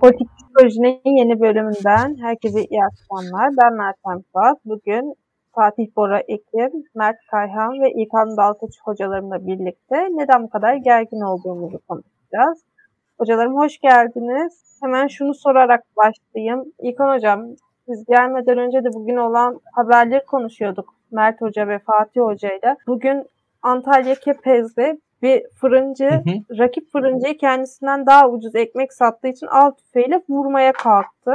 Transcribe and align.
Politik 0.00 0.28
Psikolojinin 0.36 1.18
yeni 1.18 1.40
bölümünden 1.40 2.16
herkese 2.22 2.64
iyi 2.64 2.80
akşamlar. 2.84 3.50
Ben 3.62 3.72
Meltem 3.72 4.22
Fuat. 4.32 4.58
Bugün 4.64 5.14
Fatih 5.54 5.86
Bora 5.96 6.20
Ekim, 6.20 6.70
Mert 6.94 7.16
Kayhan 7.30 7.72
ve 7.72 7.92
İlkan 7.92 8.36
Dalkıç 8.36 8.74
hocalarımla 8.84 9.46
birlikte 9.46 9.96
neden 9.96 10.42
bu 10.42 10.50
kadar 10.50 10.74
gergin 10.74 11.20
olduğumuzu 11.20 11.78
konuşacağız. 11.88 12.64
Hocalarım 13.18 13.56
hoş 13.56 13.78
geldiniz. 13.78 14.78
Hemen 14.82 15.06
şunu 15.06 15.34
sorarak 15.34 15.84
başlayayım. 15.96 16.64
İlkan 16.78 17.16
Hocam, 17.16 17.46
siz 17.86 18.04
gelmeden 18.04 18.58
önce 18.58 18.84
de 18.84 18.88
bugün 18.94 19.16
olan 19.16 19.60
haberleri 19.72 20.24
konuşuyorduk. 20.24 20.94
Mert 21.10 21.40
Hoca 21.40 21.68
ve 21.68 21.78
Fatih 21.78 22.20
Hoca 22.20 22.48
ile. 22.48 22.76
Bugün 22.86 23.24
Antalya 23.62 24.14
Kepez'de 24.14 24.98
bir 25.22 25.46
fırıncı 25.60 26.10
hı 26.10 26.14
hı. 26.14 26.58
rakip 26.58 26.92
fırıncıyı 26.92 27.38
kendisinden 27.38 28.06
daha 28.06 28.30
ucuz 28.30 28.54
ekmek 28.54 28.92
sattığı 28.92 29.28
için 29.28 29.46
av 29.46 29.70
tüfeğiyle 29.70 30.22
vurmaya 30.28 30.72
kalktı. 30.72 31.32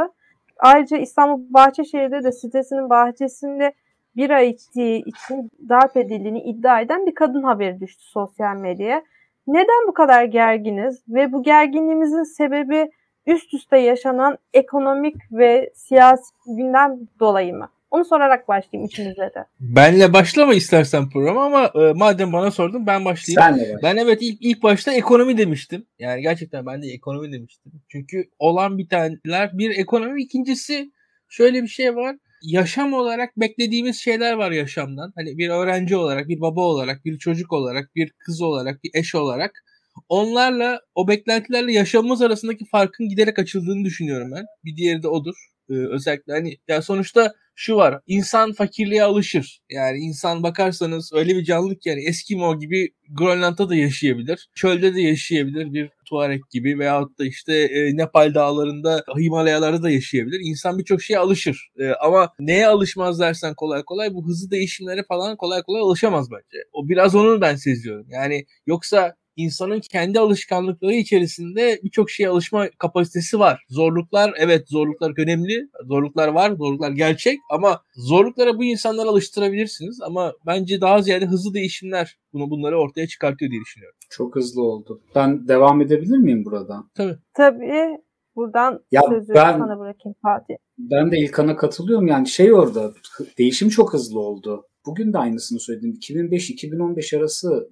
Ayrıca 0.59 0.97
İstanbul 0.97 1.53
Bahçeşehir'de 1.53 2.23
de 2.23 2.31
sitesinin 2.31 2.89
bahçesinde 2.89 3.73
bir 4.15 4.29
ay 4.29 4.49
içtiği 4.49 5.03
için 5.05 5.51
darp 5.69 5.97
edildiğini 5.97 6.41
iddia 6.41 6.81
eden 6.81 7.05
bir 7.05 7.15
kadın 7.15 7.43
haberi 7.43 7.79
düştü 7.79 8.03
sosyal 8.03 8.55
medyaya. 8.55 9.03
Neden 9.47 9.87
bu 9.87 9.93
kadar 9.93 10.23
gerginiz 10.23 11.03
ve 11.07 11.31
bu 11.31 11.43
gerginliğimizin 11.43 12.23
sebebi 12.23 12.91
üst 13.25 13.53
üste 13.53 13.77
yaşanan 13.77 14.37
ekonomik 14.53 15.15
ve 15.31 15.71
siyasi 15.75 16.33
gündem 16.45 16.99
dolayı 17.19 17.53
mı? 17.53 17.69
Onu 17.91 18.05
sorarak 18.05 18.47
başlayayım 18.47 18.87
üçünüze 18.87 19.21
de. 19.21 19.45
Benle 19.59 20.13
başlama 20.13 20.53
istersen 20.53 21.09
program 21.09 21.37
ama 21.37 21.71
e, 21.75 21.93
madem 21.93 22.33
bana 22.33 22.51
sordun 22.51 22.87
ben 22.87 23.05
başlayayım. 23.05 23.57
Senle 23.57 23.77
ben 23.83 23.97
evet 23.97 24.17
ilk 24.21 24.37
ilk 24.41 24.63
başta 24.63 24.93
ekonomi 24.93 25.37
demiştim. 25.37 25.85
Yani 25.99 26.21
gerçekten 26.21 26.65
ben 26.65 26.81
de 26.81 26.87
ekonomi 26.87 27.31
demiştim. 27.31 27.71
Çünkü 27.89 28.29
olan 28.39 28.77
bitenler 28.77 29.57
bir 29.57 29.69
ekonomi 29.77 30.21
ikincisi 30.21 30.91
şöyle 31.29 31.63
bir 31.63 31.67
şey 31.67 31.95
var. 31.95 32.15
Yaşam 32.41 32.93
olarak 32.93 33.37
beklediğimiz 33.37 33.97
şeyler 33.97 34.33
var 34.33 34.51
yaşamdan. 34.51 35.13
Hani 35.15 35.37
bir 35.37 35.49
öğrenci 35.49 35.95
olarak, 35.95 36.27
bir 36.27 36.41
baba 36.41 36.61
olarak, 36.61 37.05
bir 37.05 37.17
çocuk 37.17 37.53
olarak, 37.53 37.95
bir 37.95 38.11
kız 38.19 38.41
olarak, 38.41 38.83
bir 38.83 38.91
eş 38.93 39.15
olarak 39.15 39.63
onlarla 40.09 40.81
o 40.95 41.07
beklentilerle 41.07 41.71
yaşamımız 41.71 42.21
arasındaki 42.21 42.65
farkın 42.65 43.09
giderek 43.09 43.39
açıldığını 43.39 43.85
düşünüyorum 43.85 44.31
ben. 44.31 44.45
Bir 44.65 44.75
diğeri 44.75 45.03
de 45.03 45.07
odur. 45.07 45.35
Ee, 45.69 45.73
özellikle 45.73 46.33
hani 46.33 46.57
ya 46.67 46.81
sonuçta 46.81 47.33
şu 47.55 47.75
var. 47.75 47.99
İnsan 48.07 48.53
fakirliğe 48.53 49.03
alışır. 49.03 49.59
Yani 49.69 49.97
insan 49.97 50.43
bakarsanız 50.43 51.11
öyle 51.13 51.35
bir 51.35 51.43
canlılık 51.43 51.85
yani 51.85 52.07
Eskimo 52.07 52.59
gibi 52.59 52.89
Grönland'da 53.09 53.69
da 53.69 53.75
yaşayabilir. 53.75 54.49
Çölde 54.55 54.95
de 54.95 55.01
yaşayabilir 55.01 55.73
bir 55.73 55.89
Tuareg 56.09 56.41
gibi 56.51 56.79
veyahut 56.79 57.19
da 57.19 57.25
işte 57.25 57.53
e, 57.53 57.97
Nepal 57.97 58.33
dağlarında, 58.33 59.03
Himalayalarda 59.19 59.83
da 59.83 59.89
yaşayabilir. 59.89 60.39
İnsan 60.43 60.77
birçok 60.79 61.01
şeye 61.01 61.17
alışır. 61.19 61.69
E, 61.79 61.89
ama 61.89 62.29
neye 62.39 62.67
alışmaz 62.67 63.19
dersen 63.19 63.53
kolay 63.55 63.83
kolay 63.83 64.13
bu 64.13 64.27
hızlı 64.27 64.51
değişimlere 64.51 65.03
falan 65.07 65.37
kolay 65.37 65.63
kolay 65.63 65.81
alışamaz 65.81 66.31
bence. 66.31 66.57
O 66.73 66.89
biraz 66.89 67.15
onu 67.15 67.41
ben 67.41 67.55
seziyorum. 67.55 68.07
Yani 68.09 68.45
yoksa 68.67 69.15
insanın 69.35 69.79
kendi 69.79 70.19
alışkanlıkları 70.19 70.93
içerisinde 70.93 71.79
birçok 71.83 72.09
şeye 72.09 72.29
alışma 72.29 72.69
kapasitesi 72.77 73.39
var. 73.39 73.63
Zorluklar 73.69 74.33
evet 74.37 74.69
zorluklar 74.69 75.13
önemli. 75.17 75.69
Zorluklar 75.85 76.27
var. 76.27 76.51
Zorluklar 76.51 76.91
gerçek 76.91 77.39
ama 77.49 77.81
zorluklara 77.95 78.57
bu 78.57 78.63
insanları 78.63 79.07
alıştırabilirsiniz 79.07 80.01
ama 80.01 80.33
bence 80.45 80.81
daha 80.81 81.01
ziyade 81.01 81.25
hızlı 81.25 81.53
değişimler 81.53 82.17
bunu 82.33 82.49
bunları 82.49 82.79
ortaya 82.79 83.07
çıkartıyor 83.07 83.51
diye 83.51 83.61
düşünüyorum. 83.61 83.97
Çok 84.09 84.35
hızlı 84.35 84.63
oldu. 84.63 85.01
Ben 85.15 85.47
devam 85.47 85.81
edebilir 85.81 86.17
miyim 86.17 86.45
burada? 86.45 86.83
Tabii. 86.95 87.17
Tabii. 87.33 87.97
Buradan 88.35 88.79
ya 88.91 89.01
sözü 89.09 89.33
ben, 89.33 89.59
sana 89.59 89.79
bırakayım 89.79 90.15
Fatih. 90.21 90.55
Ben 90.77 91.11
de 91.11 91.17
İlkan'a 91.17 91.55
katılıyorum. 91.55 92.07
Yani 92.07 92.27
şey 92.27 92.53
orada 92.53 92.93
değişim 93.37 93.69
çok 93.69 93.93
hızlı 93.93 94.19
oldu. 94.19 94.67
Bugün 94.85 95.13
de 95.13 95.17
aynısını 95.17 95.59
söyledim. 95.59 95.97
2005-2015 96.01 97.17
arası 97.17 97.69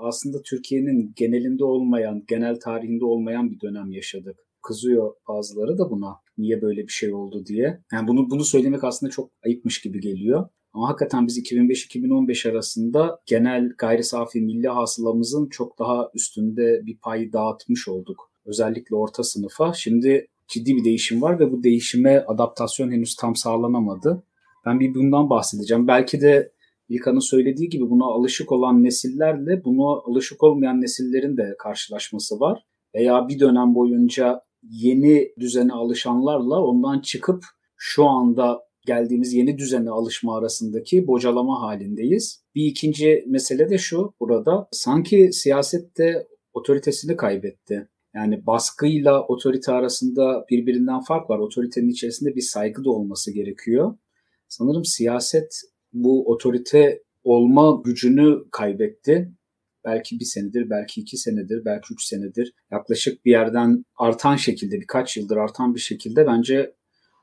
aslında 0.00 0.42
Türkiye'nin 0.42 1.12
genelinde 1.16 1.64
olmayan, 1.64 2.24
genel 2.28 2.60
tarihinde 2.60 3.04
olmayan 3.04 3.50
bir 3.50 3.60
dönem 3.60 3.92
yaşadık. 3.92 4.36
Kızıyor 4.62 5.14
bazıları 5.28 5.78
da 5.78 5.90
buna. 5.90 6.16
Niye 6.38 6.62
böyle 6.62 6.82
bir 6.82 6.92
şey 6.92 7.14
oldu 7.14 7.46
diye. 7.46 7.80
Yani 7.92 8.08
bunu 8.08 8.30
bunu 8.30 8.44
söylemek 8.44 8.84
aslında 8.84 9.10
çok 9.10 9.30
ayıpmış 9.44 9.80
gibi 9.80 10.00
geliyor. 10.00 10.48
Ama 10.72 10.88
hakikaten 10.88 11.26
biz 11.26 11.38
2005-2015 11.38 12.50
arasında 12.50 13.18
genel 13.26 13.72
gayri 13.78 14.04
safi 14.04 14.40
milli 14.40 14.68
hasılamızın 14.68 15.48
çok 15.48 15.78
daha 15.78 16.10
üstünde 16.14 16.86
bir 16.86 16.98
pay 16.98 17.32
dağıtmış 17.32 17.88
olduk. 17.88 18.30
Özellikle 18.44 18.96
orta 18.96 19.22
sınıfa. 19.22 19.72
Şimdi 19.72 20.26
ciddi 20.48 20.76
bir 20.76 20.84
değişim 20.84 21.22
var 21.22 21.40
ve 21.40 21.52
bu 21.52 21.62
değişime 21.62 22.24
adaptasyon 22.26 22.90
henüz 22.90 23.16
tam 23.16 23.36
sağlanamadı. 23.36 24.22
Ben 24.66 24.80
bir 24.80 24.94
bundan 24.94 25.30
bahsedeceğim. 25.30 25.88
Belki 25.88 26.20
de 26.20 26.52
İlkan'ın 26.88 27.30
söylediği 27.30 27.68
gibi 27.68 27.90
buna 27.90 28.04
alışık 28.04 28.52
olan 28.52 28.84
nesillerle 28.84 29.64
buna 29.64 30.00
alışık 30.10 30.42
olmayan 30.42 30.80
nesillerin 30.80 31.36
de 31.36 31.54
karşılaşması 31.58 32.40
var. 32.40 32.62
Veya 32.94 33.28
bir 33.28 33.40
dönem 33.40 33.74
boyunca 33.74 34.40
yeni 34.62 35.28
düzene 35.40 35.72
alışanlarla 35.72 36.62
ondan 36.62 37.00
çıkıp 37.00 37.44
şu 37.76 38.04
anda 38.04 38.60
geldiğimiz 38.86 39.32
yeni 39.34 39.58
düzene 39.58 39.90
alışma 39.90 40.38
arasındaki 40.38 41.06
bocalama 41.06 41.62
halindeyiz. 41.62 42.44
Bir 42.54 42.64
ikinci 42.64 43.24
mesele 43.26 43.70
de 43.70 43.78
şu 43.78 44.14
burada 44.20 44.68
sanki 44.72 45.32
siyaset 45.32 45.98
de 45.98 46.26
otoritesini 46.52 47.16
kaybetti. 47.16 47.88
Yani 48.14 48.46
baskıyla 48.46 49.26
otorite 49.26 49.72
arasında 49.72 50.46
birbirinden 50.50 51.00
fark 51.00 51.30
var. 51.30 51.38
Otoritenin 51.38 51.88
içerisinde 51.88 52.34
bir 52.34 52.40
saygı 52.40 52.84
da 52.84 52.90
olması 52.90 53.32
gerekiyor. 53.32 53.94
Sanırım 54.48 54.84
siyaset 54.84 55.62
bu 56.04 56.30
otorite 56.30 57.02
olma 57.24 57.82
gücünü 57.84 58.50
kaybetti. 58.50 59.32
Belki 59.84 60.20
bir 60.20 60.24
senedir, 60.24 60.70
belki 60.70 61.00
iki 61.00 61.16
senedir, 61.16 61.64
belki 61.64 61.94
üç 61.94 62.04
senedir 62.04 62.52
yaklaşık 62.70 63.24
bir 63.24 63.30
yerden 63.30 63.84
artan 63.96 64.36
şekilde, 64.36 64.80
birkaç 64.80 65.16
yıldır 65.16 65.36
artan 65.36 65.74
bir 65.74 65.80
şekilde 65.80 66.26
bence 66.26 66.74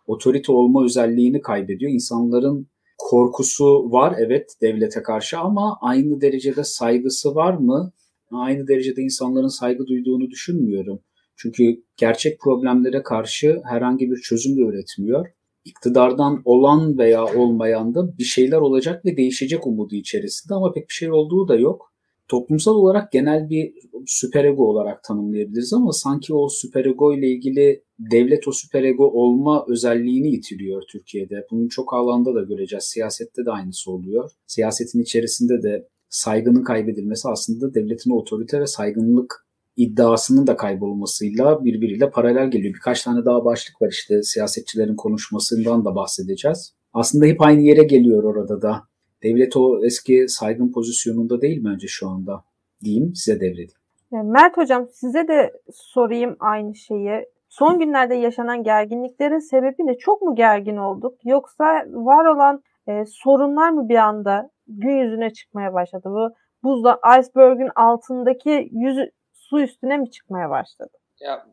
otorite 0.08 0.52
olma 0.52 0.84
özelliğini 0.86 1.42
kaybediyor. 1.42 1.92
İnsanların 1.92 2.68
korkusu 2.98 3.92
var 3.92 4.16
evet 4.20 4.56
devlete 4.62 5.04
karşı 5.04 5.40
ama 5.40 5.78
aynı 5.82 6.22
derecede 6.22 6.64
saygısı 6.64 7.36
var 7.36 7.54
mı? 7.54 7.92
Aynı 8.32 8.68
derecede 8.68 9.02
insanların 9.02 9.48
saygı 9.48 9.88
duyduğunu 9.88 10.30
düşünmüyorum. 10.30 11.00
Çünkü 11.36 11.84
gerçek 11.98 12.40
problemlere 12.40 13.04
karşı 13.04 13.62
herhangi 13.64 14.12
bir 14.12 14.18
çözüm 14.18 14.58
de 14.58 14.62
üretmiyor 14.62 15.28
iktidardan 15.66 16.42
olan 16.46 16.98
veya 16.98 17.26
olmayan 17.26 17.96
da 17.96 18.18
bir 18.18 18.24
şeyler 18.24 18.58
olacak 18.58 19.06
ve 19.06 19.18
değişecek 19.18 19.68
umudu 19.68 19.96
içerisinde 19.96 20.54
ama 20.54 20.72
pek 20.72 20.90
bir 20.90 20.94
şey 20.94 21.12
olduğu 21.12 21.48
da 21.48 21.56
yok. 21.56 21.94
Toplumsal 22.28 22.76
olarak 22.76 23.12
genel 23.12 23.50
bir 23.50 23.74
süperego 24.06 24.64
olarak 24.64 25.04
tanımlayabiliriz 25.04 25.74
ama 25.74 25.92
sanki 25.92 26.34
o 26.34 26.50
süperego 26.50 27.14
ile 27.14 27.28
ilgili 27.28 27.84
devlet 28.00 28.48
o 28.48 28.52
süperego 28.52 29.06
olma 29.06 29.66
özelliğini 29.70 30.32
yitiriyor 30.32 30.84
Türkiye'de. 30.92 31.48
Bunun 31.52 31.68
çok 31.68 31.94
alanda 31.94 32.36
da 32.36 32.42
göreceğiz. 32.42 32.84
Siyasette 32.84 33.46
de 33.46 33.52
aynısı 33.52 33.92
oluyor. 33.92 34.32
Siyasetin 34.48 35.02
içerisinde 35.02 35.64
de 35.64 35.88
saygının 36.10 36.64
kaybedilmesi 36.64 37.30
aslında 37.30 37.74
devletin 37.74 38.12
otorite 38.12 38.60
ve 38.60 38.68
saygınlık 38.68 39.48
iddiasının 39.76 40.48
da 40.48 40.56
kaybolmasıyla 40.56 41.66
birbiriyle 41.66 42.10
paralel 42.10 42.52
geliyor. 42.52 42.74
Birkaç 42.74 43.04
tane 43.04 43.26
daha 43.26 43.46
başlık 43.46 43.82
var 43.82 43.90
işte 43.90 44.24
siyasetçilerin 44.24 44.96
konuşmasından 44.96 45.86
da 45.86 45.96
bahsedeceğiz. 45.96 46.74
Aslında 46.94 47.26
hep 47.26 47.42
aynı 47.42 47.62
yere 47.62 47.84
geliyor 47.84 48.24
orada 48.24 48.62
da. 48.62 48.84
Devlet 49.24 49.58
o 49.58 49.86
eski 49.86 50.26
saygın 50.28 50.72
pozisyonunda 50.72 51.42
değil 51.42 51.62
bence 51.66 51.88
şu 51.88 52.10
anda 52.10 52.44
diyeyim 52.84 53.16
size 53.16 53.40
devredeyim. 53.40 53.72
Mert 54.12 54.58
Hocam 54.58 54.88
size 54.94 55.28
de 55.28 55.52
sorayım 55.74 56.36
aynı 56.40 56.76
şeyi. 56.76 57.26
Son 57.50 57.80
günlerde 57.80 58.16
yaşanan 58.16 58.64
gerginliklerin 58.64 59.40
sebebi 59.40 59.76
ne? 59.80 59.98
Çok 59.98 60.22
mu 60.22 60.36
gergin 60.36 60.78
olduk? 60.78 61.14
Yoksa 61.24 61.66
var 61.88 62.26
olan 62.26 62.64
e, 62.88 63.04
sorunlar 63.08 63.70
mı 63.70 63.90
bir 63.90 63.96
anda 63.96 64.50
gün 64.68 64.98
yüzüne 64.98 65.34
çıkmaya 65.34 65.74
başladı? 65.74 66.04
Bu 66.06 66.30
buzda 66.64 67.00
iceberg'in 67.20 67.70
altındaki 67.76 68.70
yüzü 68.72 69.12
su 69.54 69.62
üstüne 69.62 69.98
mi 69.98 70.12
çıkmaya 70.12 70.50
başladı? 70.50 70.92
Ya 71.20 71.46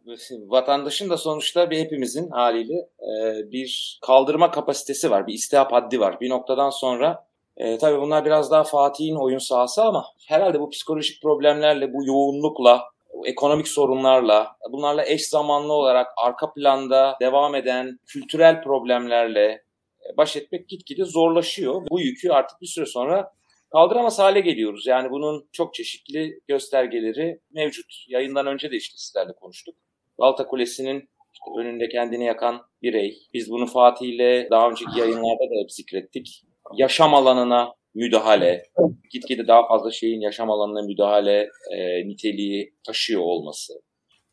vatandaşın 0.48 1.10
da 1.10 1.16
sonuçta 1.16 1.70
bir 1.70 1.78
hepimizin 1.78 2.30
haliyle 2.30 2.74
e, 3.00 3.50
bir 3.52 3.98
kaldırma 4.02 4.50
kapasitesi 4.50 5.10
var, 5.10 5.26
bir 5.26 5.34
istihap 5.34 5.72
haddi 5.72 6.00
var. 6.00 6.20
Bir 6.20 6.30
noktadan 6.30 6.70
sonra 6.70 7.26
e, 7.56 7.78
tabii 7.78 8.00
bunlar 8.00 8.24
biraz 8.24 8.50
daha 8.50 8.64
Fatih'in 8.64 9.16
oyun 9.16 9.38
sahası 9.38 9.82
ama 9.82 10.04
herhalde 10.28 10.60
bu 10.60 10.70
psikolojik 10.70 11.22
problemlerle, 11.22 11.92
bu 11.92 12.04
yoğunlukla, 12.04 12.84
ekonomik 13.24 13.68
sorunlarla, 13.68 14.56
bunlarla 14.70 15.04
eş 15.06 15.28
zamanlı 15.28 15.72
olarak 15.72 16.06
arka 16.24 16.52
planda 16.52 17.16
devam 17.20 17.54
eden 17.54 17.98
kültürel 18.06 18.62
problemlerle 18.62 19.44
e, 19.44 20.16
baş 20.16 20.36
etmek 20.36 20.68
gitgide 20.68 21.04
zorlaşıyor. 21.04 21.82
Bu 21.90 22.00
yükü 22.00 22.30
artık 22.30 22.60
bir 22.60 22.66
süre 22.66 22.86
sonra 22.86 23.32
kaldıramaz 23.72 24.18
hale 24.18 24.40
geliyoruz. 24.40 24.86
Yani 24.86 25.10
bunun 25.10 25.48
çok 25.52 25.74
çeşitli 25.74 26.40
göstergeleri 26.48 27.40
mevcut. 27.50 28.04
Yayından 28.08 28.46
önce 28.46 28.70
de 28.70 28.76
işte 28.76 28.96
sizlerle 28.96 29.32
konuştuk. 29.32 29.74
Balta 30.18 30.46
Kulesi'nin 30.46 31.08
işte 31.32 31.60
önünde 31.60 31.88
kendini 31.88 32.24
yakan 32.24 32.62
birey. 32.82 33.18
Biz 33.34 33.50
bunu 33.50 33.66
Fatih 33.66 34.06
ile 34.06 34.48
daha 34.50 34.70
önceki 34.70 35.00
yayınlarda 35.00 35.44
da 35.50 35.62
hep 35.62 35.72
zikrettik. 35.72 36.42
Yaşam 36.76 37.14
alanına 37.14 37.74
müdahale, 37.94 38.62
gitgide 39.10 39.46
daha 39.46 39.68
fazla 39.68 39.90
şeyin 39.90 40.20
yaşam 40.20 40.50
alanına 40.50 40.82
müdahale 40.82 41.48
e, 41.76 42.08
niteliği 42.08 42.74
taşıyor 42.86 43.22
olması. 43.22 43.74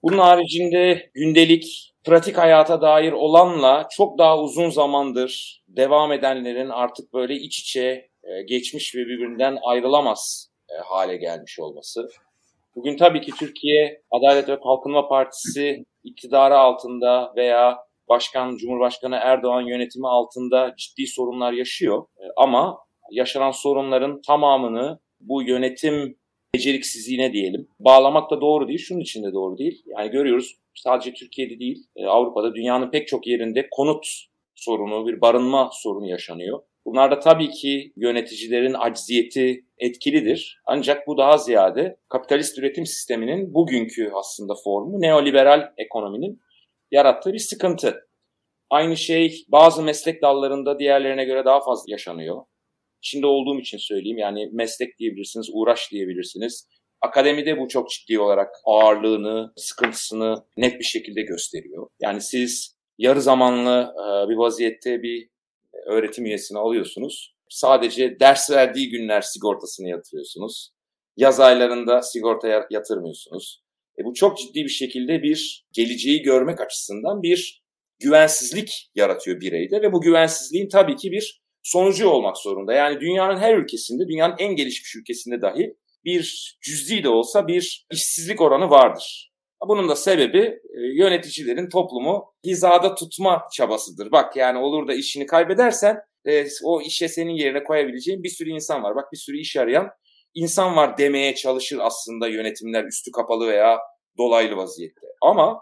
Bunun 0.03 0.17
haricinde 0.17 1.09
gündelik 1.13 1.93
pratik 2.03 2.37
hayata 2.37 2.81
dair 2.81 3.11
olanla 3.11 3.87
çok 3.91 4.17
daha 4.17 4.39
uzun 4.39 4.69
zamandır 4.69 5.63
devam 5.67 6.11
edenlerin 6.11 6.69
artık 6.69 7.13
böyle 7.13 7.35
iç 7.35 7.59
içe 7.59 8.06
e, 8.27 8.41
geçmiş 8.41 8.95
ve 8.95 8.99
birbirinden 8.99 9.57
ayrılamaz 9.63 10.51
e, 10.69 10.73
hale 10.85 11.17
gelmiş 11.17 11.59
olması. 11.59 12.07
Bugün 12.75 12.97
tabii 12.97 13.21
ki 13.21 13.31
Türkiye 13.39 14.01
Adalet 14.11 14.49
ve 14.49 14.59
Kalkınma 14.59 15.07
Partisi 15.07 15.85
iktidarı 16.03 16.57
altında 16.57 17.33
veya 17.35 17.77
Başkan 18.09 18.57
Cumhurbaşkanı 18.57 19.15
Erdoğan 19.15 19.61
yönetimi 19.61 20.07
altında 20.07 20.73
ciddi 20.77 21.07
sorunlar 21.07 21.53
yaşıyor. 21.53 22.05
E, 22.17 22.23
ama 22.37 22.77
yaşanan 23.11 23.51
sorunların 23.51 24.21
tamamını 24.21 24.99
bu 25.19 25.43
yönetim 25.43 26.17
beceriksizliğine 26.55 27.33
diyelim. 27.33 27.67
Bağlamak 27.79 28.31
da 28.31 28.41
doğru 28.41 28.67
değil, 28.67 28.79
şunun 28.79 28.99
için 28.99 29.23
de 29.23 29.33
doğru 29.33 29.57
değil. 29.57 29.83
Yani 29.85 30.11
görüyoruz 30.11 30.55
sadece 30.75 31.13
Türkiye'de 31.13 31.59
değil, 31.59 31.87
Avrupa'da 32.07 32.55
dünyanın 32.55 32.91
pek 32.91 33.07
çok 33.07 33.27
yerinde 33.27 33.67
konut 33.71 34.07
sorunu, 34.55 35.07
bir 35.07 35.21
barınma 35.21 35.69
sorunu 35.73 36.07
yaşanıyor. 36.07 36.59
Bunlarda 36.87 37.19
tabii 37.19 37.49
ki 37.49 37.93
yöneticilerin 37.95 38.73
acziyeti 38.73 39.65
etkilidir. 39.77 40.61
Ancak 40.65 41.07
bu 41.07 41.17
daha 41.17 41.37
ziyade 41.37 41.97
kapitalist 42.09 42.57
üretim 42.57 42.85
sisteminin 42.85 43.53
bugünkü 43.53 44.11
aslında 44.13 44.53
formu 44.63 45.01
neoliberal 45.01 45.73
ekonominin 45.77 46.41
yarattığı 46.91 47.33
bir 47.33 47.39
sıkıntı. 47.39 48.07
Aynı 48.69 48.97
şey 48.97 49.45
bazı 49.47 49.83
meslek 49.83 50.21
dallarında 50.21 50.79
diğerlerine 50.79 51.25
göre 51.25 51.45
daha 51.45 51.59
fazla 51.59 51.91
yaşanıyor. 51.91 52.41
İçinde 53.01 53.27
olduğum 53.27 53.59
için 53.59 53.77
söyleyeyim 53.77 54.17
yani 54.17 54.49
meslek 54.51 54.99
diyebilirsiniz, 54.99 55.49
uğraş 55.53 55.91
diyebilirsiniz. 55.91 56.67
Akademide 57.01 57.59
bu 57.59 57.67
çok 57.67 57.89
ciddi 57.89 58.19
olarak 58.19 58.49
ağırlığını, 58.65 59.53
sıkıntısını 59.55 60.43
net 60.57 60.79
bir 60.79 60.85
şekilde 60.85 61.21
gösteriyor. 61.21 61.87
Yani 62.01 62.21
siz 62.21 62.77
yarı 62.97 63.21
zamanlı 63.21 63.93
bir 64.29 64.35
vaziyette 64.35 65.01
bir 65.01 65.29
öğretim 65.87 66.25
üyesini 66.25 66.57
alıyorsunuz. 66.57 67.35
Sadece 67.49 68.19
ders 68.19 68.51
verdiği 68.51 68.89
günler 68.89 69.21
sigortasını 69.21 69.89
yatırıyorsunuz. 69.89 70.69
Yaz 71.17 71.39
aylarında 71.39 72.01
sigortaya 72.01 72.67
yatırmıyorsunuz. 72.69 73.63
E 73.99 74.05
bu 74.05 74.13
çok 74.13 74.37
ciddi 74.37 74.63
bir 74.63 74.69
şekilde 74.69 75.23
bir 75.23 75.65
geleceği 75.71 76.21
görmek 76.21 76.61
açısından 76.61 77.23
bir 77.23 77.63
güvensizlik 77.99 78.89
yaratıyor 78.95 79.41
bireyde 79.41 79.81
ve 79.81 79.93
bu 79.93 80.01
güvensizliğin 80.01 80.69
tabii 80.69 80.95
ki 80.95 81.11
bir 81.11 81.41
sonucu 81.63 82.09
olmak 82.09 82.37
zorunda. 82.37 82.73
Yani 82.73 82.99
dünyanın 83.01 83.37
her 83.37 83.57
ülkesinde, 83.57 84.07
dünyanın 84.07 84.35
en 84.39 84.55
gelişmiş 84.55 84.95
ülkesinde 84.95 85.41
dahi 85.41 85.75
bir 86.05 86.57
cüzdi 86.61 87.03
de 87.03 87.09
olsa 87.09 87.47
bir 87.47 87.85
işsizlik 87.91 88.41
oranı 88.41 88.69
vardır. 88.69 89.31
Bunun 89.67 89.89
da 89.89 89.95
sebebi 89.95 90.39
e, 90.39 90.79
yöneticilerin 90.93 91.69
toplumu 91.69 92.33
hizada 92.45 92.95
tutma 92.95 93.47
çabasıdır. 93.53 94.11
Bak 94.11 94.35
yani 94.35 94.57
olur 94.57 94.87
da 94.87 94.93
işini 94.93 95.25
kaybedersen 95.25 95.97
e, 96.25 96.45
o 96.63 96.81
işe 96.81 97.07
senin 97.07 97.31
yerine 97.31 97.63
koyabileceğin 97.63 98.23
bir 98.23 98.29
sürü 98.29 98.49
insan 98.49 98.83
var. 98.83 98.95
Bak 98.95 99.11
bir 99.11 99.17
sürü 99.17 99.37
iş 99.37 99.57
arayan 99.57 99.89
insan 100.33 100.75
var 100.75 100.97
demeye 100.97 101.35
çalışır 101.35 101.79
aslında 101.81 102.27
yönetimler 102.27 102.83
üstü 102.83 103.11
kapalı 103.11 103.47
veya 103.47 103.79
dolaylı 104.17 104.57
vaziyette. 104.57 105.07
Ama 105.21 105.61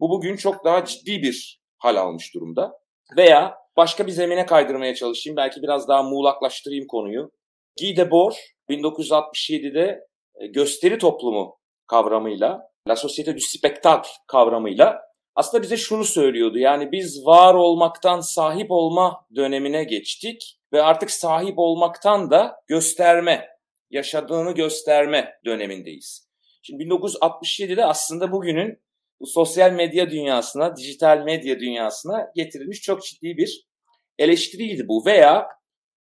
bu 0.00 0.10
bugün 0.10 0.36
çok 0.36 0.64
daha 0.64 0.84
ciddi 0.84 1.22
bir 1.22 1.60
hal 1.78 1.96
almış 1.96 2.34
durumda. 2.34 2.72
Veya 3.16 3.54
başka 3.76 4.06
bir 4.06 4.12
zemine 4.12 4.46
kaydırmaya 4.46 4.94
çalışayım. 4.94 5.36
Belki 5.36 5.62
biraz 5.62 5.88
daha 5.88 6.02
muğlaklaştırayım 6.02 6.86
konuyu. 6.86 7.30
Guy 7.80 7.96
Debord 7.96 8.34
1967'de 8.70 10.06
e, 10.40 10.46
gösteri 10.46 10.98
toplumu 10.98 11.58
kavramıyla 11.86 12.75
La 12.88 12.94
Société 12.94 13.34
du 13.34 13.40
Spectacle 13.40 14.10
kavramıyla 14.26 15.02
aslında 15.34 15.62
bize 15.62 15.76
şunu 15.76 16.04
söylüyordu. 16.04 16.58
Yani 16.58 16.92
biz 16.92 17.26
var 17.26 17.54
olmaktan 17.54 18.20
sahip 18.20 18.70
olma 18.70 19.26
dönemine 19.36 19.84
geçtik 19.84 20.60
ve 20.72 20.82
artık 20.82 21.10
sahip 21.10 21.58
olmaktan 21.58 22.30
da 22.30 22.56
gösterme, 22.66 23.48
yaşadığını 23.90 24.52
gösterme 24.52 25.34
dönemindeyiz. 25.44 26.28
Şimdi 26.62 26.84
1967'de 26.84 27.84
aslında 27.84 28.32
bugünün 28.32 28.78
bu 29.20 29.26
sosyal 29.26 29.72
medya 29.72 30.10
dünyasına, 30.10 30.76
dijital 30.76 31.18
medya 31.24 31.60
dünyasına 31.60 32.30
getirilmiş 32.34 32.80
çok 32.80 33.02
ciddi 33.04 33.36
bir 33.36 33.66
eleştiriydi 34.18 34.88
bu. 34.88 35.06
Veya 35.06 35.48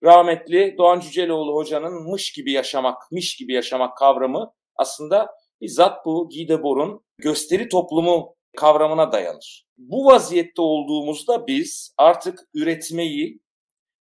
rahmetli 0.04 0.76
Doğan 0.78 1.00
Cüceloğlu 1.00 1.56
hocanın 1.56 2.12
mış 2.12 2.32
gibi 2.32 2.52
yaşamak, 2.52 3.12
miş 3.12 3.36
gibi 3.36 3.54
yaşamak 3.54 3.98
kavramı 3.98 4.54
aslında 4.76 5.30
bizzat 5.62 6.06
bu 6.06 6.30
Guy 6.30 6.48
Debord'un 6.48 7.04
gösteri 7.18 7.70
toplumu 7.70 8.36
kavramına 8.58 9.12
dayanır. 9.12 9.66
Bu 9.78 10.06
vaziyette 10.06 10.62
olduğumuzda 10.62 11.48
biz 11.48 11.94
artık 11.98 12.40
üretmeyi, 12.54 13.40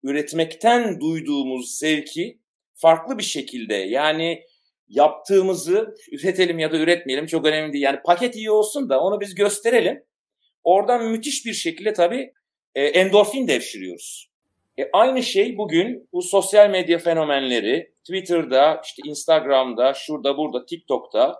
üretmekten 0.03 0.99
duyduğumuz 0.99 1.77
zevki 1.77 2.39
farklı 2.73 3.17
bir 3.17 3.23
şekilde 3.23 3.73
yani 3.73 4.43
yaptığımızı 4.87 5.95
üretelim 6.11 6.59
ya 6.59 6.71
da 6.71 6.77
üretmeyelim 6.77 7.25
çok 7.25 7.45
önemli 7.45 7.73
değil. 7.73 7.83
Yani 7.83 7.99
paket 8.05 8.35
iyi 8.35 8.51
olsun 8.51 8.89
da 8.89 9.01
onu 9.01 9.21
biz 9.21 9.35
gösterelim. 9.35 10.03
Oradan 10.63 11.05
müthiş 11.05 11.45
bir 11.45 11.53
şekilde 11.53 11.93
tabii 11.93 12.33
e, 12.75 12.83
endorfin 12.83 13.47
devşiriyoruz. 13.47 14.31
E, 14.79 14.89
aynı 14.93 15.23
şey 15.23 15.57
bugün 15.57 16.09
bu 16.13 16.21
sosyal 16.21 16.69
medya 16.69 16.99
fenomenleri 16.99 17.90
Twitter'da, 18.07 18.81
işte 18.85 19.01
Instagram'da, 19.05 19.93
şurada 19.93 20.37
burada, 20.37 20.65
TikTok'ta 20.65 21.35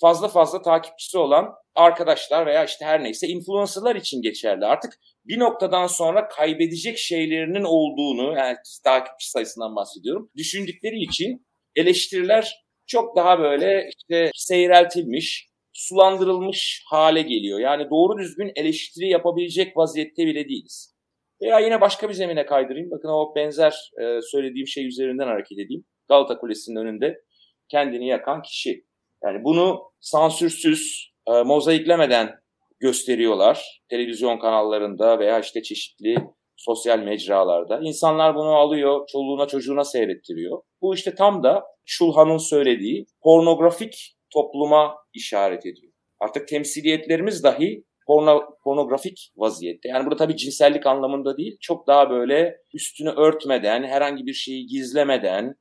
fazla 0.00 0.28
fazla 0.28 0.62
takipçisi 0.62 1.18
olan 1.18 1.54
arkadaşlar 1.74 2.46
veya 2.46 2.64
işte 2.64 2.84
her 2.84 3.04
neyse 3.04 3.28
influencerlar 3.28 3.96
için 3.96 4.22
geçerli. 4.22 4.64
Artık 4.64 4.92
bir 5.24 5.38
noktadan 5.38 5.86
sonra 5.86 6.28
kaybedecek 6.28 6.98
şeylerinin 6.98 7.64
olduğunu, 7.64 8.38
yani 8.38 8.56
takipçi 8.84 9.30
sayısından 9.30 9.76
bahsediyorum, 9.76 10.30
düşündükleri 10.36 11.02
için 11.02 11.46
eleştiriler 11.76 12.64
çok 12.86 13.16
daha 13.16 13.38
böyle 13.38 13.90
işte 13.98 14.30
seyreltilmiş, 14.34 15.48
sulandırılmış 15.72 16.82
hale 16.90 17.22
geliyor. 17.22 17.60
Yani 17.60 17.90
doğru 17.90 18.18
düzgün 18.18 18.52
eleştiri 18.56 19.08
yapabilecek 19.08 19.76
vaziyette 19.76 20.26
bile 20.26 20.48
değiliz. 20.48 20.91
Veya 21.42 21.58
yine 21.58 21.80
başka 21.80 22.08
bir 22.08 22.14
zemine 22.14 22.46
kaydırayım. 22.46 22.90
Bakın 22.90 23.08
o 23.08 23.34
benzer 23.36 23.90
e, 24.00 24.20
söylediğim 24.22 24.66
şey 24.66 24.86
üzerinden 24.86 25.26
hareket 25.26 25.58
edeyim. 25.58 25.84
Galata 26.08 26.38
Kulesi'nin 26.38 26.76
önünde 26.76 27.20
kendini 27.68 28.08
yakan 28.08 28.42
kişi. 28.42 28.84
Yani 29.24 29.44
bunu 29.44 29.82
sansürsüz, 30.00 31.12
e, 31.28 31.42
mozaiklemeden 31.42 32.30
gösteriyorlar. 32.80 33.82
Televizyon 33.90 34.38
kanallarında 34.38 35.18
veya 35.18 35.40
işte 35.40 35.62
çeşitli 35.62 36.16
sosyal 36.56 36.98
mecralarda. 36.98 37.80
İnsanlar 37.82 38.34
bunu 38.34 38.54
alıyor, 38.54 39.06
çoluğuna 39.12 39.46
çocuğuna 39.46 39.84
seyrettiriyor. 39.84 40.62
Bu 40.82 40.94
işte 40.94 41.14
tam 41.14 41.42
da 41.42 41.62
Şulhan'ın 41.84 42.36
söylediği 42.36 43.06
pornografik 43.22 44.16
topluma 44.32 44.94
işaret 45.14 45.66
ediyor. 45.66 45.92
Artık 46.20 46.48
temsiliyetlerimiz 46.48 47.44
dahi 47.44 47.84
porno, 48.06 48.42
pornografik 48.64 49.32
vaziyette. 49.36 49.88
Yani 49.88 50.04
burada 50.04 50.16
tabii 50.16 50.36
cinsellik 50.36 50.86
anlamında 50.86 51.36
değil, 51.36 51.56
çok 51.60 51.86
daha 51.86 52.10
böyle 52.10 52.56
üstünü 52.74 53.10
örtmeden, 53.10 53.82
herhangi 53.82 54.26
bir 54.26 54.32
şeyi 54.32 54.66
gizlemeden 54.66 55.54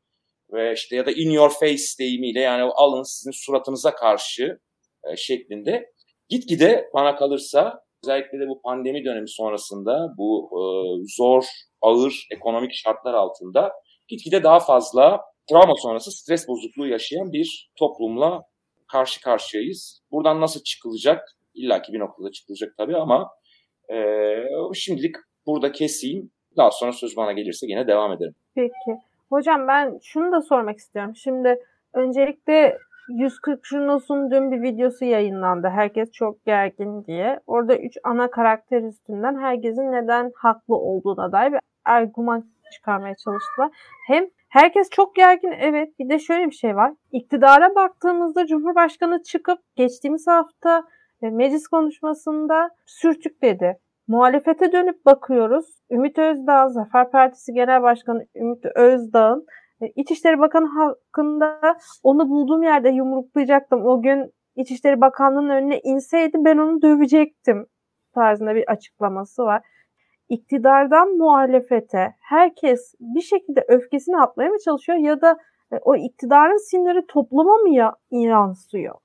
ve 0.54 0.74
işte 0.74 0.96
ya 0.96 1.06
da 1.06 1.12
in 1.12 1.30
your 1.30 1.50
face 1.50 1.84
deyimiyle 2.00 2.40
yani 2.40 2.64
alın 2.76 3.04
sizin 3.04 3.32
suratınıza 3.32 3.96
karşı 3.96 4.60
e, 5.12 5.16
şeklinde 5.16 5.92
gitgide 6.30 6.90
bana 6.94 7.16
kalırsa 7.16 7.84
özellikle 8.04 8.40
de 8.40 8.48
bu 8.48 8.62
pandemi 8.62 9.06
dönemi 9.06 9.30
sonrasında 9.30 10.14
bu 10.18 10.50
e, 10.54 10.62
zor, 11.18 11.44
ağır 11.82 12.28
ekonomik 12.32 12.74
şartlar 12.74 13.14
altında 13.14 13.72
gitgide 14.08 14.44
daha 14.44 14.60
fazla 14.60 15.22
travma 15.50 15.74
sonrası 15.76 16.12
stres 16.12 16.48
bozukluğu 16.48 16.88
yaşayan 16.88 17.32
bir 17.32 17.72
toplumla 17.80 18.44
karşı 18.92 19.22
karşıyayız. 19.22 20.02
Buradan 20.12 20.42
nasıl 20.42 20.64
çıkılacak? 20.64 21.38
İlla 21.54 21.82
ki 21.82 21.94
bir 21.94 22.00
noktada 22.00 22.32
çıkılacak 22.32 22.74
tabii 22.78 22.98
ama 22.98 23.30
e, 23.94 23.98
şimdilik 24.74 25.16
burada 25.46 25.72
keseyim. 25.72 26.32
Daha 26.58 26.72
sonra 26.72 26.92
söz 26.92 27.18
bana 27.18 27.32
gelirse 27.32 27.68
yine 27.68 27.88
devam 27.88 28.12
ederim. 28.12 28.36
Peki. 28.56 29.00
Hocam 29.30 29.68
ben 29.68 30.00
şunu 30.04 30.32
da 30.32 30.42
sormak 30.42 30.78
istiyorum. 30.78 31.16
Şimdi 31.16 31.60
öncelikle 31.94 32.78
140 33.10 33.66
Junos'un 33.66 34.32
dün 34.32 34.52
bir 34.52 34.62
videosu 34.62 35.06
yayınlandı. 35.06 35.68
Herkes 35.68 36.12
çok 36.12 36.46
gergin 36.46 37.06
diye. 37.06 37.40
Orada 37.48 37.78
3 37.78 37.98
ana 38.04 38.32
karakter 38.32 38.82
üstünden 38.84 39.40
herkesin 39.40 39.92
neden 39.92 40.32
haklı 40.36 40.76
olduğuna 40.76 41.32
dair 41.32 41.52
bir 41.52 41.60
argüman 41.86 42.46
çıkarmaya 42.74 43.16
çalıştılar. 43.16 43.70
Hem 44.08 44.26
herkes 44.50 44.90
çok 44.90 45.16
gergin 45.16 45.52
evet 45.52 46.00
bir 46.00 46.10
de 46.10 46.20
şöyle 46.20 46.46
bir 46.46 46.56
şey 46.56 46.76
var. 46.76 46.94
İktidara 47.12 47.76
baktığımızda 47.76 48.46
Cumhurbaşkanı 48.46 49.24
çıkıp 49.24 49.60
geçtiğimiz 49.76 50.28
hafta 50.28 50.84
meclis 51.30 51.68
konuşmasında 51.68 52.70
sürtük 52.86 53.42
dedi. 53.42 53.78
Muhalefete 54.08 54.72
dönüp 54.72 55.06
bakıyoruz. 55.06 55.66
Ümit 55.92 56.18
Özdağ, 56.18 56.70
Zafer 56.70 57.12
Partisi 57.12 57.54
Genel 57.54 57.82
Başkanı 57.82 58.26
Ümit 58.36 58.66
Özdağ'ın 58.76 59.46
e, 59.82 59.88
İçişleri 59.96 60.40
Bakanı 60.40 60.68
hakkında 60.68 61.78
onu 62.04 62.30
bulduğum 62.30 62.64
yerde 62.64 62.90
yumruklayacaktım. 62.90 63.86
O 63.86 64.02
gün 64.02 64.32
İçişleri 64.56 65.02
Bakanlığı'nın 65.02 65.50
önüne 65.50 65.80
inseydi 65.80 66.38
ben 66.40 66.58
onu 66.58 66.82
dövecektim 66.82 67.66
tarzında 68.14 68.56
bir 68.56 68.72
açıklaması 68.72 69.44
var. 69.44 69.62
İktidardan 70.30 71.18
muhalefete 71.18 72.16
herkes 72.20 72.94
bir 73.00 73.22
şekilde 73.22 73.66
öfkesini 73.68 74.18
atmaya 74.18 74.50
mı 74.50 74.58
çalışıyor 74.66 74.98
ya 74.98 75.22
da 75.22 75.38
e, 75.72 75.76
o 75.82 75.96
iktidarın 75.96 76.70
siniri 76.70 77.06
topluma 77.08 77.56
mı 77.56 77.70
ya, 77.70 77.96
yansıyor? 78.12 78.96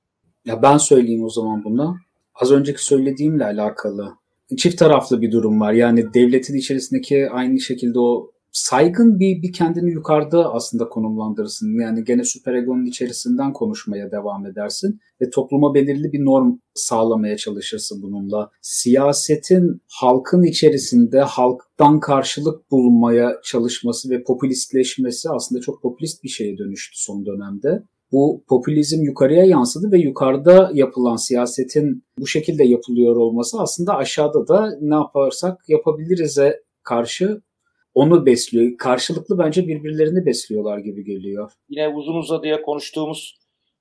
Ya 0.45 0.61
ben 0.61 0.77
söyleyeyim 0.77 1.23
o 1.23 1.29
zaman 1.29 1.63
bunu. 1.63 1.95
Az 2.41 2.51
önceki 2.51 2.85
söylediğimle 2.85 3.45
alakalı 3.45 4.13
çift 4.57 4.79
taraflı 4.79 5.21
bir 5.21 5.31
durum 5.31 5.59
var. 5.59 5.73
Yani 5.73 6.13
devletin 6.13 6.55
içerisindeki 6.55 7.29
aynı 7.29 7.59
şekilde 7.59 7.99
o 7.99 8.31
saygın 8.51 9.19
bir, 9.19 9.41
bir 9.41 9.53
kendini 9.53 9.91
yukarıda 9.91 10.53
aslında 10.53 10.89
konumlandırırsın. 10.89 11.81
Yani 11.81 12.03
gene 12.03 12.23
süper 12.23 12.53
egonun 12.53 12.85
içerisinden 12.85 13.53
konuşmaya 13.53 14.11
devam 14.11 14.45
edersin 14.45 14.99
ve 15.21 15.29
topluma 15.29 15.73
belirli 15.73 16.13
bir 16.13 16.25
norm 16.25 16.57
sağlamaya 16.73 17.37
çalışırsın 17.37 18.01
bununla. 18.01 18.49
Siyasetin 18.61 19.81
halkın 19.87 20.43
içerisinde 20.43 21.19
halktan 21.19 21.99
karşılık 21.99 22.71
bulmaya 22.71 23.31
çalışması 23.43 24.09
ve 24.09 24.23
popülistleşmesi 24.23 25.29
aslında 25.29 25.61
çok 25.61 25.81
popülist 25.81 26.23
bir 26.23 26.29
şeye 26.29 26.57
dönüştü 26.57 26.99
son 26.99 27.25
dönemde 27.25 27.83
bu 28.11 28.43
popülizm 28.49 29.03
yukarıya 29.03 29.45
yansıdı 29.45 29.91
ve 29.91 29.97
yukarıda 29.97 30.71
yapılan 30.73 31.15
siyasetin 31.15 32.03
bu 32.19 32.27
şekilde 32.27 32.63
yapılıyor 32.63 33.15
olması 33.15 33.59
aslında 33.59 33.95
aşağıda 33.95 34.47
da 34.47 34.69
ne 34.81 34.95
yaparsak 34.95 35.69
yapabiliriz'e 35.69 36.63
karşı 36.83 37.41
onu 37.93 38.25
besliyor. 38.25 38.77
Karşılıklı 38.77 39.37
bence 39.39 39.67
birbirlerini 39.67 40.25
besliyorlar 40.25 40.77
gibi 40.77 41.03
geliyor. 41.03 41.51
Yine 41.69 41.87
uzun 41.89 42.15
uzadıya 42.15 42.61
konuştuğumuz 42.61 43.35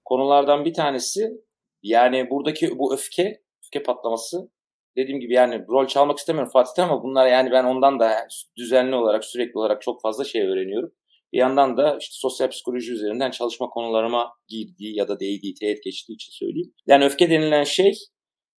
konulardan 0.04 0.64
bir 0.64 0.74
tanesi 0.74 1.30
yani 1.82 2.30
buradaki 2.30 2.78
bu 2.78 2.94
öfke, 2.94 3.40
öfke 3.64 3.82
patlaması 3.82 4.48
dediğim 4.96 5.20
gibi 5.20 5.34
yani 5.34 5.64
rol 5.68 5.86
çalmak 5.86 6.18
istemiyorum 6.18 6.50
Fatih'te 6.52 6.82
ama 6.82 7.02
bunlar 7.02 7.26
yani 7.26 7.50
ben 7.50 7.64
ondan 7.64 8.00
da 8.00 8.28
düzenli 8.56 8.94
olarak 8.96 9.24
sürekli 9.24 9.58
olarak 9.58 9.82
çok 9.82 10.02
fazla 10.02 10.24
şey 10.24 10.42
öğreniyorum. 10.42 10.92
Bir 11.36 11.40
yandan 11.40 11.76
da 11.76 11.98
işte 12.00 12.14
sosyal 12.14 12.50
psikoloji 12.50 12.92
üzerinden 12.92 13.30
çalışma 13.30 13.70
konularıma 13.70 14.32
girdiği 14.48 14.98
ya 14.98 15.08
da 15.08 15.20
değdiği, 15.20 15.54
teğet 15.54 15.82
geçtiği 15.84 16.14
için 16.14 16.32
söyleyeyim. 16.32 16.74
Yani 16.86 17.04
öfke 17.04 17.30
denilen 17.30 17.64
şey 17.64 17.92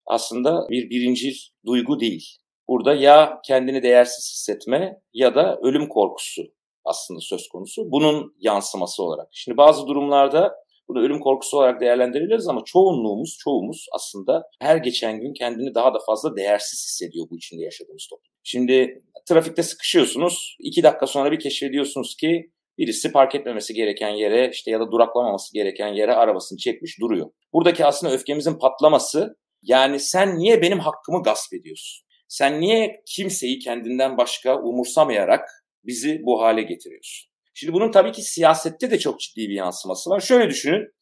aslında 0.07 0.67
bir 0.71 0.91
birincil 0.91 1.35
duygu 1.67 2.01
değil. 2.01 2.25
Burada 2.69 2.95
ya 2.95 3.41
kendini 3.47 3.83
değersiz 3.83 4.33
hissetme 4.33 5.01
ya 5.13 5.35
da 5.35 5.59
ölüm 5.63 5.89
korkusu 5.89 6.43
aslında 6.85 7.21
söz 7.21 7.49
konusu. 7.49 7.83
Bunun 7.93 8.35
yansıması 8.41 9.03
olarak. 9.03 9.29
Şimdi 9.33 9.57
bazı 9.57 9.87
durumlarda 9.87 10.53
bunu 10.89 11.01
ölüm 11.01 11.21
korkusu 11.21 11.57
olarak 11.57 11.81
değerlendirebiliriz 11.81 12.49
ama 12.49 12.63
çoğunluğumuz, 12.65 13.37
çoğumuz 13.45 13.87
aslında 13.95 14.43
her 14.61 14.77
geçen 14.77 15.21
gün 15.21 15.33
kendini 15.33 15.75
daha 15.75 15.95
da 15.95 15.99
fazla 16.07 16.37
değersiz 16.37 16.85
hissediyor 16.87 17.27
bu 17.31 17.37
içinde 17.37 17.65
yaşadığımız 17.65 18.07
toplum. 18.11 18.33
Şimdi 18.43 19.03
trafikte 19.29 19.63
sıkışıyorsunuz. 19.63 20.57
iki 20.61 20.83
dakika 20.83 21.07
sonra 21.07 21.33
bir 21.33 21.39
keşfediyorsunuz 21.39 22.17
ki 22.17 22.51
Birisi 22.79 23.13
park 23.13 23.35
etmemesi 23.35 23.75
gereken 23.75 24.09
yere 24.09 24.51
işte 24.53 24.71
ya 24.71 24.81
da 24.81 24.91
duraklamaması 24.91 25.55
gereken 25.55 25.89
yere 25.89 26.15
arabasını 26.15 26.59
çekmiş 26.59 27.01
duruyor. 27.01 27.31
Buradaki 27.53 27.85
aslında 27.85 28.13
öfkemizin 28.13 28.59
patlaması 28.59 29.37
yani 29.63 30.01
sen 30.01 30.39
niye 30.39 30.63
benim 30.63 30.79
hakkımı 30.79 31.23
gasp 31.23 31.55
ediyorsun? 31.55 32.07
Sen 32.29 32.61
niye 32.61 33.03
kimseyi 33.07 33.59
kendinden 33.59 34.17
başka 34.17 34.61
umursamayarak 34.61 35.49
bizi 35.85 36.21
bu 36.23 36.43
hale 36.43 36.63
getiriyorsun? 36.63 37.31
Şimdi 37.55 37.73
bunun 37.73 37.91
tabii 37.91 38.13
ki 38.13 38.23
siyasette 38.23 38.91
de 38.91 38.99
çok 38.99 39.21
ciddi 39.21 39.49
bir 39.49 39.55
yansıması 39.55 40.11
var. 40.11 40.21
Şöyle 40.21 40.51
düşünün, 40.51 40.93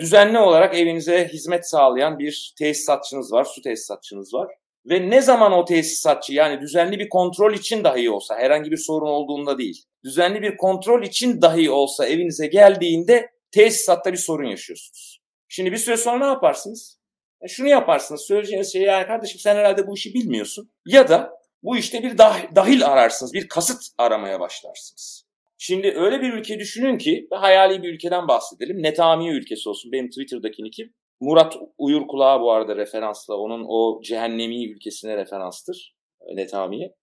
düzenli 0.00 0.38
olarak 0.38 0.74
evinize 0.74 1.28
hizmet 1.28 1.70
sağlayan 1.70 2.18
bir 2.18 2.54
tesisatçınız 2.58 3.32
var, 3.32 3.44
su 3.44 3.62
tesisatçınız 3.62 4.34
var. 4.34 4.48
Ve 4.86 5.10
ne 5.10 5.20
zaman 5.20 5.52
o 5.52 5.64
tesisatçı 5.64 6.34
yani 6.34 6.60
düzenli 6.60 6.98
bir 6.98 7.08
kontrol 7.08 7.54
için 7.54 7.84
dahi 7.84 8.10
olsa 8.10 8.38
herhangi 8.38 8.70
bir 8.70 8.76
sorun 8.76 9.06
olduğunda 9.06 9.58
değil. 9.58 9.84
Düzenli 10.04 10.42
bir 10.42 10.56
kontrol 10.56 11.02
için 11.02 11.42
dahi 11.42 11.70
olsa 11.70 12.06
evinize 12.06 12.46
geldiğinde 12.46 13.30
tesisatta 13.50 14.12
bir 14.12 14.18
sorun 14.18 14.46
yaşıyorsunuz. 14.48 15.20
Şimdi 15.48 15.72
bir 15.72 15.76
süre 15.76 15.96
sonra 15.96 16.18
ne 16.18 16.24
yaparsınız? 16.24 16.98
E 17.42 17.48
şunu 17.48 17.68
yaparsınız. 17.68 18.20
Söyleyeceğiniz 18.20 18.72
şey 18.72 18.82
yani 18.82 19.06
kardeşim 19.06 19.40
sen 19.40 19.56
herhalde 19.56 19.86
bu 19.86 19.94
işi 19.94 20.14
bilmiyorsun. 20.14 20.70
Ya 20.86 21.08
da 21.08 21.30
bu 21.62 21.76
işte 21.76 22.02
bir 22.02 22.10
dah- 22.18 22.54
dahil 22.54 22.86
ararsınız. 22.86 23.34
Bir 23.34 23.48
kasıt 23.48 23.82
aramaya 23.98 24.40
başlarsınız. 24.40 25.24
Şimdi 25.58 25.94
öyle 25.96 26.20
bir 26.20 26.32
ülke 26.32 26.58
düşünün 26.58 26.98
ki 26.98 27.28
hayali 27.30 27.82
bir 27.82 27.94
ülkeden 27.94 28.28
bahsedelim. 28.28 28.82
Netamiye 28.82 29.32
ülkesi 29.32 29.68
olsun. 29.68 29.92
Benim 29.92 30.08
Twitter'daki 30.08 30.64
nickim. 30.64 30.94
Murat 31.20 31.56
Uyur 31.78 32.06
Kulağı 32.06 32.40
bu 32.40 32.52
arada 32.52 32.76
referansla. 32.76 33.36
Onun 33.36 33.64
o 33.68 34.02
cehennemi 34.02 34.70
ülkesine 34.70 35.16
referanstır. 35.16 35.96
Netamiye. 36.34 36.94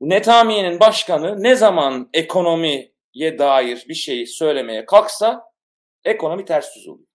Bu 0.00 0.08
Netamiye'nin 0.08 0.80
başkanı 0.80 1.42
ne 1.42 1.56
zaman 1.56 2.08
ekonomiye 2.12 3.38
dair 3.38 3.84
bir 3.88 3.94
şey 3.94 4.26
söylemeye 4.26 4.86
kalksa 4.86 5.44
ekonomi 6.04 6.44
ters 6.44 6.76
düz 6.76 6.88
oluyor. 6.88 7.08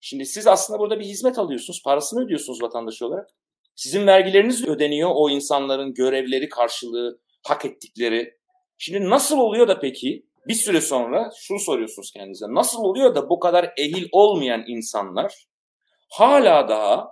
Şimdi 0.00 0.26
siz 0.26 0.46
aslında 0.46 0.78
burada 0.78 1.00
bir 1.00 1.04
hizmet 1.04 1.38
alıyorsunuz, 1.38 1.82
parasını 1.84 2.24
ödüyorsunuz 2.24 2.62
vatandaş 2.62 3.02
olarak. 3.02 3.30
Sizin 3.74 4.06
vergileriniz 4.06 4.68
ödeniyor 4.68 5.10
o 5.14 5.30
insanların 5.30 5.94
görevleri 5.94 6.48
karşılığı, 6.48 7.20
hak 7.46 7.64
ettikleri. 7.64 8.38
Şimdi 8.78 9.10
nasıl 9.10 9.38
oluyor 9.38 9.68
da 9.68 9.80
peki 9.80 10.26
bir 10.48 10.54
süre 10.54 10.80
sonra 10.80 11.30
şunu 11.36 11.58
soruyorsunuz 11.58 12.12
kendinize. 12.12 12.46
Nasıl 12.48 12.78
oluyor 12.78 13.14
da 13.14 13.30
bu 13.30 13.38
kadar 13.38 13.72
ehil 13.78 14.08
olmayan 14.12 14.64
insanlar 14.66 15.46
hala 16.10 16.68
daha 16.68 17.08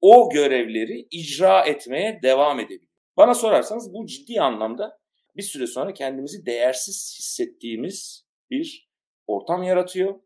o 0.00 0.30
görevleri 0.30 1.06
icra 1.10 1.64
etmeye 1.64 2.20
devam 2.22 2.60
edebiliyor? 2.60 2.92
Bana 3.16 3.34
sorarsanız 3.34 3.94
bu 3.94 4.06
ciddi 4.06 4.40
anlamda 4.40 4.98
bir 5.36 5.42
süre 5.42 5.66
sonra 5.66 5.94
kendimizi 5.94 6.46
değersiz 6.46 7.16
hissettiğimiz 7.18 8.26
bir 8.50 8.90
ortam 9.26 9.62
yaratıyor. 9.62 10.20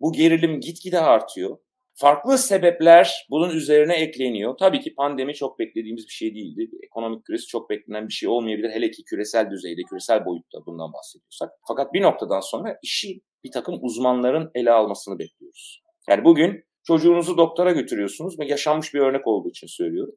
Bu 0.00 0.12
gerilim 0.12 0.60
gitgide 0.60 1.00
artıyor. 1.00 1.58
Farklı 2.00 2.38
sebepler 2.38 3.26
bunun 3.30 3.50
üzerine 3.50 3.94
ekleniyor. 3.94 4.56
Tabii 4.58 4.80
ki 4.80 4.94
pandemi 4.94 5.34
çok 5.34 5.58
beklediğimiz 5.58 6.06
bir 6.06 6.12
şey 6.12 6.34
değildi. 6.34 6.70
Ekonomik 6.82 7.24
kriz 7.24 7.46
çok 7.46 7.70
beklenen 7.70 8.08
bir 8.08 8.12
şey 8.12 8.28
olmayabilir. 8.28 8.70
Hele 8.70 8.90
ki 8.90 9.04
küresel 9.04 9.50
düzeyde, 9.50 9.82
küresel 9.82 10.24
boyutta 10.24 10.58
bundan 10.66 10.92
bahsediyorsak. 10.92 11.50
Fakat 11.68 11.94
bir 11.94 12.02
noktadan 12.02 12.40
sonra 12.40 12.78
işi 12.82 13.20
bir 13.44 13.50
takım 13.50 13.78
uzmanların 13.80 14.50
ele 14.54 14.70
almasını 14.70 15.18
bekliyoruz. 15.18 15.82
Yani 16.08 16.24
bugün 16.24 16.64
çocuğunuzu 16.86 17.38
doktora 17.38 17.72
götürüyorsunuz 17.72 18.38
ve 18.38 18.46
yaşanmış 18.46 18.94
bir 18.94 19.00
örnek 19.00 19.26
olduğu 19.26 19.48
için 19.48 19.66
söylüyorum. 19.66 20.14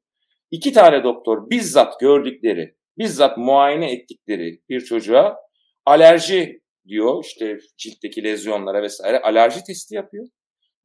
İki 0.52 0.74
tane 0.74 1.04
doktor 1.04 1.50
bizzat 1.50 2.00
gördükleri, 2.00 2.76
bizzat 2.98 3.38
muayene 3.38 3.92
ettikleri 3.92 4.62
bir 4.70 4.82
çocuğa 4.82 5.38
alerji 5.86 6.62
diyor 6.88 7.24
işte 7.26 7.58
ciltteki 7.78 8.24
lezyonlara 8.24 8.82
vesaire 8.82 9.22
alerji 9.22 9.64
testi 9.64 9.96
yapıyor. 9.96 10.28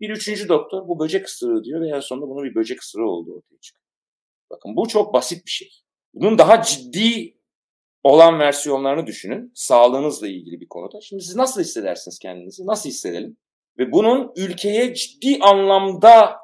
Bir 0.01 0.11
üçüncü 0.11 0.49
doktor 0.49 0.89
bu 0.89 0.99
böcek 0.99 1.27
ısırığı 1.27 1.65
diyor 1.65 1.81
ve 1.81 1.89
en 1.97 2.01
sonunda 2.01 2.29
bunun 2.29 2.45
bir 2.45 2.55
böcek 2.55 2.83
ısırığı 2.83 3.11
olduğu 3.11 3.37
ortaya 3.37 3.61
çıkıyor. 3.61 3.87
Bakın 4.51 4.77
bu 4.77 4.89
çok 4.89 5.15
basit 5.15 5.47
bir 5.47 5.51
şey. 5.51 5.69
Bunun 6.15 6.39
daha 6.39 6.63
ciddi 6.63 7.37
olan 8.03 8.39
versiyonlarını 8.39 9.07
düşünün. 9.07 9.53
Sağlığınızla 9.55 10.29
ilgili 10.29 10.61
bir 10.61 10.69
konuda. 10.69 11.01
Şimdi 11.01 11.23
siz 11.23 11.37
nasıl 11.37 11.61
hissedersiniz 11.61 12.19
kendinizi? 12.19 12.67
Nasıl 12.67 12.89
hissedelim? 12.89 13.37
Ve 13.79 13.93
bunun 13.93 14.33
ülkeye 14.37 14.95
ciddi 14.95 15.39
anlamda 15.41 16.37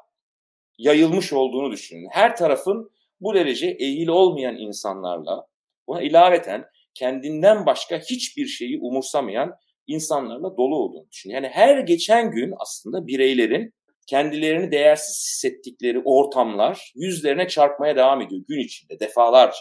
yayılmış 0.77 1.33
olduğunu 1.33 1.71
düşünün. 1.71 2.07
Her 2.11 2.35
tarafın 2.35 2.91
bu 3.21 3.33
derece 3.33 3.67
eğil 3.79 4.07
olmayan 4.07 4.57
insanlarla 4.57 5.47
buna 5.87 6.01
ilaveten 6.01 6.65
kendinden 6.93 7.65
başka 7.65 7.97
hiçbir 7.97 8.45
şeyi 8.45 8.79
umursamayan 8.81 9.55
insanlarla 9.87 10.57
dolu 10.57 10.75
olduğunu 10.75 11.09
düşünüyorum. 11.11 11.43
Yani 11.43 11.53
her 11.53 11.79
geçen 11.79 12.31
gün 12.31 12.53
aslında 12.59 13.07
bireylerin 13.07 13.73
kendilerini 14.07 14.71
değersiz 14.71 15.27
hissettikleri 15.27 16.01
ortamlar 16.05 16.93
yüzlerine 16.95 17.47
çarpmaya 17.47 17.95
devam 17.95 18.21
ediyor 18.21 18.41
gün 18.47 18.59
içinde 18.59 18.99
defalarca. 18.99 19.57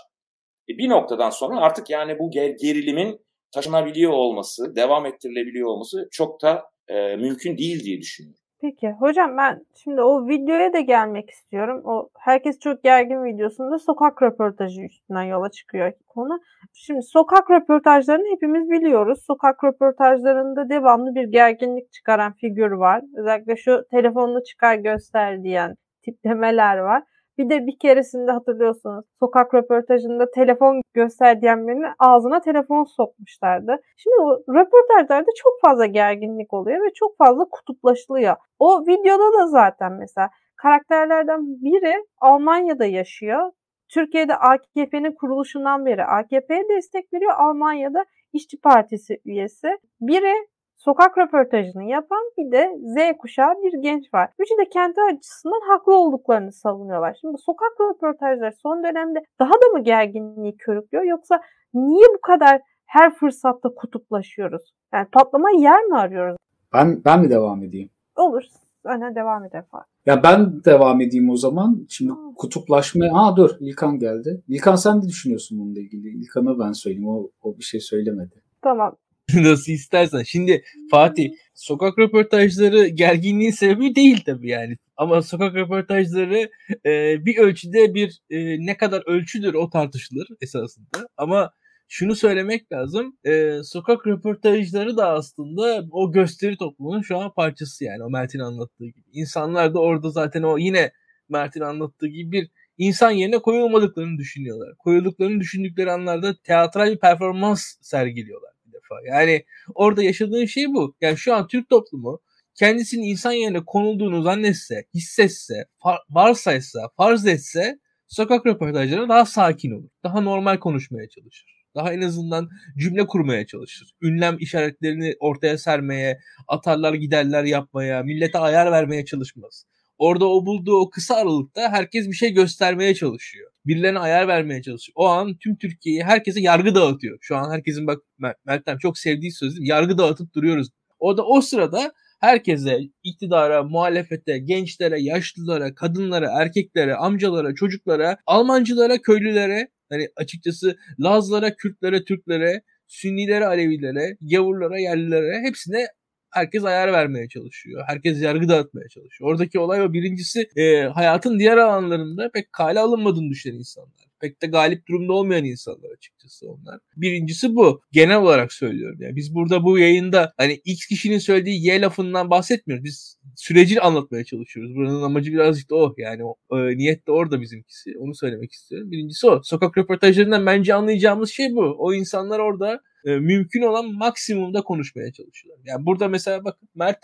E 0.68 0.78
bir 0.78 0.88
noktadan 0.88 1.30
sonra 1.30 1.60
artık 1.60 1.90
yani 1.90 2.18
bu 2.18 2.30
gerilimin 2.30 3.20
taşınabiliyor 3.54 4.12
olması, 4.12 4.76
devam 4.76 5.06
ettirilebiliyor 5.06 5.68
olması 5.68 6.08
çok 6.10 6.42
da 6.42 6.64
e, 6.88 7.16
mümkün 7.16 7.58
değil 7.58 7.84
diye 7.84 7.98
düşünüyorum. 7.98 8.41
Peki 8.62 8.90
hocam 8.90 9.36
ben 9.36 9.66
şimdi 9.74 10.02
o 10.02 10.28
videoya 10.28 10.72
da 10.72 10.80
gelmek 10.80 11.30
istiyorum. 11.30 11.82
O 11.84 12.08
herkes 12.18 12.58
çok 12.58 12.82
gergin 12.82 13.24
videosunda 13.24 13.78
sokak 13.78 14.22
röportajı 14.22 14.82
üstünden 14.82 15.22
yola 15.22 15.50
çıkıyor 15.50 15.92
konu. 16.08 16.40
Şimdi 16.72 17.02
sokak 17.02 17.50
röportajlarını 17.50 18.34
hepimiz 18.34 18.70
biliyoruz. 18.70 19.24
Sokak 19.26 19.64
röportajlarında 19.64 20.68
devamlı 20.68 21.14
bir 21.14 21.24
gerginlik 21.24 21.92
çıkaran 21.92 22.32
figür 22.32 22.70
var. 22.70 23.02
Özellikle 23.16 23.56
şu 23.56 23.84
telefonunu 23.90 24.44
çıkar 24.44 24.74
göster 24.74 25.42
diyen 25.42 25.74
tiplemeler 26.04 26.78
var. 26.78 27.02
Bir 27.38 27.50
de 27.50 27.66
bir 27.66 27.78
keresinde 27.78 28.32
hatırlıyorsunuz 28.32 29.04
sokak 29.20 29.54
röportajında 29.54 30.30
telefon 30.30 30.82
göster 30.94 31.42
diyen 31.42 31.68
birinin 31.68 31.92
ağzına 31.98 32.40
telefon 32.40 32.84
sokmuşlardı. 32.84 33.76
Şimdi 33.96 34.16
o 34.20 34.54
röportajlarda 34.54 35.30
çok 35.36 35.52
fazla 35.64 35.86
gerginlik 35.86 36.52
oluyor 36.52 36.84
ve 36.86 36.92
çok 36.94 37.18
fazla 37.18 37.44
kutuplaşılıyor. 37.44 38.36
O 38.58 38.80
videoda 38.86 39.38
da 39.38 39.46
zaten 39.46 39.92
mesela 39.92 40.30
karakterlerden 40.56 41.40
biri 41.42 41.94
Almanya'da 42.20 42.84
yaşıyor. 42.84 43.50
Türkiye'de 43.88 44.36
AKP'nin 44.36 45.12
kuruluşundan 45.12 45.86
beri 45.86 46.04
AKP'ye 46.04 46.68
destek 46.68 47.12
veriyor. 47.12 47.32
Almanya'da 47.36 48.04
İşçi 48.32 48.60
Partisi 48.60 49.20
üyesi. 49.24 49.68
Biri 50.00 50.46
sokak 50.84 51.18
röportajını 51.18 51.84
yapan 51.84 52.22
bir 52.38 52.52
de 52.52 52.78
Z 52.82 53.18
kuşağı 53.18 53.54
bir 53.62 53.82
genç 53.82 54.14
var. 54.14 54.30
Üçü 54.38 54.54
de 54.58 54.68
kendi 54.68 55.00
açısından 55.00 55.60
haklı 55.68 55.98
olduklarını 55.98 56.52
savunuyorlar. 56.52 57.16
Şimdi 57.20 57.38
sokak 57.38 57.72
röportajları 57.80 58.54
son 58.62 58.84
dönemde 58.84 59.18
daha 59.40 59.52
da 59.52 59.68
mı 59.72 59.84
gerginliği 59.84 60.56
körüklüyor 60.56 61.04
yoksa 61.04 61.40
niye 61.74 62.06
bu 62.16 62.20
kadar 62.20 62.60
her 62.86 63.14
fırsatta 63.14 63.68
kutuplaşıyoruz? 63.76 64.62
Yani 64.92 65.06
patlama 65.12 65.50
yer 65.50 65.84
mi 65.84 65.96
arıyoruz? 65.96 66.36
Ben 66.74 67.02
ben 67.04 67.20
mi 67.20 67.30
devam 67.30 67.62
edeyim? 67.62 67.90
Olur. 68.16 68.42
Öne 68.84 69.14
devam 69.14 69.44
edelim. 69.44 69.64
Ya 70.06 70.22
ben 70.22 70.64
devam 70.64 71.00
edeyim 71.00 71.30
o 71.30 71.36
zaman. 71.36 71.86
Şimdi 71.88 72.12
kutuplaşma... 72.36 73.04
Aa 73.12 73.36
dur 73.36 73.50
İlkan 73.60 73.98
geldi. 73.98 74.42
İlkan 74.48 74.76
sen 74.76 74.98
ne 74.98 75.08
düşünüyorsun 75.08 75.58
bununla 75.58 75.80
ilgili? 75.80 76.08
İlkan'a 76.08 76.58
ben 76.58 76.72
söyleyeyim. 76.72 77.08
O, 77.08 77.30
o 77.42 77.58
bir 77.58 77.62
şey 77.62 77.80
söylemedi. 77.80 78.42
Tamam. 78.62 78.96
Nasıl 79.36 79.72
istersen. 79.72 80.22
Şimdi 80.22 80.64
Fatih 80.90 81.30
sokak 81.54 81.98
röportajları 81.98 82.86
gerginliğin 82.88 83.50
sebebi 83.50 83.94
değil 83.94 84.22
tabii 84.26 84.48
yani. 84.48 84.76
Ama 84.96 85.22
sokak 85.22 85.54
röportajları 85.54 86.50
e, 86.86 87.24
bir 87.26 87.38
ölçüde 87.38 87.94
bir 87.94 88.20
e, 88.30 88.66
ne 88.66 88.76
kadar 88.76 89.02
ölçüdür 89.06 89.54
o 89.54 89.70
tartışılır 89.70 90.28
esasında. 90.40 91.08
Ama 91.16 91.50
şunu 91.88 92.16
söylemek 92.16 92.72
lazım. 92.72 93.16
E, 93.24 93.58
sokak 93.64 94.06
röportajları 94.06 94.96
da 94.96 95.10
aslında 95.10 95.84
o 95.90 96.12
gösteri 96.12 96.56
toplumunun 96.56 97.02
şu 97.02 97.18
an 97.18 97.34
parçası 97.34 97.84
yani 97.84 98.04
o 98.04 98.10
Mert'in 98.10 98.38
anlattığı 98.38 98.86
gibi. 98.86 99.04
İnsanlar 99.12 99.74
da 99.74 99.80
orada 99.80 100.10
zaten 100.10 100.42
o 100.42 100.58
yine 100.58 100.92
Mert'in 101.28 101.60
anlattığı 101.60 102.06
gibi 102.06 102.32
bir 102.32 102.50
insan 102.78 103.10
yerine 103.10 103.38
koyulmadıklarını 103.38 104.18
düşünüyorlar. 104.18 104.74
Koyulduklarını 104.78 105.40
düşündükleri 105.40 105.92
anlarda 105.92 106.36
teatral 106.44 106.90
bir 106.90 106.98
performans 106.98 107.74
sergiliyorlar 107.80 108.52
defa. 108.92 109.16
Yani 109.16 109.44
orada 109.74 110.02
yaşadığın 110.02 110.46
şey 110.46 110.66
bu. 110.68 110.96
Yani 111.00 111.16
şu 111.16 111.34
an 111.34 111.46
Türk 111.46 111.68
toplumu 111.68 112.20
kendisinin 112.54 113.02
insan 113.02 113.32
yerine 113.32 113.64
konulduğunu 113.66 114.22
zannetse, 114.22 114.84
hissetse, 114.94 115.64
varsaysa, 116.10 116.88
farz 116.96 117.26
etse 117.26 117.78
sokak 118.08 118.46
röportajlarına 118.46 119.08
daha 119.08 119.24
sakin 119.26 119.70
olur. 119.70 119.88
Daha 120.04 120.20
normal 120.20 120.58
konuşmaya 120.58 121.08
çalışır. 121.08 121.52
Daha 121.74 121.92
en 121.92 122.00
azından 122.00 122.48
cümle 122.78 123.06
kurmaya 123.06 123.46
çalışır. 123.46 123.92
Ünlem 124.02 124.36
işaretlerini 124.38 125.14
ortaya 125.20 125.58
sermeye, 125.58 126.18
atarlar 126.48 126.94
giderler 126.94 127.44
yapmaya, 127.44 128.02
millete 128.02 128.38
ayar 128.38 128.72
vermeye 128.72 129.04
çalışmaz. 129.04 129.64
Orada 130.02 130.28
o 130.28 130.46
bulduğu 130.46 130.76
o 130.76 130.90
kısa 130.90 131.14
aralıkta 131.14 131.72
herkes 131.72 132.08
bir 132.08 132.12
şey 132.12 132.32
göstermeye 132.32 132.94
çalışıyor. 132.94 133.50
Birilerine 133.66 133.98
ayar 133.98 134.28
vermeye 134.28 134.62
çalışıyor. 134.62 134.94
O 134.96 135.06
an 135.06 135.36
tüm 135.36 135.56
Türkiye'yi 135.56 136.04
herkese 136.04 136.40
yargı 136.40 136.74
dağıtıyor. 136.74 137.18
Şu 137.20 137.36
an 137.36 137.50
herkesin 137.50 137.86
bak 137.86 137.98
Meltem 138.46 138.78
çok 138.78 138.98
sevdiği 138.98 139.32
söz 139.32 139.50
değil 139.50 139.60
mi? 139.60 139.68
Yargı 139.68 139.98
dağıtıp 139.98 140.34
duruyoruz. 140.34 140.68
O 140.98 141.16
da 141.16 141.26
o 141.26 141.40
sırada 141.40 141.92
herkese, 142.20 142.80
iktidara, 143.02 143.62
muhalefete, 143.62 144.38
gençlere, 144.38 145.00
yaşlılara, 145.00 145.74
kadınlara, 145.74 146.42
erkeklere, 146.42 146.94
amcalara, 146.94 147.54
çocuklara, 147.54 148.16
Almancılara, 148.26 148.98
köylülere 149.02 149.68
Hani 149.90 150.08
açıkçası 150.16 150.76
Lazlara, 151.00 151.56
Kürtlere, 151.56 152.04
Türklere, 152.04 152.62
Sünnilere, 152.86 153.46
Alevilere, 153.46 154.16
Gavurlara, 154.20 154.78
yerlilere 154.78 155.40
hepsine 155.42 155.86
herkes 156.32 156.64
ayar 156.64 156.92
vermeye 156.92 157.28
çalışıyor. 157.28 157.84
Herkes 157.86 158.22
yargı 158.22 158.48
dağıtmaya 158.48 158.88
çalışıyor. 158.88 159.30
Oradaki 159.30 159.58
olay 159.58 159.82
o. 159.82 159.92
Birincisi 159.92 160.48
e, 160.56 160.82
hayatın 160.82 161.38
diğer 161.38 161.56
alanlarında 161.56 162.30
pek 162.34 162.52
kale 162.52 162.80
alınmadığını 162.80 163.30
düşünen 163.30 163.58
insanlar. 163.58 164.11
Pek 164.22 164.42
de 164.42 164.46
galip 164.46 164.88
durumda 164.88 165.12
olmayan 165.12 165.44
insanlar 165.44 165.90
açıkçası 165.90 166.50
onlar. 166.50 166.78
Birincisi 166.96 167.54
bu. 167.54 167.80
Genel 167.92 168.16
olarak 168.16 168.52
söylüyorum. 168.52 168.98
Yani 169.00 169.16
biz 169.16 169.34
burada 169.34 169.64
bu 169.64 169.78
yayında 169.78 170.32
hani 170.36 170.60
X 170.64 170.86
kişinin 170.86 171.18
söylediği 171.18 171.66
Y 171.66 171.80
lafından 171.80 172.30
bahsetmiyoruz. 172.30 172.84
Biz 172.84 173.18
süreci 173.36 173.80
anlatmaya 173.80 174.24
çalışıyoruz. 174.24 174.74
Buranın 174.74 175.02
amacı 175.02 175.32
birazcık 175.32 175.70
da 175.70 175.76
o. 175.76 175.94
Yani 175.98 176.24
o, 176.24 176.36
e, 176.58 176.76
niyet 176.76 177.06
de 177.06 177.12
orada 177.12 177.40
bizimkisi. 177.40 177.98
Onu 177.98 178.14
söylemek 178.14 178.52
istiyorum. 178.52 178.90
Birincisi 178.90 179.26
o. 179.26 179.40
Sokak 179.44 179.78
röportajlarından 179.78 180.46
bence 180.46 180.74
anlayacağımız 180.74 181.30
şey 181.30 181.52
bu. 181.52 181.76
O 181.78 181.94
insanlar 181.94 182.38
orada 182.38 182.80
e, 183.04 183.16
mümkün 183.16 183.62
olan 183.62 183.94
maksimumda 183.94 184.62
konuşmaya 184.62 185.12
çalışıyorlar. 185.12 185.64
Yani 185.66 185.86
burada 185.86 186.08
mesela 186.08 186.44
bak 186.44 186.58
Mert 186.74 186.98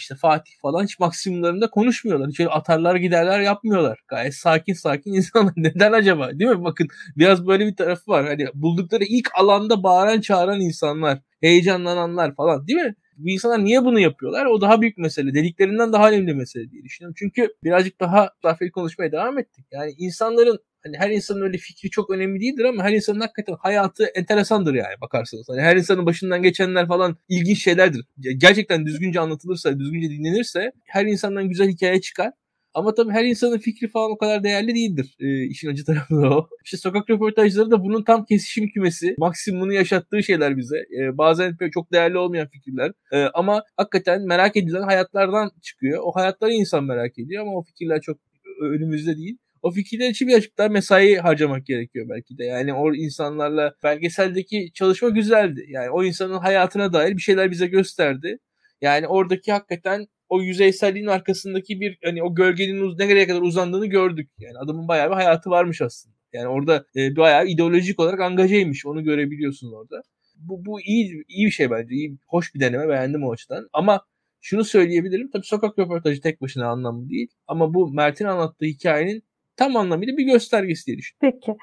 işte 0.00 0.14
Fatih 0.14 0.52
falan 0.62 0.84
hiç 0.84 0.98
maksimumlarında 0.98 1.70
konuşmuyorlar. 1.70 2.28
Hiç 2.28 2.40
öyle 2.40 2.50
atarlar 2.50 2.96
giderler 2.96 3.40
yapmıyorlar. 3.40 3.98
Gayet 4.08 4.34
sakin 4.34 4.74
sakin 4.74 5.12
insanlar. 5.14 5.52
Neden 5.56 5.92
acaba? 5.92 6.38
Değil 6.38 6.50
mi? 6.50 6.64
Bakın 6.64 6.88
biraz 7.16 7.46
böyle 7.46 7.66
bir 7.66 7.76
tarafı 7.76 8.10
var. 8.10 8.26
Hani 8.26 8.46
buldukları 8.54 9.04
ilk 9.04 9.28
alanda 9.34 9.82
bağıran 9.82 10.20
çağıran 10.20 10.60
insanlar. 10.60 11.18
Heyecanlananlar 11.40 12.34
falan 12.34 12.66
değil 12.66 12.78
mi? 12.78 12.94
Bu 13.16 13.28
insanlar 13.28 13.64
niye 13.64 13.84
bunu 13.84 14.00
yapıyorlar? 14.00 14.46
O 14.46 14.60
daha 14.60 14.80
büyük 14.80 14.98
mesele. 14.98 15.34
Dediklerinden 15.34 15.92
daha 15.92 16.10
önemli 16.10 16.34
mesele 16.34 16.70
diye 16.70 16.82
düşünüyorum. 16.82 17.14
Çünkü 17.18 17.48
birazcık 17.64 18.00
daha 18.00 18.30
zaferi 18.42 18.70
konuşmaya 18.70 19.12
devam 19.12 19.38
ettik. 19.38 19.66
Yani 19.72 19.94
insanların 19.98 20.58
hani 20.86 20.96
her 20.98 21.10
insanın 21.10 21.42
öyle 21.42 21.58
fikri 21.58 21.90
çok 21.90 22.10
önemli 22.10 22.40
değildir 22.40 22.64
ama 22.64 22.84
her 22.84 22.92
insanın 22.92 23.20
hakikaten 23.20 23.54
hayatı 23.60 24.04
enteresandır 24.04 24.74
yani 24.74 25.00
bakarsanız. 25.00 25.48
Hani 25.48 25.60
her 25.60 25.76
insanın 25.76 26.06
başından 26.06 26.42
geçenler 26.42 26.88
falan 26.88 27.16
ilginç 27.28 27.62
şeylerdir. 27.62 28.04
Gerçekten 28.36 28.86
düzgünce 28.86 29.20
anlatılırsa, 29.20 29.78
düzgünce 29.78 30.10
dinlenirse 30.10 30.72
her 30.84 31.06
insandan 31.06 31.48
güzel 31.48 31.68
hikaye 31.68 32.00
çıkar. 32.00 32.32
Ama 32.74 32.94
tabii 32.94 33.12
her 33.12 33.24
insanın 33.24 33.58
fikri 33.58 33.88
falan 33.88 34.10
o 34.10 34.18
kadar 34.18 34.44
değerli 34.44 34.74
değildir. 34.74 35.16
E, 35.20 35.44
işin 35.44 35.68
acı 35.68 35.84
tarafı 35.84 36.14
da 36.14 36.38
o. 36.38 36.48
İşte 36.64 36.76
sokak 36.76 37.10
röportajları 37.10 37.70
da 37.70 37.84
bunun 37.84 38.04
tam 38.04 38.24
kesişim 38.24 38.68
kümesi. 38.68 39.14
Maksimumunu 39.18 39.72
yaşattığı 39.72 40.22
şeyler 40.22 40.56
bize. 40.56 40.76
E, 40.76 41.18
bazen 41.18 41.56
çok 41.74 41.92
değerli 41.92 42.18
olmayan 42.18 42.48
fikirler. 42.48 42.92
E, 43.12 43.24
ama 43.34 43.62
hakikaten 43.76 44.22
merak 44.22 44.56
edilen 44.56 44.82
hayatlardan 44.82 45.50
çıkıyor. 45.62 46.02
O 46.04 46.12
hayatları 46.12 46.52
insan 46.52 46.84
merak 46.84 47.18
ediyor 47.18 47.42
ama 47.42 47.58
o 47.58 47.62
fikirler 47.62 48.00
çok 48.00 48.18
önümüzde 48.60 49.16
değil 49.16 49.38
o 49.66 49.70
fikirler 49.70 50.10
için 50.10 50.28
birazcık 50.28 50.58
daha 50.58 50.68
mesai 50.68 51.16
harcamak 51.16 51.66
gerekiyor 51.66 52.06
belki 52.08 52.38
de. 52.38 52.44
Yani 52.44 52.74
o 52.74 52.94
insanlarla 52.94 53.74
belgeseldeki 53.82 54.70
çalışma 54.74 55.08
güzeldi. 55.08 55.66
Yani 55.68 55.90
o 55.90 56.04
insanın 56.04 56.38
hayatına 56.38 56.92
dair 56.92 57.16
bir 57.16 57.22
şeyler 57.22 57.50
bize 57.50 57.66
gösterdi. 57.66 58.38
Yani 58.80 59.08
oradaki 59.08 59.52
hakikaten 59.52 60.06
o 60.28 60.42
yüzeyselliğin 60.42 61.06
arkasındaki 61.06 61.80
bir 61.80 61.98
hani 62.04 62.22
o 62.22 62.34
gölgenin 62.34 62.80
uz- 62.80 62.98
nereye 62.98 63.26
kadar 63.26 63.42
uzandığını 63.42 63.86
gördük. 63.86 64.30
Yani 64.38 64.58
adamın 64.58 64.88
bayağı 64.88 65.10
bir 65.10 65.14
hayatı 65.14 65.50
varmış 65.50 65.82
aslında. 65.82 66.16
Yani 66.32 66.48
orada 66.48 66.86
e, 66.96 67.16
bayağı 67.16 67.46
ideolojik 67.46 68.00
olarak 68.00 68.20
angajeymiş. 68.20 68.86
Onu 68.86 69.04
görebiliyorsun 69.04 69.72
orada. 69.72 70.02
Bu, 70.36 70.64
bu 70.64 70.80
iyi 70.80 71.24
iyi 71.28 71.46
bir 71.46 71.50
şey 71.50 71.70
bence. 71.70 71.94
İyi, 71.94 72.18
hoş 72.26 72.54
bir 72.54 72.60
deneme. 72.60 72.88
Beğendim 72.88 73.24
o 73.24 73.32
açıdan. 73.32 73.68
Ama 73.72 74.00
şunu 74.40 74.64
söyleyebilirim. 74.64 75.30
Tabii 75.30 75.46
sokak 75.46 75.78
röportajı 75.78 76.20
tek 76.20 76.40
başına 76.40 76.66
anlamlı 76.68 77.10
değil. 77.10 77.28
Ama 77.46 77.74
bu 77.74 77.92
Mert'in 77.92 78.24
anlattığı 78.24 78.64
hikayenin 78.66 79.22
tam 79.56 79.76
anlamıyla 79.76 80.16
bir 80.16 80.24
göstergesi 80.24 80.86
diye 80.86 80.98
düşünüyorum. 80.98 81.40
Peki. 81.40 81.58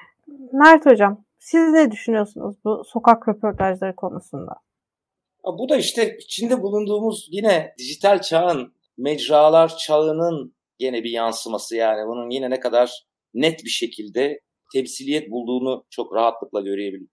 Mert 0.54 0.86
Hocam 0.86 1.26
siz 1.40 1.70
ne 1.70 1.92
düşünüyorsunuz 1.92 2.56
bu 2.66 2.84
sokak 2.86 3.28
röportajları 3.28 3.96
konusunda? 3.96 4.54
Bu 5.46 5.70
da 5.70 5.78
işte 5.78 6.18
içinde 6.20 6.62
bulunduğumuz 6.62 7.28
yine 7.32 7.74
dijital 7.78 8.22
çağın, 8.22 8.74
mecralar 8.98 9.78
çağının 9.78 10.56
yine 10.80 11.04
bir 11.04 11.10
yansıması 11.10 11.76
yani 11.76 12.08
bunun 12.08 12.30
yine 12.30 12.50
ne 12.50 12.60
kadar 12.60 13.04
net 13.34 13.64
bir 13.64 13.70
şekilde 13.70 14.40
temsiliyet 14.74 15.32
bulduğunu 15.32 15.86
çok 15.90 16.16
rahatlıkla 16.16 16.62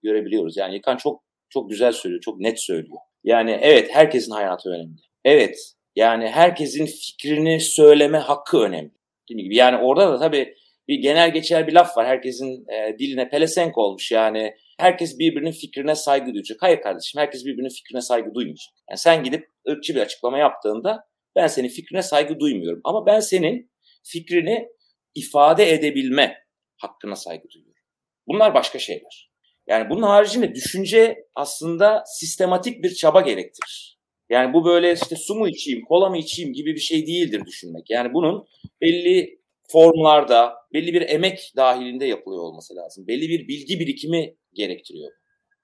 görebiliyoruz. 0.03 0.57
Yani 0.57 0.75
Yıkan 0.75 0.97
çok 0.97 1.23
çok 1.49 1.71
güzel 1.71 1.93
söylüyor, 1.93 2.21
çok 2.21 2.41
net 2.41 2.63
söylüyor. 2.63 2.99
Yani 3.25 3.59
evet 3.61 3.91
herkesin 3.93 4.33
hayatı 4.33 4.71
önemli. 4.71 4.97
Evet 5.25 5.59
yani 5.97 6.29
herkesin 6.29 6.87
fikrini 6.87 7.61
söyleme 7.61 8.19
hakkı 8.19 8.59
önemli. 8.59 8.93
gibi. 9.27 9.57
Yani 9.57 9.77
orada 9.77 10.13
da 10.13 10.19
tabii 10.19 10.55
bir 10.91 10.99
genel 10.99 11.33
geçer 11.33 11.67
bir 11.67 11.73
laf 11.73 11.97
var. 11.97 12.07
Herkesin 12.07 12.67
e, 12.69 12.99
diline 12.99 13.29
pelesenk 13.29 13.79
olmuş 13.79 14.13
yani. 14.13 14.55
Herkes 14.79 15.19
birbirinin 15.19 15.53
fikrine 15.53 15.95
saygı 15.95 16.35
duyacak. 16.35 16.59
Hayır 16.61 16.81
kardeşim 16.81 17.21
herkes 17.21 17.45
birbirinin 17.45 17.69
fikrine 17.69 18.01
saygı 18.01 18.35
duymayacak. 18.35 18.75
Yani 18.91 18.99
sen 18.99 19.25
gidip 19.25 19.45
ırkçı 19.69 19.95
bir 19.95 20.01
açıklama 20.01 20.39
yaptığında 20.39 21.05
ben 21.37 21.47
senin 21.47 21.69
fikrine 21.69 22.03
saygı 22.03 22.41
duymuyorum. 22.41 22.81
Ama 22.85 23.07
ben 23.07 23.21
senin 23.21 23.71
fikrini 24.03 24.69
ifade 25.15 25.73
edebilme 25.73 26.37
hakkına 26.77 27.17
saygı 27.17 27.51
duyuyorum. 27.51 27.83
Bunlar 28.29 28.55
başka 28.55 28.79
şeyler. 28.79 29.31
Yani 29.69 29.91
bunun 29.91 30.03
haricinde 30.03 30.55
düşünce 30.55 31.25
aslında 31.35 32.05
sistematik 32.07 32.85
bir 32.85 32.95
çaba 32.95 33.21
gerektirir. 33.21 33.99
Yani 34.31 34.53
bu 34.53 34.65
böyle 34.65 34.93
işte 34.93 35.17
su 35.17 35.35
mu 35.35 35.49
içeyim, 35.49 35.85
kola 35.85 36.09
mı 36.09 36.19
içeyim 36.19 36.53
gibi 36.53 36.75
bir 36.75 36.81
şey 36.81 37.07
değildir 37.07 37.43
düşünmek. 37.47 37.91
Yani 37.91 38.15
bunun 38.15 38.47
belli 38.81 39.40
formlarda 39.73 40.55
belli 40.73 40.93
bir 40.93 41.09
emek 41.09 41.53
dahilinde 41.57 42.05
yapılıyor 42.05 42.43
olması 42.43 42.77
lazım. 42.77 43.07
Belli 43.07 43.29
bir 43.29 43.49
bilgi 43.49 43.81
birikimi 43.81 44.35
gerektiriyor. 44.55 45.13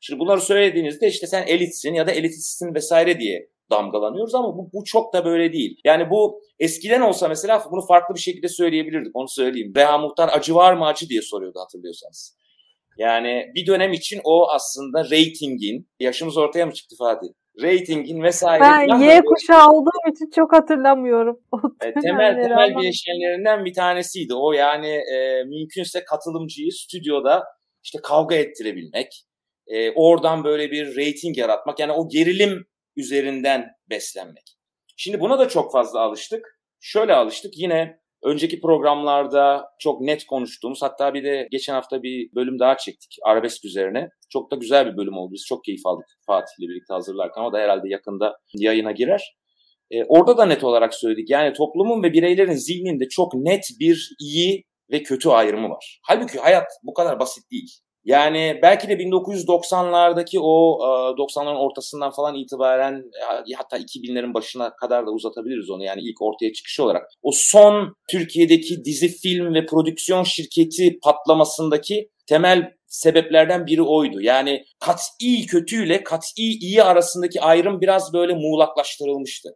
Şimdi 0.00 0.20
bunları 0.20 0.40
söylediğinizde 0.40 1.08
işte 1.08 1.26
sen 1.26 1.46
elitsin 1.46 1.94
ya 1.94 2.06
da 2.06 2.10
elitistsin 2.10 2.74
vesaire 2.74 3.20
diye 3.20 3.48
damgalanıyoruz 3.70 4.34
ama 4.34 4.48
bu, 4.48 4.70
bu 4.72 4.84
çok 4.84 5.14
da 5.14 5.24
böyle 5.24 5.52
değil. 5.52 5.80
Yani 5.84 6.10
bu 6.10 6.42
eskiden 6.58 7.00
olsa 7.00 7.28
mesela 7.28 7.64
bunu 7.70 7.86
farklı 7.86 8.14
bir 8.14 8.20
şekilde 8.20 8.48
söyleyebilirdik 8.48 9.16
onu 9.16 9.28
söyleyeyim. 9.28 9.72
Reha 9.76 9.98
Muhtar 9.98 10.30
acı 10.32 10.54
var 10.54 10.72
mı 10.72 10.86
acı 10.86 11.08
diye 11.08 11.22
soruyordu 11.22 11.58
hatırlıyorsanız. 11.58 12.36
Yani 12.98 13.46
bir 13.54 13.66
dönem 13.66 13.92
için 13.92 14.20
o 14.24 14.48
aslında 14.50 15.04
ratingin, 15.04 15.88
yaşımız 16.00 16.36
ortaya 16.36 16.66
mı 16.66 16.72
çıktı 16.72 16.96
Fatih? 16.98 17.28
Ratingin 17.62 18.22
vesaire. 18.22 18.60
Ben 18.60 19.00
Y 19.00 19.22
kuşağı 19.24 19.68
olduğum 19.68 20.12
için 20.12 20.30
çok 20.34 20.52
hatırlamıyorum. 20.52 21.40
E, 21.84 21.94
temel 21.94 22.42
temel 22.42 22.64
ama. 22.64 22.80
bileşenlerinden 22.80 23.64
bir 23.64 23.74
tanesiydi. 23.74 24.34
O 24.34 24.52
yani 24.52 24.88
e, 24.88 25.44
mümkünse 25.44 26.04
katılımcıyı 26.04 26.72
stüdyoda 26.72 27.44
işte 27.84 27.98
kavga 28.02 28.34
ettirebilmek. 28.34 29.08
E, 29.66 29.90
oradan 29.90 30.44
böyle 30.44 30.70
bir 30.70 30.96
rating 30.96 31.38
yaratmak. 31.38 31.78
Yani 31.78 31.92
o 31.92 32.08
gerilim 32.08 32.66
üzerinden 32.96 33.66
beslenmek. 33.90 34.56
Şimdi 34.96 35.20
buna 35.20 35.38
da 35.38 35.48
çok 35.48 35.72
fazla 35.72 36.00
alıştık. 36.00 36.60
Şöyle 36.80 37.14
alıştık 37.14 37.52
yine 37.56 38.00
önceki 38.26 38.60
programlarda 38.60 39.64
çok 39.78 40.00
net 40.00 40.26
konuştuğumuz 40.26 40.82
hatta 40.82 41.14
bir 41.14 41.24
de 41.24 41.48
geçen 41.50 41.74
hafta 41.74 42.02
bir 42.02 42.28
bölüm 42.34 42.58
daha 42.58 42.76
çektik 42.76 43.16
arabesk 43.24 43.64
üzerine. 43.64 44.08
Çok 44.30 44.50
da 44.50 44.56
güzel 44.56 44.86
bir 44.86 44.96
bölüm 44.96 45.16
oldu. 45.16 45.32
Biz 45.32 45.44
çok 45.48 45.64
keyif 45.64 45.86
aldık 45.86 46.06
Fatih 46.26 46.52
ile 46.58 46.68
birlikte 46.68 46.94
hazırlarken. 46.94 47.42
O 47.42 47.52
da 47.52 47.58
herhalde 47.58 47.88
yakında 47.88 48.36
yayına 48.54 48.92
girer. 48.92 49.36
E, 49.90 50.04
orada 50.04 50.36
da 50.36 50.46
net 50.46 50.64
olarak 50.64 50.94
söyledik. 50.94 51.30
Yani 51.30 51.52
toplumun 51.52 52.02
ve 52.02 52.12
bireylerin 52.12 52.52
zihninde 52.52 53.08
çok 53.08 53.34
net 53.34 53.64
bir 53.80 54.10
iyi 54.20 54.64
ve 54.92 55.02
kötü 55.02 55.28
ayrımı 55.28 55.68
var. 55.68 56.00
Halbuki 56.02 56.38
hayat 56.38 56.66
bu 56.82 56.94
kadar 56.94 57.20
basit 57.20 57.50
değil. 57.50 57.70
Yani 58.06 58.58
belki 58.62 58.88
de 58.88 58.92
1990'lardaki 58.92 60.38
o 60.40 60.78
90'ların 61.18 61.56
ortasından 61.56 62.10
falan 62.10 62.34
itibaren 62.34 63.04
hatta 63.56 63.78
2000'lerin 63.78 64.34
başına 64.34 64.76
kadar 64.76 65.06
da 65.06 65.10
uzatabiliriz 65.10 65.70
onu 65.70 65.84
yani 65.84 66.00
ilk 66.00 66.22
ortaya 66.22 66.52
çıkışı 66.52 66.84
olarak. 66.84 67.02
O 67.22 67.30
son 67.34 67.94
Türkiye'deki 68.10 68.84
dizi 68.84 69.08
film 69.08 69.54
ve 69.54 69.66
prodüksiyon 69.66 70.22
şirketi 70.22 70.98
patlamasındaki 71.02 72.08
temel 72.26 72.70
sebeplerden 72.86 73.66
biri 73.66 73.82
oydu. 73.82 74.20
Yani 74.20 74.64
kat'i 74.80 75.46
kötüyle 75.46 76.04
kat'i 76.04 76.42
iyi 76.42 76.82
arasındaki 76.82 77.40
ayrım 77.40 77.80
biraz 77.80 78.12
böyle 78.12 78.34
muğlaklaştırılmıştı. 78.34 79.48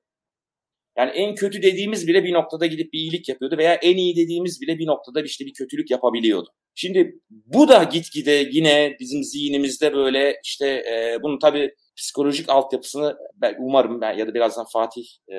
Yani 1.00 1.10
en 1.10 1.34
kötü 1.34 1.62
dediğimiz 1.62 2.08
bile 2.08 2.24
bir 2.24 2.32
noktada 2.32 2.66
gidip 2.66 2.92
bir 2.92 2.98
iyilik 2.98 3.28
yapıyordu 3.28 3.58
veya 3.58 3.74
en 3.74 3.96
iyi 3.96 4.16
dediğimiz 4.16 4.60
bile 4.60 4.78
bir 4.78 4.86
noktada 4.86 5.22
işte 5.22 5.44
bir 5.46 5.52
kötülük 5.52 5.90
yapabiliyordu. 5.90 6.48
Şimdi 6.74 7.12
bu 7.30 7.68
da 7.68 7.82
gitgide 7.84 8.48
yine 8.50 8.96
bizim 9.00 9.24
zihnimizde 9.24 9.92
böyle 9.92 10.40
işte 10.44 10.66
e, 10.66 11.18
bunun 11.22 11.38
tabii 11.38 11.70
psikolojik 11.96 12.48
altyapısını 12.48 13.16
ben 13.34 13.56
umarım 13.58 14.00
ben 14.00 14.18
ya 14.18 14.26
da 14.26 14.34
birazdan 14.34 14.66
Fatih 14.72 15.04
e, 15.32 15.36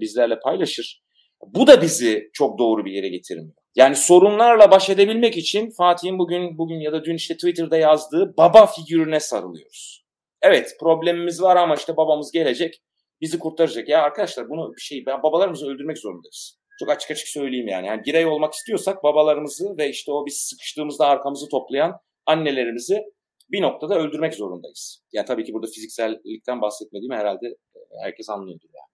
bizlerle 0.00 0.38
paylaşır. 0.38 1.02
Bu 1.46 1.66
da 1.66 1.82
bizi 1.82 2.30
çok 2.32 2.58
doğru 2.58 2.84
bir 2.84 2.92
yere 2.92 3.08
getirmiyor. 3.08 3.54
Yani 3.76 3.96
sorunlarla 3.96 4.70
baş 4.70 4.90
edebilmek 4.90 5.36
için 5.36 5.70
Fatih'in 5.70 6.18
bugün 6.18 6.58
bugün 6.58 6.80
ya 6.80 6.92
da 6.92 7.04
dün 7.04 7.14
işte 7.14 7.34
Twitter'da 7.34 7.76
yazdığı 7.76 8.34
baba 8.38 8.66
figürüne 8.66 9.20
sarılıyoruz. 9.20 10.04
Evet 10.42 10.76
problemimiz 10.80 11.42
var 11.42 11.56
ama 11.56 11.74
işte 11.74 11.96
babamız 11.96 12.32
gelecek 12.32 12.80
bizi 13.24 13.38
kurtaracak. 13.38 13.88
Ya 13.88 14.02
arkadaşlar 14.02 14.48
bunu 14.48 14.72
bir 14.76 14.80
şey 14.80 15.06
babalarımızı 15.06 15.66
öldürmek 15.66 15.98
zorundayız. 15.98 16.58
Çok 16.78 16.90
açık 16.90 17.10
açık 17.10 17.28
söyleyeyim 17.28 17.68
yani. 17.68 17.86
yani 17.86 18.04
birey 18.04 18.26
olmak 18.26 18.54
istiyorsak 18.54 19.04
babalarımızı 19.04 19.76
ve 19.78 19.88
işte 19.88 20.12
o 20.12 20.26
biz 20.26 20.36
sıkıştığımızda 20.36 21.06
arkamızı 21.06 21.48
toplayan 21.48 21.92
annelerimizi 22.26 23.02
bir 23.50 23.62
noktada 23.62 23.98
öldürmek 23.98 24.34
zorundayız. 24.34 25.02
Yani 25.12 25.26
tabii 25.26 25.44
ki 25.44 25.52
burada 25.52 25.66
fiziksellikten 25.66 26.60
bahsetmediğimi 26.60 27.16
herhalde 27.16 27.46
e, 27.46 27.78
herkes 28.02 28.30
anlıyordur 28.30 28.68
yani. 28.74 28.90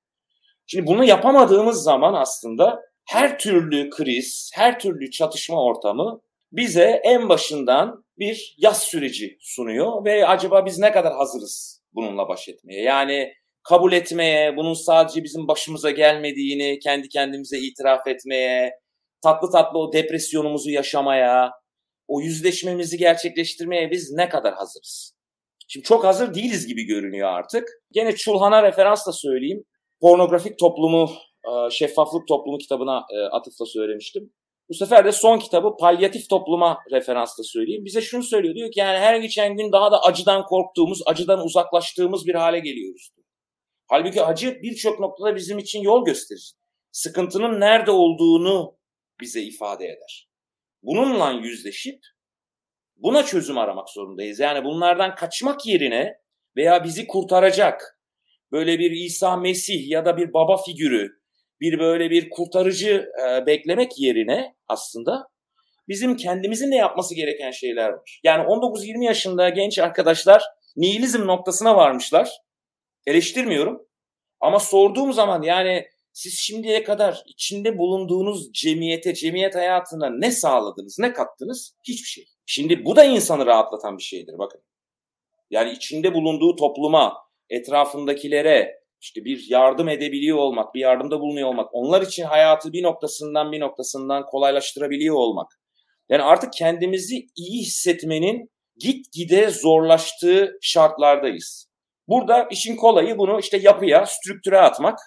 Şimdi 0.66 0.87
bunu 0.87 1.05
yapamadığımız 1.05 1.83
zaman 1.83 2.14
aslında 2.14 2.81
her 3.09 3.38
türlü 3.38 3.90
kriz, 3.90 4.51
her 4.55 4.79
türlü 4.79 5.11
çatışma 5.11 5.64
ortamı 5.64 6.21
bize 6.53 7.01
en 7.05 7.29
başından 7.29 8.05
bir 8.19 8.57
yaz 8.59 8.83
süreci 8.83 9.37
sunuyor 9.40 10.05
ve 10.05 10.27
acaba 10.27 10.66
biz 10.66 10.79
ne 10.79 10.93
kadar 10.93 11.12
hazırız 11.12 11.83
bununla 11.95 12.29
baş 12.29 12.49
etmeye? 12.49 12.83
Yani 12.83 13.33
kabul 13.62 13.92
etmeye, 13.92 14.57
bunun 14.57 14.75
sadece 14.75 15.25
bizim 15.25 15.49
başımıza 15.49 15.90
gelmediğini 15.90 16.79
kendi 16.79 17.09
kendimize 17.09 17.59
itiraf 17.59 18.07
etmeye, 18.07 18.73
tatlı 19.23 19.51
tatlı 19.51 19.79
o 19.79 19.92
depresyonumuzu 19.92 20.70
yaşamaya, 20.70 21.51
o 22.09 22.20
yüzleşmemizi 22.20 22.99
gerçekleştirmeye 22.99 23.90
biz 23.90 24.12
ne 24.12 24.29
kadar 24.29 24.55
hazırız? 24.55 25.14
Şimdi 25.68 25.85
çok 25.85 26.05
hazır 26.05 26.35
değiliz 26.35 26.66
gibi 26.66 26.83
görünüyor 26.85 27.29
artık. 27.29 27.68
Gene 27.92 28.16
Çulhan'a 28.16 28.62
referansla 28.62 29.12
söyleyeyim. 29.12 29.64
Pornografik 30.01 30.59
toplumu, 30.59 31.11
e, 31.44 31.70
şeffaflık 31.70 32.29
toplumu 32.29 32.59
kitabına 32.59 33.05
e, 33.14 33.18
atıfla 33.20 33.66
söylemiştim. 33.66 34.33
Bu 34.68 34.75
sefer 34.75 35.05
de 35.05 35.12
son 35.12 35.38
kitabı 35.38 35.77
palyatif 35.81 36.29
topluma 36.29 36.79
referansla 36.92 37.44
söyleyeyim. 37.44 37.85
Bize 37.85 38.01
şunu 38.01 38.23
söylüyor 38.23 38.55
diyor 38.55 38.70
ki 38.70 38.81
yani 38.81 38.99
her 38.99 39.16
geçen 39.16 39.57
gün 39.57 39.73
daha 39.73 39.92
da 39.92 40.03
acıdan 40.03 40.42
korktuğumuz, 40.46 41.01
acıdan 41.07 41.44
uzaklaştığımız 41.44 42.27
bir 42.27 42.35
hale 42.35 42.59
geliyoruz. 42.59 43.11
Halbuki 43.90 44.22
acı 44.22 44.62
birçok 44.62 45.00
noktada 45.00 45.37
bizim 45.37 45.59
için 45.59 45.81
yol 45.81 46.05
gösterir. 46.05 46.53
Sıkıntının 46.92 47.61
nerede 47.61 47.90
olduğunu 47.90 48.79
bize 49.20 49.42
ifade 49.42 49.85
eder. 49.85 50.29
Bununla 50.83 51.31
yüzleşip 51.31 51.98
buna 52.96 53.22
çözüm 53.22 53.59
aramak 53.59 53.88
zorundayız. 53.90 54.40
Yani 54.40 54.64
bunlardan 54.64 55.14
kaçmak 55.14 55.66
yerine 55.66 56.18
veya 56.57 56.85
bizi 56.85 57.07
kurtaracak 57.07 58.00
böyle 58.53 58.79
bir 58.79 58.90
İsa 58.90 59.37
Mesih 59.37 59.88
ya 59.88 60.05
da 60.05 60.16
bir 60.16 60.33
baba 60.33 60.57
figürü, 60.57 61.09
bir 61.61 61.79
böyle 61.79 62.11
bir 62.11 62.31
kurtarıcı 62.31 63.09
e, 63.26 63.46
beklemek 63.46 63.98
yerine 63.98 64.55
aslında 64.68 65.29
bizim 65.88 66.16
kendimizin 66.16 66.70
ne 66.70 66.76
yapması 66.76 67.14
gereken 67.14 67.50
şeyler 67.50 67.88
var. 67.88 68.20
Yani 68.24 68.42
19-20 68.42 69.05
yaşında 69.05 69.48
genç 69.48 69.79
arkadaşlar 69.79 70.42
nihilizm 70.76 71.26
noktasına 71.26 71.76
varmışlar 71.76 72.31
eleştirmiyorum. 73.11 73.87
Ama 74.40 74.59
sorduğum 74.59 75.12
zaman 75.12 75.42
yani 75.42 75.87
siz 76.12 76.38
şimdiye 76.38 76.85
kadar 76.85 77.23
içinde 77.27 77.79
bulunduğunuz 77.79 78.53
cemiyete, 78.53 79.14
cemiyet 79.14 79.55
hayatına 79.55 80.11
ne 80.11 80.31
sağladınız, 80.31 80.96
ne 80.99 81.12
kattınız? 81.12 81.77
Hiçbir 81.88 82.09
şey. 82.09 82.25
Şimdi 82.46 82.85
bu 82.85 82.96
da 82.96 83.05
insanı 83.05 83.46
rahatlatan 83.46 83.99
bir 83.99 84.03
şeydir 84.03 84.38
bakın. 84.38 84.61
Yani 85.51 85.73
içinde 85.73 86.14
bulunduğu 86.14 86.57
topluma, 86.57 87.14
etrafındakilere 87.51 88.81
işte 89.01 89.25
bir 89.25 89.46
yardım 89.49 89.88
edebiliyor 89.88 90.38
olmak, 90.38 90.75
bir 90.75 90.81
yardımda 90.81 91.20
bulunuyor 91.20 91.49
olmak, 91.49 91.68
onlar 91.73 92.03
için 92.03 92.25
hayatı 92.25 92.73
bir 92.73 92.83
noktasından 92.83 93.53
bir 93.53 93.61
noktasından 93.61 94.27
kolaylaştırabiliyor 94.27 95.16
olmak. 95.16 95.61
Yani 96.09 96.23
artık 96.23 96.53
kendimizi 96.53 97.27
iyi 97.37 97.62
hissetmenin 97.62 98.51
gitgide 98.77 99.51
zorlaştığı 99.51 100.59
şartlardayız. 100.61 101.69
Burada 102.11 102.49
işin 102.51 102.77
kolayı 102.77 103.18
bunu 103.18 103.40
işte 103.40 103.57
yapıya, 103.57 104.07
strüktüre 104.07 104.61
atmak. 104.61 104.99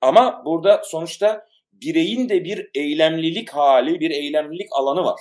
Ama 0.00 0.42
burada 0.44 0.82
sonuçta 0.84 1.46
bireyin 1.72 2.28
de 2.28 2.44
bir 2.44 2.70
eylemlilik 2.74 3.50
hali, 3.50 4.00
bir 4.00 4.10
eylemlilik 4.10 4.68
alanı 4.72 5.04
var. 5.04 5.20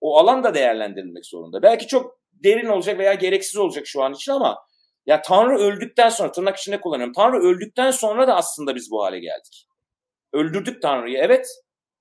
O 0.00 0.18
alan 0.18 0.44
da 0.44 0.54
değerlendirilmek 0.54 1.26
zorunda. 1.26 1.62
Belki 1.62 1.86
çok 1.86 2.18
derin 2.32 2.66
olacak 2.66 2.98
veya 2.98 3.14
gereksiz 3.14 3.56
olacak 3.56 3.86
şu 3.86 4.02
an 4.02 4.12
için 4.12 4.32
ama 4.32 4.58
ya 5.06 5.22
Tanrı 5.22 5.58
öldükten 5.58 6.08
sonra 6.08 6.32
tırnak 6.32 6.56
içinde 6.56 6.80
kullanıyorum. 6.80 7.12
Tanrı 7.12 7.38
öldükten 7.38 7.90
sonra 7.90 8.28
da 8.28 8.36
aslında 8.36 8.74
biz 8.74 8.90
bu 8.90 9.04
hale 9.04 9.18
geldik. 9.18 9.66
Öldürdük 10.32 10.82
Tanrı'yı 10.82 11.18
evet 11.18 11.46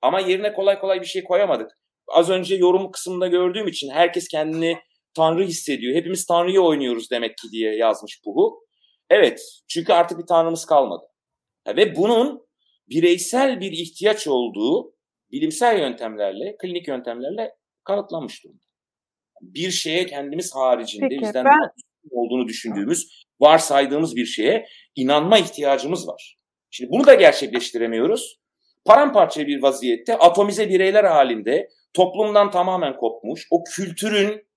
ama 0.01 0.19
yerine 0.19 0.53
kolay 0.53 0.79
kolay 0.79 1.01
bir 1.01 1.05
şey 1.05 1.23
koyamadık. 1.23 1.71
Az 2.07 2.29
önce 2.29 2.55
yorum 2.55 2.91
kısmında 2.91 3.27
gördüğüm 3.27 3.67
için 3.67 3.89
herkes 3.89 4.27
kendini 4.27 4.77
Tanrı 5.15 5.43
hissediyor. 5.43 5.95
Hepimiz 5.95 6.25
Tanrı'yı 6.25 6.61
oynuyoruz 6.61 7.11
demek 7.11 7.37
ki 7.37 7.47
diye 7.51 7.75
yazmış 7.75 8.21
Puhu. 8.23 8.63
Evet 9.09 9.41
çünkü 9.67 9.93
artık 9.93 10.19
bir 10.19 10.25
Tanrımız 10.25 10.65
kalmadı. 10.65 11.05
Ve 11.67 11.95
bunun 11.95 12.47
bireysel 12.89 13.59
bir 13.59 13.71
ihtiyaç 13.71 14.27
olduğu 14.27 14.95
bilimsel 15.31 15.79
yöntemlerle, 15.79 16.55
klinik 16.61 16.87
yöntemlerle 16.87 17.51
kanıtlanmış 17.83 18.43
durumda. 18.43 18.63
Bir 19.41 19.71
şeye 19.71 20.05
kendimiz 20.05 20.55
haricinde 20.55 21.07
Peki, 21.09 21.21
bizden 21.21 21.45
ben... 21.45 21.71
olduğunu 22.11 22.47
düşündüğümüz, 22.47 23.25
varsaydığımız 23.39 24.15
bir 24.15 24.25
şeye 24.25 24.65
inanma 24.95 25.37
ihtiyacımız 25.37 26.07
var. 26.07 26.37
Şimdi 26.69 26.91
bunu 26.91 27.07
da 27.07 27.13
gerçekleştiremiyoruz. 27.13 28.39
Paramparça 28.85 29.47
bir 29.47 29.61
vaziyette 29.61 30.17
atomize 30.17 30.69
bireyler 30.69 31.03
halinde 31.03 31.69
toplumdan 31.93 32.51
tamamen 32.51 32.97
kopmuş, 32.97 33.47
o 33.51 33.63
kültürün 33.63 34.47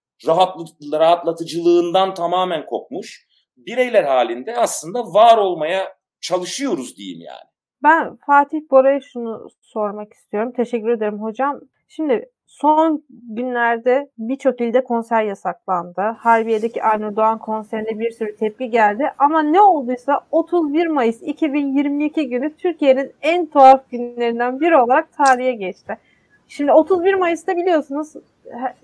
rahatlatıcılığından 0.92 2.14
tamamen 2.14 2.66
kopmuş 2.66 3.26
bireyler 3.56 4.04
halinde 4.04 4.56
aslında 4.56 4.98
var 4.98 5.38
olmaya 5.38 5.96
çalışıyoruz 6.20 6.96
diyeyim 6.96 7.20
yani. 7.20 7.50
Ben 7.82 8.16
Fatih 8.26 8.60
Bora'ya 8.70 9.00
şunu 9.00 9.48
sormak 9.62 10.12
istiyorum. 10.12 10.52
Teşekkür 10.56 10.88
ederim 10.88 11.22
hocam. 11.22 11.60
Şimdi 11.88 12.30
son 12.46 13.04
günlerde 13.10 14.10
birçok 14.18 14.60
ilde 14.60 14.84
konser 14.84 15.22
yasaklandı. 15.22 16.00
Harbiye'deki 16.18 16.82
Aynur 16.82 17.16
Doğan 17.16 17.38
konserine 17.38 17.98
bir 17.98 18.10
sürü 18.10 18.36
tepki 18.36 18.70
geldi. 18.70 19.04
Ama 19.18 19.42
ne 19.42 19.60
olduysa 19.60 20.20
31 20.30 20.86
Mayıs 20.86 21.22
2022 21.22 22.28
günü 22.28 22.56
Türkiye'nin 22.56 23.12
en 23.22 23.46
tuhaf 23.46 23.90
günlerinden 23.90 24.60
biri 24.60 24.76
olarak 24.76 25.12
tarihe 25.12 25.52
geçti. 25.52 25.98
Şimdi 26.48 26.72
31 26.72 27.14
Mayıs'ta 27.14 27.56
biliyorsunuz 27.56 28.12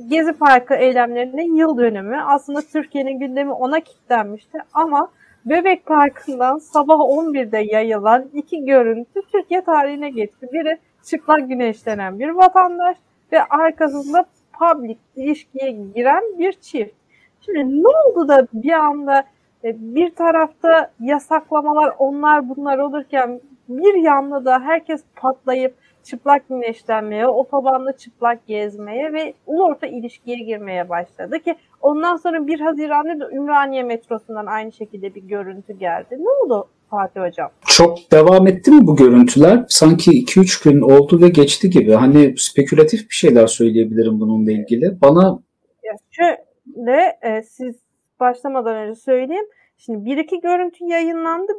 Gezi 0.08 0.32
Parkı 0.32 0.74
eylemlerinin 0.74 1.54
yıl 1.54 1.78
dönümü. 1.78 2.22
Aslında 2.26 2.60
Türkiye'nin 2.60 3.18
gündemi 3.18 3.52
ona 3.52 3.80
kilitlenmişti 3.80 4.58
ama 4.74 5.10
Bebek 5.44 5.86
Parkı'ndan 5.86 6.58
sabah 6.58 6.94
11'de 6.94 7.58
yayılan 7.58 8.24
iki 8.32 8.64
görüntü 8.64 9.22
Türkiye 9.32 9.64
tarihine 9.64 10.10
geçti. 10.10 10.48
Biri 10.52 10.78
çıplak 11.04 11.48
güneşlenen 11.48 12.18
bir 12.18 12.28
vatandaş 12.28 12.96
ve 13.32 13.44
arkasında 13.44 14.24
public 14.58 14.98
ilişkiye 15.16 15.70
giren 15.70 16.22
bir 16.38 16.52
çift. 16.52 16.94
Şimdi 17.40 17.82
ne 17.82 17.88
oldu 17.88 18.28
da 18.28 18.46
bir 18.52 18.72
anda 18.72 19.24
e, 19.64 19.76
bir 19.94 20.14
tarafta 20.14 20.90
yasaklamalar 21.00 21.94
onlar 21.98 22.48
bunlar 22.48 22.78
olurken 22.78 23.40
bir 23.68 23.94
yanda 23.94 24.44
da 24.44 24.60
herkes 24.60 25.04
patlayıp 25.16 25.74
çıplak 26.04 26.48
güneşlenmeye, 26.48 27.26
otobanda 27.26 27.92
çıplak 27.96 28.46
gezmeye 28.46 29.12
ve 29.12 29.34
ulu 29.46 29.64
orta 29.64 29.86
ilişkiye 29.86 30.36
girmeye 30.36 30.88
başladı 30.88 31.38
ki 31.38 31.54
ondan 31.80 32.16
sonra 32.16 32.46
1 32.46 32.60
Haziran'da 32.60 33.20
da 33.20 33.30
Ümraniye 33.30 33.82
metrosundan 33.82 34.46
aynı 34.46 34.72
şekilde 34.72 35.14
bir 35.14 35.22
görüntü 35.22 35.72
geldi. 35.72 36.18
Ne 36.18 36.28
oldu 36.28 36.68
Fatih 36.90 37.20
Hocam? 37.20 37.50
Çok 37.66 38.12
devam 38.12 38.46
etti 38.46 38.70
mi 38.70 38.86
bu 38.86 38.96
görüntüler? 38.96 39.64
Sanki 39.68 40.10
2-3 40.10 40.64
gün 40.64 40.80
oldu 40.80 41.20
ve 41.20 41.28
geçti 41.28 41.70
gibi. 41.70 41.92
Hani 41.92 42.34
spekülatif 42.38 43.10
bir 43.10 43.14
şeyler 43.14 43.46
söyleyebilirim 43.46 44.20
bununla 44.20 44.52
ilgili. 44.52 45.00
Bana 45.00 45.38
ya 45.84 45.92
şöyle 46.10 47.18
e, 47.22 47.42
siz 47.42 47.76
başlamadan 48.20 48.76
önce 48.76 49.00
söyleyeyim. 49.00 49.46
Şimdi 49.78 50.04
bir 50.04 50.16
iki 50.16 50.40
görüntü 50.40 50.84
yayınlandı. 50.84 51.52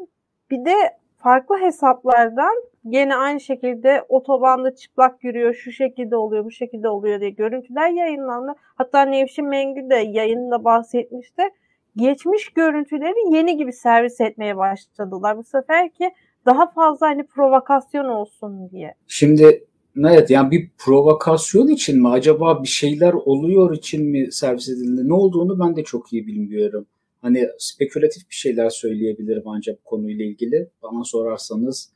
Bir 0.52 0.66
de 0.66 0.74
farklı 1.18 1.58
hesaplardan 1.58 2.73
gene 2.90 3.16
aynı 3.16 3.40
şekilde 3.40 4.06
otobanda 4.10 4.76
çıplak 4.76 5.24
yürüyor, 5.24 5.54
şu 5.54 5.72
şekilde 5.72 6.16
oluyor, 6.16 6.46
bu 6.46 6.52
şekilde 6.52 6.90
oluyor 6.90 7.20
diye 7.20 7.30
görüntüler 7.30 7.90
yayınlandı. 7.90 8.54
Hatta 8.76 9.02
Nevşin 9.02 9.46
Mengü 9.46 9.90
de 9.90 9.96
yayında 9.96 10.64
bahsetmişti. 10.64 11.42
Geçmiş 11.96 12.50
görüntüleri 12.50 13.36
yeni 13.36 13.58
gibi 13.58 13.74
servis 13.74 14.22
etmeye 14.22 14.58
başladılar. 14.58 15.38
Bu 15.38 15.44
sefer 15.44 15.90
ki 15.90 16.12
daha 16.46 16.72
fazla 16.72 17.08
hani 17.08 17.24
provokasyon 17.24 18.06
olsun 18.06 18.70
diye. 18.72 18.96
Şimdi 19.08 19.64
evet 19.98 20.30
yani 20.30 20.52
bir 20.52 20.70
provokasyon 20.78 21.68
için 21.68 22.02
mi 22.02 22.10
acaba 22.10 22.64
bir 22.64 22.68
şeyler 22.68 23.14
oluyor 23.14 23.76
için 23.76 24.06
mi 24.06 24.32
servis 24.32 24.70
edildi? 24.70 25.10
Ne 25.10 25.14
olduğunu 25.14 25.60
ben 25.60 25.76
de 25.76 25.84
çok 25.84 26.14
iyi 26.14 26.28
bilmiyorum. 26.28 26.86
Hani 27.22 27.48
spekülatif 27.58 28.30
bir 28.30 28.36
şeyler 28.36 28.70
söyleyebilirim 28.70 29.44
ancak 29.46 29.86
konuyla 29.86 30.26
ilgili. 30.26 30.70
Bana 30.84 31.04
sorarsanız 31.04 31.94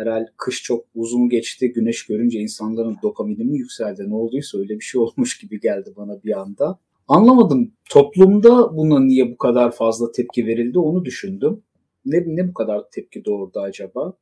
herhal 0.00 0.26
kış 0.36 0.62
çok 0.62 0.86
uzun 0.94 1.28
geçti. 1.28 1.72
Güneş 1.72 2.06
görünce 2.06 2.38
insanların 2.38 2.96
dopamini 3.02 3.44
mi 3.44 3.58
yükseldi? 3.58 4.10
Ne 4.10 4.14
olduysa 4.14 4.58
öyle 4.58 4.74
bir 4.74 4.84
şey 4.84 5.00
olmuş 5.00 5.38
gibi 5.38 5.60
geldi 5.60 5.92
bana 5.96 6.22
bir 6.24 6.40
anda. 6.40 6.78
Anlamadım. 7.08 7.72
Toplumda 7.90 8.76
buna 8.76 9.00
niye 9.00 9.30
bu 9.30 9.38
kadar 9.38 9.72
fazla 9.72 10.12
tepki 10.12 10.46
verildi 10.46 10.78
onu 10.78 11.04
düşündüm. 11.04 11.62
Ne, 12.04 12.24
ne 12.26 12.48
bu 12.48 12.54
kadar 12.54 12.90
tepki 12.90 13.24
doğurdu 13.24 13.60
acaba? 13.60 14.16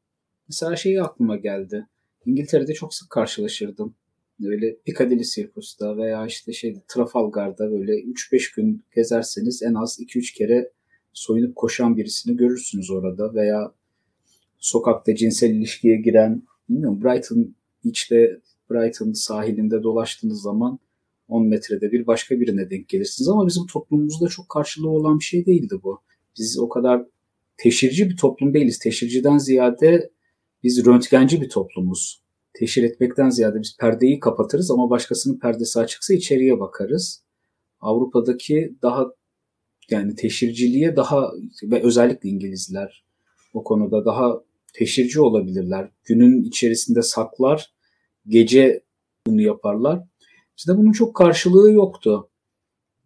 Mesela 0.49 0.77
şey 0.77 1.01
aklıma 1.01 1.37
geldi. 1.37 1.87
İngiltere'de 2.27 2.75
çok 2.75 2.95
sık 2.95 3.11
karşılaşırdım. 3.11 3.95
Böyle 4.41 4.77
Piccadilly 4.77 5.25
Circus'ta 5.25 5.97
veya 5.97 6.27
işte 6.27 6.53
şey 6.53 6.77
Trafalgar'da 6.89 7.71
böyle 7.71 7.93
3-5 7.93 8.57
gün 8.57 8.85
gezerseniz 8.95 9.63
en 9.63 9.75
az 9.75 10.01
2-3 10.01 10.35
kere 10.35 10.73
soyunup 11.13 11.57
koşan 11.57 11.97
birisini 11.97 12.37
görürsünüz 12.37 12.91
orada 12.91 13.35
veya 13.35 13.73
sokakta 14.59 15.15
cinsel 15.15 15.51
ilişkiye 15.51 15.97
giren 15.97 16.43
bilmiyorum 16.69 17.01
Brighton 17.05 17.55
Beach'te 17.85 18.41
Brighton 18.71 19.13
sahilinde 19.13 19.83
dolaştığınız 19.83 20.43
zaman 20.43 20.79
10 21.29 21.47
metrede 21.47 21.93
bir 21.93 22.07
başka 22.07 22.41
birine 22.41 22.71
denk 22.71 22.89
gelirsiniz 22.89 23.29
ama 23.29 23.47
bizim 23.47 23.67
toplumumuzda 23.67 24.29
çok 24.29 24.49
karşılığı 24.49 24.91
olan 24.91 25.19
bir 25.19 25.25
şey 25.25 25.47
değildi 25.47 25.75
bu. 25.83 26.01
Biz 26.39 26.59
o 26.59 26.69
kadar 26.69 27.07
teşhirci 27.57 28.11
bir 28.11 28.17
toplum 28.17 28.55
değiliz. 28.55 28.79
Teşhirciden 28.79 29.39
ziyade 29.39 30.11
biz 30.63 30.87
röntgenci 30.87 31.41
bir 31.41 31.49
toplumuz 31.49 32.23
teşhir 32.59 32.83
etmekten 32.83 33.31
ziyade 33.31 33.61
biz 33.63 33.77
perdeyi 33.81 34.21
kapatırız 34.21 34.71
ama 34.71 34.91
başkasının 34.91 35.39
perdesi 35.39 35.81
açıksa 35.81 36.15
içeriye 36.15 36.61
bakarız. 36.61 37.25
Avrupa'daki 37.81 38.77
daha 38.83 39.07
yani 39.91 40.15
teşhirciliğe 40.15 40.97
daha 40.97 41.33
ve 41.63 41.83
özellikle 41.83 42.29
İngilizler 42.29 43.05
o 43.55 43.65
konuda 43.65 44.05
daha 44.05 44.41
teşhirci 44.79 45.21
olabilirler. 45.21 45.91
Günün 46.05 46.43
içerisinde 46.43 47.03
saklar, 47.03 47.73
gece 48.27 48.83
bunu 49.27 49.41
yaparlar. 49.41 50.03
İşte 50.57 50.73
bunun 50.77 50.93
çok 50.93 51.17
karşılığı 51.17 51.73
yoktu. 51.73 52.31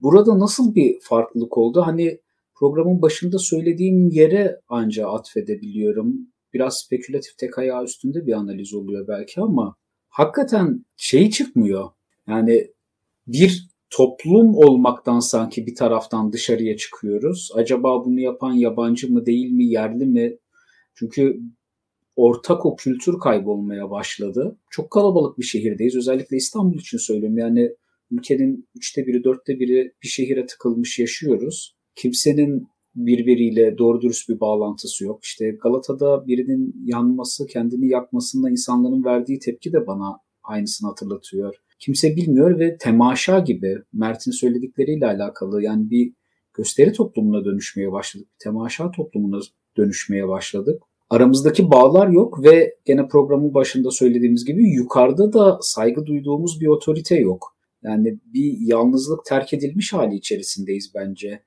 Burada 0.02 0.38
nasıl 0.38 0.74
bir 0.74 1.00
farklılık 1.00 1.58
oldu? 1.58 1.82
Hani 1.86 2.20
programın 2.54 3.02
başında 3.02 3.38
söylediğim 3.38 4.08
yere 4.08 4.60
anca 4.68 5.08
atfedebiliyorum 5.08 6.32
biraz 6.54 6.80
spekülatif 6.80 7.38
tek 7.38 7.58
ayağı 7.58 7.84
üstünde 7.84 8.26
bir 8.26 8.32
analiz 8.32 8.74
oluyor 8.74 9.08
belki 9.08 9.40
ama 9.40 9.76
hakikaten 10.08 10.84
şey 10.96 11.30
çıkmıyor. 11.30 11.90
Yani 12.28 12.70
bir 13.26 13.68
toplum 13.90 14.54
olmaktan 14.54 15.20
sanki 15.20 15.66
bir 15.66 15.74
taraftan 15.74 16.32
dışarıya 16.32 16.76
çıkıyoruz. 16.76 17.50
Acaba 17.54 18.04
bunu 18.04 18.20
yapan 18.20 18.52
yabancı 18.52 19.12
mı 19.12 19.26
değil 19.26 19.50
mi, 19.50 19.64
yerli 19.64 20.06
mi? 20.06 20.36
Çünkü 20.94 21.40
ortak 22.16 22.66
o 22.66 22.76
kültür 22.76 23.18
kaybolmaya 23.18 23.90
başladı. 23.90 24.58
Çok 24.70 24.90
kalabalık 24.90 25.38
bir 25.38 25.44
şehirdeyiz. 25.44 25.96
Özellikle 25.96 26.36
İstanbul 26.36 26.78
için 26.78 26.98
söylüyorum. 26.98 27.38
Yani 27.38 27.70
ülkenin 28.10 28.68
üçte 28.74 29.06
biri, 29.06 29.24
dörtte 29.24 29.60
biri 29.60 29.92
bir 30.02 30.08
şehire 30.08 30.46
tıkılmış 30.46 30.98
yaşıyoruz. 30.98 31.76
Kimsenin 31.94 32.68
birbiriyle 32.94 33.78
doğru 33.78 34.00
dürüst 34.00 34.28
bir 34.28 34.40
bağlantısı 34.40 35.04
yok. 35.04 35.24
İşte 35.24 35.50
Galata'da 35.50 36.26
birinin 36.26 36.74
yanması, 36.84 37.46
kendini 37.46 37.88
yakmasında 37.88 38.50
insanların 38.50 39.04
verdiği 39.04 39.38
tepki 39.38 39.72
de 39.72 39.86
bana 39.86 40.18
aynısını 40.42 40.88
hatırlatıyor. 40.88 41.54
Kimse 41.78 42.16
bilmiyor 42.16 42.58
ve 42.58 42.76
temaşa 42.76 43.38
gibi 43.38 43.78
Mert'in 43.92 44.30
söyledikleriyle 44.30 45.06
alakalı 45.06 45.62
yani 45.62 45.90
bir 45.90 46.12
gösteri 46.54 46.92
toplumuna 46.92 47.44
dönüşmeye 47.44 47.92
başladık. 47.92 48.28
Bir 48.34 48.44
temaşa 48.44 48.90
toplumuna 48.90 49.40
dönüşmeye 49.76 50.28
başladık. 50.28 50.82
Aramızdaki 51.12 51.70
bağlar 51.70 52.08
yok 52.08 52.44
ve 52.44 52.76
gene 52.84 53.08
programın 53.08 53.54
başında 53.54 53.90
söylediğimiz 53.90 54.44
gibi 54.44 54.70
yukarıda 54.70 55.32
da 55.32 55.58
saygı 55.62 56.06
duyduğumuz 56.06 56.60
bir 56.60 56.66
otorite 56.66 57.16
yok. 57.16 57.56
Yani 57.82 58.20
bir 58.24 58.56
yalnızlık 58.60 59.24
terk 59.24 59.52
edilmiş 59.52 59.92
hali 59.92 60.14
içerisindeyiz 60.14 60.92
bence 60.94 61.42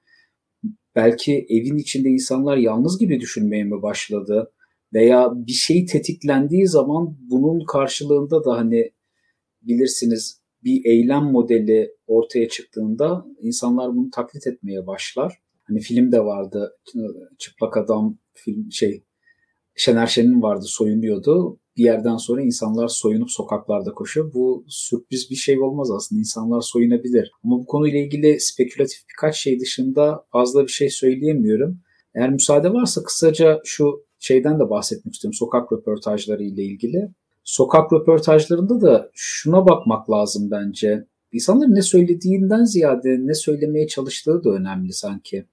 belki 0.96 1.46
evin 1.50 1.78
içinde 1.78 2.10
insanlar 2.10 2.58
yalnız 2.58 3.00
gibi 3.00 3.20
düşünmeye 3.20 3.64
mi 3.64 3.82
başladı? 3.82 4.52
Veya 4.94 5.32
bir 5.36 5.52
şey 5.52 5.86
tetiklendiği 5.86 6.68
zaman 6.68 7.18
bunun 7.20 7.66
karşılığında 7.66 8.46
da 8.46 8.58
hani 8.58 8.92
bilirsiniz 9.62 10.42
bir 10.64 10.86
eylem 10.86 11.24
modeli 11.24 11.92
ortaya 12.08 12.50
çıktığında 12.50 13.26
insanlar 13.42 13.96
bunu 13.96 14.10
taklit 14.10 14.48
etmeye 14.48 14.88
başlar. 14.88 15.34
Hani 15.64 15.80
film 15.80 16.12
de 16.12 16.20
vardı 16.20 16.78
çıplak 17.38 17.78
adam 17.78 18.18
film 18.34 18.72
şey 18.72 19.05
Şener 19.76 20.08
Şen'in 20.08 20.42
vardı 20.42 20.66
soyunuyordu 20.68 21.60
bir 21.78 21.84
yerden 21.84 22.18
sonra 22.18 22.42
insanlar 22.42 22.88
soyunup 22.88 23.32
sokaklarda 23.32 23.94
koşuyor. 23.94 24.34
Bu 24.34 24.66
sürpriz 24.68 25.30
bir 25.30 25.36
şey 25.36 25.62
olmaz 25.62 25.92
aslında. 25.92 26.20
İnsanlar 26.20 26.62
soyunabilir. 26.62 27.32
Ama 27.44 27.60
bu 27.60 27.66
konuyla 27.66 28.00
ilgili 28.00 28.40
spekülatif 28.40 29.00
birkaç 29.10 29.36
şey 29.36 29.60
dışında 29.60 30.26
fazla 30.32 30.64
bir 30.64 30.72
şey 30.72 30.90
söyleyemiyorum. 30.90 31.80
Eğer 32.16 32.30
müsaade 32.30 32.74
varsa 32.74 33.04
kısaca 33.04 33.62
şu 33.64 34.06
şeyden 34.20 34.60
de 34.60 34.70
bahsetmek 34.70 35.14
istiyorum. 35.14 35.34
Sokak 35.34 35.74
röportajları 35.74 36.44
ile 36.44 36.64
ilgili. 36.64 37.10
Sokak 37.44 37.94
röportajlarında 37.94 38.82
da 38.82 39.10
şuna 39.14 39.68
bakmak 39.68 40.10
lazım 40.10 40.52
bence. 40.52 41.06
İnsanların 41.32 41.76
ne 41.76 41.82
söylediğinden 41.82 42.64
ziyade 42.64 43.18
ne 43.20 43.34
söylemeye 43.34 43.88
çalıştığı 43.88 44.44
da 44.44 44.50
önemli 44.50 44.94
sanki 44.94 45.46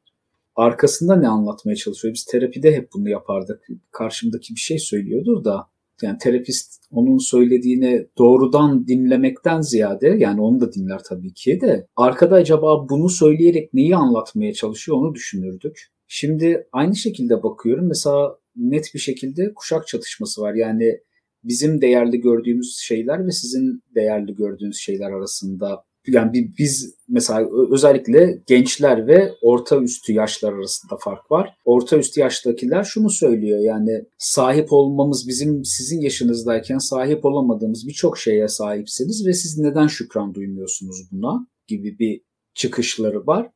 arkasında 0.57 1.17
ne 1.17 1.29
anlatmaya 1.29 1.77
çalışıyor? 1.77 2.15
Biz 2.15 2.25
terapide 2.25 2.77
hep 2.77 2.89
bunu 2.95 3.09
yapardık. 3.09 3.67
Karşımdaki 3.91 4.55
bir 4.55 4.61
şey 4.61 4.79
söylüyordur 4.79 5.45
da 5.45 5.73
yani 6.03 6.19
terapist 6.19 6.83
onun 6.91 7.19
söylediğini 7.19 8.07
doğrudan 8.19 8.87
dinlemekten 8.87 9.61
ziyade 9.61 10.09
yani 10.19 10.41
onu 10.41 10.61
da 10.61 10.73
dinler 10.73 11.01
tabii 11.09 11.35
ki 11.35 11.61
de 11.61 11.87
arkada 11.97 12.35
acaba 12.35 12.89
bunu 12.89 13.09
söyleyerek 13.09 13.75
neyi 13.75 13.97
anlatmaya 13.97 14.53
çalışıyor 14.53 14.99
onu 14.99 15.15
düşünürdük. 15.15 15.93
Şimdi 16.09 16.69
aynı 16.73 16.97
şekilde 16.97 17.43
bakıyorum 17.43 17.89
mesela 17.89 18.39
net 18.57 18.91
bir 18.95 18.99
şekilde 18.99 19.55
kuşak 19.55 19.87
çatışması 19.87 20.43
var. 20.43 20.55
Yani 20.55 20.99
bizim 21.45 21.81
değerli 21.81 22.21
gördüğümüz 22.21 22.79
şeyler 22.81 23.27
ve 23.27 23.31
sizin 23.31 23.83
değerli 23.95 24.35
gördüğünüz 24.35 24.79
şeyler 24.79 25.11
arasında 25.11 25.85
yani 26.07 26.53
biz 26.59 26.95
mesela 27.09 27.49
özellikle 27.71 28.43
gençler 28.47 29.07
ve 29.07 29.33
orta 29.43 29.81
üstü 29.81 30.13
yaşlar 30.13 30.53
arasında 30.53 30.97
fark 30.97 31.31
var. 31.31 31.57
Orta 31.65 31.99
üstü 31.99 32.21
yaştakiler 32.21 32.85
şunu 32.85 33.11
söylüyor 33.11 33.59
yani 33.59 34.05
sahip 34.19 34.73
olmamız 34.73 35.29
bizim 35.29 35.65
sizin 35.65 36.01
yaşınızdayken 36.01 36.79
sahip 36.79 37.25
olamadığımız 37.25 37.87
birçok 37.89 38.19
şeye 38.19 38.49
sahipsiniz 38.49 39.27
ve 39.27 39.33
siz 39.33 39.59
neden 39.59 39.87
şükran 39.87 40.35
duymuyorsunuz 40.35 41.09
buna 41.13 41.47
gibi 41.67 41.99
bir 41.99 42.21
çıkışları 42.55 43.27
var. 43.27 43.51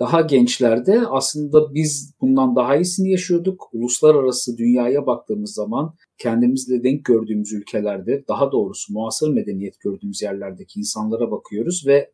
Daha 0.00 0.20
gençlerde 0.20 1.06
aslında 1.06 1.74
biz 1.74 2.14
bundan 2.20 2.56
daha 2.56 2.76
iyisini 2.76 3.10
yaşıyorduk. 3.10 3.68
Uluslararası 3.72 4.58
dünyaya 4.58 5.06
baktığımız 5.06 5.54
zaman 5.54 5.94
kendimizle 6.22 6.82
denk 6.82 7.04
gördüğümüz 7.04 7.52
ülkelerde 7.52 8.24
daha 8.28 8.52
doğrusu 8.52 8.92
muasır 8.92 9.32
medeniyet 9.32 9.80
gördüğümüz 9.80 10.22
yerlerdeki 10.22 10.80
insanlara 10.80 11.30
bakıyoruz 11.30 11.86
ve 11.86 12.10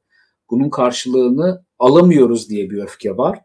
bunun 0.50 0.70
karşılığını 0.70 1.64
alamıyoruz 1.78 2.50
diye 2.50 2.70
bir 2.70 2.82
öfke 2.82 3.16
var. 3.16 3.38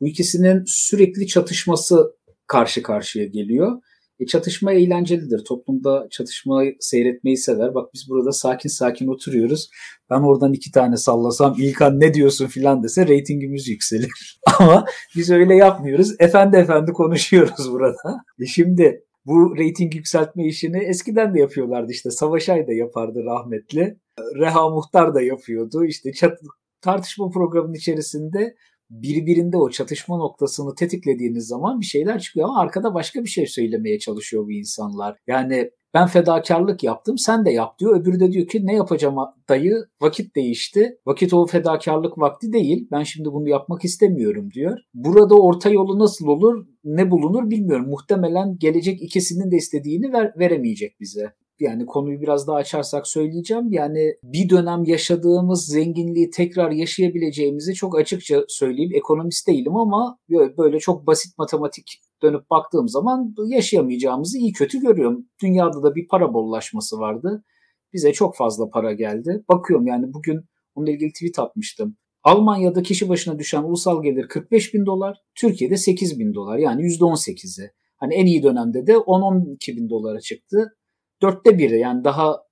Bu 0.00 0.08
ikisinin 0.08 0.62
sürekli 0.66 1.26
çatışması 1.26 2.16
karşı 2.46 2.82
karşıya 2.82 3.26
geliyor. 3.26 3.82
E, 4.20 4.26
çatışma 4.26 4.72
eğlencelidir. 4.72 5.44
Toplumda 5.44 6.06
çatışmayı 6.10 6.76
seyretmeyi 6.80 7.36
sever. 7.36 7.74
Bak 7.74 7.90
biz 7.94 8.08
burada 8.08 8.32
sakin 8.32 8.68
sakin 8.68 9.06
oturuyoruz. 9.06 9.70
Ben 10.10 10.20
oradan 10.20 10.52
iki 10.52 10.70
tane 10.72 10.96
sallasam 10.96 11.54
İlkan 11.58 12.00
ne 12.00 12.14
diyorsun 12.14 12.46
filan 12.46 12.82
dese 12.82 13.06
reytingimiz 13.06 13.68
yükselir. 13.68 14.40
Ama 14.58 14.84
biz 15.16 15.30
öyle 15.30 15.54
yapmıyoruz. 15.54 16.14
Efendi 16.18 16.56
efendi 16.56 16.92
konuşuyoruz 16.92 17.72
burada. 17.72 18.24
E 18.40 18.46
şimdi 18.46 19.04
bu 19.26 19.56
reyting 19.56 19.94
yükseltme 19.94 20.46
işini 20.46 20.78
eskiden 20.78 21.34
de 21.34 21.40
yapıyorlardı 21.40 21.92
işte. 21.92 22.10
Savaş 22.10 22.48
Ay 22.48 22.66
da 22.66 22.72
yapardı 22.72 23.24
rahmetli. 23.24 23.96
Reha 24.36 24.70
Muhtar 24.70 25.14
da 25.14 25.22
yapıyordu. 25.22 25.84
İşte 25.84 26.12
çat 26.12 26.38
tartışma 26.80 27.30
programının 27.30 27.74
içerisinde 27.74 28.54
birbirinde 28.90 29.56
o 29.56 29.70
çatışma 29.70 30.16
noktasını 30.16 30.74
tetiklediğiniz 30.74 31.46
zaman 31.46 31.80
bir 31.80 31.86
şeyler 31.86 32.20
çıkıyor 32.20 32.48
ama 32.48 32.60
arkada 32.60 32.94
başka 32.94 33.24
bir 33.24 33.28
şey 33.28 33.46
söylemeye 33.46 33.98
çalışıyor 33.98 34.46
bu 34.46 34.52
insanlar. 34.52 35.18
Yani 35.26 35.70
ben 35.94 36.06
fedakarlık 36.06 36.82
yaptım 36.84 37.18
sen 37.18 37.44
de 37.44 37.50
yap 37.50 37.78
diyor. 37.78 38.00
Öbürü 38.00 38.20
de 38.20 38.32
diyor 38.32 38.46
ki 38.46 38.66
ne 38.66 38.74
yapacağım 38.74 39.16
dayı 39.48 39.84
vakit 40.02 40.36
değişti. 40.36 40.98
Vakit 41.06 41.34
o 41.34 41.46
fedakarlık 41.46 42.18
vakti 42.18 42.52
değil. 42.52 42.88
Ben 42.92 43.02
şimdi 43.02 43.32
bunu 43.32 43.48
yapmak 43.48 43.84
istemiyorum 43.84 44.50
diyor. 44.50 44.78
Burada 44.94 45.34
orta 45.34 45.70
yolu 45.70 45.98
nasıl 45.98 46.26
olur 46.26 46.66
ne 46.84 47.10
bulunur 47.10 47.50
bilmiyorum. 47.50 47.88
Muhtemelen 47.88 48.58
gelecek 48.58 49.02
ikisinin 49.02 49.50
de 49.50 49.56
istediğini 49.56 50.12
ver, 50.12 50.32
veremeyecek 50.38 51.00
bize 51.00 51.32
yani 51.60 51.86
konuyu 51.86 52.20
biraz 52.20 52.46
daha 52.46 52.56
açarsak 52.56 53.06
söyleyeceğim. 53.06 53.72
Yani 53.72 54.14
bir 54.22 54.48
dönem 54.48 54.84
yaşadığımız 54.84 55.66
zenginliği 55.66 56.30
tekrar 56.30 56.70
yaşayabileceğimizi 56.70 57.74
çok 57.74 57.98
açıkça 57.98 58.44
söyleyeyim. 58.48 58.90
Ekonomist 58.94 59.48
değilim 59.48 59.76
ama 59.76 60.18
böyle 60.58 60.78
çok 60.78 61.06
basit 61.06 61.38
matematik 61.38 62.00
dönüp 62.22 62.50
baktığım 62.50 62.88
zaman 62.88 63.34
yaşayamayacağımızı 63.46 64.38
iyi 64.38 64.52
kötü 64.52 64.80
görüyorum. 64.80 65.26
Dünyada 65.42 65.82
da 65.82 65.94
bir 65.94 66.08
para 66.08 66.34
bollaşması 66.34 66.98
vardı. 66.98 67.44
Bize 67.92 68.12
çok 68.12 68.36
fazla 68.36 68.70
para 68.70 68.92
geldi. 68.92 69.44
Bakıyorum 69.48 69.86
yani 69.86 70.14
bugün 70.14 70.40
onunla 70.74 70.90
ilgili 70.90 71.12
tweet 71.12 71.38
atmıştım. 71.38 71.96
Almanya'da 72.22 72.82
kişi 72.82 73.08
başına 73.08 73.38
düşen 73.38 73.62
ulusal 73.62 74.02
gelir 74.02 74.28
45 74.28 74.74
bin 74.74 74.86
dolar, 74.86 75.18
Türkiye'de 75.34 75.76
8 75.76 76.18
bin 76.18 76.34
dolar 76.34 76.58
yani 76.58 76.82
%18'i. 76.82 77.70
Hani 77.96 78.14
en 78.14 78.26
iyi 78.26 78.42
dönemde 78.42 78.86
de 78.86 78.92
10-12 78.92 79.76
bin 79.76 79.90
dolara 79.90 80.20
çıktı 80.20 80.76
dörtte 81.22 81.58
biri 81.58 81.78
yani 81.78 82.04
daha 82.04 82.42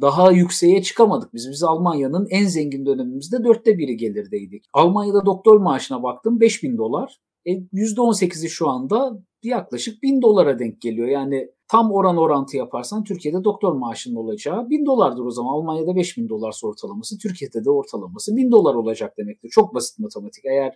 daha 0.00 0.32
yükseğe 0.32 0.82
çıkamadık 0.82 1.34
biz. 1.34 1.48
Biz 1.50 1.62
Almanya'nın 1.62 2.26
en 2.30 2.46
zengin 2.46 2.86
dönemimizde 2.86 3.44
dörtte 3.44 3.78
biri 3.78 3.96
gelirdeydik. 3.96 4.64
Almanya'da 4.72 5.26
doktor 5.26 5.56
maaşına 5.56 6.02
baktım 6.02 6.40
5000 6.40 6.78
dolar. 6.78 7.20
E, 7.46 7.52
%18'i 7.52 8.48
şu 8.48 8.68
anda 8.68 9.18
yaklaşık 9.42 10.02
1000 10.02 10.22
dolara 10.22 10.58
denk 10.58 10.80
geliyor. 10.80 11.08
Yani 11.08 11.48
tam 11.68 11.92
oran 11.92 12.16
orantı 12.16 12.56
yaparsan 12.56 13.04
Türkiye'de 13.04 13.44
doktor 13.44 13.72
maaşının 13.72 14.16
olacağı 14.16 14.70
1000 14.70 14.86
dolardır 14.86 15.24
o 15.24 15.30
zaman. 15.30 15.52
Almanya'da 15.52 15.96
5000 15.96 16.28
dolar 16.28 16.60
ortalaması, 16.62 17.18
Türkiye'de 17.18 17.64
de 17.64 17.70
ortalaması 17.70 18.36
1000 18.36 18.50
dolar 18.50 18.74
olacak 18.74 19.18
demektir. 19.18 19.48
Çok 19.48 19.74
basit 19.74 19.98
matematik. 19.98 20.44
Eğer 20.44 20.74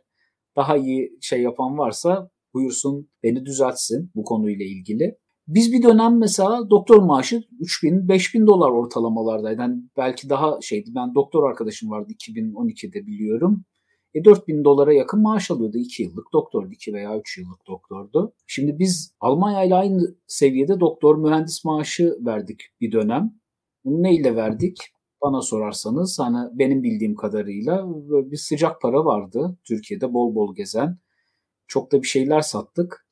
daha 0.57 0.77
iyi 0.77 1.19
şey 1.21 1.43
yapan 1.43 1.79
varsa 1.79 2.31
buyursun 2.55 3.09
beni 3.23 3.47
düzeltsin 3.47 4.11
bu 4.15 4.25
konuyla 4.25 4.65
ilgili. 4.65 5.19
Biz 5.49 5.73
bir 5.73 5.83
dönem 5.83 6.19
mesela 6.19 6.71
doktor 6.71 7.03
maaşı 7.03 7.43
3000 7.61 8.09
5000 8.09 8.47
dolar 8.47 8.71
ortalamalardaydı. 8.71 9.61
Yani 9.61 9.83
belki 9.97 10.29
daha 10.29 10.61
şeydi. 10.61 10.91
Ben 10.95 11.15
doktor 11.15 11.51
arkadaşım 11.51 11.91
vardı 11.91 12.13
2012'de 12.13 13.07
biliyorum. 13.07 13.65
E 14.15 14.25
4000 14.25 14.65
dolara 14.65 14.93
yakın 14.93 15.23
maaş 15.23 15.51
alıyordu. 15.51 15.79
2 15.79 16.03
yıllık 16.03 16.33
doktordu. 16.33 16.73
2 16.73 16.93
veya 16.93 17.19
3 17.19 17.39
yıllık 17.39 17.67
doktordu. 17.67 18.35
Şimdi 18.47 18.79
biz 18.79 19.15
Almanya 19.21 19.65
ile 19.65 19.75
aynı 19.75 20.15
seviyede 20.27 20.81
doktor 20.81 21.17
mühendis 21.17 21.65
maaşı 21.65 22.17
verdik 22.21 22.61
bir 22.81 22.93
dönem. 22.93 23.35
Bunu 23.85 24.03
neyle 24.03 24.37
verdik? 24.37 24.79
Bana 25.23 25.43
sorarsanız 25.43 26.19
hani 26.19 26.59
benim 26.59 26.83
bildiğim 26.83 27.15
kadarıyla 27.15 27.85
bir 28.31 28.37
sıcak 28.37 28.81
para 28.81 29.05
vardı. 29.05 29.59
Türkiye'de 29.65 30.15
bol 30.15 30.35
bol 30.35 30.55
gezen. 30.55 30.99
Çok 31.67 31.93
da 31.93 32.03
bir 32.03 32.07
şeyler 32.07 32.41
sattık. 32.41 33.07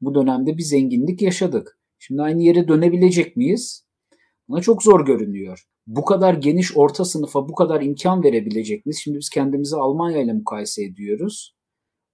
Bu 0.00 0.14
dönemde 0.14 0.56
bir 0.56 0.62
zenginlik 0.62 1.22
yaşadık. 1.22 1.80
Şimdi 1.98 2.22
aynı 2.22 2.42
yere 2.42 2.68
dönebilecek 2.68 3.36
miyiz? 3.36 3.86
Buna 4.48 4.60
çok 4.60 4.82
zor 4.82 5.06
görünüyor. 5.06 5.68
Bu 5.88 6.04
kadar 6.04 6.34
geniş 6.34 6.76
orta 6.76 7.04
sınıfa 7.04 7.48
bu 7.48 7.54
kadar 7.54 7.82
imkan 7.82 8.22
verebilecek 8.22 8.86
miyiz? 8.86 9.00
Şimdi 9.04 9.18
biz 9.18 9.28
kendimizi 9.30 9.76
Almanya 9.76 10.22
ile 10.22 10.32
mukayese 10.32 10.84
ediyoruz. 10.84 11.54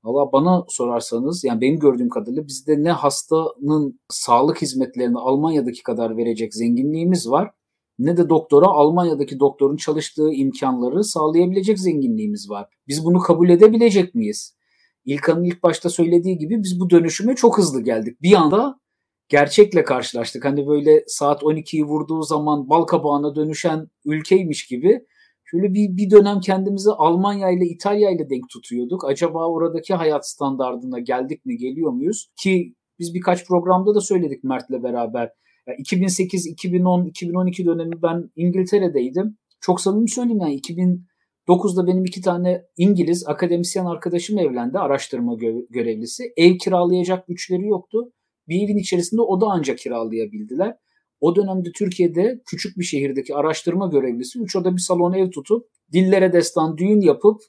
Valla 0.05 0.33
bana 0.33 0.65
sorarsanız 0.69 1.45
yani 1.45 1.61
benim 1.61 1.79
gördüğüm 1.79 2.09
kadarıyla 2.09 2.47
bizde 2.47 2.83
ne 2.83 2.91
hastanın 2.91 4.01
sağlık 4.09 4.63
hizmetlerini 4.63 5.19
Almanya'daki 5.19 5.83
kadar 5.83 6.17
verecek 6.17 6.55
zenginliğimiz 6.55 7.31
var 7.31 7.51
ne 7.99 8.17
de 8.17 8.29
doktora 8.29 8.67
Almanya'daki 8.67 9.41
doktorun 9.41 9.77
çalıştığı 9.77 10.31
imkanları 10.33 11.05
sağlayabilecek 11.05 11.79
zenginliğimiz 11.79 12.51
var. 12.51 12.69
Biz 12.89 13.05
bunu 13.05 13.19
kabul 13.19 13.49
edebilecek 13.49 14.15
miyiz? 14.15 14.57
İlkan'ın 15.05 15.45
ilk 15.45 15.63
başta 15.63 15.91
söylediği 15.91 16.39
gibi 16.39 16.63
biz 16.63 16.81
bu 16.81 16.91
dönüşüme 16.91 17.35
çok 17.35 17.59
hızlı 17.59 17.81
geldik. 17.81 18.23
Bir 18.23 18.33
anda 18.33 18.81
gerçekle 19.29 19.85
karşılaştık. 19.85 20.45
Hani 20.45 20.67
böyle 20.67 21.05
saat 21.07 21.43
12'yi 21.43 21.85
vurduğu 21.85 22.23
zaman 22.23 22.69
bal 22.69 22.85
kabağına 22.85 23.35
dönüşen 23.35 23.87
ülkeymiş 24.05 24.67
gibi 24.67 25.01
şöyle 25.45 25.75
bir, 25.75 25.97
bir 25.97 26.11
dönem 26.11 26.41
kendimizi 26.41 26.91
Almanya 26.91 27.51
ile 27.51 27.65
İtalya 27.65 28.11
ile 28.11 28.31
denk 28.31 28.49
tutuyorduk. 28.51 29.05
Acaba 29.05 29.49
oradaki 29.49 29.95
hayat 29.95 30.29
standartına 30.29 30.99
geldik 30.99 31.47
mi 31.47 31.57
geliyor 31.57 31.93
muyuz? 31.93 32.29
Ki 32.43 32.75
biz 32.99 33.15
birkaç 33.15 33.47
programda 33.47 33.95
da 33.95 34.01
söyledik 34.01 34.45
Mert'le 34.45 34.83
beraber. 34.83 35.31
Yani 35.67 35.77
2008, 35.79 36.47
2010, 36.47 37.05
2012 37.05 37.67
dönemi 37.67 38.03
ben 38.03 38.31
İngiltere'deydim. 38.37 39.39
Çok 39.61 39.81
samimi 39.81 40.11
söyleyeyim 40.11 40.41
yani 40.41 40.61
2009'da 40.61 41.87
benim 41.87 42.05
iki 42.05 42.21
tane 42.21 42.63
İngiliz 42.77 43.29
akademisyen 43.29 43.85
arkadaşım 43.85 44.39
evlendi 44.39 44.79
araştırma 44.79 45.33
gö- 45.33 45.67
görevlisi. 45.71 46.25
Ev 46.37 46.59
kiralayacak 46.59 47.27
güçleri 47.27 47.67
yoktu 47.67 48.13
bir 48.49 48.65
evin 48.65 48.79
içerisinde 48.79 49.23
oda 49.23 49.47
ancak 49.51 49.79
kiralayabildiler. 49.79 50.77
O 51.21 51.37
dönemde 51.37 51.73
Türkiye'de 51.73 52.43
küçük 52.47 52.79
bir 52.79 52.85
şehirdeki 52.85 53.35
araştırma 53.35 53.87
görevlisi 53.87 54.39
3 54.39 54.57
oda 54.57 54.73
bir 54.73 54.81
salon 54.81 55.13
ev 55.13 55.31
tutup 55.31 55.69
dillere 55.93 56.33
destan 56.33 56.79
düğün 56.79 57.01
yapıp 57.01 57.41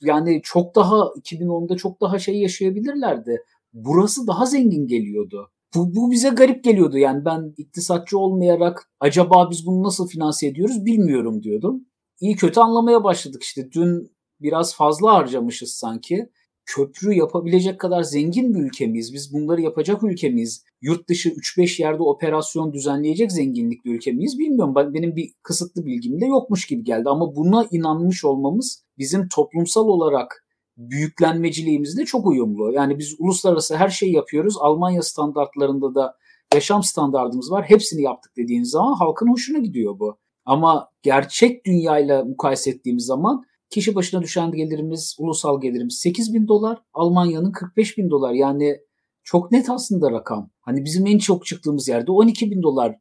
yani 0.00 0.40
çok 0.44 0.74
daha 0.74 0.96
2010'da 0.96 1.76
çok 1.76 2.00
daha 2.00 2.18
şey 2.18 2.40
yaşayabilirlerdi. 2.40 3.42
Burası 3.72 4.26
daha 4.26 4.46
zengin 4.46 4.86
geliyordu. 4.86 5.50
Bu, 5.74 5.94
bu 5.94 6.10
bize 6.10 6.28
garip 6.28 6.64
geliyordu. 6.64 6.98
Yani 6.98 7.24
ben 7.24 7.54
iktisatçı 7.56 8.18
olmayarak 8.18 8.90
acaba 9.00 9.50
biz 9.50 9.66
bunu 9.66 9.82
nasıl 9.82 10.08
finanse 10.08 10.46
ediyoruz 10.46 10.84
bilmiyorum 10.84 11.42
diyordum. 11.42 11.86
İyi 12.20 12.36
kötü 12.36 12.60
anlamaya 12.60 13.04
başladık 13.04 13.42
işte. 13.42 13.72
Dün 13.72 14.12
biraz 14.40 14.74
fazla 14.74 15.14
harcamışız 15.14 15.70
sanki 15.70 16.30
köprü 16.68 17.14
yapabilecek 17.14 17.80
kadar 17.80 18.02
zengin 18.02 18.54
bir 18.54 18.60
ülke 18.60 18.86
miyiz? 18.86 19.14
Biz 19.14 19.34
bunları 19.34 19.60
yapacak 19.60 20.02
ülke 20.02 20.30
miyiz? 20.30 20.64
Yurt 20.82 21.08
dışı 21.08 21.28
3-5 21.28 21.82
yerde 21.82 22.02
operasyon 22.02 22.72
düzenleyecek 22.72 23.32
zenginlikli 23.32 23.90
ülke 23.90 24.12
miyiz? 24.12 24.38
Bilmiyorum. 24.38 24.74
Benim 24.94 25.16
bir 25.16 25.32
kısıtlı 25.42 25.86
bilgim 25.86 26.20
de 26.20 26.26
yokmuş 26.26 26.66
gibi 26.66 26.84
geldi. 26.84 27.08
Ama 27.08 27.36
buna 27.36 27.66
inanmış 27.70 28.24
olmamız 28.24 28.84
bizim 28.98 29.28
toplumsal 29.28 29.86
olarak 29.86 30.44
büyüklenmeciliğimizle 30.76 32.04
çok 32.04 32.26
uyumlu. 32.26 32.72
Yani 32.72 32.98
biz 32.98 33.16
uluslararası 33.18 33.76
her 33.76 33.88
şeyi 33.88 34.14
yapıyoruz. 34.14 34.54
Almanya 34.60 35.02
standartlarında 35.02 35.94
da 35.94 36.14
yaşam 36.54 36.82
standartımız 36.82 37.50
var. 37.50 37.64
Hepsini 37.64 38.02
yaptık 38.02 38.32
dediğiniz 38.36 38.70
zaman 38.70 38.94
halkın 38.94 39.32
hoşuna 39.32 39.58
gidiyor 39.58 39.98
bu. 39.98 40.18
Ama 40.44 40.90
gerçek 41.02 41.66
dünyayla 41.66 42.24
mukayese 42.24 42.70
ettiğimiz 42.70 43.04
zaman 43.04 43.44
Kişi 43.70 43.94
başına 43.94 44.22
düşen 44.22 44.52
gelirimiz, 44.52 45.16
ulusal 45.18 45.60
gelirimiz 45.60 45.98
8 45.98 46.34
bin 46.34 46.48
dolar. 46.48 46.78
Almanya'nın 46.92 47.52
45 47.52 47.98
bin 47.98 48.10
dolar. 48.10 48.32
Yani 48.32 48.78
Çok 49.24 49.52
net 49.52 49.70
aslında 49.70 50.10
rakam. 50.10 50.50
Hani 50.60 50.84
bizim 50.84 51.06
en 51.06 51.18
çok 51.18 51.46
çıktığımız 51.46 51.88
yerde 51.88 52.12
12 52.12 52.50
bin 52.50 52.62
dolar 52.62 52.96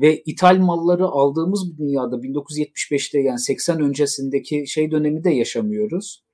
ve 0.00 0.22
ithal 0.22 0.58
malları 0.58 1.06
aldığımız 1.06 1.72
bir 1.72 1.78
dünyada 1.78 2.16
1975'te 2.16 3.20
yani 3.20 3.38
80 3.38 3.80
öncesindeki 3.80 4.66
şey 4.66 4.90
dönemi 4.90 5.24
de 5.24 5.30
yaşamıyoruz. 5.30 6.24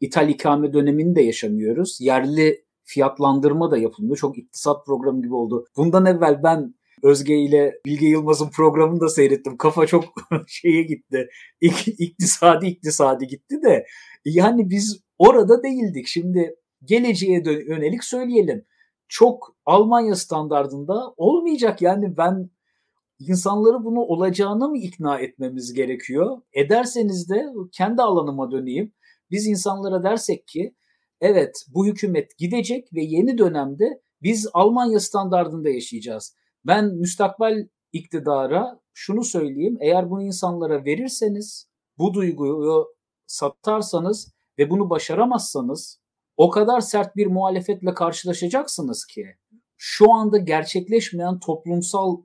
İthal 0.00 0.28
ikame 0.28 0.72
dönemini 0.72 1.14
de 1.16 1.22
yaşamıyoruz. 1.22 1.98
Yerli 2.00 2.64
fiyatlandırma 2.84 3.70
da 3.70 3.78
yapılmıyor. 3.78 4.16
Çok 4.16 4.38
iktisat 4.38 4.86
programı 4.86 5.22
gibi 5.22 5.34
oldu. 5.34 5.64
Bundan 5.76 6.06
evvel 6.06 6.42
ben 6.42 6.74
Özge 7.02 7.38
ile 7.38 7.74
Bilge 7.86 8.06
Yılmaz'ın 8.06 8.50
programını 8.50 9.00
da 9.00 9.08
seyrettim. 9.08 9.56
Kafa 9.56 9.86
çok 9.86 10.04
şeye 10.46 10.82
gitti. 10.82 11.28
İk, 11.60 11.88
iktisadi 11.88 12.66
iktisadi 12.66 13.26
gitti 13.26 13.62
de. 13.62 13.86
Yani 14.24 14.70
biz 14.70 15.00
orada 15.18 15.62
değildik. 15.62 16.06
Şimdi 16.06 16.54
geleceğe 16.84 17.42
yönelik 17.44 18.04
söyleyelim. 18.04 18.64
Çok 19.08 19.56
Almanya 19.66 20.14
standardında 20.14 21.14
olmayacak. 21.16 21.82
Yani 21.82 22.16
ben 22.16 22.50
insanları 23.18 23.84
bunu 23.84 24.00
olacağına 24.00 24.68
mı 24.68 24.78
ikna 24.78 25.18
etmemiz 25.18 25.72
gerekiyor? 25.72 26.42
Ederseniz 26.52 27.30
de 27.30 27.46
kendi 27.72 28.02
alanıma 28.02 28.50
döneyim. 28.50 28.92
Biz 29.30 29.46
insanlara 29.46 30.02
dersek 30.02 30.46
ki 30.46 30.74
evet 31.20 31.64
bu 31.74 31.86
hükümet 31.86 32.38
gidecek 32.38 32.94
ve 32.94 33.02
yeni 33.02 33.38
dönemde 33.38 34.00
biz 34.22 34.48
Almanya 34.52 35.00
standardında 35.00 35.70
yaşayacağız. 35.70 36.36
Ben 36.64 36.84
müstakbel 36.84 37.68
iktidara 37.92 38.80
şunu 38.94 39.24
söyleyeyim. 39.24 39.76
Eğer 39.80 40.10
bunu 40.10 40.22
insanlara 40.22 40.84
verirseniz, 40.84 41.70
bu 41.98 42.14
duyguyu 42.14 42.86
satarsanız 43.26 44.32
ve 44.58 44.70
bunu 44.70 44.90
başaramazsanız 44.90 46.00
o 46.36 46.50
kadar 46.50 46.80
sert 46.80 47.16
bir 47.16 47.26
muhalefetle 47.26 47.94
karşılaşacaksınız 47.94 49.06
ki 49.06 49.26
şu 49.76 50.12
anda 50.12 50.38
gerçekleşmeyen 50.38 51.38
toplumsal 51.38 52.22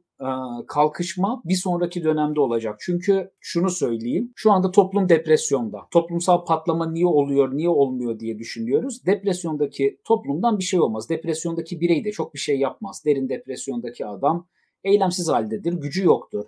kalkışma 0.68 1.42
bir 1.46 1.56
sonraki 1.56 2.04
dönemde 2.04 2.40
olacak. 2.40 2.76
Çünkü 2.80 3.32
şunu 3.40 3.70
söyleyeyim. 3.70 4.32
Şu 4.36 4.52
anda 4.52 4.72
toplum 4.72 5.10
depresyonda. 5.10 5.82
Toplumsal 5.92 6.46
patlama 6.46 6.92
niye 6.92 7.06
oluyor, 7.06 7.58
niye 7.58 7.70
olmuyor 7.70 8.20
diye 8.20 8.40
düşünüyoruz. 8.40 9.06
Depresyondaki 9.06 10.00
toplumdan 10.04 10.60
bir 10.60 10.64
şey 10.64 10.80
olmaz. 10.80 11.10
Depresyondaki 11.10 11.80
birey 11.80 12.06
de 12.06 12.12
çok 12.12 12.34
bir 12.34 12.40
şey 12.40 12.60
yapmaz. 12.60 13.04
Derin 13.06 13.30
depresyondaki 13.30 14.06
adam 14.06 14.48
eylemsiz 14.84 15.30
haldedir, 15.30 15.74
gücü 15.74 16.06
yoktur. 16.06 16.46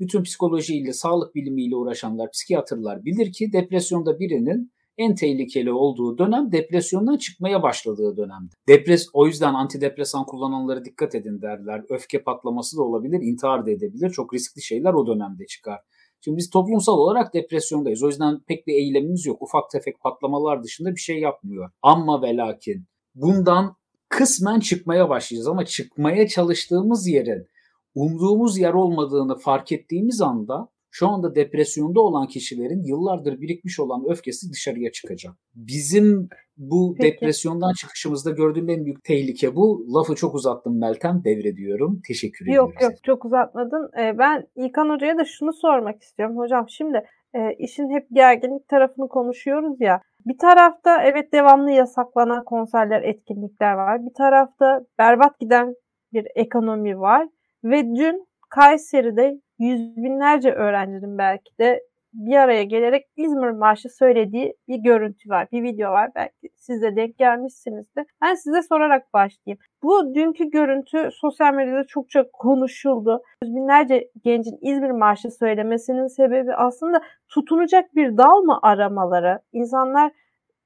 Bütün 0.00 0.22
psikolojiyle, 0.22 0.92
sağlık 0.92 1.34
bilimiyle 1.34 1.76
uğraşanlar, 1.76 2.30
psikiyatrlar 2.30 3.04
bilir 3.04 3.32
ki 3.32 3.52
depresyonda 3.52 4.20
birinin 4.20 4.72
en 4.98 5.14
tehlikeli 5.14 5.72
olduğu 5.72 6.18
dönem 6.18 6.52
depresyondan 6.52 7.16
çıkmaya 7.16 7.62
başladığı 7.62 8.16
dönemde. 8.16 8.54
Depres 8.68 9.06
o 9.12 9.26
yüzden 9.26 9.54
antidepresan 9.54 10.24
kullananlara 10.24 10.84
dikkat 10.84 11.14
edin 11.14 11.42
derler. 11.42 11.82
Öfke 11.88 12.22
patlaması 12.22 12.76
da 12.76 12.82
olabilir, 12.82 13.20
intihar 13.22 13.66
da 13.66 13.70
edebilir. 13.70 14.10
Çok 14.10 14.34
riskli 14.34 14.62
şeyler 14.62 14.92
o 14.92 15.06
dönemde 15.06 15.46
çıkar. 15.46 15.78
Şimdi 16.20 16.36
biz 16.36 16.50
toplumsal 16.50 16.98
olarak 16.98 17.34
depresyondayız. 17.34 18.02
O 18.02 18.06
yüzden 18.06 18.40
pek 18.48 18.66
bir 18.66 18.74
eylemimiz 18.74 19.26
yok. 19.26 19.42
Ufak 19.42 19.70
tefek 19.70 20.00
patlamalar 20.00 20.62
dışında 20.62 20.90
bir 20.90 21.00
şey 21.00 21.20
yapmıyor. 21.20 21.70
Ama 21.82 22.22
ve 22.22 22.36
lakin 22.36 22.86
bundan 23.14 23.76
kısmen 24.08 24.60
çıkmaya 24.60 25.08
başlayacağız 25.08 25.48
ama 25.48 25.64
çıkmaya 25.64 26.28
çalıştığımız 26.28 27.06
yerin 27.06 27.46
umduğumuz 27.94 28.58
yer 28.58 28.74
olmadığını 28.74 29.38
fark 29.38 29.72
ettiğimiz 29.72 30.20
anda 30.20 30.68
şu 30.90 31.08
anda 31.08 31.34
depresyonda 31.34 32.00
olan 32.00 32.26
kişilerin 32.26 32.84
yıllardır 32.84 33.40
birikmiş 33.40 33.80
olan 33.80 34.04
öfkesi 34.10 34.52
dışarıya 34.52 34.92
çıkacak. 34.92 35.34
Bizim 35.54 36.28
bu 36.56 36.94
Peki. 36.98 37.12
depresyondan 37.12 37.72
çıkışımızda 37.72 38.30
gördüğüm 38.30 38.68
en 38.68 38.84
büyük 38.84 39.04
tehlike 39.04 39.56
bu. 39.56 39.86
Lafı 39.94 40.14
çok 40.14 40.34
uzattım 40.34 40.80
Meltem, 40.80 41.24
devrediyorum. 41.24 42.00
Teşekkür 42.08 42.46
ediyorum. 42.46 42.72
Yok 42.72 42.82
yok 42.82 42.92
çok 43.04 43.24
uzatmadın. 43.24 43.90
Ee, 44.00 44.18
ben 44.18 44.46
İlkan 44.56 44.88
Hoca'ya 44.88 45.18
da 45.18 45.24
şunu 45.24 45.52
sormak 45.52 46.02
istiyorum. 46.02 46.36
Hocam 46.36 46.66
şimdi 46.68 47.02
e, 47.34 47.54
işin 47.58 47.90
hep 47.90 48.06
gerginlik 48.12 48.68
tarafını 48.68 49.08
konuşuyoruz 49.08 49.80
ya. 49.80 50.00
Bir 50.26 50.38
tarafta 50.38 51.02
evet 51.02 51.32
devamlı 51.32 51.70
yasaklanan 51.70 52.44
konserler, 52.44 53.02
etkinlikler 53.02 53.72
var. 53.72 54.06
Bir 54.06 54.14
tarafta 54.14 54.80
berbat 54.98 55.40
giden 55.40 55.74
bir 56.12 56.26
ekonomi 56.34 57.00
var. 57.00 57.28
Ve 57.64 57.82
dün 57.82 58.27
Kayseri'de 58.48 59.40
yüz 59.58 59.96
binlerce 59.96 60.52
öğrencinin 60.52 61.18
belki 61.18 61.58
de 61.58 61.82
bir 62.12 62.36
araya 62.36 62.62
gelerek 62.62 63.06
İzmir 63.16 63.50
Marşı 63.50 63.88
söylediği 63.88 64.54
bir 64.68 64.76
görüntü 64.76 65.28
var, 65.28 65.48
bir 65.52 65.62
video 65.62 65.90
var. 65.90 66.10
Belki 66.14 66.48
siz 66.56 66.82
de 66.82 66.96
denk 66.96 67.18
gelmişsinizdir. 67.18 68.04
Ben 68.22 68.34
size 68.34 68.62
sorarak 68.62 69.14
başlayayım. 69.14 69.58
Bu 69.82 70.14
dünkü 70.14 70.50
görüntü 70.50 71.08
sosyal 71.12 71.54
medyada 71.54 71.86
çokça 71.86 72.24
konuşuldu. 72.32 73.22
Yüz 73.42 73.54
binlerce 73.54 74.10
gencin 74.24 74.58
İzmir 74.60 74.90
Marşı 74.90 75.30
söylemesinin 75.30 76.06
sebebi 76.06 76.54
aslında 76.54 77.00
tutunacak 77.28 77.94
bir 77.94 78.16
dal 78.16 78.42
mı 78.42 78.58
aramaları? 78.62 79.38
İnsanlar 79.52 80.12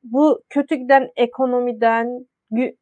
bu 0.02 0.42
kötü 0.50 0.74
giden 0.74 1.08
ekonomiden, 1.16 2.26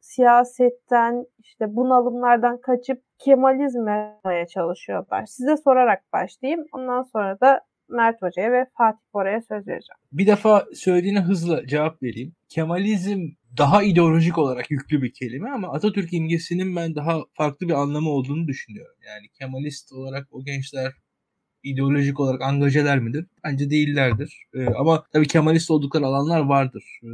siyasetten, 0.01 1.25
işte 1.39 1.75
bunalımlardan 1.75 2.61
kaçıp 2.61 3.01
Kemalizme 3.17 4.19
çalışıyorlar. 4.53 5.25
Size 5.25 5.57
sorarak 5.57 6.13
başlayayım. 6.13 6.65
Ondan 6.71 7.03
sonra 7.03 7.39
da 7.39 7.61
Mert 7.89 8.21
Hoca'ya 8.21 8.51
ve 8.51 8.65
Fatih 8.77 9.13
Bora'ya 9.13 9.41
söz 9.41 9.67
vereceğim. 9.67 9.97
Bir 10.11 10.27
defa 10.27 10.65
söylediğine 10.73 11.19
hızlı 11.19 11.67
cevap 11.67 12.03
vereyim. 12.03 12.35
Kemalizm 12.49 13.29
daha 13.57 13.83
ideolojik 13.83 14.37
olarak 14.37 14.71
yüklü 14.71 15.01
bir 15.01 15.13
kelime 15.13 15.49
ama 15.49 15.73
Atatürk 15.73 16.13
imgesinin 16.13 16.75
ben 16.75 16.95
daha 16.95 17.19
farklı 17.33 17.67
bir 17.67 17.73
anlamı 17.73 18.09
olduğunu 18.09 18.47
düşünüyorum. 18.47 18.95
Yani 19.07 19.27
Kemalist 19.39 19.93
olarak 19.93 20.27
o 20.31 20.43
gençler 20.43 20.91
ideolojik 21.63 22.19
olarak 22.19 22.41
angajeler 22.41 22.99
midir? 22.99 23.25
Bence 23.43 23.69
değillerdir. 23.69 24.45
Ee, 24.53 24.65
ama 24.65 25.03
tabii 25.13 25.27
Kemalist 25.27 25.71
oldukları 25.71 26.05
alanlar 26.05 26.39
vardır 26.39 26.99
e, 27.03 27.09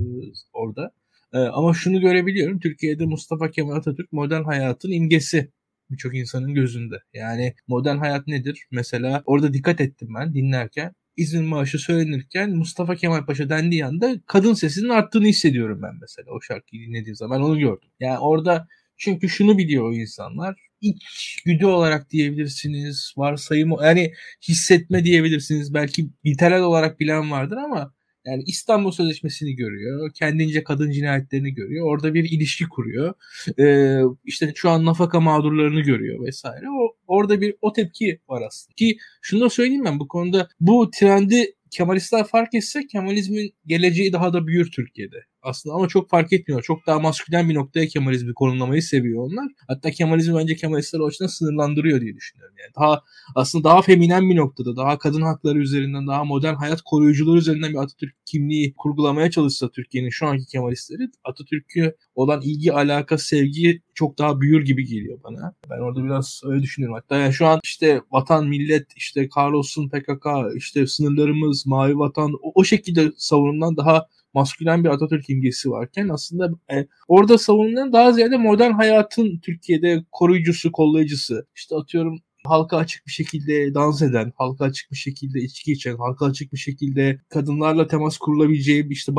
orada. 0.54 0.92
E, 1.34 1.38
ama 1.38 1.74
şunu 1.74 2.02
görebiliyorum. 2.02 2.60
Türkiye'de 2.60 3.06
Mustafa 3.06 3.52
Kemal 3.52 3.76
Atatürk 3.76 4.12
modern 4.12 4.44
hayatın 4.44 4.92
imgesi 4.92 5.52
birçok 5.92 6.16
insanın 6.16 6.54
gözünde. 6.54 6.96
Yani 7.14 7.54
modern 7.68 7.98
hayat 7.98 8.28
nedir? 8.28 8.68
Mesela 8.72 9.22
orada 9.26 9.54
dikkat 9.54 9.82
ettim 9.82 10.10
ben 10.20 10.34
dinlerken. 10.34 10.94
İzmir 11.18 11.42
Marşı 11.48 11.80
söylenirken 11.80 12.56
Mustafa 12.56 12.96
Kemal 12.96 13.26
Paşa 13.26 13.50
dendiği 13.50 13.86
anda 13.86 14.16
kadın 14.28 14.54
sesinin 14.54 14.90
arttığını 14.90 15.28
hissediyorum 15.28 15.80
ben 15.82 15.94
mesela 16.02 16.32
o 16.32 16.42
şarkıyı 16.42 16.88
dinlediğim 16.88 17.16
zaman 17.16 17.42
onu 17.44 17.60
gördüm. 17.60 17.90
Yani 18.00 18.20
orada 18.20 18.68
çünkü 18.98 19.30
şunu 19.30 19.58
biliyor 19.58 19.90
o 19.90 19.94
insanlar. 19.94 20.56
İç 20.82 21.42
güdü 21.46 21.66
olarak 21.66 22.10
diyebilirsiniz, 22.10 23.14
varsayım 23.18 23.72
yani 23.84 24.14
hissetme 24.48 25.04
diyebilirsiniz. 25.04 25.74
Belki 25.74 26.10
literal 26.26 26.62
olarak 26.62 27.00
bilen 27.00 27.32
vardır 27.32 27.58
ama 27.58 27.94
yani 28.28 28.44
İstanbul 28.48 28.92
Sözleşmesi'ni 28.92 29.56
görüyor. 29.56 30.12
Kendince 30.14 30.64
kadın 30.64 30.92
cinayetlerini 30.92 31.54
görüyor. 31.54 31.86
Orada 31.86 32.14
bir 32.14 32.24
ilişki 32.24 32.66
kuruyor. 32.66 33.14
Ee, 33.60 34.02
işte 34.26 34.52
şu 34.56 34.70
an 34.70 34.86
nafaka 34.86 35.20
mağdurlarını 35.20 35.82
görüyor 35.82 36.26
vesaire. 36.26 36.66
O, 36.70 36.96
orada 37.08 37.42
bir 37.42 37.56
o 37.62 37.74
tepki 37.74 38.20
var 38.30 38.42
aslında. 38.48 38.74
Ki 38.76 38.98
şunu 39.22 39.42
da 39.42 39.50
söyleyeyim 39.50 39.86
ben 39.86 40.00
bu 40.00 40.08
konuda 40.08 40.48
bu 40.60 40.92
trendi 40.92 41.54
Kemalistler 41.72 42.24
fark 42.24 42.54
etse 42.54 42.88
Kemalizmin 42.88 43.54
geleceği 43.66 44.14
daha 44.14 44.34
da 44.34 44.48
büyür 44.48 44.72
Türkiye'de 44.72 45.18
aslında 45.48 45.76
ama 45.76 45.88
çok 45.88 46.10
fark 46.10 46.34
etmiyor. 46.34 46.62
Çok 46.62 46.88
daha 46.88 47.00
maskülen 47.00 47.50
bir 47.50 47.56
noktaya 47.56 47.88
Kemalizmi 47.88 48.34
konumlamayı 48.34 48.82
seviyor 48.82 49.24
onlar. 49.24 49.48
Hatta 49.68 49.92
Kemalizmi 49.92 50.36
bence 50.36 50.56
Kemalistler 50.56 51.00
o 51.00 51.08
açıdan 51.08 51.28
sınırlandırıyor 51.28 52.02
diye 52.02 52.16
düşünüyorum. 52.16 52.56
Yani 52.60 52.72
daha 52.76 53.02
aslında 53.36 53.64
daha 53.64 53.82
feminen 53.82 54.30
bir 54.30 54.36
noktada, 54.36 54.76
daha 54.76 54.98
kadın 54.98 55.22
hakları 55.22 55.60
üzerinden, 55.60 56.08
daha 56.08 56.24
modern 56.24 56.56
hayat 56.56 56.82
koruyucuları 56.82 57.38
üzerinden 57.38 57.70
bir 57.70 57.78
Atatürk 57.78 58.16
kimliği 58.26 58.74
kurgulamaya 58.78 59.32
çalışsa 59.32 59.70
Türkiye'nin 59.70 60.10
şu 60.10 60.28
anki 60.28 60.46
Kemalistleri 60.46 61.10
Atatürk'ü 61.24 61.96
olan 62.16 62.42
ilgi, 62.42 62.74
alaka, 62.74 63.18
sevgi 63.18 63.82
çok 63.94 64.18
daha 64.18 64.42
büyür 64.42 64.66
gibi 64.66 64.86
geliyor 64.86 65.20
bana. 65.24 65.54
Ben 65.70 65.80
orada 65.80 66.04
biraz 66.04 66.42
öyle 66.44 66.64
düşünüyorum. 66.64 67.00
Hatta 67.02 67.18
yani 67.18 67.34
şu 67.34 67.46
an 67.46 67.60
işte 67.64 68.02
vatan, 68.12 68.48
millet, 68.48 68.88
işte 68.96 69.30
Carlos'un 69.38 69.90
PKK, 69.90 70.26
işte 70.56 70.88
sınırlarımız, 70.88 71.66
mavi 71.66 71.98
vatan 71.98 72.34
o, 72.42 72.52
o 72.56 72.64
şekilde 72.64 73.12
savunulan 73.18 73.78
daha 73.78 74.08
maskülen 74.38 74.84
bir 74.84 74.90
Atatürk 74.90 75.30
imgesi 75.30 75.70
varken 75.70 76.10
aslında 76.10 76.50
e, 76.74 76.88
orada 77.08 77.38
savunulan 77.38 77.94
daha 77.94 78.12
ziyade 78.12 78.38
modern 78.38 78.72
hayatın 78.72 79.40
Türkiye'de 79.40 80.04
koruyucusu, 80.12 80.72
kollayıcısı. 80.72 81.48
İşte 81.56 81.76
atıyorum 81.76 82.20
halka 82.46 82.78
açık 82.78 83.08
bir 83.08 83.12
şekilde 83.12 83.74
dans 83.74 84.02
eden, 84.02 84.34
halka 84.36 84.66
açık 84.66 84.92
bir 84.92 84.98
şekilde 84.98 85.40
içki 85.40 85.72
içen, 85.72 85.98
halka 85.98 86.26
açık 86.26 86.54
bir 86.54 86.58
şekilde 86.58 87.22
kadınlarla 87.30 87.88
temas 87.88 88.18
kurulabileceği 88.18 88.88
işte 88.90 89.12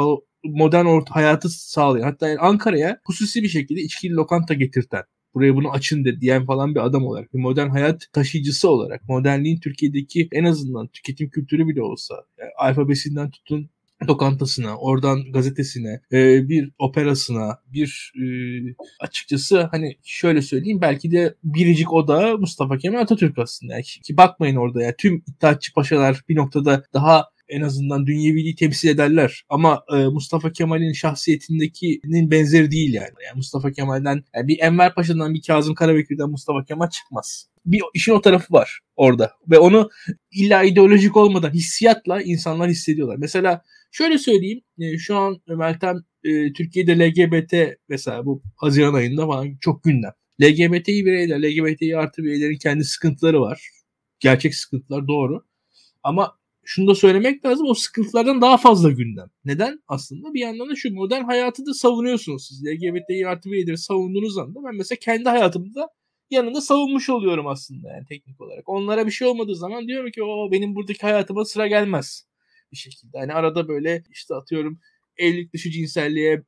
modern 0.44 0.86
orta 0.86 1.14
hayatı 1.14 1.48
sağlayan. 1.48 2.04
Hatta 2.04 2.28
yani 2.28 2.38
Ankara'ya 2.38 3.00
hususi 3.04 3.42
bir 3.42 3.48
şekilde 3.48 3.80
içkili 3.80 4.12
lokanta 4.14 4.54
getirten 4.54 5.02
buraya 5.34 5.56
bunu 5.56 5.70
açın 5.70 6.04
de 6.04 6.20
diyen 6.20 6.46
falan 6.46 6.74
bir 6.74 6.86
adam 6.86 7.06
olarak, 7.06 7.34
bir 7.34 7.38
modern 7.38 7.68
hayat 7.68 8.06
taşıyıcısı 8.12 8.70
olarak, 8.70 9.08
modernliğin 9.08 9.60
Türkiye'deki 9.60 10.28
en 10.32 10.44
azından 10.44 10.88
tüketim 10.88 11.30
kültürü 11.30 11.68
bile 11.68 11.82
olsa, 11.82 12.14
yani 12.38 12.50
alfabesinden 12.58 13.30
tutun 13.30 13.70
lokantasına, 14.08 14.76
oradan 14.76 15.32
gazetesine, 15.32 16.00
e, 16.12 16.48
bir 16.48 16.70
operasına, 16.78 17.58
bir 17.66 18.12
e, 18.16 18.24
açıkçası 19.00 19.62
hani 19.70 19.96
şöyle 20.04 20.42
söyleyeyim 20.42 20.80
belki 20.80 21.10
de 21.10 21.34
biricik 21.44 21.92
oda 21.92 22.36
Mustafa 22.36 22.78
Kemal 22.78 23.00
Atatürk 23.00 23.38
aslında. 23.38 23.72
Yani 23.72 23.82
ki 23.82 24.16
bakmayın 24.16 24.56
orada 24.56 24.82
ya 24.82 24.96
tüm 24.96 25.22
İttihatçı 25.26 25.72
paşalar 25.72 26.20
bir 26.28 26.36
noktada 26.36 26.82
daha 26.94 27.24
en 27.48 27.60
azından 27.60 28.06
dünyeviliği 28.06 28.54
temsil 28.54 28.88
ederler. 28.88 29.44
Ama 29.48 29.84
e, 29.92 29.96
Mustafa 29.96 30.52
Kemal'in 30.52 30.92
şahsiyetindekinin 30.92 32.30
benzeri 32.30 32.70
değil 32.70 32.94
yani. 32.94 33.08
yani 33.26 33.36
Mustafa 33.36 33.72
Kemal'den 33.72 34.24
yani 34.34 34.48
bir 34.48 34.58
Enver 34.58 34.94
Paşa'dan 34.94 35.34
bir 35.34 35.42
Kazım 35.42 35.74
Karabekir'den 35.74 36.30
Mustafa 36.30 36.64
Kemal 36.64 36.90
çıkmaz. 36.90 37.48
Bir 37.66 37.82
işin 37.94 38.12
o 38.12 38.20
tarafı 38.20 38.54
var 38.54 38.80
orada. 38.96 39.32
Ve 39.50 39.58
onu 39.58 39.90
illa 40.32 40.62
ideolojik 40.62 41.16
olmadan 41.16 41.50
hissiyatla 41.50 42.22
insanlar 42.22 42.70
hissediyorlar. 42.70 43.16
Mesela 43.16 43.62
şöyle 43.92 44.18
söyleyeyim. 44.18 44.60
E, 44.78 44.98
şu 44.98 45.16
an 45.16 45.40
Meltem 45.48 45.96
e, 46.24 46.52
Türkiye'de 46.52 46.98
LGBT 46.98 47.78
mesela 47.88 48.26
bu 48.26 48.42
Haziran 48.56 48.94
ayında 48.94 49.26
falan 49.26 49.56
çok 49.60 49.84
gündem. 49.84 50.12
LGBTİ 50.42 51.06
bireyler, 51.06 51.42
LGBTİ 51.42 51.96
artı 51.96 52.24
bireylerin 52.24 52.58
kendi 52.58 52.84
sıkıntıları 52.84 53.40
var. 53.40 53.70
Gerçek 54.20 54.54
sıkıntılar 54.54 55.08
doğru. 55.08 55.44
Ama 56.02 56.38
şunu 56.68 56.88
da 56.88 56.94
söylemek 56.94 57.44
lazım 57.44 57.66
o 57.66 57.74
sıkıntılardan 57.74 58.40
daha 58.40 58.56
fazla 58.56 58.90
gündem. 58.90 59.30
Neden? 59.44 59.80
Aslında 59.88 60.34
bir 60.34 60.40
yandan 60.40 60.70
da 60.70 60.76
şu 60.76 60.94
modern 60.94 61.24
hayatı 61.24 61.66
da 61.66 61.74
savunuyorsunuz 61.74 62.46
siz. 62.48 62.64
LGBTİ 62.64 63.28
artı 63.28 63.50
bireyleri 63.50 63.78
savunduğunuz 63.78 64.38
anda 64.38 64.58
ben 64.64 64.74
mesela 64.74 64.98
kendi 65.02 65.28
hayatımda 65.28 65.88
yanında 66.30 66.60
savunmuş 66.60 67.10
oluyorum 67.10 67.46
aslında 67.46 67.88
yani 67.88 68.06
teknik 68.08 68.40
olarak. 68.40 68.68
Onlara 68.68 69.06
bir 69.06 69.10
şey 69.10 69.28
olmadığı 69.28 69.56
zaman 69.56 69.88
diyorum 69.88 70.10
ki 70.10 70.22
o 70.22 70.52
benim 70.52 70.74
buradaki 70.74 71.00
hayatıma 71.00 71.44
sıra 71.44 71.66
gelmez 71.66 72.26
bir 72.72 72.76
şekilde. 72.76 73.18
Hani 73.18 73.32
arada 73.32 73.68
böyle 73.68 74.02
işte 74.10 74.34
atıyorum 74.34 74.80
evlilik 75.16 75.52
dışı 75.52 75.70
cinselliğe 75.70 76.42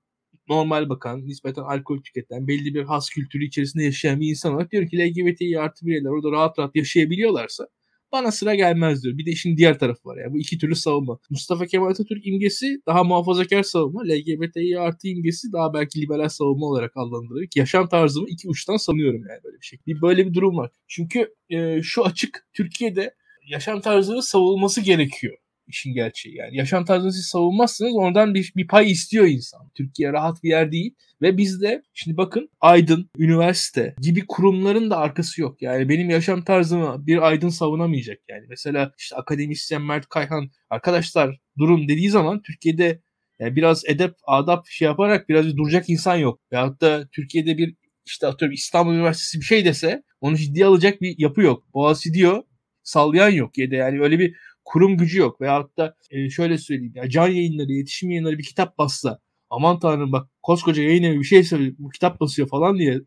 normal 0.48 0.88
bakan, 0.88 1.26
nispeten 1.26 1.62
alkol 1.62 2.02
tüketen, 2.02 2.48
belli 2.48 2.74
bir 2.74 2.82
has 2.82 3.10
kültürü 3.10 3.44
içerisinde 3.44 3.84
yaşayan 3.84 4.20
bir 4.20 4.28
insan 4.30 4.54
olarak 4.54 4.72
diyor 4.72 4.88
ki 4.88 4.98
LGBTİ 4.98 5.60
artı 5.60 5.86
bireyler 5.86 6.10
orada 6.10 6.30
rahat 6.32 6.58
rahat 6.58 6.76
yaşayabiliyorlarsa 6.76 7.68
bana 8.12 8.32
sıra 8.32 8.54
gelmez 8.54 9.02
diyor. 9.04 9.18
Bir 9.18 9.26
de 9.26 9.30
işin 9.30 9.56
diğer 9.56 9.78
tarafı 9.78 10.08
var. 10.08 10.16
Yani 10.16 10.32
bu 10.32 10.38
iki 10.38 10.58
türlü 10.58 10.74
savunma. 10.76 11.18
Mustafa 11.30 11.66
Kemal 11.66 11.90
Atatürk 11.90 12.26
imgesi 12.26 12.66
daha 12.86 13.04
muhafazakar 13.04 13.62
savunma. 13.62 14.02
LGBTİ 14.02 14.78
artı 14.78 15.08
imgesi 15.08 15.52
daha 15.52 15.74
belki 15.74 16.00
liberal 16.00 16.28
savunma 16.28 16.66
olarak 16.66 16.92
adlandırılır. 16.96 17.48
Yaşam 17.56 17.88
tarzımı 17.88 18.28
iki 18.28 18.48
uçtan 18.48 18.76
sanıyorum 18.76 19.22
yani 19.28 19.40
böyle 19.44 19.56
bir 19.60 19.66
şey. 19.66 19.78
Bir 19.86 20.02
böyle 20.02 20.26
bir 20.26 20.34
durum 20.34 20.56
var. 20.56 20.70
Çünkü 20.88 21.34
e, 21.48 21.82
şu 21.82 22.04
açık 22.04 22.46
Türkiye'de 22.52 23.14
yaşam 23.50 23.80
tarzının 23.80 24.20
savunması 24.20 24.80
gerekiyor 24.80 25.38
işin 25.70 25.94
gerçeği. 25.94 26.36
Yani 26.36 26.56
yaşam 26.56 26.84
tarzını 26.84 27.12
siz 27.12 27.26
savunmazsınız 27.26 27.92
oradan 27.96 28.34
bir, 28.34 28.52
bir 28.56 28.66
pay 28.66 28.90
istiyor 28.90 29.26
insan. 29.26 29.70
Türkiye 29.74 30.12
rahat 30.12 30.42
bir 30.42 30.48
yer 30.48 30.72
değil. 30.72 30.94
Ve 31.22 31.36
bizde 31.36 31.82
şimdi 31.94 32.16
bakın 32.16 32.48
Aydın, 32.60 33.10
üniversite 33.18 33.94
gibi 34.00 34.26
kurumların 34.28 34.90
da 34.90 34.96
arkası 34.96 35.40
yok. 35.40 35.62
Yani 35.62 35.88
benim 35.88 36.10
yaşam 36.10 36.44
tarzımı 36.44 37.06
bir 37.06 37.28
Aydın 37.28 37.48
savunamayacak. 37.48 38.18
Yani 38.28 38.46
mesela 38.48 38.92
işte 38.98 39.16
akademisyen 39.16 39.82
Mert 39.82 40.08
Kayhan 40.08 40.50
arkadaşlar 40.70 41.36
durun 41.58 41.88
dediği 41.88 42.10
zaman 42.10 42.42
Türkiye'de 42.42 43.02
yani 43.38 43.56
biraz 43.56 43.84
edep, 43.86 44.14
adap 44.26 44.66
şey 44.66 44.86
yaparak 44.86 45.28
biraz 45.28 45.46
bir 45.46 45.56
duracak 45.56 45.88
insan 45.88 46.16
yok. 46.16 46.40
Veyahut 46.52 46.80
da 46.80 47.08
Türkiye'de 47.12 47.58
bir 47.58 47.74
işte 48.06 48.26
atıyorum 48.26 48.54
İstanbul 48.54 48.94
Üniversitesi 48.94 49.40
bir 49.40 49.44
şey 49.44 49.64
dese 49.64 50.02
onu 50.20 50.36
ciddiye 50.36 50.66
alacak 50.66 51.00
bir 51.00 51.14
yapı 51.18 51.42
yok. 51.42 51.74
Boğaziçi 51.74 52.14
diyor 52.14 52.42
sallayan 52.82 53.30
yok 53.30 53.58
yani 53.58 54.02
öyle 54.02 54.18
bir 54.18 54.36
kurum 54.64 54.96
gücü 54.96 55.18
yok. 55.18 55.40
Veyahut 55.40 55.76
da 55.76 55.96
e, 56.10 56.30
şöyle 56.30 56.58
söyleyeyim 56.58 56.92
ya 56.96 57.10
can 57.10 57.28
yayınları, 57.28 57.72
iletişim 57.72 58.10
yayınları 58.10 58.38
bir 58.38 58.44
kitap 58.44 58.78
bassa 58.78 59.18
aman 59.50 59.78
tanrım 59.78 60.12
bak 60.12 60.28
koskoca 60.42 60.82
yayın 60.82 61.02
evi 61.02 61.18
bir 61.18 61.24
şey 61.24 61.42
söylüyor 61.44 61.74
bu 61.78 61.90
kitap 61.90 62.20
basıyor 62.20 62.48
falan 62.48 62.78
diye 62.78 63.00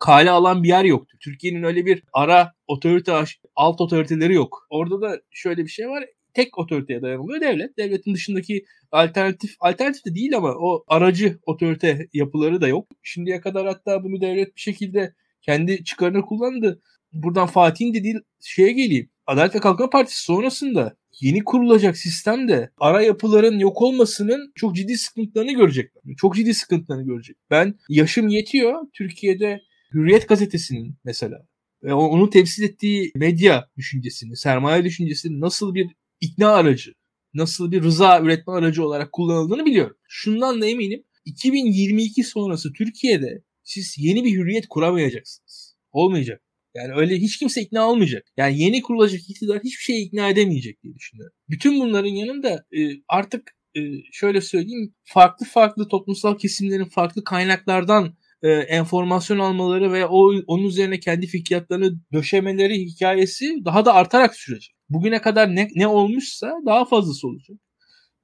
kale 0.00 0.30
alan 0.30 0.62
bir 0.62 0.68
yer 0.68 0.84
yoktu. 0.84 1.16
Türkiye'nin 1.20 1.62
öyle 1.62 1.86
bir 1.86 2.02
ara 2.12 2.52
otorite, 2.66 3.24
alt 3.56 3.80
otoriteleri 3.80 4.34
yok. 4.34 4.66
Orada 4.70 5.00
da 5.00 5.20
şöyle 5.30 5.64
bir 5.64 5.68
şey 5.68 5.88
var. 5.88 6.04
Tek 6.34 6.58
otoriteye 6.58 7.02
dayanılıyor 7.02 7.40
devlet. 7.40 7.78
Devletin 7.78 8.14
dışındaki 8.14 8.64
alternatif, 8.92 9.54
alternatif 9.60 10.04
de 10.06 10.14
değil 10.14 10.36
ama 10.36 10.48
o 10.48 10.84
aracı 10.88 11.38
otorite 11.46 12.08
yapıları 12.12 12.60
da 12.60 12.68
yok. 12.68 12.88
Şimdiye 13.02 13.40
kadar 13.40 13.66
hatta 13.66 14.04
bunu 14.04 14.20
devlet 14.20 14.56
bir 14.56 14.60
şekilde 14.60 15.14
kendi 15.42 15.84
çıkarını 15.84 16.22
kullandı. 16.22 16.82
Buradan 17.12 17.46
Fatih'in 17.46 17.94
dediği 17.94 18.20
şeye 18.40 18.72
geleyim. 18.72 19.10
Adalet 19.26 19.54
ve 19.54 19.60
Kalkınma 19.60 19.90
Partisi 19.90 20.22
sonrasında 20.22 20.96
yeni 21.20 21.44
kurulacak 21.44 21.96
sistemde 21.96 22.70
ara 22.78 23.02
yapıların 23.02 23.58
yok 23.58 23.82
olmasının 23.82 24.52
çok 24.54 24.76
ciddi 24.76 24.96
sıkıntılarını 24.98 25.52
görecekler. 25.52 26.02
Çok 26.16 26.36
ciddi 26.36 26.54
sıkıntılarını 26.54 27.04
görecek. 27.06 27.36
Ben 27.50 27.74
yaşım 27.88 28.28
yetiyor 28.28 28.82
Türkiye'de 28.94 29.60
Hürriyet 29.94 30.28
gazetesinin 30.28 30.96
mesela 31.04 31.46
ve 31.82 31.94
onun 31.94 32.30
temsil 32.30 32.62
ettiği 32.62 33.12
medya 33.14 33.70
düşüncesini, 33.76 34.36
sermaye 34.36 34.84
düşüncesini 34.84 35.40
nasıl 35.40 35.74
bir 35.74 35.86
ikna 36.20 36.48
aracı, 36.48 36.92
nasıl 37.34 37.72
bir 37.72 37.82
rıza 37.82 38.20
üretme 38.20 38.52
aracı 38.52 38.86
olarak 38.86 39.12
kullanıldığını 39.12 39.64
biliyorum. 39.66 39.96
Şundan 40.08 40.62
da 40.62 40.66
eminim 40.66 41.04
2022 41.24 42.24
sonrası 42.24 42.72
Türkiye'de 42.72 43.42
siz 43.62 43.94
yeni 43.98 44.24
bir 44.24 44.32
hürriyet 44.32 44.68
kuramayacaksınız. 44.68 45.76
Olmayacak. 45.92 46.42
Yani 46.78 47.00
öyle 47.00 47.16
hiç 47.16 47.36
kimse 47.38 47.60
ikna 47.62 47.90
olmayacak. 47.90 48.26
Yani 48.36 48.58
yeni 48.58 48.82
kurulacak 48.82 49.20
iktidar 49.30 49.58
hiçbir 49.58 49.82
şeye 49.82 50.00
ikna 50.00 50.28
edemeyecek 50.28 50.82
diye 50.82 50.94
düşünüyorum. 50.94 51.36
Bütün 51.48 51.80
bunların 51.80 52.08
yanında 52.10 52.64
e, 52.72 52.80
artık 53.08 53.56
e, 53.76 53.80
şöyle 54.12 54.40
söyleyeyim 54.40 54.94
farklı 55.04 55.46
farklı 55.46 55.88
toplumsal 55.88 56.38
kesimlerin 56.38 56.84
farklı 56.84 57.24
kaynaklardan 57.24 58.14
e, 58.42 58.48
enformasyon 58.50 59.38
almaları 59.38 59.92
ve 59.92 60.06
o 60.06 60.32
onun 60.46 60.64
üzerine 60.64 61.00
kendi 61.00 61.26
fikriyatlarını 61.26 62.00
döşemeleri 62.12 62.78
hikayesi 62.78 63.64
daha 63.64 63.84
da 63.84 63.94
artarak 63.94 64.36
sürecek. 64.36 64.74
Bugüne 64.88 65.20
kadar 65.20 65.54
ne, 65.54 65.68
ne 65.74 65.86
olmuşsa 65.86 66.54
daha 66.66 66.84
fazlası 66.84 67.28
olacak. 67.28 67.58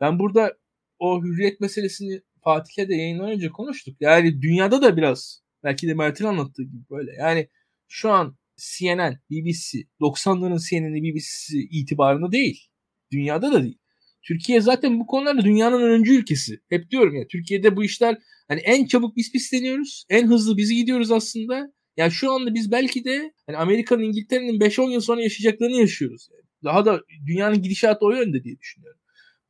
Ben 0.00 0.18
burada 0.18 0.52
o 0.98 1.22
hürriyet 1.22 1.61
meselesini 1.61 2.20
Fatih'e 2.44 2.88
de 2.88 2.94
yayından 2.94 3.30
önce 3.30 3.48
konuştuk. 3.48 3.96
Yani 4.00 4.42
dünyada 4.42 4.82
da 4.82 4.96
biraz 4.96 5.42
belki 5.64 5.88
de 5.88 5.94
Mert'in 5.94 6.24
anlattığı 6.24 6.62
gibi 6.62 6.82
böyle. 6.90 7.12
Yani 7.18 7.48
şu 7.88 8.11
an 8.11 8.36
CNN, 8.57 9.18
BBC, 9.30 9.78
90'ların 10.00 10.68
CNN'i 10.68 11.02
BBC'si 11.02 11.59
itibarında 11.70 12.32
değil. 12.32 12.68
Dünyada 13.12 13.52
da 13.52 13.62
değil. 13.62 13.78
Türkiye 14.22 14.61
zaten 14.61 15.00
bu 15.00 15.07
konularda 15.07 15.44
dünyanın 15.44 15.82
öncü 15.82 16.14
ülkesi. 16.14 16.61
Hep 16.68 16.90
diyorum 16.90 17.14
ya 17.14 17.26
Türkiye'de 17.26 17.76
bu 17.76 17.84
işler 17.84 18.18
hani 18.48 18.61
en 18.61 18.86
çabuk 18.86 19.16
biz 19.16 19.32
pisleniyoruz. 19.32 20.05
En 20.11 20.26
hızlı 20.26 20.57
bizi 20.57 20.74
gidiyoruz 20.74 21.11
aslında. 21.11 21.72
Yani 21.96 22.12
şu 22.12 22.32
anda 22.32 22.55
biz 22.55 22.72
belki 22.72 23.05
de 23.05 23.32
hani 23.46 23.57
Amerika'nın 23.57 24.02
İngiltere'nin 24.02 24.61
5-10 24.61 24.92
yıl 24.92 25.00
sonra 25.00 25.22
yaşayacaklarını 25.22 25.76
yaşıyoruz. 25.76 26.28
Yani. 26.32 26.42
Daha 26.64 26.84
da 26.84 27.00
dünyanın 27.26 27.62
gidişatı 27.62 28.07
o 28.07 28.11
yönde 28.11 28.44
diye 28.44 28.59
düşünüyorum. 28.59 29.00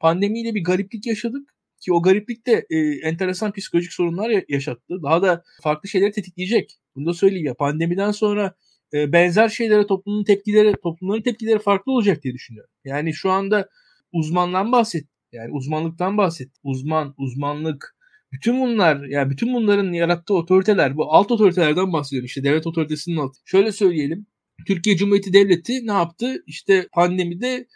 Pandemiyle 0.01 0.55
bir 0.55 0.65
gariplik 0.65 1.07
yaşadık 1.07 1.55
ki 1.81 1.93
o 1.93 2.03
gariplik 2.03 2.47
de 2.47 2.67
e, 2.71 2.77
enteresan 3.09 3.53
psikolojik 3.53 3.93
sorunlar 3.93 4.45
yaşattı. 4.49 5.03
Daha 5.03 5.23
da 5.23 5.43
farklı 5.63 5.89
şeyleri 5.89 6.13
tetikleyecek. 6.13 6.79
Bunu 6.97 7.07
da 7.07 7.15
söyleyeyim 7.15 7.47
ya 7.47 7.55
pandemiden 7.55 8.11
sonra 8.11 8.55
e, 8.95 9.13
benzer 9.13 9.49
şeylere 9.49 9.87
toplumun 9.87 10.25
tepkileri, 10.25 10.75
toplumların 10.83 11.23
tepkileri 11.23 11.59
farklı 11.59 11.93
olacak 11.93 12.23
diye 12.23 12.35
düşünüyorum. 12.35 12.71
Yani 12.85 13.15
şu 13.15 13.31
anda 13.31 13.69
uzmandan 14.13 14.73
bahset. 14.73 15.05
Yani 15.33 15.53
uzmanlıktan 15.53 16.19
bahset. 16.19 16.49
Uzman, 16.63 17.15
uzmanlık, 17.19 17.97
bütün 18.33 18.61
bunlar 18.61 19.05
yani 19.05 19.31
bütün 19.31 19.55
bunların 19.55 19.93
yarattığı 19.93 20.35
otoriteler 20.35 20.97
bu 20.97 21.13
alt 21.15 21.31
otoritelerden 21.31 21.93
bahsediyorum 21.93 22.27
işte 22.27 22.45
devlet 22.45 22.67
otoritesinin 22.67 23.17
altı. 23.17 23.41
Şöyle 23.45 23.73
söyleyelim. 23.73 24.27
Türkiye 24.67 24.97
Cumhuriyeti 24.97 25.33
Devleti 25.33 25.87
ne 25.87 25.93
yaptı? 25.93 26.43
İşte 26.47 26.89
pandemide 26.93 27.67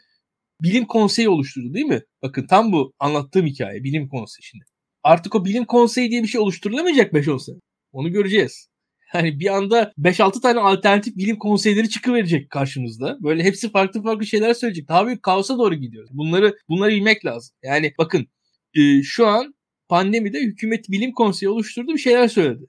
bilim 0.62 0.84
konseyi 0.86 1.28
oluşturdu 1.28 1.74
değil 1.74 1.86
mi? 1.86 2.02
Bakın 2.22 2.46
tam 2.46 2.72
bu 2.72 2.92
anlattığım 2.98 3.46
hikaye 3.46 3.84
bilim 3.84 4.08
konseyi 4.08 4.44
şimdi. 4.44 4.64
Artık 5.02 5.34
o 5.34 5.44
bilim 5.44 5.64
konseyi 5.64 6.10
diye 6.10 6.22
bir 6.22 6.28
şey 6.28 6.40
oluşturulamayacak 6.40 7.12
5-10 7.12 7.44
sene. 7.44 7.56
Onu 7.92 8.12
göreceğiz. 8.12 8.68
Hani 9.08 9.40
bir 9.40 9.56
anda 9.56 9.92
5-6 9.98 10.40
tane 10.40 10.60
alternatif 10.60 11.16
bilim 11.16 11.38
konseyleri 11.38 11.88
çıkıverecek 11.88 12.50
karşımızda. 12.50 13.18
Böyle 13.22 13.44
hepsi 13.44 13.70
farklı 13.70 14.02
farklı 14.02 14.26
şeyler 14.26 14.54
söyleyecek. 14.54 14.88
Daha 14.88 15.06
büyük 15.06 15.22
kaosa 15.22 15.58
doğru 15.58 15.74
gidiyoruz. 15.74 16.10
Bunları 16.12 16.56
bunları 16.68 16.90
bilmek 16.90 17.24
lazım. 17.24 17.56
Yani 17.62 17.92
bakın 17.98 18.26
e, 18.74 19.02
şu 19.02 19.26
an 19.26 19.54
pandemide 19.88 20.40
hükümet 20.40 20.88
bilim 20.90 21.12
konseyi 21.12 21.50
oluşturdu 21.50 21.92
bir 21.92 21.98
şeyler 21.98 22.28
söyledi. 22.28 22.64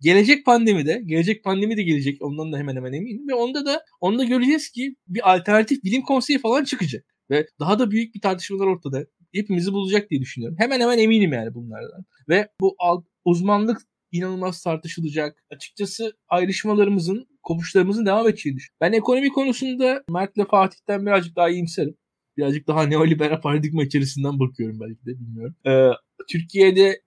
Gelecek 0.00 0.44
pandemide, 0.46 1.02
gelecek 1.06 1.44
pandemi 1.44 1.76
de 1.76 1.82
gelecek. 1.82 2.22
Ondan 2.22 2.52
da 2.52 2.58
hemen 2.58 2.76
hemen 2.76 2.92
eminim. 2.92 3.28
Ve 3.28 3.34
onda 3.34 3.66
da 3.66 3.84
onda 4.00 4.24
göreceğiz 4.24 4.70
ki 4.70 4.96
bir 5.08 5.34
alternatif 5.34 5.84
bilim 5.84 6.02
konseyi 6.02 6.38
falan 6.38 6.64
çıkacak. 6.64 7.04
Ve 7.30 7.46
daha 7.60 7.78
da 7.78 7.90
büyük 7.90 8.14
bir 8.14 8.20
tartışmalar 8.20 8.66
ortada. 8.66 9.06
Hepimizi 9.34 9.72
bulacak 9.72 10.10
diye 10.10 10.20
düşünüyorum. 10.20 10.56
Hemen 10.60 10.80
hemen 10.80 10.98
eminim 10.98 11.32
yani 11.32 11.54
bunlardan. 11.54 12.04
Ve 12.28 12.48
bu 12.60 12.76
uzmanlık 13.24 13.78
inanılmaz 14.14 14.62
tartışılacak. 14.62 15.44
Açıkçası 15.50 16.12
ayrışmalarımızın, 16.28 17.26
kopuşlarımızın 17.42 18.06
devam 18.06 18.28
edeceğini 18.28 18.56
düşünüyorum. 18.56 18.78
Ben 18.80 18.92
ekonomi 18.92 19.28
konusunda 19.28 20.04
Mert'le 20.08 20.50
Fatih'ten 20.50 21.06
birazcık 21.06 21.36
daha 21.36 21.50
iyimserim. 21.50 21.94
Birazcık 22.36 22.66
daha 22.66 22.82
neoliberal 22.86 23.40
paradigma 23.40 23.84
içerisinden 23.84 24.40
bakıyorum 24.40 24.80
belki 24.80 25.06
de 25.06 25.20
bilmiyorum. 25.20 25.56
Ee, 25.66 25.90
Türkiye'de 26.28 27.00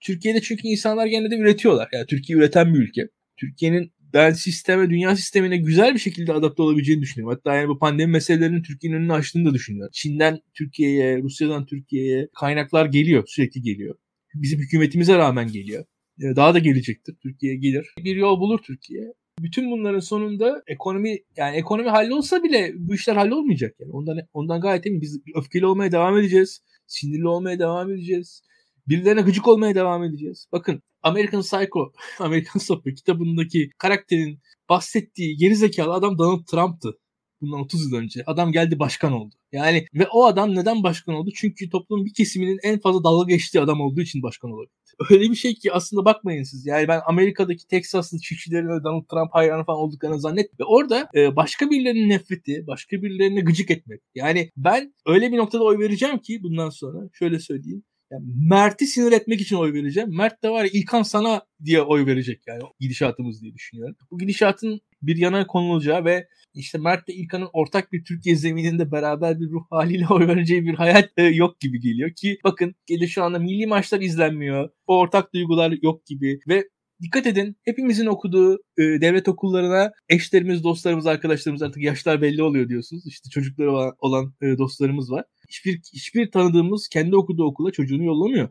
Türkiye'de 0.00 0.40
çünkü 0.40 0.68
insanlar 0.68 1.06
gene 1.06 1.30
de 1.30 1.36
üretiyorlar. 1.36 1.88
Yani 1.92 2.06
Türkiye 2.06 2.38
üreten 2.38 2.74
bir 2.74 2.78
ülke. 2.78 3.08
Türkiye'nin 3.36 3.92
ben 4.14 4.32
sisteme, 4.32 4.90
dünya 4.90 5.16
sistemine 5.16 5.56
güzel 5.56 5.94
bir 5.94 5.98
şekilde 5.98 6.32
adapte 6.32 6.62
olabileceğini 6.62 7.02
düşünüyorum. 7.02 7.36
Hatta 7.36 7.56
yani 7.56 7.68
bu 7.68 7.78
pandemi 7.78 8.12
meselelerinin 8.12 8.62
Türkiye'nin 8.62 8.96
önünü 8.96 9.12
açtığını 9.12 9.50
da 9.50 9.54
düşünüyorum. 9.54 9.90
Çin'den 9.94 10.40
Türkiye'ye, 10.54 11.22
Rusya'dan 11.22 11.66
Türkiye'ye 11.66 12.28
kaynaklar 12.40 12.86
geliyor, 12.86 13.24
sürekli 13.26 13.62
geliyor. 13.62 13.94
Bizim 14.34 14.60
hükümetimize 14.60 15.18
rağmen 15.18 15.52
geliyor. 15.52 15.84
Ee, 16.20 16.36
daha 16.36 16.54
da 16.54 16.58
gelecektir. 16.58 17.16
Türkiye 17.22 17.56
gelir. 17.56 17.94
Bir 17.98 18.16
yol 18.16 18.40
bulur 18.40 18.58
Türkiye. 18.58 19.12
Bütün 19.40 19.70
bunların 19.70 20.00
sonunda 20.00 20.62
ekonomi 20.66 21.18
yani 21.36 21.56
ekonomi 21.56 21.88
hallolsa 21.88 22.42
bile 22.42 22.72
bu 22.76 22.94
işler 22.94 23.16
hallolmayacak 23.16 23.80
yani. 23.80 23.92
Ondan 23.92 24.18
ondan 24.32 24.60
gayet 24.60 24.86
emin 24.86 25.00
biz 25.00 25.20
öfkeli 25.34 25.66
olmaya 25.66 25.92
devam 25.92 26.18
edeceğiz. 26.18 26.62
Sinirli 26.86 27.28
olmaya 27.28 27.58
devam 27.58 27.90
edeceğiz. 27.90 28.42
Birilerine 28.88 29.20
gıcık 29.22 29.48
olmaya 29.48 29.74
devam 29.74 30.04
edeceğiz. 30.04 30.46
Bakın 30.52 30.82
American 31.02 31.42
Psycho, 31.42 31.92
American 32.18 32.58
Psycho 32.58 32.82
kitabındaki 32.82 33.70
karakterin 33.78 34.40
bahsettiği 34.68 35.36
geri 35.36 35.82
adam 35.82 36.18
Donald 36.18 36.44
Trump'tı. 36.46 36.98
Bundan 37.40 37.60
30 37.60 37.92
yıl 37.92 37.98
önce. 37.98 38.22
Adam 38.26 38.52
geldi 38.52 38.78
başkan 38.78 39.12
oldu. 39.12 39.34
Yani 39.52 39.86
ve 39.94 40.06
o 40.12 40.24
adam 40.24 40.54
neden 40.54 40.82
başkan 40.82 41.14
oldu? 41.14 41.30
Çünkü 41.34 41.70
toplumun 41.70 42.04
bir 42.04 42.14
kesiminin 42.14 42.58
en 42.62 42.80
fazla 42.80 43.04
dalga 43.04 43.28
geçtiği 43.28 43.60
adam 43.60 43.80
olduğu 43.80 44.00
için 44.00 44.22
başkan 44.22 44.50
olabildi. 44.50 44.81
Öyle 45.10 45.30
bir 45.30 45.34
şey 45.34 45.54
ki 45.54 45.72
aslında 45.72 46.04
bakmayın 46.04 46.42
siz. 46.42 46.66
Yani 46.66 46.88
ben 46.88 47.00
Amerika'daki 47.06 47.66
Texaslı 47.66 48.18
çiftçilerin 48.18 48.84
Donald 48.84 49.04
Trump 49.10 49.34
hayranı 49.34 49.64
falan 49.64 49.78
olduklarını 49.78 50.20
zannetmiyorum. 50.20 50.74
Orada 50.74 51.08
e, 51.14 51.36
başka 51.36 51.70
birilerinin 51.70 52.08
nefreti, 52.08 52.66
başka 52.66 53.02
birilerine 53.02 53.40
gıcık 53.40 53.70
etmek. 53.70 54.00
Yani 54.14 54.50
ben 54.56 54.94
öyle 55.06 55.32
bir 55.32 55.36
noktada 55.36 55.64
oy 55.64 55.78
vereceğim 55.78 56.18
ki 56.18 56.42
bundan 56.42 56.70
sonra 56.70 56.98
şöyle 57.12 57.38
söyleyeyim. 57.38 57.82
Yani 58.12 58.24
Mert'i 58.48 58.86
sinir 58.86 59.12
etmek 59.12 59.40
için 59.40 59.56
oy 59.56 59.72
vereceğim. 59.72 60.16
Mert 60.16 60.42
de 60.42 60.50
var 60.50 60.64
ya 60.64 60.70
İlkan 60.72 61.02
sana 61.02 61.42
diye 61.64 61.82
oy 61.82 62.06
verecek 62.06 62.42
yani 62.46 62.62
gidişatımız 62.80 63.42
diye 63.42 63.54
düşünüyorum. 63.54 63.96
Bu 64.10 64.18
gidişatın 64.18 64.80
bir 65.02 65.16
yana 65.16 65.46
konulacağı 65.46 66.04
ve 66.04 66.28
işte 66.54 66.78
Mert 66.78 67.08
ile 67.08 67.16
İlkan'ın 67.16 67.48
ortak 67.52 67.92
bir 67.92 68.04
Türkiye 68.04 68.36
zemininde 68.36 68.92
beraber 68.92 69.40
bir 69.40 69.50
ruh 69.50 69.64
haliyle 69.70 70.06
oy 70.10 70.26
vereceği 70.28 70.64
bir 70.64 70.74
hayat 70.74 71.10
e, 71.16 71.22
yok 71.22 71.60
gibi 71.60 71.80
geliyor 71.80 72.14
ki 72.14 72.38
bakın 72.44 72.74
gelir 72.86 73.08
şu 73.08 73.24
anda 73.24 73.38
milli 73.38 73.66
maçlar 73.66 74.00
izlenmiyor. 74.00 74.70
O 74.86 74.98
ortak 74.98 75.34
duygular 75.34 75.74
yok 75.82 76.06
gibi 76.06 76.40
ve 76.48 76.64
dikkat 77.02 77.26
edin 77.26 77.56
hepimizin 77.64 78.06
okuduğu 78.06 78.54
e, 78.54 78.82
devlet 78.82 79.28
okullarına 79.28 79.92
eşlerimiz, 80.08 80.64
dostlarımız, 80.64 81.06
arkadaşlarımız 81.06 81.62
artık 81.62 81.82
yaşlar 81.82 82.22
belli 82.22 82.42
oluyor 82.42 82.68
diyorsunuz. 82.68 83.06
İşte 83.06 83.30
çocukları 83.30 83.72
olan, 83.72 83.92
olan 83.98 84.34
e, 84.42 84.58
dostlarımız 84.58 85.10
var. 85.10 85.24
Hiçbir 85.52 85.80
hiçbir 85.94 86.30
tanıdığımız 86.30 86.88
kendi 86.88 87.16
okuduğu 87.16 87.44
okula 87.44 87.70
çocuğunu 87.70 88.04
yollamıyor. 88.04 88.48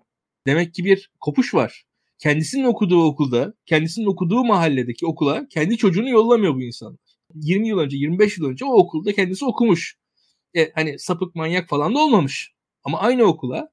Demek 0.47 0.73
ki 0.73 0.85
bir 0.85 1.11
kopuş 1.19 1.53
var. 1.53 1.83
Kendisinin 2.19 2.63
okuduğu 2.63 3.03
okulda, 3.03 3.53
kendisinin 3.65 4.05
okuduğu 4.05 4.45
mahalledeki 4.45 5.05
okula 5.05 5.47
kendi 5.47 5.77
çocuğunu 5.77 6.09
yollamıyor 6.09 6.55
bu 6.55 6.61
insanlar. 6.61 6.99
20 7.35 7.67
yıl 7.67 7.79
önce, 7.79 7.97
25 7.97 8.37
yıl 8.37 8.45
önce 8.45 8.65
o 8.65 8.73
okulda 8.73 9.13
kendisi 9.13 9.45
okumuş. 9.45 9.97
E, 10.57 10.71
hani 10.75 10.99
sapık 10.99 11.35
manyak 11.35 11.69
falan 11.69 11.95
da 11.95 11.99
olmamış. 11.99 12.51
Ama 12.83 12.99
aynı 12.99 13.23
okula 13.23 13.69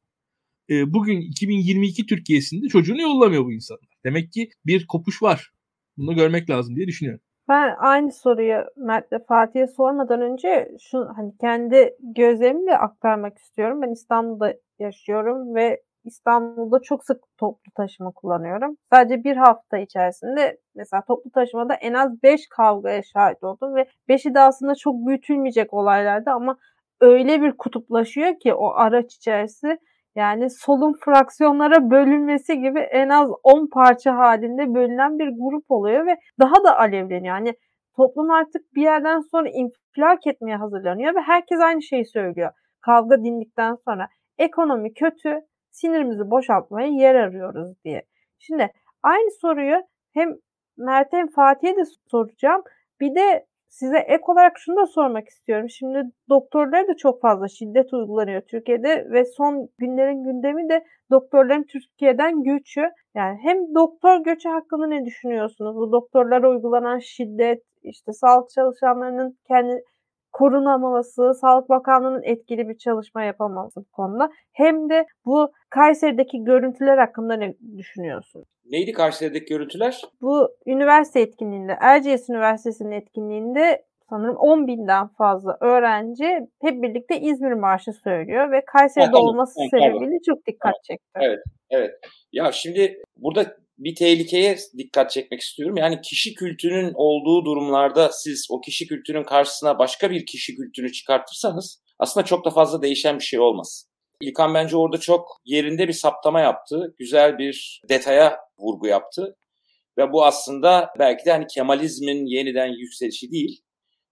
e, 0.71 0.93
bugün 0.95 1.21
2022 1.21 2.07
Türkiye'sinde 2.07 2.69
çocuğunu 2.69 3.01
yollamıyor 3.01 3.45
bu 3.45 3.53
insanlar. 3.53 3.89
Demek 4.05 4.33
ki 4.33 4.51
bir 4.67 4.87
kopuş 4.87 5.23
var. 5.23 5.51
Bunu 5.97 6.15
görmek 6.15 6.51
lazım 6.51 6.77
diye 6.77 6.87
düşünüyorum. 6.87 7.23
Ben 7.49 7.77
aynı 7.79 8.13
soruyu 8.13 8.65
Mert'le 8.77 9.27
Fatih'e 9.29 9.67
sormadan 9.67 10.21
önce 10.21 10.77
şu 10.81 11.09
hani 11.17 11.37
kendi 11.41 11.97
gözlemimi 12.01 12.75
aktarmak 12.75 13.39
istiyorum. 13.39 13.83
Ben 13.83 13.91
İstanbul'da 13.93 14.55
yaşıyorum 14.79 15.55
ve 15.55 15.83
İstanbul'da 16.05 16.81
çok 16.83 17.05
sık 17.05 17.25
toplu 17.39 17.73
taşıma 17.77 18.11
kullanıyorum. 18.11 18.77
Sadece 18.93 19.25
bir 19.25 19.37
hafta 19.37 19.79
içerisinde 19.79 20.59
mesela 20.75 21.03
toplu 21.05 21.31
taşımada 21.31 21.75
en 21.75 21.95
az 21.95 22.23
5 22.23 22.49
kavgaya 22.49 23.03
şahit 23.03 23.45
oldum 23.45 23.75
ve 23.75 23.87
5'i 24.09 24.35
de 24.35 24.41
aslında 24.41 24.75
çok 24.75 24.95
büyütülmeyecek 25.07 25.75
olaylardı 25.75 26.31
ama 26.31 26.57
öyle 27.01 27.43
bir 27.43 27.53
kutuplaşıyor 27.53 28.39
ki 28.39 28.55
o 28.55 28.71
araç 28.75 29.15
içerisi 29.15 29.79
yani 30.19 30.51
solun 30.51 30.95
fraksiyonlara 31.05 31.91
bölünmesi 31.91 32.61
gibi 32.61 32.79
en 32.79 33.09
az 33.09 33.31
10 33.43 33.67
parça 33.67 34.17
halinde 34.17 34.75
bölünen 34.75 35.19
bir 35.19 35.29
grup 35.29 35.71
oluyor 35.71 36.07
ve 36.07 36.17
daha 36.41 36.65
da 36.65 36.79
alevleniyor. 36.79 37.37
Yani 37.37 37.55
toplum 37.97 38.31
artık 38.31 38.75
bir 38.75 38.83
yerden 38.83 39.21
sonra 39.21 39.49
infilak 39.49 40.27
etmeye 40.27 40.57
hazırlanıyor 40.57 41.15
ve 41.15 41.21
herkes 41.21 41.61
aynı 41.61 41.83
şeyi 41.83 42.07
söylüyor. 42.07 42.51
Kavga 42.81 43.25
dindikten 43.25 43.77
sonra 43.85 44.09
ekonomi 44.39 44.95
kötü, 44.95 45.41
sinirimizi 45.71 46.31
boşaltmaya 46.31 46.89
yer 46.89 47.15
arıyoruz 47.15 47.85
diye. 47.85 48.03
Şimdi 48.39 48.69
aynı 49.03 49.31
soruyu 49.41 49.77
hem 50.15 50.29
Mert 50.77 51.13
hem 51.13 51.29
Fatih'e 51.29 51.77
de 51.77 51.83
soracağım. 52.11 52.63
Bir 53.01 53.15
de 53.15 53.47
size 53.69 53.99
ek 53.99 54.23
olarak 54.27 54.59
şunu 54.59 54.77
da 54.77 54.87
sormak 54.87 55.29
istiyorum. 55.29 55.67
Şimdi 55.71 56.03
doktorlara 56.29 56.89
da 56.89 56.97
çok 56.97 57.23
fazla 57.23 57.49
şiddet 57.49 57.93
uygulanıyor 57.95 58.43
Türkiye'de 58.43 59.11
ve 59.11 59.25
son 59.25 59.69
günlerin 59.79 60.25
gündemi 60.25 60.69
de 60.69 60.85
doktorların 61.11 61.65
Türkiye'den 61.73 62.43
göçü. 62.43 62.83
Yani 63.15 63.39
hem 63.43 63.75
doktor 63.75 64.25
göçü 64.25 64.49
hakkında 64.49 64.87
ne 64.87 65.05
düşünüyorsunuz? 65.05 65.77
Bu 65.77 65.93
doktorlara 65.93 66.51
uygulanan 66.51 66.99
şiddet, 66.99 67.63
işte 67.83 68.13
sağlık 68.13 68.51
çalışanlarının 68.51 69.39
kendi 69.49 69.83
korunamaması, 70.39 71.35
Sağlık 71.35 71.69
Bakanlığı'nın 71.69 72.23
etkili 72.23 72.69
bir 72.69 72.79
çalışma 72.79 73.23
yapamaması 73.23 73.81
bu 73.81 73.91
konuda. 73.93 74.31
Hem 74.53 74.91
de 74.91 75.07
bu 75.25 75.53
Kayseri'deki 75.71 76.45
görüntüler 76.45 76.99
hakkında 76.99 77.35
ne 77.35 77.55
düşünüyorsun? 77.77 78.45
Neydi 78.71 78.93
Kayseri'deki 78.93 79.55
görüntüler? 79.55 80.03
Bu 80.21 80.49
üniversite 80.67 81.21
etkinliğinde, 81.21 81.77
Erciyes 81.81 82.31
Üniversitesi'nin 82.31 82.91
etkinliğinde 82.91 83.85
sanırım 84.11 84.37
10 84.37 84.67
binden 84.67 85.09
fazla 85.09 85.57
öğrenci 85.61 86.49
hep 86.63 86.83
birlikte 86.83 87.21
İzmir 87.21 87.53
Marşı 87.53 87.93
söylüyor 87.93 88.53
ve 88.53 88.65
Kayseri'de 88.65 89.11
ha, 89.11 89.23
olması 89.23 89.55
tamam, 89.55 89.69
sebebiyle 89.71 90.19
çok 90.27 90.47
dikkat 90.47 90.75
çekti. 90.85 91.19
Evet, 91.21 91.39
evet. 91.71 91.91
Ya 92.33 92.53
şimdi 92.53 93.03
burada 93.17 93.57
bir 93.79 93.95
tehlikeye 93.95 94.59
dikkat 94.79 95.11
çekmek 95.11 95.41
istiyorum. 95.41 95.77
Yani 95.77 96.01
kişi 96.01 96.35
kültürünün 96.35 96.93
olduğu 96.95 97.45
durumlarda 97.45 98.13
siz 98.13 98.47
o 98.51 98.61
kişi 98.61 98.87
kültürünün 98.87 99.25
karşısına 99.25 99.79
başka 99.79 100.11
bir 100.11 100.27
kişi 100.27 100.57
kültürünü 100.57 100.93
çıkartırsanız 100.93 101.83
aslında 101.99 102.27
çok 102.27 102.45
da 102.45 102.51
fazla 102.51 102.83
değişen 102.83 103.19
bir 103.19 103.25
şey 103.25 103.41
olmaz. 103.41 103.89
İlkan 104.21 104.55
bence 104.55 104.77
orada 104.77 104.99
çok 104.99 105.41
yerinde 105.45 105.89
bir 105.89 105.93
saptama 105.93 106.41
yaptı. 106.41 106.95
Güzel 106.99 107.39
bir 107.39 107.83
detaya 107.89 108.37
vurgu 108.59 108.87
yaptı. 108.87 109.37
Ve 109.99 110.13
bu 110.13 110.25
aslında 110.25 110.91
belki 110.99 111.25
de 111.25 111.31
hani 111.31 111.47
Kemalizmin 111.47 112.27
yeniden 112.27 112.67
yükselişi 112.67 113.31
değil, 113.31 113.61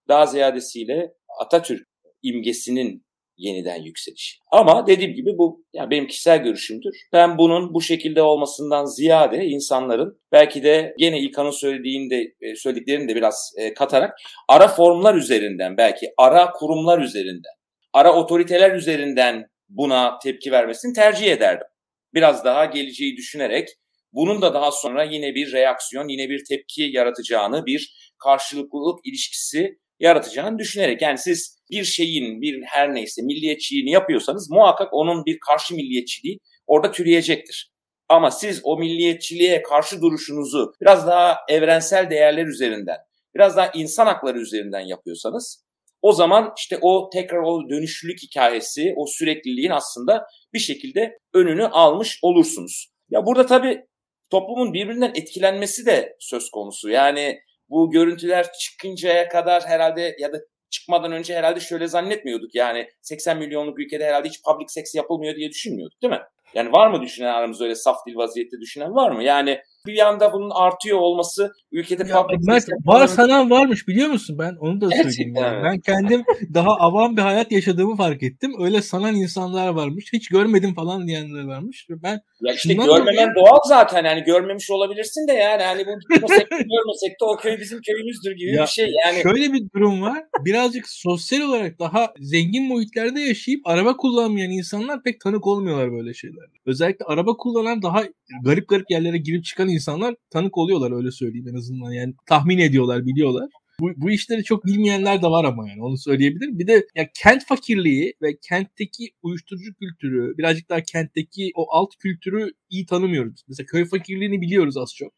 daha 0.08 0.26
ziyadesiyle 0.26 1.12
Atatürk 1.40 1.88
imgesinin 2.22 3.05
yeniden 3.36 3.82
yükselişi. 3.82 4.38
Ama 4.52 4.86
dediğim 4.86 5.14
gibi 5.14 5.30
bu 5.38 5.64
yani 5.72 5.90
benim 5.90 6.06
kişisel 6.06 6.42
görüşümdür. 6.42 6.96
Ben 7.12 7.38
bunun 7.38 7.74
bu 7.74 7.82
şekilde 7.82 8.22
olmasından 8.22 8.84
ziyade 8.84 9.44
insanların 9.44 10.20
belki 10.32 10.62
de 10.62 10.94
gene 10.98 11.20
İlkan'ın 11.20 11.50
söylediğinde 11.50 12.34
e, 12.40 12.56
söylediklerini 12.56 13.08
de 13.08 13.16
biraz 13.16 13.52
e, 13.58 13.74
katarak 13.74 14.18
ara 14.48 14.68
formlar 14.68 15.14
üzerinden 15.14 15.76
belki 15.76 16.12
ara 16.18 16.52
kurumlar 16.52 16.98
üzerinden 16.98 17.56
ara 17.92 18.14
otoriteler 18.16 18.74
üzerinden 18.74 19.46
buna 19.68 20.18
tepki 20.18 20.52
vermesini 20.52 20.92
tercih 20.92 21.32
ederdim. 21.32 21.66
Biraz 22.14 22.44
daha 22.44 22.64
geleceği 22.64 23.16
düşünerek 23.16 23.68
bunun 24.12 24.42
da 24.42 24.54
daha 24.54 24.72
sonra 24.72 25.04
yine 25.04 25.34
bir 25.34 25.52
reaksiyon, 25.52 26.08
yine 26.08 26.28
bir 26.28 26.44
tepki 26.48 26.82
yaratacağını, 26.82 27.66
bir 27.66 28.12
karşılıklılık 28.18 29.06
ilişkisi 29.06 29.78
yaratacağını 30.00 30.58
düşünerek 30.58 31.02
yani 31.02 31.18
siz 31.18 31.58
bir 31.70 31.84
şeyin 31.84 32.40
bir 32.40 32.62
her 32.62 32.94
neyse 32.94 33.22
milliyetçiliğini 33.22 33.90
yapıyorsanız 33.90 34.50
muhakkak 34.50 34.88
onun 34.92 35.24
bir 35.24 35.38
karşı 35.40 35.74
milliyetçiliği 35.74 36.38
orada 36.66 36.90
türeyecektir. 36.90 37.70
Ama 38.08 38.30
siz 38.30 38.60
o 38.64 38.78
milliyetçiliğe 38.78 39.62
karşı 39.62 40.00
duruşunuzu 40.00 40.72
biraz 40.80 41.06
daha 41.06 41.36
evrensel 41.48 42.10
değerler 42.10 42.46
üzerinden, 42.46 42.96
biraz 43.34 43.56
daha 43.56 43.70
insan 43.74 44.06
hakları 44.06 44.38
üzerinden 44.38 44.80
yapıyorsanız 44.80 45.66
o 46.02 46.12
zaman 46.12 46.52
işte 46.58 46.78
o 46.80 47.10
tekrar 47.12 47.38
o 47.38 47.68
dönüşlülük 47.70 48.22
hikayesi, 48.22 48.92
o 48.96 49.06
sürekliliğin 49.06 49.70
aslında 49.70 50.26
bir 50.52 50.58
şekilde 50.58 51.18
önünü 51.34 51.66
almış 51.66 52.18
olursunuz. 52.22 52.88
Ya 53.10 53.26
burada 53.26 53.46
tabii 53.46 53.86
toplumun 54.30 54.72
birbirinden 54.72 55.12
etkilenmesi 55.14 55.86
de 55.86 56.16
söz 56.20 56.50
konusu. 56.50 56.90
Yani 56.90 57.38
bu 57.68 57.90
görüntüler 57.90 58.46
çıkıncaya 58.52 59.28
kadar 59.28 59.62
herhalde 59.66 60.16
ya 60.18 60.32
da 60.32 60.38
çıkmadan 60.70 61.12
önce 61.12 61.34
herhalde 61.34 61.60
şöyle 61.60 61.86
zannetmiyorduk. 61.86 62.54
Yani 62.54 62.88
80 63.02 63.38
milyonluk 63.38 63.78
ülkede 63.78 64.04
herhalde 64.04 64.28
hiç 64.28 64.42
public 64.42 64.68
sex 64.68 64.94
yapılmıyor 64.94 65.36
diye 65.36 65.50
düşünmüyorduk 65.50 66.02
değil 66.02 66.12
mi? 66.12 66.22
Yani 66.54 66.72
var 66.72 66.90
mı 66.90 67.02
düşünen 67.02 67.34
aramızda 67.34 67.64
öyle 67.64 67.74
saf 67.74 68.06
dil 68.06 68.16
vaziyette 68.16 68.60
düşünen 68.60 68.94
var 68.94 69.10
mı? 69.10 69.22
Yani 69.22 69.60
bir 69.86 69.94
yanda 69.94 70.32
bunun 70.32 70.50
artıyor 70.50 70.98
olması 70.98 71.52
ülkede 71.72 72.08
ya, 72.08 72.26
Mert, 72.46 72.68
var 72.84 73.06
sanan 73.06 73.50
varmış 73.50 73.88
biliyor 73.88 74.08
musun 74.08 74.36
ben 74.38 74.56
onu 74.60 74.80
da 74.80 74.90
söyleyeyim 74.90 75.34
yani. 75.36 75.64
Ben 75.64 75.80
kendim 75.80 76.24
daha 76.54 76.70
avam 76.70 77.16
bir 77.16 77.22
hayat 77.22 77.52
yaşadığımı 77.52 77.96
fark 77.96 78.22
ettim. 78.22 78.52
Öyle 78.60 78.82
sanan 78.82 79.14
insanlar 79.14 79.68
varmış. 79.68 80.12
Hiç 80.12 80.28
görmedim 80.28 80.74
falan 80.74 81.06
diyenler 81.06 81.44
varmış. 81.44 81.86
Ben 81.90 82.20
ya 82.40 82.54
işte 82.54 82.74
görmemen 82.74 83.14
dolayı... 83.14 83.28
doğal 83.36 83.58
zaten 83.68 84.04
yani 84.04 84.24
görmemiş 84.24 84.70
olabilirsin 84.70 85.28
de 85.28 85.32
yani 85.32 85.62
hani 85.62 85.86
bu 85.86 85.90
görmesek, 86.14 86.50
görmesek 86.50 87.20
de 87.20 87.24
o 87.24 87.36
köy 87.36 87.58
bizim 87.60 87.80
köyümüzdür 87.80 88.36
gibi 88.36 88.54
ya, 88.54 88.62
bir 88.62 88.68
şey 88.68 88.88
yani. 89.06 89.22
Şöyle 89.22 89.52
bir 89.52 89.62
durum 89.74 90.02
var. 90.02 90.24
Birazcık 90.44 90.88
sosyal 90.88 91.40
olarak 91.40 91.78
daha 91.78 92.12
zengin 92.20 92.68
muhitlerde 92.68 93.20
yaşayıp 93.20 93.66
araba 93.66 93.96
kullanmayan 93.96 94.50
insanlar 94.50 95.02
pek 95.02 95.20
tanık 95.20 95.46
olmuyorlar 95.46 95.92
böyle 95.92 96.14
şeyler. 96.14 96.46
Özellikle 96.66 97.04
araba 97.04 97.36
kullanan 97.36 97.82
daha 97.82 98.04
garip 98.44 98.68
garip 98.68 98.90
yerlere 98.90 99.18
girip 99.18 99.44
çıkan 99.44 99.68
insanlar 99.76 100.14
tanık 100.30 100.58
oluyorlar 100.58 100.96
öyle 100.96 101.10
söyleyeyim 101.10 101.48
en 101.48 101.54
azından. 101.54 101.92
Yani 101.92 102.14
tahmin 102.26 102.58
ediyorlar, 102.58 103.06
biliyorlar. 103.06 103.48
Bu, 103.80 103.92
bu 103.96 104.10
işleri 104.10 104.44
çok 104.44 104.66
bilmeyenler 104.66 105.22
de 105.22 105.26
var 105.26 105.44
ama 105.44 105.68
yani 105.68 105.82
onu 105.82 105.98
söyleyebilirim. 105.98 106.58
Bir 106.58 106.66
de 106.66 106.86
ya 106.94 107.10
kent 107.22 107.46
fakirliği 107.46 108.14
ve 108.22 108.38
kentteki 108.48 109.10
uyuşturucu 109.22 109.74
kültürü, 109.74 110.38
birazcık 110.38 110.68
daha 110.68 110.80
kentteki 110.80 111.50
o 111.54 111.66
alt 111.70 111.96
kültürü 111.98 112.52
iyi 112.70 112.86
tanımıyoruz. 112.86 113.44
Mesela 113.48 113.66
köy 113.66 113.84
fakirliğini 113.84 114.40
biliyoruz 114.40 114.76
az 114.76 114.94
çok. 114.94 115.12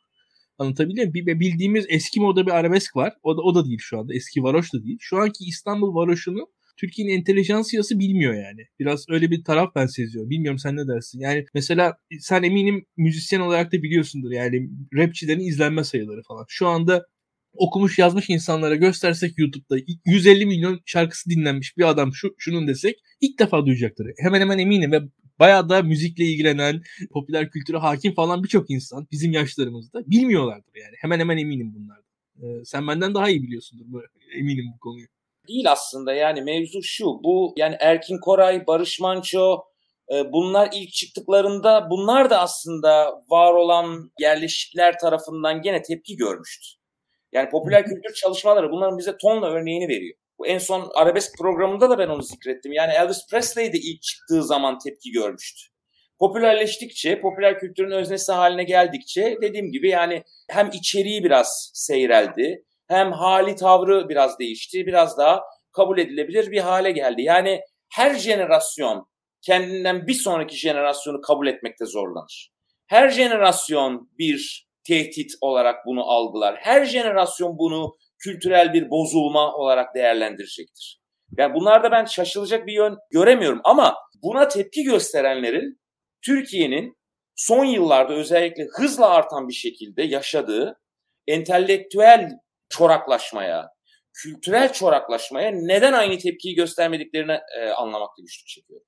Anlatabiliyor 0.58 1.06
muyum? 1.06 1.26
Bir, 1.26 1.40
bildiğimiz 1.40 1.86
eski 1.88 2.20
moda 2.20 2.46
bir 2.46 2.50
arabesk 2.50 2.96
var. 2.96 3.14
O 3.22 3.36
da, 3.36 3.42
o 3.42 3.54
da 3.54 3.66
değil 3.66 3.78
şu 3.80 3.98
anda. 3.98 4.14
Eski 4.14 4.42
varoş 4.42 4.74
da 4.74 4.84
değil. 4.84 4.96
Şu 5.00 5.16
anki 5.16 5.44
İstanbul 5.44 5.94
varoşunu 5.94 6.46
Türkiye'nin 6.80 7.18
entelejansiyası 7.18 7.98
bilmiyor 7.98 8.34
yani. 8.34 8.66
Biraz 8.78 9.04
öyle 9.08 9.30
bir 9.30 9.44
taraf 9.44 9.74
ben 9.74 9.86
seziyorum. 9.86 10.30
Bilmiyorum 10.30 10.58
sen 10.58 10.76
ne 10.76 10.88
dersin? 10.88 11.20
Yani 11.20 11.44
mesela 11.54 11.96
sen 12.20 12.42
eminim 12.42 12.86
müzisyen 12.96 13.40
olarak 13.40 13.72
da 13.72 13.82
biliyorsundur 13.82 14.30
yani 14.30 14.70
rapçilerin 14.94 15.40
izlenme 15.40 15.84
sayıları 15.84 16.22
falan. 16.22 16.44
Şu 16.48 16.68
anda 16.68 17.06
okumuş 17.52 17.98
yazmış 17.98 18.30
insanlara 18.30 18.74
göstersek 18.76 19.38
YouTube'da 19.38 19.76
150 20.06 20.46
milyon 20.46 20.80
şarkısı 20.86 21.30
dinlenmiş 21.30 21.76
bir 21.76 21.88
adam 21.88 22.14
şu 22.14 22.34
şunun 22.38 22.68
desek 22.68 22.96
ilk 23.20 23.38
defa 23.38 23.66
duyacaktır. 23.66 24.06
Hemen 24.18 24.40
hemen 24.40 24.58
eminim 24.58 24.92
ve 24.92 25.00
bayağı 25.38 25.68
da 25.68 25.82
müzikle 25.82 26.24
ilgilenen, 26.24 26.82
popüler 27.10 27.50
kültüre 27.50 27.76
hakim 27.76 28.14
falan 28.14 28.44
birçok 28.44 28.70
insan 28.70 29.06
bizim 29.12 29.32
yaşlarımızda 29.32 30.10
bilmiyorlardır 30.10 30.72
yani. 30.74 30.94
Hemen 31.00 31.20
hemen 31.20 31.36
eminim 31.36 31.74
bunlardan. 31.74 32.04
Ee, 32.42 32.64
sen 32.64 32.88
benden 32.88 33.14
daha 33.14 33.30
iyi 33.30 33.42
biliyorsundur 33.42 34.02
eminim 34.34 34.64
bu 34.74 34.78
konuyu 34.78 35.06
değil 35.48 35.70
aslında 35.70 36.12
yani 36.12 36.42
mevzu 36.42 36.82
şu 36.82 37.04
bu 37.04 37.54
yani 37.56 37.76
Erkin 37.80 38.18
Koray, 38.18 38.66
Barış 38.66 39.00
Manço 39.00 39.64
e, 40.12 40.32
bunlar 40.32 40.70
ilk 40.74 40.92
çıktıklarında 40.92 41.86
bunlar 41.90 42.30
da 42.30 42.40
aslında 42.40 43.22
var 43.30 43.52
olan 43.52 44.10
yerleşikler 44.20 44.98
tarafından 44.98 45.62
gene 45.62 45.82
tepki 45.82 46.16
görmüştü. 46.16 46.78
Yani 47.32 47.48
popüler 47.50 47.84
kültür 47.84 48.14
çalışmaları 48.14 48.70
bunların 48.70 48.98
bize 48.98 49.16
tonla 49.16 49.50
örneğini 49.50 49.88
veriyor. 49.88 50.16
Bu 50.38 50.46
en 50.46 50.58
son 50.58 50.90
arabesk 50.94 51.38
programında 51.38 51.90
da 51.90 51.98
ben 51.98 52.08
onu 52.08 52.22
zikrettim. 52.22 52.72
Yani 52.72 52.92
Elvis 52.92 53.26
Presley 53.30 53.72
de 53.72 53.78
ilk 53.78 54.02
çıktığı 54.02 54.42
zaman 54.42 54.78
tepki 54.78 55.10
görmüştü. 55.10 55.68
Popülerleştikçe, 56.18 57.20
popüler 57.20 57.58
kültürün 57.58 57.90
öznesi 57.90 58.32
haline 58.32 58.64
geldikçe 58.64 59.36
dediğim 59.42 59.72
gibi 59.72 59.88
yani 59.88 60.22
hem 60.50 60.70
içeriği 60.72 61.24
biraz 61.24 61.70
seyreldi, 61.74 62.64
hem 62.88 63.12
hali 63.12 63.56
tavrı 63.56 64.08
biraz 64.08 64.38
değişti. 64.38 64.86
Biraz 64.86 65.18
daha 65.18 65.42
kabul 65.72 65.98
edilebilir 65.98 66.50
bir 66.50 66.60
hale 66.60 66.90
geldi. 66.90 67.22
Yani 67.22 67.60
her 67.92 68.14
jenerasyon 68.14 69.06
kendinden 69.42 70.06
bir 70.06 70.14
sonraki 70.14 70.56
jenerasyonu 70.56 71.20
kabul 71.20 71.46
etmekte 71.46 71.86
zorlanır. 71.86 72.50
Her 72.86 73.08
jenerasyon 73.08 74.10
bir 74.18 74.68
tehdit 74.86 75.32
olarak 75.40 75.86
bunu 75.86 76.04
algılar. 76.10 76.56
Her 76.58 76.84
jenerasyon 76.84 77.58
bunu 77.58 77.96
kültürel 78.18 78.72
bir 78.72 78.90
bozulma 78.90 79.54
olarak 79.54 79.94
değerlendirecektir. 79.94 81.00
Yani 81.38 81.54
bunlarda 81.54 81.90
ben 81.90 82.04
şaşılacak 82.04 82.66
bir 82.66 82.72
yön 82.72 82.96
göremiyorum 83.10 83.60
ama 83.64 83.96
buna 84.22 84.48
tepki 84.48 84.82
gösterenlerin 84.82 85.80
Türkiye'nin 86.24 86.98
son 87.36 87.64
yıllarda 87.64 88.14
özellikle 88.14 88.66
hızla 88.76 89.10
artan 89.10 89.48
bir 89.48 89.54
şekilde 89.54 90.02
yaşadığı 90.02 90.80
entelektüel 91.26 92.30
çoraklaşmaya, 92.68 93.68
kültürel 94.12 94.72
çoraklaşmaya 94.72 95.50
neden 95.50 95.92
aynı 95.92 96.18
tepkiyi 96.18 96.54
göstermediklerini 96.54 97.38
e, 97.60 97.68
anlamakta 97.68 98.22
güçlük 98.22 98.46
çekiyorum. 98.46 98.86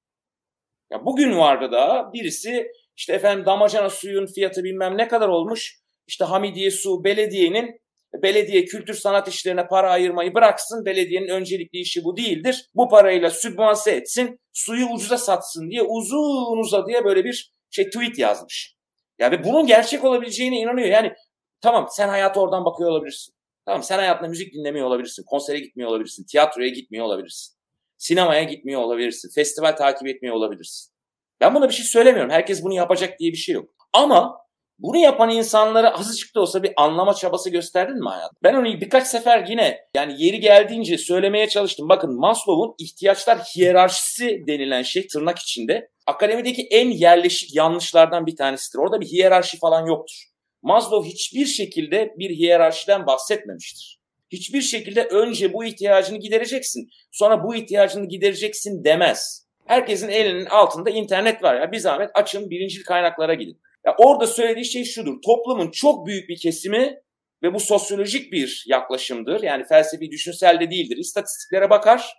Ya 0.93 1.05
bugün 1.05 1.39
vardı 1.39 1.73
da 1.73 2.11
birisi 2.13 2.67
işte 2.97 3.13
efendim 3.13 3.47
damacana 3.47 3.91
suyun 3.91 4.27
fiyatı 4.27 4.65
bilmem 4.65 4.99
ne 4.99 5.09
kadar 5.09 5.29
olmuş. 5.29 5.81
İşte 6.07 6.25
Hamidiye 6.25 6.71
Su 6.71 7.05
belediyenin 7.05 7.81
belediye 8.23 8.65
kültür 8.65 8.95
sanat 8.95 9.29
işlerine 9.29 9.67
para 9.67 9.91
ayırmayı 9.91 10.35
bıraksın. 10.35 10.85
Belediyenin 10.85 11.29
öncelikli 11.29 11.79
işi 11.79 12.05
bu 12.05 12.17
değildir. 12.17 12.67
Bu 12.75 12.89
parayla 12.89 13.31
sübvanse 13.31 13.91
etsin, 13.91 14.41
suyu 14.53 14.87
ucuza 14.87 15.19
satsın 15.19 15.71
diye 15.71 15.83
uzun 15.83 16.59
uzadıya 16.59 17.05
böyle 17.05 17.25
bir 17.25 17.53
şey 17.71 17.85
tweet 17.85 18.19
yazmış. 18.19 18.75
Ya 19.19 19.31
ve 19.31 19.45
bunun 19.45 19.67
gerçek 19.67 20.05
olabileceğine 20.05 20.57
inanıyor. 20.57 20.89
Yani 20.89 21.13
tamam 21.61 21.87
sen 21.91 22.09
hayata 22.09 22.41
oradan 22.41 22.65
bakıyor 22.65 22.91
olabilirsin. 22.91 23.35
Tamam 23.71 23.83
sen 23.83 23.99
hayatında 23.99 24.29
müzik 24.29 24.55
dinlemiyor 24.55 24.87
olabilirsin, 24.87 25.25
konsere 25.27 25.59
gitmiyor 25.59 25.91
olabilirsin, 25.91 26.25
tiyatroya 26.25 26.69
gitmiyor 26.69 27.07
olabilirsin, 27.07 27.57
sinemaya 27.97 28.43
gitmiyor 28.43 28.81
olabilirsin, 28.81 29.31
festival 29.35 29.77
takip 29.77 30.09
etmiyor 30.09 30.37
olabilirsin. 30.37 30.93
Ben 31.41 31.55
buna 31.55 31.69
bir 31.69 31.75
şey 31.75 31.85
söylemiyorum. 31.85 32.31
Herkes 32.31 32.65
bunu 32.65 32.75
yapacak 32.75 33.19
diye 33.19 33.33
bir 33.33 33.37
şey 33.37 33.55
yok. 33.55 33.71
Ama 33.93 34.37
bunu 34.79 34.97
yapan 34.97 35.31
insanlara 35.31 35.95
azıcık 35.95 36.35
da 36.35 36.41
olsa 36.41 36.63
bir 36.63 36.73
anlama 36.77 37.15
çabası 37.15 37.51
gösterdin 37.51 37.99
mi 37.99 38.09
hayat? 38.09 38.31
Ben 38.43 38.55
onu 38.55 38.65
birkaç 38.65 39.07
sefer 39.07 39.47
yine 39.49 39.79
yani 39.97 40.25
yeri 40.25 40.41
geldiğince 40.41 40.99
söylemeye 40.99 41.49
çalıştım. 41.49 41.89
Bakın 41.89 42.21
Maslow'un 42.21 42.75
ihtiyaçlar 42.79 43.39
hiyerarşisi 43.39 44.45
denilen 44.47 44.83
şey 44.83 45.07
tırnak 45.07 45.39
içinde 45.39 45.91
akademideki 46.07 46.69
en 46.71 46.91
yerleşik 46.91 47.55
yanlışlardan 47.55 48.27
bir 48.27 48.37
tanesidir. 48.37 48.79
Orada 48.79 49.01
bir 49.01 49.07
hiyerarşi 49.07 49.59
falan 49.59 49.87
yoktur. 49.87 50.30
Maslow 50.63 51.11
hiçbir 51.11 51.47
şekilde 51.47 52.15
bir 52.19 52.31
hiyerarşiden 52.31 53.07
bahsetmemiştir. 53.07 54.01
Hiçbir 54.33 54.61
şekilde 54.61 55.05
önce 55.05 55.53
bu 55.53 55.65
ihtiyacını 55.65 56.19
gidereceksin, 56.19 56.91
sonra 57.11 57.45
bu 57.45 57.55
ihtiyacını 57.55 58.09
gidereceksin 58.09 58.85
demez. 58.85 59.47
Herkesin 59.67 60.09
elinin 60.09 60.47
altında 60.47 60.91
internet 60.91 61.43
var 61.43 61.61
ya 61.61 61.73
bir 61.73 61.79
zahmet 61.79 62.11
açın 62.15 62.51
birincil 62.51 62.85
kaynaklara 62.85 63.35
gidin. 63.35 63.61
Ya 63.87 63.95
orada 63.99 64.27
söylediği 64.27 64.65
şey 64.65 64.85
şudur. 64.85 65.23
Toplumun 65.23 65.71
çok 65.71 66.07
büyük 66.07 66.29
bir 66.29 66.37
kesimi 66.39 67.01
ve 67.43 67.55
bu 67.55 67.61
sosyolojik 67.61 68.33
bir 68.33 68.65
yaklaşımdır. 68.67 69.43
Yani 69.43 69.65
felsefi 69.69 70.11
düşünsel 70.11 70.61
de 70.61 70.71
değildir. 70.71 70.97
İstatistiklere 70.97 71.71
bakar. 71.71 72.15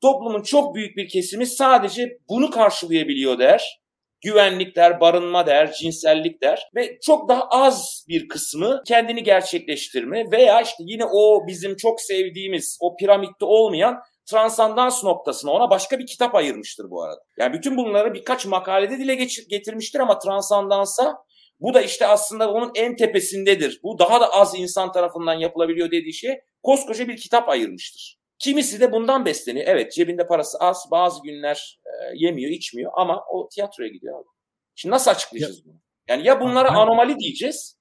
Toplumun 0.00 0.42
çok 0.42 0.74
büyük 0.74 0.96
bir 0.96 1.08
kesimi 1.08 1.46
sadece 1.46 2.18
bunu 2.28 2.50
karşılayabiliyor 2.50 3.38
der 3.38 3.81
güvenlik 4.22 4.76
der, 4.76 5.00
barınma 5.00 5.46
der, 5.46 5.72
cinsellik 5.72 6.42
der 6.42 6.68
ve 6.76 6.98
çok 7.02 7.28
daha 7.28 7.48
az 7.50 8.04
bir 8.08 8.28
kısmı 8.28 8.82
kendini 8.86 9.22
gerçekleştirme 9.22 10.24
veya 10.32 10.60
işte 10.60 10.76
yine 10.86 11.04
o 11.04 11.46
bizim 11.46 11.76
çok 11.76 12.00
sevdiğimiz 12.00 12.78
o 12.80 12.96
piramitte 12.96 13.44
olmayan 13.44 14.02
transandans 14.30 15.04
noktasına 15.04 15.50
ona 15.50 15.70
başka 15.70 15.98
bir 15.98 16.06
kitap 16.06 16.34
ayırmıştır 16.34 16.90
bu 16.90 17.02
arada. 17.02 17.20
Yani 17.38 17.52
bütün 17.52 17.76
bunları 17.76 18.14
birkaç 18.14 18.46
makalede 18.46 18.98
dile 18.98 19.14
getirmiştir 19.48 20.00
ama 20.00 20.18
transandansa 20.18 21.16
bu 21.60 21.74
da 21.74 21.80
işte 21.80 22.06
aslında 22.06 22.52
onun 22.52 22.70
en 22.74 22.96
tepesindedir. 22.96 23.80
Bu 23.82 23.98
daha 23.98 24.20
da 24.20 24.32
az 24.32 24.54
insan 24.58 24.92
tarafından 24.92 25.34
yapılabiliyor 25.34 25.90
dediği 25.90 26.14
şey 26.14 26.40
koskoca 26.62 27.08
bir 27.08 27.16
kitap 27.16 27.48
ayırmıştır. 27.48 28.21
Kimisi 28.42 28.80
de 28.80 28.92
bundan 28.92 29.24
besleniyor. 29.24 29.66
Evet 29.68 29.92
cebinde 29.92 30.26
parası 30.26 30.58
az 30.58 30.88
bazı 30.90 31.22
günler 31.22 31.80
e, 31.86 31.90
yemiyor 32.14 32.50
içmiyor 32.50 32.92
ama 32.94 33.24
o 33.30 33.48
tiyatroya 33.48 33.88
gidiyor 33.88 34.18
abi. 34.18 34.28
Şimdi 34.74 34.94
nasıl 34.94 35.10
açıklayacağız 35.10 35.58
ya. 35.58 35.64
bunu? 35.64 35.80
Yani 36.08 36.26
ya 36.26 36.40
bunlara 36.40 36.70
anomali 36.70 37.18
diyeceğiz 37.18 37.78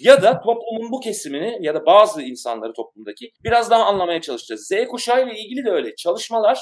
ya 0.00 0.22
da 0.22 0.40
toplumun 0.40 0.92
bu 0.92 1.00
kesimini 1.00 1.58
ya 1.60 1.74
da 1.74 1.86
bazı 1.86 2.22
insanları 2.22 2.72
toplumdaki 2.72 3.30
biraz 3.44 3.70
daha 3.70 3.84
anlamaya 3.84 4.20
çalışacağız. 4.20 4.66
Z 4.66 4.88
kuşağı 4.88 5.26
ile 5.26 5.38
ilgili 5.38 5.64
de 5.64 5.70
öyle 5.70 5.94
çalışmalar 5.94 6.60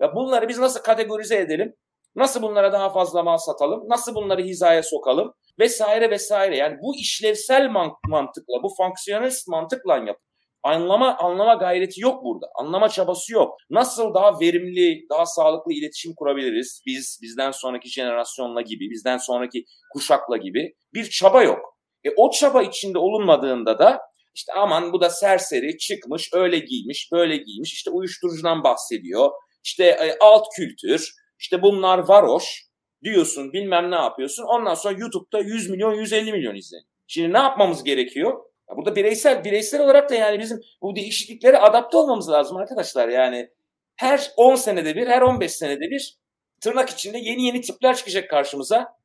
ve 0.00 0.14
bunları 0.14 0.48
biz 0.48 0.58
nasıl 0.58 0.80
kategorize 0.80 1.36
edelim? 1.36 1.74
Nasıl 2.16 2.42
bunlara 2.42 2.72
daha 2.72 2.90
fazla 2.90 3.22
mal 3.22 3.36
satalım? 3.36 3.88
Nasıl 3.88 4.14
bunları 4.14 4.42
hizaya 4.42 4.82
sokalım? 4.82 5.34
Vesaire 5.58 6.10
vesaire. 6.10 6.56
Yani 6.56 6.76
bu 6.82 6.96
işlevsel 6.96 7.68
mantıkla, 8.08 8.62
bu 8.62 8.74
fonksiyonist 8.76 9.48
mantıkla 9.48 9.96
yap 9.96 10.18
anlama 10.64 11.16
anlama 11.16 11.54
gayreti 11.54 12.00
yok 12.00 12.24
burada. 12.24 12.46
Anlama 12.54 12.88
çabası 12.88 13.32
yok. 13.32 13.56
Nasıl 13.70 14.14
daha 14.14 14.40
verimli, 14.40 15.06
daha 15.10 15.26
sağlıklı 15.26 15.72
iletişim 15.72 16.12
kurabiliriz? 16.16 16.82
Biz 16.86 17.18
bizden 17.22 17.50
sonraki 17.50 17.88
jenerasyonla 17.88 18.60
gibi, 18.60 18.90
bizden 18.90 19.16
sonraki 19.16 19.64
kuşakla 19.92 20.36
gibi 20.36 20.74
bir 20.94 21.10
çaba 21.10 21.42
yok. 21.42 21.78
E 22.04 22.08
o 22.16 22.30
çaba 22.30 22.62
içinde 22.62 22.98
olunmadığında 22.98 23.78
da 23.78 24.00
işte 24.34 24.52
aman 24.52 24.92
bu 24.92 25.00
da 25.00 25.10
serseri 25.10 25.78
çıkmış, 25.78 26.30
öyle 26.32 26.58
giymiş, 26.58 27.08
böyle 27.12 27.36
giymiş, 27.36 27.72
işte 27.72 27.90
uyuşturucudan 27.90 28.64
bahsediyor. 28.64 29.30
İşte 29.64 29.84
e, 29.84 30.16
alt 30.20 30.44
kültür, 30.56 31.10
işte 31.38 31.62
bunlar 31.62 31.98
varoş 31.98 32.62
diyorsun, 33.04 33.52
bilmem 33.52 33.90
ne 33.90 33.94
yapıyorsun. 33.94 34.44
Ondan 34.44 34.74
sonra 34.74 34.98
YouTube'da 34.98 35.40
100 35.40 35.70
milyon, 35.70 35.94
150 35.94 36.32
milyon 36.32 36.54
izleniyor. 36.54 36.88
Şimdi 37.06 37.32
ne 37.32 37.38
yapmamız 37.38 37.84
gerekiyor? 37.84 38.44
Burada 38.76 38.96
bireysel 38.96 39.44
bireysel 39.44 39.80
olarak 39.80 40.10
da 40.10 40.14
yani 40.14 40.38
bizim 40.38 40.60
bu 40.82 40.96
değişikliklere 40.96 41.58
adapte 41.58 41.96
olmamız 41.96 42.30
lazım 42.30 42.56
arkadaşlar. 42.56 43.08
Yani 43.08 43.50
her 43.96 44.32
10 44.36 44.54
senede 44.54 44.96
bir, 44.96 45.06
her 45.06 45.22
15 45.22 45.52
senede 45.52 45.90
bir 45.90 46.18
tırnak 46.60 46.90
içinde 46.90 47.18
yeni 47.18 47.46
yeni 47.46 47.60
tipler 47.60 47.96
çıkacak 47.96 48.30
karşımıza. 48.30 48.96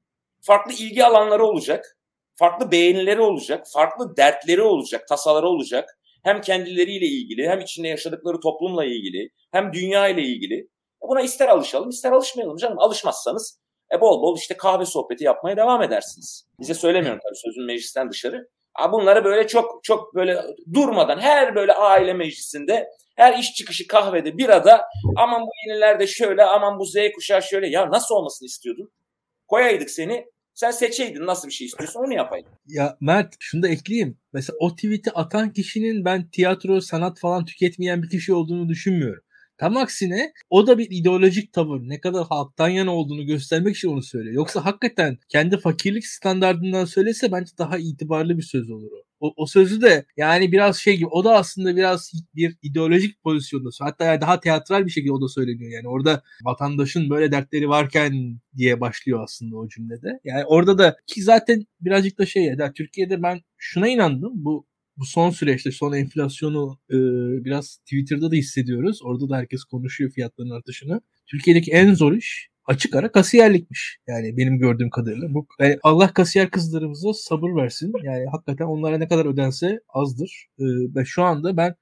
Farklı 0.41 0.74
ilgi 0.74 1.05
alanları 1.05 1.45
olacak. 1.45 1.97
Farklı 2.36 2.72
beğenileri 2.72 3.22
olacak. 3.22 3.66
Farklı 3.74 4.18
dertleri 4.18 4.62
olacak, 4.62 5.07
tasaları 5.07 5.47
olacak. 5.47 5.99
Hem 6.24 6.41
kendileriyle 6.41 7.05
ilgili, 7.05 7.49
hem 7.49 7.60
içinde 7.60 7.88
yaşadıkları 7.88 8.39
toplumla 8.39 8.86
ilgili, 8.86 9.30
hem 9.51 9.74
dünya 9.74 10.07
ile 10.07 10.22
ilgili. 10.22 10.55
E 11.03 11.07
buna 11.10 11.22
ister 11.22 11.47
alışalım, 11.47 11.89
ister 11.89 12.12
alışmayalım 12.12 12.57
canım. 12.57 12.80
Alışmazsanız 12.80 13.60
e 13.93 14.01
bol 14.01 14.22
bol 14.22 14.38
işte 14.38 14.57
kahve 14.57 14.86
sohbeti 14.86 15.24
yapmaya 15.24 15.57
devam 15.57 15.84
edersiniz. 15.84 16.47
Bize 16.60 16.74
söylemiyorum 16.74 17.20
tabii 17.24 17.36
sözün 17.36 17.66
meclisten 17.66 18.10
dışarı. 18.10 18.47
Bunları 18.91 19.23
böyle 19.23 19.47
çok 19.47 19.84
çok 19.84 20.15
böyle 20.15 20.41
durmadan 20.73 21.19
her 21.19 21.55
böyle 21.55 21.73
aile 21.73 22.13
meclisinde 22.13 22.88
her 23.15 23.38
iş 23.38 23.53
çıkışı 23.53 23.88
kahvede 23.88 24.38
bir 24.38 24.49
ada 24.49 24.86
aman 25.17 25.41
bu 25.41 25.49
yenilerde 25.65 26.07
şöyle 26.07 26.43
aman 26.43 26.80
bu 26.80 26.86
Z 26.86 26.95
kuşağı 27.15 27.41
şöyle 27.43 27.69
ya 27.69 27.91
nasıl 27.91 28.15
olmasını 28.15 28.45
istiyordun? 28.45 28.91
Koyaydık 29.47 29.89
seni 29.89 30.25
sen 30.53 30.71
seçeydin 30.71 31.25
nasıl 31.25 31.47
bir 31.47 31.53
şey 31.53 31.67
istiyorsun 31.67 31.99
onu 31.99 32.13
yapaydın. 32.13 32.51
Ya 32.67 32.97
Mert 33.01 33.36
şunu 33.39 33.63
da 33.63 33.67
ekleyeyim. 33.67 34.17
Mesela 34.34 34.57
o 34.59 34.75
tweet'i 34.75 35.11
atan 35.11 35.53
kişinin 35.53 36.05
ben 36.05 36.30
tiyatro, 36.30 36.82
sanat 36.82 37.19
falan 37.19 37.45
tüketmeyen 37.45 38.03
bir 38.03 38.09
kişi 38.09 38.34
olduğunu 38.34 38.69
düşünmüyorum. 38.69 39.23
Tam 39.60 39.78
aksine 39.78 40.34
o 40.49 40.68
da 40.68 40.78
bir 40.78 40.88
ideolojik 40.91 41.53
tavır. 41.53 41.82
Ne 41.82 41.99
kadar 41.99 42.28
halktan 42.28 42.70
yana 42.70 42.95
olduğunu 42.95 43.26
göstermek 43.26 43.76
için 43.76 43.89
onu 43.89 44.01
söylüyor. 44.03 44.36
Yoksa 44.36 44.66
hakikaten 44.66 45.18
kendi 45.30 45.57
fakirlik 45.57 46.07
standartından 46.07 46.86
söylese 46.86 47.32
bence 47.32 47.51
daha 47.57 47.78
itibarlı 47.78 48.38
bir 48.38 48.43
söz 48.43 48.70
olur 48.70 48.91
o. 48.91 49.10
O, 49.20 49.34
o 49.38 49.45
sözü 49.45 49.82
de 49.82 50.05
yani 50.18 50.51
biraz 50.51 50.78
şey 50.78 50.97
gibi 50.97 51.07
o 51.07 51.24
da 51.24 51.36
aslında 51.36 51.76
biraz 51.76 52.12
bir 52.36 52.57
ideolojik 52.62 53.24
pozisyonda 53.24 53.70
hatta 53.80 54.05
yani 54.05 54.22
daha 54.22 54.39
teatral 54.39 54.86
bir 54.86 54.91
şekilde 54.91 55.12
o 55.12 55.22
da 55.22 55.28
söyleniyor 55.28 55.72
yani 55.72 55.88
orada 55.88 56.24
vatandaşın 56.43 57.10
böyle 57.10 57.32
dertleri 57.32 57.70
varken 57.70 58.39
diye 58.57 58.82
başlıyor 58.82 59.24
aslında 59.24 59.57
o 59.57 59.68
cümlede. 59.68 60.20
Yani 60.24 60.45
orada 60.45 60.78
da 60.78 60.97
ki 61.07 61.24
zaten 61.24 61.66
birazcık 61.82 62.20
da 62.20 62.26
şey 62.26 62.43
ya 62.43 62.74
Türkiye'de 62.74 63.24
ben 63.24 63.41
şuna 63.57 63.88
inandım 63.88 64.32
bu 64.36 64.68
bu 65.00 65.06
son 65.06 65.30
süreçte 65.30 65.72
son 65.72 65.93
enflasyonu 65.93 66.80
e, 66.89 66.97
biraz 67.45 67.78
Twitter'da 67.78 68.32
da 68.32 68.36
hissediyoruz. 68.36 69.00
Orada 69.04 69.30
da 69.30 69.38
herkes 69.38 69.64
konuşuyor 69.64 70.12
fiyatların 70.12 70.50
artışını. 70.50 71.02
Türkiye'deki 71.28 71.72
en 71.72 71.93
zor 71.93 72.14
iş 72.14 72.50
açık 72.66 72.95
ara 72.95 73.12
kasiyerlikmiş. 73.12 73.97
Yani 74.08 74.38
benim 74.38 74.60
gördüğüm 74.60 74.89
kadarıyla. 74.89 75.34
Bu 75.34 75.47
yani 75.60 75.78
Allah 75.84 76.14
kasiyer 76.14 76.52
kızlarımıza 76.52 77.14
sabır 77.14 77.56
versin. 77.56 77.91
Yani 78.04 78.26
hakikaten 78.32 78.66
onlara 78.66 78.97
ne 78.97 79.08
kadar 79.08 79.26
ödense 79.26 79.80
azdır. 79.89 80.45
E, 80.60 80.64
ve 80.95 81.06
şu 81.06 81.24
anda 81.24 81.58
ben 81.58 81.76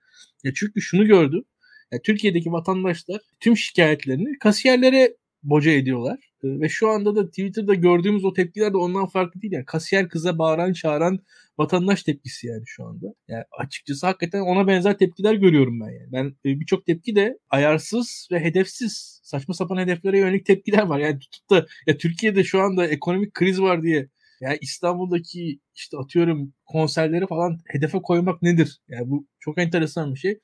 ya 0.44 0.52
çünkü 0.56 0.82
şunu 0.82 1.06
gördüm. 1.06 1.44
Yani 1.92 2.02
Türkiye'deki 2.02 2.52
vatandaşlar 2.52 3.22
tüm 3.40 3.58
şikayetlerini 3.58 4.40
kasiyerlere 4.40 5.16
boca 5.44 5.72
ediyorlar. 5.72 6.27
E, 6.44 6.60
ve 6.60 6.70
şu 6.70 6.90
anda 6.90 7.16
da 7.16 7.28
Twitter'da 7.28 7.74
gördüğümüz 7.74 8.26
o 8.26 8.34
tepkiler 8.34 8.74
de 8.74 8.78
ondan 8.78 9.06
farklı 9.06 9.42
değil. 9.42 9.54
Yani 9.54 9.66
kasiyer 9.66 10.10
kıza 10.10 10.38
bağıran 10.38 10.74
çağıran 10.74 11.20
vatandaş 11.58 12.04
tepkisi 12.04 12.48
yani 12.48 12.64
şu 12.66 12.86
anda. 12.86 13.06
Yani 13.28 13.44
açıkçası 13.60 14.08
hakikaten 14.08 14.40
ona 14.42 14.68
benzer 14.68 14.98
tepkiler 14.98 15.34
görüyorum 15.34 15.80
ben 15.80 15.90
yani. 15.90 16.12
Ben 16.12 16.26
e, 16.26 16.60
birçok 16.60 16.86
tepki 16.86 17.16
de 17.16 17.38
ayarsız 17.50 18.28
ve 18.32 18.40
hedefsiz 18.40 19.20
saçma 19.24 19.54
sapan 19.54 19.78
hedeflere 19.78 20.20
yönelik 20.20 20.46
tepkiler 20.46 20.84
var. 20.84 21.00
Yani 21.00 21.20
tutup 21.20 21.50
da 21.50 21.66
ya 21.88 21.98
Türkiye'de 21.98 22.44
şu 22.44 22.62
anda 22.62 22.88
ekonomik 22.88 23.34
kriz 23.34 23.62
var 23.62 23.84
diye 23.84 24.10
yani 24.42 24.58
İstanbul'daki 24.62 25.60
işte 25.76 25.98
atıyorum 25.98 26.54
konserleri 26.66 27.28
falan 27.28 27.60
hedefe 27.68 28.02
koymak 28.02 28.42
nedir? 28.42 28.80
Yani 28.88 29.10
bu 29.10 29.28
çok 29.40 29.58
enteresan 29.58 30.14
bir 30.14 30.20
şey. 30.20 30.40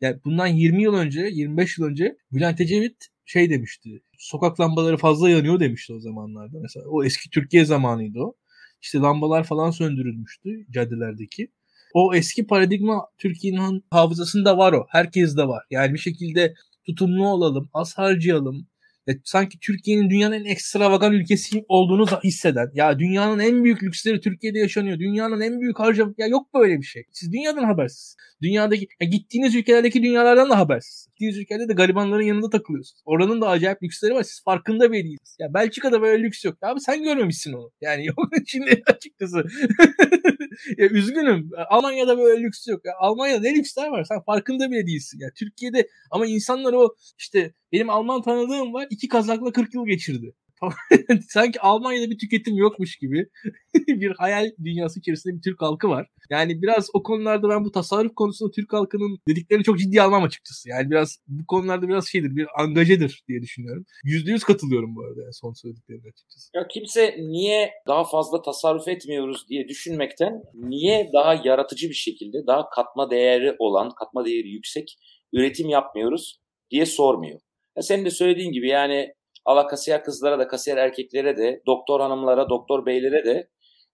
Yani 0.00 0.16
bundan 0.24 0.46
20 0.46 0.82
yıl 0.82 0.94
önce, 0.94 1.20
25 1.20 1.78
yıl 1.78 1.86
önce 1.86 2.16
Bülent 2.32 2.60
Ecevit 2.60 3.08
şey 3.24 3.50
demişti. 3.50 4.02
Sokak 4.22 4.60
lambaları 4.60 4.96
fazla 4.96 5.30
yanıyor 5.30 5.60
demişti 5.60 5.92
o 5.92 6.00
zamanlarda. 6.00 6.58
Mesela 6.62 6.86
o 6.88 7.04
eski 7.04 7.30
Türkiye 7.30 7.64
zamanıydı 7.64 8.20
o 8.20 8.34
işte 8.82 8.98
lambalar 8.98 9.44
falan 9.44 9.70
söndürülmüştü 9.70 10.66
caddelerdeki. 10.70 11.48
O 11.94 12.14
eski 12.14 12.46
paradigma 12.46 13.06
Türkiye'nin 13.18 13.84
hafızasında 13.90 14.58
var 14.58 14.72
o. 14.72 14.86
Herkes 14.88 15.36
de 15.36 15.48
var. 15.48 15.64
Yani 15.70 15.94
bir 15.94 15.98
şekilde 15.98 16.54
tutumlu 16.86 17.28
olalım, 17.28 17.70
az 17.74 17.98
harcayalım, 17.98 18.66
ya 19.06 19.14
sanki 19.24 19.58
Türkiye'nin 19.60 20.10
dünyanın 20.10 20.34
en 20.34 20.44
ekstravagan 20.44 21.12
ülkesi 21.12 21.64
olduğunu 21.68 22.06
hisseden. 22.24 22.70
Ya 22.74 22.98
dünyanın 22.98 23.38
en 23.38 23.64
büyük 23.64 23.82
lüksleri 23.82 24.20
Türkiye'de 24.20 24.58
yaşanıyor. 24.58 24.98
Dünyanın 24.98 25.40
en 25.40 25.60
büyük 25.60 25.78
harcam 25.78 26.14
ya 26.18 26.26
yok 26.26 26.54
böyle 26.54 26.78
bir 26.78 26.86
şey. 26.86 27.04
Siz 27.12 27.32
dünyadan 27.32 27.64
habersiz. 27.64 28.16
Dünyadaki 28.42 28.88
ya 29.00 29.08
gittiğiniz 29.08 29.54
ülkelerdeki 29.54 30.02
dünyalardan 30.02 30.50
da 30.50 30.58
habersiz. 30.58 31.06
Gittiğiniz 31.06 31.38
ülkelerde 31.38 31.68
de 31.68 31.72
garibanların 31.72 32.22
yanında 32.22 32.50
takılıyorsunuz. 32.50 33.02
Oranın 33.04 33.40
da 33.40 33.48
acayip 33.48 33.82
lüksleri 33.82 34.14
var. 34.14 34.22
Siz 34.22 34.42
farkında 34.44 34.92
bile 34.92 35.04
değilsiniz. 35.04 35.36
Ya 35.38 35.54
Belçika'da 35.54 36.02
böyle 36.02 36.22
lüks 36.22 36.44
yok. 36.44 36.58
Ya 36.62 36.68
abi 36.68 36.80
sen 36.80 37.02
görmemişsin 37.02 37.52
onu. 37.52 37.70
Yani 37.80 38.06
yok 38.16 38.16
şimdi 38.46 38.82
açıkçası. 38.86 39.36
ya 40.78 40.88
üzgünüm. 40.88 41.50
Almanya'da 41.68 42.18
böyle 42.18 42.42
lüks 42.42 42.68
yok. 42.68 42.84
Ya 42.84 42.92
Almanya'da 42.98 43.40
ne 43.40 43.54
lüksler 43.54 43.88
var? 43.88 44.04
Sen 44.04 44.22
farkında 44.26 44.70
bile 44.70 44.86
değilsin. 44.86 45.18
Ya 45.20 45.28
Türkiye'de 45.38 45.88
ama 46.10 46.26
insanlar 46.26 46.72
o 46.72 46.94
işte 47.18 47.52
benim 47.72 47.90
Alman 47.90 48.22
tanıdığım 48.22 48.72
var. 48.74 48.86
iki 48.90 49.08
kazakla 49.08 49.52
40 49.52 49.74
yıl 49.74 49.86
geçirdi. 49.86 50.34
Sanki 51.28 51.60
Almanya'da 51.60 52.10
bir 52.10 52.18
tüketim 52.18 52.56
yokmuş 52.56 52.96
gibi 52.96 53.26
bir 53.88 54.10
hayal 54.10 54.50
dünyası 54.64 55.00
içerisinde 55.00 55.36
bir 55.36 55.42
Türk 55.42 55.62
halkı 55.62 55.88
var. 55.88 56.08
Yani 56.30 56.62
biraz 56.62 56.88
o 56.94 57.02
konularda 57.02 57.48
ben 57.48 57.64
bu 57.64 57.72
tasarruf 57.72 58.14
konusunda 58.14 58.50
Türk 58.50 58.72
halkının 58.72 59.18
dediklerini 59.28 59.64
çok 59.64 59.78
ciddi 59.78 60.02
almam 60.02 60.22
açıkçası. 60.22 60.68
Yani 60.68 60.90
biraz 60.90 61.18
bu 61.26 61.46
konularda 61.46 61.88
biraz 61.88 62.08
şeydir, 62.08 62.36
bir 62.36 62.46
angajedir 62.62 63.22
diye 63.28 63.42
düşünüyorum. 63.42 63.84
Yüzde 64.04 64.30
yüz 64.30 64.44
katılıyorum 64.44 64.96
bu 64.96 65.04
arada 65.04 65.22
yani 65.22 65.34
son 65.34 65.52
söylediklerine 65.52 66.08
açıkçası. 66.08 66.50
Ya 66.54 66.68
kimse 66.68 67.16
niye 67.18 67.70
daha 67.86 68.04
fazla 68.04 68.42
tasarruf 68.42 68.88
etmiyoruz 68.88 69.48
diye 69.48 69.68
düşünmekten 69.68 70.42
niye 70.54 71.10
daha 71.12 71.34
yaratıcı 71.44 71.88
bir 71.88 71.94
şekilde, 71.94 72.46
daha 72.46 72.70
katma 72.70 73.10
değeri 73.10 73.56
olan, 73.58 73.90
katma 73.90 74.24
değeri 74.24 74.48
yüksek 74.48 74.98
üretim 75.32 75.68
yapmıyoruz 75.68 76.40
diye 76.70 76.86
sormuyor. 76.86 77.40
Ya 77.76 77.82
senin 77.82 78.04
de 78.04 78.10
söylediğin 78.10 78.52
gibi 78.52 78.68
yani 78.68 79.14
Allah 79.44 79.66
kasiyer 79.66 80.04
kızlara 80.04 80.38
da 80.38 80.48
kasiyer 80.48 80.76
erkeklere 80.76 81.36
de 81.36 81.62
doktor 81.66 82.00
hanımlara 82.00 82.48
doktor 82.48 82.86
beylere 82.86 83.24
de 83.24 83.48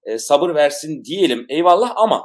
e, 0.05 0.19
sabır 0.19 0.55
versin 0.55 1.05
diyelim 1.05 1.47
eyvallah 1.49 1.93
ama 1.97 2.25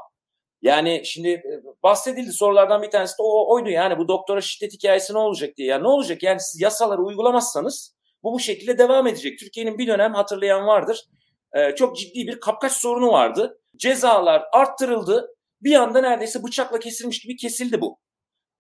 yani 0.62 1.02
şimdi 1.06 1.30
e, 1.30 1.62
bahsedildi 1.84 2.32
sorulardan 2.32 2.82
bir 2.82 2.92
tanesi 2.92 3.12
de 3.12 3.22
o, 3.24 3.54
oydu 3.56 3.70
yani 3.70 3.98
bu 3.98 4.08
doktora 4.08 4.42
şiddet 4.42 4.74
hikayesi 4.74 5.14
ne 5.14 5.18
olacak 5.18 5.58
diye. 5.58 5.68
Yani 5.68 5.84
ne 5.84 5.88
olacak 5.88 6.24
yani 6.24 6.40
siz 6.40 6.62
yasaları 6.62 7.02
uygulamazsanız 7.02 7.96
bu 8.24 8.34
bu 8.34 8.40
şekilde 8.40 8.78
devam 8.78 9.08
edecek. 9.08 9.40
Türkiye'nin 9.40 9.78
bir 9.78 9.88
dönem 9.88 10.14
hatırlayan 10.14 10.68
vardır. 10.68 11.06
E, 11.56 11.76
çok 11.76 11.98
ciddi 11.98 12.28
bir 12.28 12.40
kapkaç 12.40 12.72
sorunu 12.72 13.12
vardı. 13.12 13.60
Cezalar 13.78 14.44
arttırıldı. 14.54 15.28
Bir 15.62 15.76
anda 15.76 16.02
neredeyse 16.02 16.44
bıçakla 16.44 16.80
kesilmiş 16.80 17.20
gibi 17.20 17.36
kesildi 17.36 17.82
bu. 17.82 18.00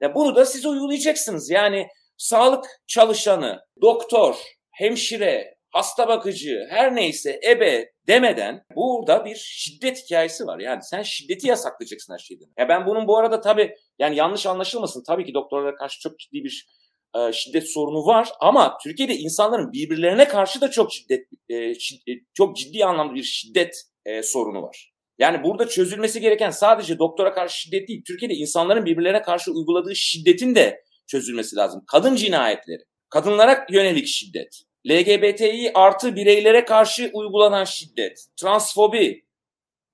Ya 0.01 0.15
bunu 0.15 0.35
da 0.35 0.45
siz 0.45 0.65
uygulayacaksınız. 0.65 1.49
Yani 1.49 1.87
sağlık 2.23 2.65
çalışanı, 2.87 3.59
doktor, 3.81 4.35
hemşire, 4.71 5.55
hasta 5.71 6.07
bakıcı, 6.07 6.67
her 6.69 6.95
neyse 6.95 7.39
ebe 7.47 7.91
demeden 8.07 8.65
burada 8.75 9.25
bir 9.25 9.35
şiddet 9.35 10.05
hikayesi 10.05 10.45
var. 10.45 10.59
Yani 10.59 10.83
sen 10.83 11.01
şiddeti 11.01 11.47
yasaklayacaksın 11.47 12.13
her 12.13 12.17
şeyden. 12.17 12.47
Ya 12.57 12.69
ben 12.69 12.85
bunun 12.85 13.07
bu 13.07 13.17
arada 13.17 13.41
tabii 13.41 13.75
yani 13.99 14.15
yanlış 14.15 14.45
anlaşılmasın. 14.45 15.03
Tabii 15.07 15.25
ki 15.25 15.33
doktorlara 15.33 15.75
karşı 15.75 15.99
çok 15.99 16.19
ciddi 16.19 16.43
bir 16.43 16.67
e, 17.15 17.31
şiddet 17.33 17.71
sorunu 17.73 18.05
var 18.05 18.29
ama 18.39 18.77
Türkiye'de 18.83 19.15
insanların 19.15 19.71
birbirlerine 19.71 20.27
karşı 20.27 20.61
da 20.61 20.71
çok 20.71 20.93
şiddet 20.93 21.27
e, 21.49 21.75
şiddet, 21.75 22.21
çok 22.33 22.57
ciddi 22.57 22.85
anlamda 22.85 23.15
bir 23.15 23.23
şiddet 23.23 23.75
e, 24.05 24.23
sorunu 24.23 24.61
var. 24.61 24.93
Yani 25.19 25.43
burada 25.43 25.67
çözülmesi 25.67 26.21
gereken 26.21 26.49
sadece 26.49 26.99
doktora 26.99 27.33
karşı 27.33 27.59
şiddet 27.59 27.87
değil. 27.87 28.03
Türkiye'de 28.07 28.33
insanların 28.33 28.85
birbirlerine 28.85 29.21
karşı 29.21 29.51
uyguladığı 29.51 29.95
şiddetin 29.95 30.55
de 30.55 30.83
çözülmesi 31.13 31.55
lazım. 31.55 31.83
Kadın 31.87 32.15
cinayetleri, 32.15 32.83
kadınlara 33.09 33.65
yönelik 33.69 34.07
şiddet, 34.07 34.61
LGBTİ 34.87 35.71
artı 35.73 36.15
bireylere 36.15 36.65
karşı 36.65 37.11
uygulanan 37.13 37.63
şiddet, 37.63 38.25
transfobi. 38.41 39.25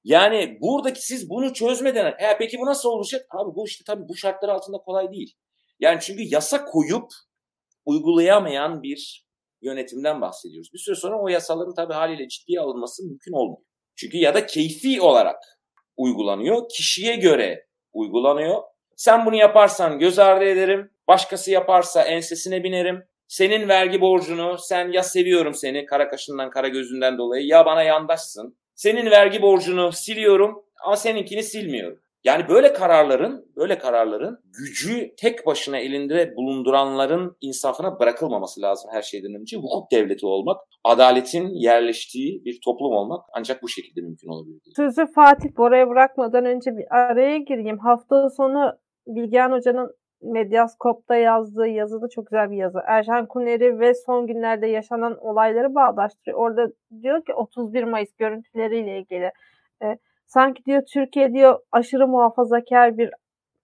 Yani 0.03 0.57
buradaki 0.61 1.05
siz 1.05 1.29
bunu 1.29 1.53
çözmeden, 1.53 2.05
e 2.05 2.37
peki 2.39 2.59
bu 2.59 2.65
nasıl 2.65 2.89
olacak? 2.89 3.25
Abi 3.29 3.55
bu 3.55 3.67
işte 3.67 3.83
tabii 3.87 4.09
bu 4.09 4.15
şartlar 4.15 4.49
altında 4.49 4.77
kolay 4.77 5.11
değil. 5.11 5.35
Yani 5.79 5.99
çünkü 6.01 6.23
yasa 6.23 6.65
koyup 6.65 7.11
uygulayamayan 7.85 8.83
bir 8.83 9.27
yönetimden 9.61 10.21
bahsediyoruz. 10.21 10.73
Bir 10.73 10.79
süre 10.79 10.95
sonra 10.95 11.21
o 11.21 11.27
yasaların 11.27 11.73
tabii 11.73 11.93
haliyle 11.93 12.27
ciddiye 12.27 12.59
alınması 12.59 13.03
mümkün 13.03 13.31
olmuyor. 13.33 13.65
Çünkü 13.95 14.17
ya 14.17 14.35
da 14.35 14.45
keyfi 14.45 15.01
olarak 15.01 15.43
uygulanıyor, 15.97 16.69
kişiye 16.69 17.15
göre 17.15 17.67
uygulanıyor. 17.93 18.63
Sen 18.95 19.25
bunu 19.25 19.35
yaparsan 19.35 19.99
göz 19.99 20.19
ardı 20.19 20.45
ederim, 20.45 20.91
Başkası 21.09 21.51
yaparsa 21.51 22.01
ensesine 22.01 22.63
binerim. 22.63 23.03
Senin 23.27 23.69
vergi 23.69 24.01
borcunu 24.01 24.57
sen 24.57 24.91
ya 24.91 25.03
seviyorum 25.03 25.53
seni 25.53 25.85
kara 25.85 26.09
kaşından 26.09 26.49
kara 26.49 26.67
gözünden 26.67 27.17
dolayı 27.17 27.45
ya 27.45 27.65
bana 27.65 27.83
yandaşsın. 27.83 28.57
Senin 28.75 29.11
vergi 29.11 29.41
borcunu 29.41 29.91
siliyorum 29.91 30.63
ama 30.85 30.95
seninkini 30.95 31.43
silmiyorum. 31.43 31.99
Yani 32.23 32.49
böyle 32.49 32.73
kararların, 32.73 33.51
böyle 33.55 33.77
kararların 33.77 34.39
gücü 34.59 35.15
tek 35.17 35.45
başına 35.45 35.77
elinde 35.77 36.33
bulunduranların 36.35 37.37
insafına 37.41 37.99
bırakılmaması 37.99 38.61
lazım 38.61 38.91
her 38.93 39.01
şeyden 39.01 39.41
önce. 39.41 39.57
Hukuk 39.57 39.91
devleti 39.91 40.25
olmak, 40.25 40.57
adaletin 40.83 41.49
yerleştiği 41.49 42.45
bir 42.45 42.59
toplum 42.65 42.91
olmak 42.91 43.25
ancak 43.33 43.63
bu 43.63 43.69
şekilde 43.69 44.01
mümkün 44.01 44.27
olabilir. 44.27 44.61
Sözü 44.75 45.05
Fatih 45.15 45.49
Bora'ya 45.57 45.89
bırakmadan 45.89 46.45
önce 46.45 46.71
bir 46.71 46.85
araya 46.95 47.37
gireyim. 47.37 47.79
Hafta 47.79 48.29
sonu 48.29 48.73
Bilgehan 49.07 49.51
Hoca'nın 49.51 49.99
Medyaskop'ta 50.21 51.15
yazdığı 51.15 51.67
yazıda 51.67 52.09
çok 52.09 52.27
güzel 52.27 52.51
bir 52.51 52.57
yazı. 52.57 52.79
Erşan 52.85 53.25
Kuneri 53.25 53.79
ve 53.79 53.93
son 53.93 54.27
günlerde 54.27 54.67
yaşanan 54.67 55.17
olayları 55.17 55.75
bağdaştırıyor. 55.75 56.37
Orada 56.37 56.67
diyor 57.01 57.25
ki 57.25 57.33
31 57.33 57.83
Mayıs 57.83 58.15
görüntüleriyle 58.15 58.99
ilgili. 58.99 59.31
E, 59.83 59.97
sanki 60.25 60.65
diyor 60.65 60.81
Türkiye 60.93 61.33
diyor 61.33 61.59
aşırı 61.71 62.07
muhafazakar 62.07 62.97
bir 62.97 63.11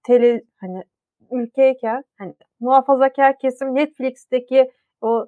tele 0.04 0.42
hani 0.58 0.84
ülkeyken 1.32 2.04
hani 2.18 2.34
muhafazakar 2.60 3.38
kesim 3.38 3.76
Netflix'teki 3.76 4.72
o 5.02 5.28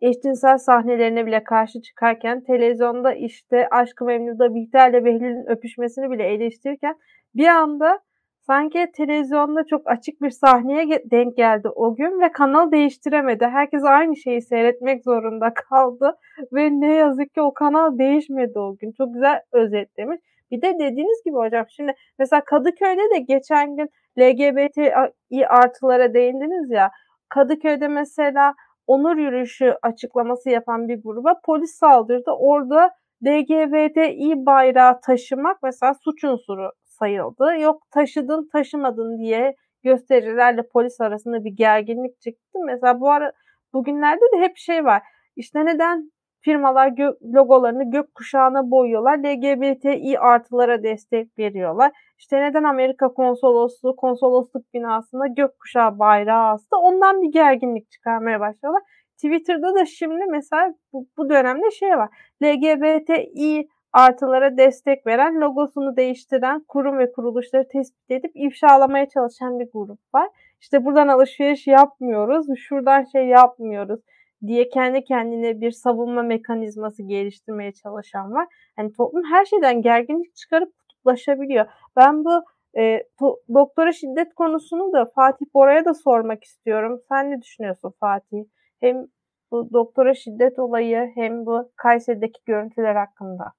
eşcinsel 0.00 0.58
sahnelerine 0.58 1.26
bile 1.26 1.44
karşı 1.44 1.82
çıkarken 1.82 2.44
televizyonda 2.44 3.14
işte 3.14 3.68
Aşkı 3.70 4.04
Memnu'da 4.04 4.54
Bihter 4.54 4.90
ile 4.90 5.04
Behlül'ün 5.04 5.50
öpüşmesini 5.50 6.10
bile 6.10 6.24
eleştirirken 6.24 6.94
bir 7.34 7.46
anda 7.46 8.00
sanki 8.46 8.86
televizyonda 8.96 9.64
çok 9.66 9.90
açık 9.90 10.22
bir 10.22 10.30
sahneye 10.30 11.02
denk 11.10 11.36
geldi 11.36 11.68
o 11.68 11.94
gün 11.94 12.20
ve 12.20 12.32
kanal 12.32 12.72
değiştiremedi. 12.72 13.44
Herkes 13.46 13.84
aynı 13.84 14.16
şeyi 14.16 14.42
seyretmek 14.42 15.04
zorunda 15.04 15.54
kaldı 15.68 16.16
ve 16.52 16.70
ne 16.70 16.94
yazık 16.94 17.34
ki 17.34 17.40
o 17.40 17.54
kanal 17.54 17.98
değişmedi 17.98 18.58
o 18.58 18.76
gün. 18.76 18.92
Çok 18.92 19.14
güzel 19.14 19.40
özetlemiş. 19.52 20.20
Bir 20.50 20.62
de 20.62 20.74
dediğiniz 20.78 21.24
gibi 21.24 21.36
hocam 21.36 21.64
şimdi 21.68 21.92
mesela 22.18 22.44
Kadıköy'de 22.44 23.14
de 23.14 23.18
geçen 23.18 23.76
gün 23.76 23.88
LGBTİ 24.18 25.46
artılara 25.48 26.14
değindiniz 26.14 26.70
ya. 26.70 26.90
Kadıköy'de 27.28 27.88
mesela 27.88 28.54
onur 28.86 29.16
yürüyüşü 29.16 29.74
açıklaması 29.82 30.50
yapan 30.50 30.88
bir 30.88 31.02
gruba 31.02 31.40
polis 31.44 31.74
saldırdı. 31.78 32.30
Orada 32.30 32.90
LGBTİ 33.26 34.46
bayrağı 34.46 35.00
taşımak 35.00 35.62
mesela 35.62 35.94
suç 36.04 36.24
unsuru 36.24 36.70
sayıldı. 36.98 37.58
Yok 37.60 37.82
taşıdın 37.90 38.48
taşımadın 38.52 39.18
diye 39.18 39.54
gösterilerle 39.84 40.62
polis 40.72 41.00
arasında 41.00 41.44
bir 41.44 41.50
gerginlik 41.50 42.20
çıktı. 42.20 42.58
Mesela 42.66 43.00
bu 43.00 43.10
ara 43.10 43.32
bugünlerde 43.72 44.24
de 44.34 44.40
hep 44.40 44.56
şey 44.56 44.84
var. 44.84 45.02
İşte 45.36 45.64
neden 45.64 46.10
firmalar 46.40 46.88
gö- 46.88 47.34
logolarını 47.34 47.90
gök 47.90 48.14
kuşağına 48.14 48.70
boyuyorlar. 48.70 49.18
LGBTİ 49.18 50.18
artılara 50.18 50.82
destek 50.82 51.38
veriyorlar. 51.38 51.92
İşte 52.18 52.42
neden 52.42 52.64
Amerika 52.64 53.08
konsolosluğu 53.08 53.96
konsolosluk 53.96 54.74
binasında 54.74 55.26
gök 55.26 55.58
kuşağı 55.58 55.98
bayrağı 55.98 56.52
astı. 56.52 56.76
Ondan 56.76 57.22
bir 57.22 57.32
gerginlik 57.32 57.90
çıkarmaya 57.90 58.40
başlıyorlar. 58.40 58.82
Twitter'da 59.16 59.74
da 59.74 59.86
şimdi 59.86 60.24
mesela 60.30 60.74
bu, 60.92 61.06
bu 61.18 61.28
dönemde 61.28 61.70
şey 61.70 61.90
var. 61.90 62.08
LGBTİ 62.42 63.68
artılara 63.92 64.56
destek 64.56 65.06
veren, 65.06 65.40
logosunu 65.40 65.96
değiştiren 65.96 66.64
kurum 66.68 66.98
ve 66.98 67.12
kuruluşları 67.12 67.68
tespit 67.68 68.10
edip 68.10 68.30
ifşalamaya 68.34 69.08
çalışan 69.08 69.60
bir 69.60 69.68
grup 69.72 69.98
var. 70.14 70.28
İşte 70.60 70.84
buradan 70.84 71.08
alışveriş 71.08 71.66
yapmıyoruz, 71.66 72.46
şuradan 72.58 73.04
şey 73.04 73.26
yapmıyoruz 73.26 74.00
diye 74.46 74.68
kendi 74.68 75.04
kendine 75.04 75.60
bir 75.60 75.70
savunma 75.70 76.22
mekanizması 76.22 77.02
geliştirmeye 77.02 77.72
çalışan 77.72 78.32
var. 78.32 78.46
Yani 78.78 78.92
toplum 78.92 79.22
her 79.24 79.44
şeyden 79.44 79.82
gerginlik 79.82 80.36
çıkarıp 80.36 80.78
kutuplaşabiliyor. 80.78 81.66
Ben 81.96 82.24
bu 82.24 82.44
e, 82.78 83.02
to, 83.18 83.36
doktora 83.54 83.92
şiddet 83.92 84.34
konusunu 84.34 84.92
da 84.92 85.04
Fatih 85.14 85.46
Bora'ya 85.54 85.84
da 85.84 85.94
sormak 85.94 86.44
istiyorum. 86.44 87.00
Sen 87.08 87.30
ne 87.30 87.42
düşünüyorsun 87.42 87.94
Fatih? 88.00 88.44
Hem 88.80 89.06
bu 89.50 89.72
doktora 89.72 90.14
şiddet 90.14 90.58
olayı 90.58 91.12
hem 91.14 91.46
bu 91.46 91.72
Kayseri'deki 91.76 92.40
görüntüler 92.46 92.94
hakkında. 92.94 93.52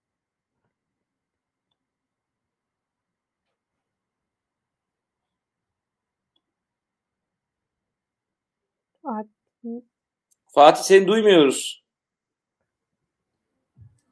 Fatih. 10.47 10.81
Seni 10.81 11.07
duymuyoruz. 11.07 11.87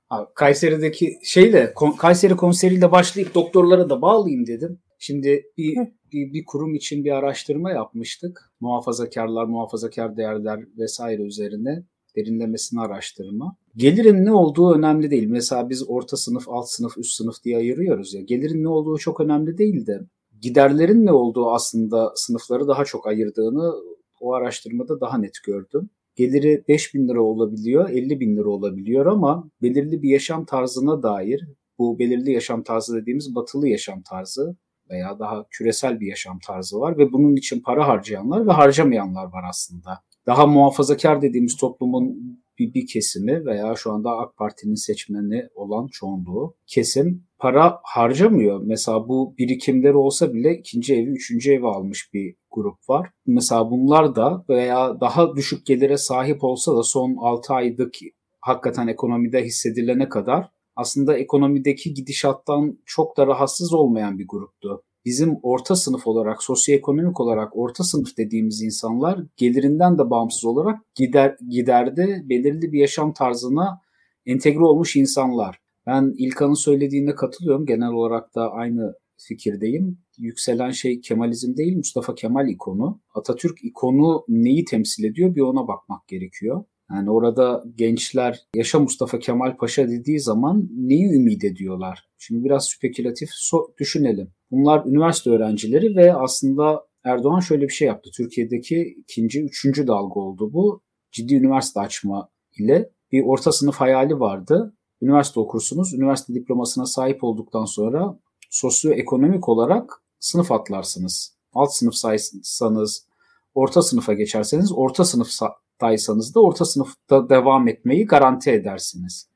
Abi, 0.09 0.27
Kayseri'deki 0.35 1.19
şeyle 1.23 1.73
Kayseri 1.97 2.35
konseriyle 2.35 2.91
başlayıp 2.91 3.35
doktorlara 3.35 3.89
da 3.89 4.01
bağlayayım 4.01 4.47
dedim. 4.47 4.79
Şimdi 4.99 5.43
bir, 5.57 5.77
bir, 6.11 6.33
bir 6.33 6.45
kurum 6.45 6.75
için 6.75 7.05
bir 7.05 7.11
araştırma 7.11 7.71
yapmıştık. 7.71 8.51
Muhafazakarlar, 8.59 9.45
muhafazakar 9.45 10.17
değerler 10.17 10.59
vesaire 10.77 11.21
üzerine 11.21 11.83
derinlemesine 12.15 12.81
araştırma. 12.81 13.57
Gelirin 13.75 14.25
ne 14.25 14.31
olduğu 14.31 14.73
önemli 14.73 15.11
değil. 15.11 15.27
Mesela 15.27 15.69
biz 15.69 15.89
orta 15.89 16.17
sınıf, 16.17 16.49
alt 16.49 16.69
sınıf, 16.69 16.97
üst 16.97 17.13
sınıf 17.13 17.43
diye 17.43 17.57
ayırıyoruz 17.57 18.13
ya. 18.13 18.21
Gelirin 18.21 18.63
ne 18.63 18.69
olduğu 18.69 18.97
çok 18.97 19.21
önemli 19.21 19.57
değil 19.57 19.87
de 19.87 19.99
giderlerin 20.41 21.05
ne 21.05 21.11
olduğu 21.11 21.51
aslında 21.51 22.11
sınıfları 22.15 22.67
daha 22.67 22.85
çok 22.85 23.07
ayırdığını 23.07 23.73
o 24.21 24.33
araştırmada 24.33 25.01
daha 25.01 25.17
net 25.17 25.43
gördüm. 25.45 25.89
Geliri 26.15 26.63
5 26.67 26.93
bin 26.93 27.07
lira 27.07 27.21
olabiliyor, 27.21 27.89
50 27.89 28.19
bin 28.19 28.37
lira 28.37 28.49
olabiliyor 28.49 29.05
ama 29.05 29.49
belirli 29.61 30.01
bir 30.01 30.09
yaşam 30.09 30.45
tarzına 30.45 31.03
dair 31.03 31.47
bu 31.79 31.99
belirli 31.99 32.31
yaşam 32.31 32.63
tarzı 32.63 32.95
dediğimiz 33.01 33.35
batılı 33.35 33.67
yaşam 33.67 34.01
tarzı 34.01 34.55
veya 34.89 35.19
daha 35.19 35.45
küresel 35.49 35.99
bir 35.99 36.07
yaşam 36.07 36.39
tarzı 36.39 36.79
var 36.79 36.97
ve 36.97 37.11
bunun 37.11 37.35
için 37.35 37.59
para 37.59 37.87
harcayanlar 37.87 38.47
ve 38.47 38.51
harcamayanlar 38.51 39.25
var 39.25 39.43
aslında. 39.49 39.99
Daha 40.25 40.47
muhafazakar 40.47 41.21
dediğimiz 41.21 41.57
toplumun 41.57 42.15
bir, 42.59 42.73
bir 42.73 42.87
kesimi 42.87 43.45
veya 43.45 43.75
şu 43.75 43.91
anda 43.91 44.17
AK 44.17 44.37
Parti'nin 44.37 44.75
seçmeni 44.75 45.47
olan 45.55 45.87
çoğunluğu 45.87 46.55
kesim 46.67 47.23
para 47.45 47.79
harcamıyor. 47.83 48.61
Mesela 48.63 49.07
bu 49.07 49.35
birikimleri 49.37 49.97
olsa 49.97 50.33
bile 50.33 50.57
ikinci 50.57 50.95
evi, 50.95 51.09
üçüncü 51.09 51.53
evi 51.53 51.67
almış 51.67 52.13
bir 52.13 52.35
grup 52.51 52.89
var. 52.89 53.09
Mesela 53.27 53.71
bunlar 53.71 54.15
da 54.15 54.45
veya 54.49 54.99
daha 55.01 55.35
düşük 55.35 55.65
gelire 55.65 55.97
sahip 55.97 56.43
olsa 56.43 56.77
da 56.77 56.83
son 56.83 57.15
6 57.19 57.53
aylık 57.53 57.93
hakikaten 58.41 58.87
ekonomide 58.87 59.43
hissedilene 59.43 60.09
kadar 60.09 60.49
aslında 60.75 61.17
ekonomideki 61.17 61.93
gidişattan 61.93 62.79
çok 62.85 63.17
da 63.17 63.27
rahatsız 63.27 63.73
olmayan 63.73 64.19
bir 64.19 64.27
gruptu. 64.27 64.83
Bizim 65.05 65.37
orta 65.43 65.75
sınıf 65.75 66.07
olarak, 66.07 66.43
sosyoekonomik 66.43 67.19
olarak 67.19 67.57
orta 67.57 67.83
sınıf 67.83 68.17
dediğimiz 68.17 68.61
insanlar 68.61 69.19
gelirinden 69.37 69.97
de 69.97 70.09
bağımsız 70.09 70.45
olarak 70.45 70.79
gider 70.95 71.35
giderde 71.49 72.21
belirli 72.29 72.71
bir 72.71 72.79
yaşam 72.79 73.13
tarzına 73.13 73.81
entegre 74.25 74.63
olmuş 74.63 74.95
insanlar. 74.95 75.64
Ben 75.87 76.13
İlkan'ın 76.17 76.53
söylediğine 76.53 77.15
katılıyorum. 77.15 77.65
Genel 77.65 77.91
olarak 77.91 78.35
da 78.35 78.51
aynı 78.51 78.93
fikirdeyim. 79.17 79.97
Yükselen 80.17 80.71
şey 80.71 81.01
Kemalizm 81.01 81.57
değil 81.57 81.77
Mustafa 81.77 82.15
Kemal 82.15 82.49
ikonu. 82.49 83.01
Atatürk 83.15 83.63
ikonu 83.63 84.25
neyi 84.27 84.65
temsil 84.65 85.03
ediyor 85.03 85.35
bir 85.35 85.41
ona 85.41 85.67
bakmak 85.67 86.07
gerekiyor. 86.07 86.63
Yani 86.91 87.11
orada 87.11 87.63
gençler 87.75 88.39
yaşa 88.55 88.79
Mustafa 88.79 89.19
Kemal 89.19 89.57
Paşa 89.57 89.89
dediği 89.89 90.19
zaman 90.19 90.69
neyi 90.71 91.13
ümit 91.13 91.43
ediyorlar? 91.43 92.09
Şimdi 92.17 92.43
biraz 92.43 92.69
spekülatif 92.69 93.29
so- 93.29 93.77
düşünelim. 93.77 94.31
Bunlar 94.51 94.85
üniversite 94.85 95.29
öğrencileri 95.29 95.95
ve 95.95 96.13
aslında 96.13 96.85
Erdoğan 97.03 97.39
şöyle 97.39 97.63
bir 97.63 97.73
şey 97.73 97.87
yaptı. 97.87 98.09
Türkiye'deki 98.17 98.95
ikinci, 98.97 99.43
üçüncü 99.43 99.87
dalga 99.87 100.19
oldu 100.19 100.53
bu. 100.53 100.81
Ciddi 101.11 101.35
üniversite 101.35 101.79
açma 101.79 102.29
ile 102.59 102.89
bir 103.11 103.23
orta 103.25 103.51
sınıf 103.51 103.75
hayali 103.75 104.19
vardı. 104.19 104.73
Üniversite 105.01 105.39
okursunuz. 105.39 105.93
Üniversite 105.93 106.33
diplomasına 106.33 106.85
sahip 106.85 107.23
olduktan 107.23 107.65
sonra 107.65 108.19
sosyoekonomik 108.49 109.49
olarak 109.49 110.03
sınıf 110.19 110.51
atlarsınız. 110.51 111.35
Alt 111.53 111.73
sınıf 111.73 111.95
saysanız, 111.95 113.07
orta 113.55 113.81
sınıfa 113.81 114.13
geçerseniz, 114.13 114.71
orta 114.75 115.05
sınıftaysanız 115.05 116.35
da 116.35 116.41
orta 116.41 116.65
sınıfta 116.65 117.29
devam 117.29 117.67
etmeyi 117.67 118.05
garanti 118.05 118.51
edersiniz. 118.51 119.29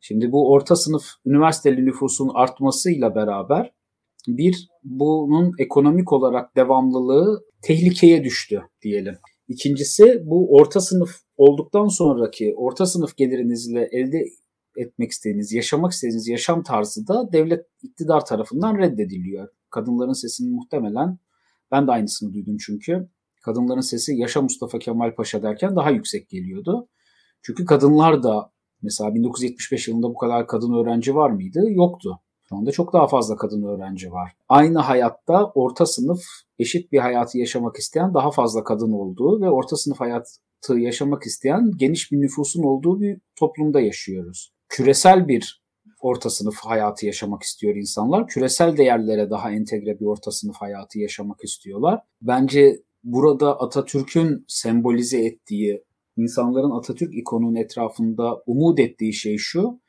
Şimdi 0.00 0.32
bu 0.32 0.52
orta 0.52 0.76
sınıf 0.76 1.04
üniversiteli 1.26 1.86
nüfusun 1.86 2.30
artmasıyla 2.34 3.14
beraber 3.14 3.72
bir 4.28 4.68
bunun 4.84 5.52
ekonomik 5.58 6.12
olarak 6.12 6.56
devamlılığı 6.56 7.44
tehlikeye 7.62 8.24
düştü 8.24 8.62
diyelim. 8.82 9.14
İkincisi 9.48 10.22
bu 10.24 10.56
orta 10.56 10.80
sınıf 10.80 11.10
olduktan 11.36 11.88
sonraki 11.88 12.54
orta 12.56 12.86
sınıf 12.86 13.16
gelirinizle 13.16 13.88
elde 13.92 14.24
etmek 14.76 15.10
istediğiniz, 15.10 15.52
yaşamak 15.52 15.92
istediğiniz 15.92 16.28
yaşam 16.28 16.62
tarzı 16.62 17.08
da 17.08 17.32
devlet 17.32 17.66
iktidar 17.82 18.24
tarafından 18.24 18.78
reddediliyor. 18.78 19.48
Kadınların 19.70 20.12
sesini 20.12 20.50
muhtemelen 20.50 21.18
ben 21.70 21.86
de 21.86 21.92
aynısını 21.92 22.32
duydum 22.34 22.56
çünkü. 22.66 23.08
Kadınların 23.42 23.80
sesi 23.80 24.16
yaşa 24.16 24.42
Mustafa 24.42 24.78
Kemal 24.78 25.14
Paşa 25.14 25.42
derken 25.42 25.76
daha 25.76 25.90
yüksek 25.90 26.28
geliyordu. 26.28 26.88
Çünkü 27.42 27.64
kadınlar 27.64 28.22
da 28.22 28.54
Mesela 28.84 29.14
1975 29.14 29.88
yılında 29.88 30.08
bu 30.08 30.14
kadar 30.14 30.46
kadın 30.46 30.72
öğrenci 30.72 31.14
var 31.14 31.30
mıydı? 31.30 31.60
Yoktu. 31.70 32.20
Şu 32.48 32.56
anda 32.56 32.72
çok 32.72 32.92
daha 32.92 33.06
fazla 33.06 33.36
kadın 33.36 33.62
öğrenci 33.62 34.12
var. 34.12 34.32
Aynı 34.48 34.78
hayatta 34.78 35.44
orta 35.54 35.86
sınıf 35.86 36.20
eşit 36.58 36.92
bir 36.92 36.98
hayatı 36.98 37.38
yaşamak 37.38 37.76
isteyen 37.76 38.14
daha 38.14 38.30
fazla 38.30 38.64
kadın 38.64 38.92
olduğu 38.92 39.40
ve 39.40 39.50
orta 39.50 39.76
sınıf 39.76 40.00
hayatı 40.00 40.78
yaşamak 40.78 41.22
isteyen 41.22 41.70
geniş 41.76 42.12
bir 42.12 42.20
nüfusun 42.20 42.62
olduğu 42.62 43.00
bir 43.00 43.20
toplumda 43.36 43.80
yaşıyoruz. 43.80 44.52
Küresel 44.74 45.28
bir 45.28 45.62
orta 46.00 46.30
sınıf 46.30 46.56
hayatı 46.56 47.06
yaşamak 47.06 47.42
istiyor 47.42 47.76
insanlar. 47.76 48.26
Küresel 48.26 48.76
değerlere 48.76 49.30
daha 49.30 49.50
entegre 49.50 50.00
bir 50.00 50.04
orta 50.04 50.30
sınıf 50.30 50.56
hayatı 50.56 50.98
yaşamak 50.98 51.44
istiyorlar. 51.44 52.00
Bence 52.22 52.82
burada 53.04 53.60
Atatürk'ün 53.60 54.44
sembolize 54.48 55.24
ettiği, 55.24 55.84
insanların 56.16 56.78
Atatürk 56.78 57.14
ikonunun 57.14 57.54
etrafında 57.54 58.42
umut 58.46 58.80
ettiği 58.80 59.12
şey 59.12 59.36
şu. 59.38 59.80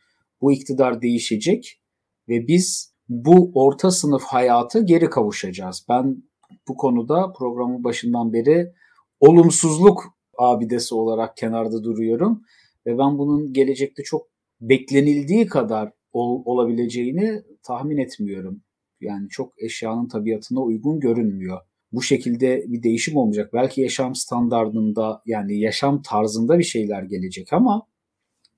Bu 0.42 0.52
iktidar 0.52 1.02
değişecek 1.02 1.82
ve 2.30 2.48
biz 2.48 2.94
bu 3.10 3.52
orta 3.54 3.92
sınıf 3.92 4.24
hayatı 4.24 4.86
geri 4.86 5.10
kavuşacağız. 5.10 5.86
Ben 5.90 6.24
bu 6.68 6.76
konuda 6.78 7.34
programın 7.38 7.84
başından 7.84 8.34
beri 8.34 8.74
olumsuzluk 9.20 10.04
abidesi 10.38 10.96
olarak 10.96 11.38
kenarda 11.38 11.84
duruyorum 11.84 12.42
ve 12.86 12.98
ben 12.98 13.18
bunun 13.18 13.54
gelecekte 13.54 14.04
çok 14.04 14.35
beklenildiği 14.62 15.46
kadar 15.46 15.92
ol, 16.12 16.42
olabileceğini 16.46 17.42
tahmin 17.64 17.98
etmiyorum. 17.98 18.62
Yani 19.02 19.30
çok 19.30 19.54
eşyanın 19.64 20.08
tabiatına 20.08 20.62
uygun 20.62 21.00
görünmüyor. 21.00 21.60
Bu 21.92 22.02
şekilde 22.02 22.64
bir 22.68 22.84
değişim 22.84 23.18
olmayacak. 23.18 23.54
Belki 23.54 23.82
yaşam 23.82 24.16
standartında 24.16 25.22
yani 25.26 25.60
yaşam 25.60 26.02
tarzında 26.02 26.60
bir 26.60 26.64
şeyler 26.64 27.04
gelecek 27.04 27.54
ama 27.54 27.88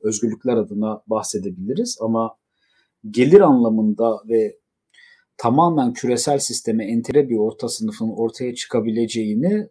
özgürlükler 0.02 0.58
adına 0.58 1.02
bahsedebiliriz 1.08 1.98
ama 2.02 2.38
gelir 3.12 3.42
anlamında 3.42 4.18
ve 4.30 4.58
tamamen 5.38 5.94
küresel 5.94 6.40
sisteme 6.40 6.86
entegre 6.86 7.30
bir 7.30 7.38
orta 7.38 7.70
sınıfın 7.70 8.10
ortaya 8.10 8.56
çıkabileceğini 8.56 9.70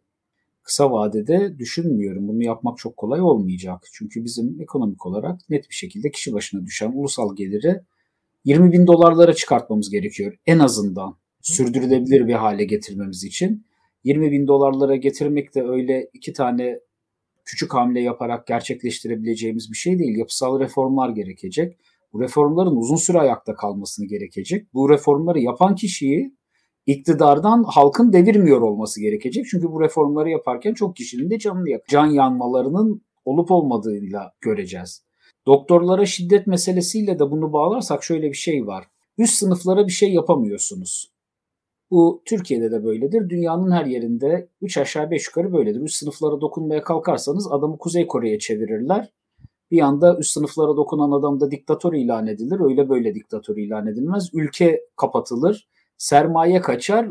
kısa 0.66 0.90
vadede 0.90 1.58
düşünmüyorum. 1.58 2.28
Bunu 2.28 2.44
yapmak 2.44 2.78
çok 2.78 2.96
kolay 2.96 3.20
olmayacak. 3.20 3.80
Çünkü 3.92 4.24
bizim 4.24 4.60
ekonomik 4.60 5.06
olarak 5.06 5.40
net 5.50 5.70
bir 5.70 5.74
şekilde 5.74 6.10
kişi 6.10 6.32
başına 6.32 6.66
düşen 6.66 6.92
ulusal 6.94 7.36
geliri 7.36 7.80
20 8.44 8.72
bin 8.72 8.86
dolarlara 8.86 9.32
çıkartmamız 9.32 9.90
gerekiyor. 9.90 10.38
En 10.46 10.58
azından 10.58 11.16
sürdürülebilir 11.42 12.26
bir 12.26 12.34
hale 12.34 12.64
getirmemiz 12.64 13.24
için. 13.24 13.66
20 14.04 14.32
bin 14.32 14.46
dolarlara 14.46 14.96
getirmek 14.96 15.54
de 15.54 15.62
öyle 15.62 16.10
iki 16.12 16.32
tane 16.32 16.80
küçük 17.44 17.74
hamle 17.74 18.00
yaparak 18.00 18.46
gerçekleştirebileceğimiz 18.46 19.70
bir 19.72 19.76
şey 19.76 19.98
değil. 19.98 20.18
Yapısal 20.18 20.60
reformlar 20.60 21.10
gerekecek. 21.10 21.76
Bu 22.12 22.20
reformların 22.20 22.76
uzun 22.76 22.96
süre 22.96 23.18
ayakta 23.18 23.54
kalmasını 23.54 24.06
gerekecek. 24.06 24.74
Bu 24.74 24.90
reformları 24.90 25.40
yapan 25.40 25.74
kişiyi 25.74 26.34
iktidardan 26.86 27.64
halkın 27.64 28.12
devirmiyor 28.12 28.60
olması 28.60 29.00
gerekecek. 29.00 29.46
Çünkü 29.50 29.72
bu 29.72 29.80
reformları 29.80 30.30
yaparken 30.30 30.74
çok 30.74 30.96
kişinin 30.96 31.30
de 31.30 31.38
canını 31.38 31.70
yak 31.70 31.86
can 31.88 32.06
yanmalarının 32.06 33.02
olup 33.24 33.50
olmadığıyla 33.50 34.32
göreceğiz. 34.40 35.02
Doktorlara 35.46 36.06
şiddet 36.06 36.46
meselesiyle 36.46 37.18
de 37.18 37.30
bunu 37.30 37.52
bağlarsak 37.52 38.04
şöyle 38.04 38.28
bir 38.28 38.36
şey 38.36 38.66
var. 38.66 38.84
Üst 39.18 39.34
sınıflara 39.34 39.86
bir 39.86 39.92
şey 39.92 40.12
yapamıyorsunuz. 40.12 41.10
Bu 41.90 42.22
Türkiye'de 42.24 42.70
de 42.70 42.84
böyledir. 42.84 43.28
Dünyanın 43.28 43.70
her 43.70 43.86
yerinde 43.86 44.48
3 44.62 44.78
aşağı 44.78 45.10
5 45.10 45.26
yukarı 45.26 45.52
böyledir. 45.52 45.80
Üst 45.80 45.96
sınıflara 45.96 46.40
dokunmaya 46.40 46.82
kalkarsanız 46.82 47.52
adamı 47.52 47.78
Kuzey 47.78 48.06
Kore'ye 48.06 48.38
çevirirler. 48.38 49.12
Bir 49.70 49.80
anda 49.80 50.18
üst 50.18 50.32
sınıflara 50.32 50.76
dokunan 50.76 51.10
adam 51.10 51.40
da 51.40 51.50
diktatör 51.50 51.92
ilan 51.92 52.26
edilir. 52.26 52.60
Öyle 52.60 52.88
böyle 52.88 53.14
diktatör 53.14 53.56
ilan 53.56 53.86
edilmez. 53.86 54.30
Ülke 54.34 54.80
kapatılır 54.96 55.68
sermaye 55.98 56.60
kaçar, 56.60 57.08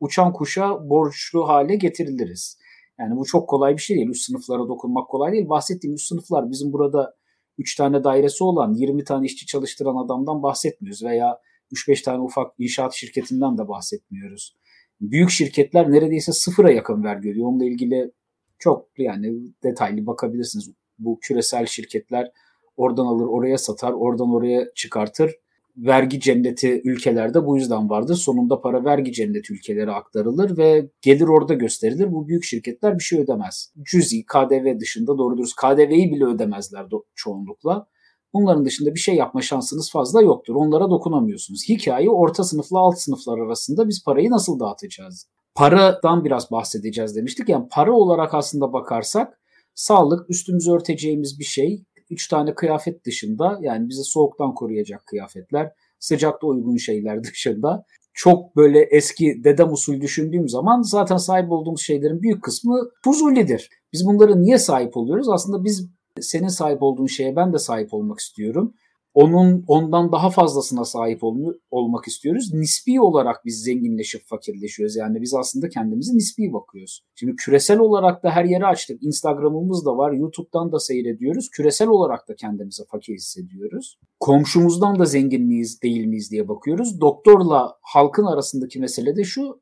uçan 0.00 0.32
kuşa 0.32 0.88
borçlu 0.88 1.48
hale 1.48 1.76
getiriliriz. 1.76 2.58
Yani 2.98 3.16
bu 3.16 3.24
çok 3.24 3.48
kolay 3.48 3.76
bir 3.76 3.82
şey 3.82 3.96
değil. 3.96 4.08
Üst 4.08 4.24
sınıflara 4.24 4.68
dokunmak 4.68 5.08
kolay 5.08 5.32
değil. 5.32 5.48
Bahsettiğim 5.48 5.94
üst 5.94 6.06
sınıflar 6.06 6.50
bizim 6.50 6.72
burada 6.72 7.14
3 7.58 7.76
tane 7.76 8.04
dairesi 8.04 8.44
olan 8.44 8.74
20 8.74 9.04
tane 9.04 9.26
işçi 9.26 9.46
çalıştıran 9.46 10.04
adamdan 10.04 10.42
bahsetmiyoruz 10.42 11.04
veya 11.04 11.38
3-5 11.72 12.04
tane 12.04 12.22
ufak 12.22 12.52
inşaat 12.58 12.94
şirketinden 12.94 13.58
de 13.58 13.68
bahsetmiyoruz. 13.68 14.56
Büyük 15.00 15.30
şirketler 15.30 15.92
neredeyse 15.92 16.32
sıfıra 16.32 16.72
yakın 16.72 17.04
vergi 17.04 17.30
ödüyor. 17.30 17.46
Onunla 17.46 17.64
ilgili 17.64 18.10
çok 18.58 18.88
yani 18.98 19.34
detaylı 19.62 20.06
bakabilirsiniz. 20.06 20.70
Bu 20.98 21.18
küresel 21.20 21.66
şirketler 21.66 22.30
oradan 22.76 23.06
alır 23.06 23.26
oraya 23.26 23.58
satar, 23.58 23.92
oradan 23.92 24.34
oraya 24.34 24.74
çıkartır 24.74 25.32
vergi 25.76 26.20
cenneti 26.20 26.80
ülkelerde 26.84 27.46
bu 27.46 27.56
yüzden 27.56 27.90
vardır. 27.90 28.14
Sonunda 28.14 28.60
para 28.60 28.84
vergi 28.84 29.12
cenneti 29.12 29.52
ülkelere 29.52 29.90
aktarılır 29.90 30.58
ve 30.58 30.90
gelir 31.02 31.28
orada 31.28 31.54
gösterilir. 31.54 32.12
Bu 32.12 32.28
büyük 32.28 32.44
şirketler 32.44 32.98
bir 32.98 33.04
şey 33.04 33.20
ödemez. 33.20 33.72
Cüzi, 33.82 34.24
KDV 34.26 34.80
dışında 34.80 35.18
doğru 35.18 35.38
dürüst 35.38 35.56
KDV'yi 35.56 36.12
bile 36.12 36.24
ödemezler 36.24 36.86
çoğunlukla. 37.14 37.86
Bunların 38.34 38.64
dışında 38.64 38.94
bir 38.94 39.00
şey 39.00 39.14
yapma 39.14 39.42
şansınız 39.42 39.90
fazla 39.92 40.22
yoktur. 40.22 40.54
Onlara 40.54 40.90
dokunamıyorsunuz. 40.90 41.68
Hikaye 41.68 42.10
orta 42.10 42.44
sınıfla 42.44 42.78
alt 42.78 42.98
sınıflar 42.98 43.38
arasında 43.38 43.88
biz 43.88 44.04
parayı 44.04 44.30
nasıl 44.30 44.60
dağıtacağız? 44.60 45.28
Paradan 45.54 46.24
biraz 46.24 46.50
bahsedeceğiz 46.50 47.16
demiştik. 47.16 47.48
Yani 47.48 47.66
para 47.70 47.92
olarak 47.92 48.34
aslında 48.34 48.72
bakarsak 48.72 49.40
sağlık 49.74 50.30
üstümüzü 50.30 50.72
örteceğimiz 50.72 51.38
bir 51.38 51.44
şey. 51.44 51.84
3 52.14 52.28
tane 52.28 52.54
kıyafet 52.54 53.04
dışında 53.04 53.58
yani 53.62 53.88
bizi 53.88 54.04
soğuktan 54.04 54.54
koruyacak 54.54 55.06
kıyafetler, 55.06 55.70
sıcakta 55.98 56.46
uygun 56.46 56.76
şeyler 56.76 57.24
dışında 57.24 57.84
çok 58.14 58.56
böyle 58.56 58.82
eski 58.82 59.44
dedem 59.44 59.72
usul 59.72 60.00
düşündüğüm 60.00 60.48
zaman 60.48 60.82
zaten 60.82 61.16
sahip 61.16 61.52
olduğumuz 61.52 61.82
şeylerin 61.82 62.22
büyük 62.22 62.42
kısmı 62.42 62.90
fuzulidir. 63.04 63.68
Biz 63.92 64.06
bunları 64.06 64.42
niye 64.42 64.58
sahip 64.58 64.96
oluyoruz? 64.96 65.28
Aslında 65.28 65.64
biz 65.64 65.88
senin 66.20 66.48
sahip 66.48 66.82
olduğun 66.82 67.06
şeye 67.06 67.36
ben 67.36 67.52
de 67.52 67.58
sahip 67.58 67.94
olmak 67.94 68.18
istiyorum 68.18 68.74
onun 69.14 69.64
ondan 69.66 70.12
daha 70.12 70.30
fazlasına 70.30 70.84
sahip 70.84 71.24
ol, 71.24 71.36
olmak 71.70 72.08
istiyoruz. 72.08 72.54
Nispi 72.54 73.00
olarak 73.00 73.44
biz 73.44 73.62
zenginleşip 73.62 74.26
fakirleşiyoruz. 74.26 74.96
Yani 74.96 75.20
biz 75.20 75.34
aslında 75.34 75.68
kendimizi 75.68 76.16
nispi 76.16 76.52
bakıyoruz. 76.52 77.04
Şimdi 77.14 77.36
küresel 77.36 77.78
olarak 77.78 78.22
da 78.24 78.30
her 78.30 78.44
yeri 78.44 78.66
açtık. 78.66 79.02
Instagram'ımız 79.02 79.86
da 79.86 79.96
var. 79.96 80.12
YouTube'dan 80.12 80.72
da 80.72 80.78
seyrediyoruz. 80.78 81.50
Küresel 81.50 81.88
olarak 81.88 82.28
da 82.28 82.34
kendimizi 82.34 82.82
fakir 82.90 83.14
hissediyoruz. 83.14 83.98
Komşumuzdan 84.20 84.98
da 84.98 85.04
zengin 85.04 85.46
miyiz 85.46 85.82
değil 85.82 86.06
miyiz 86.06 86.30
diye 86.30 86.48
bakıyoruz. 86.48 87.00
Doktorla 87.00 87.74
halkın 87.82 88.26
arasındaki 88.26 88.80
mesele 88.80 89.16
de 89.16 89.24
şu. 89.24 89.60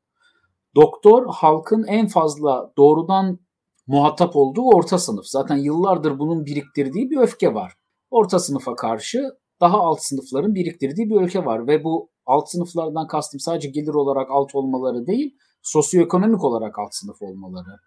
Doktor 0.75 1.25
halkın 1.29 1.83
en 1.87 2.07
fazla 2.07 2.73
doğrudan 2.77 3.39
muhatap 3.87 4.35
olduğu 4.35 4.67
orta 4.75 4.97
sınıf. 4.97 5.25
Zaten 5.25 5.57
yıllardır 5.57 6.19
bunun 6.19 6.45
biriktirdiği 6.45 7.09
bir 7.09 7.17
öfke 7.17 7.53
var. 7.53 7.73
Orta 8.11 8.39
sınıfa 8.39 8.75
karşı 8.75 9.23
daha 9.63 9.77
alt 9.77 10.01
sınıfların 10.01 10.55
biriktirdiği 10.55 11.09
bir 11.09 11.21
ülke 11.21 11.45
var 11.45 11.67
ve 11.67 11.83
bu 11.83 12.09
alt 12.25 12.49
sınıflardan 12.49 13.07
kastım 13.07 13.39
sadece 13.39 13.69
gelir 13.69 13.93
olarak 13.93 14.31
alt 14.31 14.55
olmaları 14.55 15.07
değil, 15.07 15.37
sosyoekonomik 15.61 16.43
olarak 16.43 16.79
alt 16.79 16.93
sınıf 16.93 17.21
olmaları, 17.21 17.77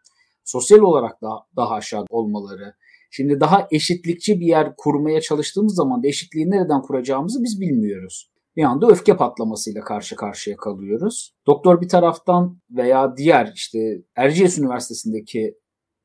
sosyal 0.44 0.78
olarak 0.78 1.22
da 1.22 1.28
daha 1.56 1.74
aşağı 1.74 2.04
olmaları. 2.10 2.74
Şimdi 3.10 3.40
daha 3.40 3.68
eşitlikçi 3.70 4.40
bir 4.40 4.46
yer 4.46 4.74
kurmaya 4.76 5.20
çalıştığımız 5.20 5.74
zaman 5.74 6.02
da 6.02 6.08
eşitliği 6.08 6.50
nereden 6.50 6.82
kuracağımızı 6.82 7.42
biz 7.42 7.60
bilmiyoruz. 7.60 8.30
Bir 8.56 8.62
anda 8.62 8.86
öfke 8.88 9.16
patlamasıyla 9.16 9.80
karşı 9.80 10.16
karşıya 10.16 10.56
kalıyoruz. 10.56 11.34
Doktor 11.46 11.80
bir 11.80 11.88
taraftan 11.88 12.60
veya 12.70 13.16
diğer 13.16 13.52
işte 13.54 13.78
Erciyes 14.16 14.58
Üniversitesi'ndeki 14.58 15.54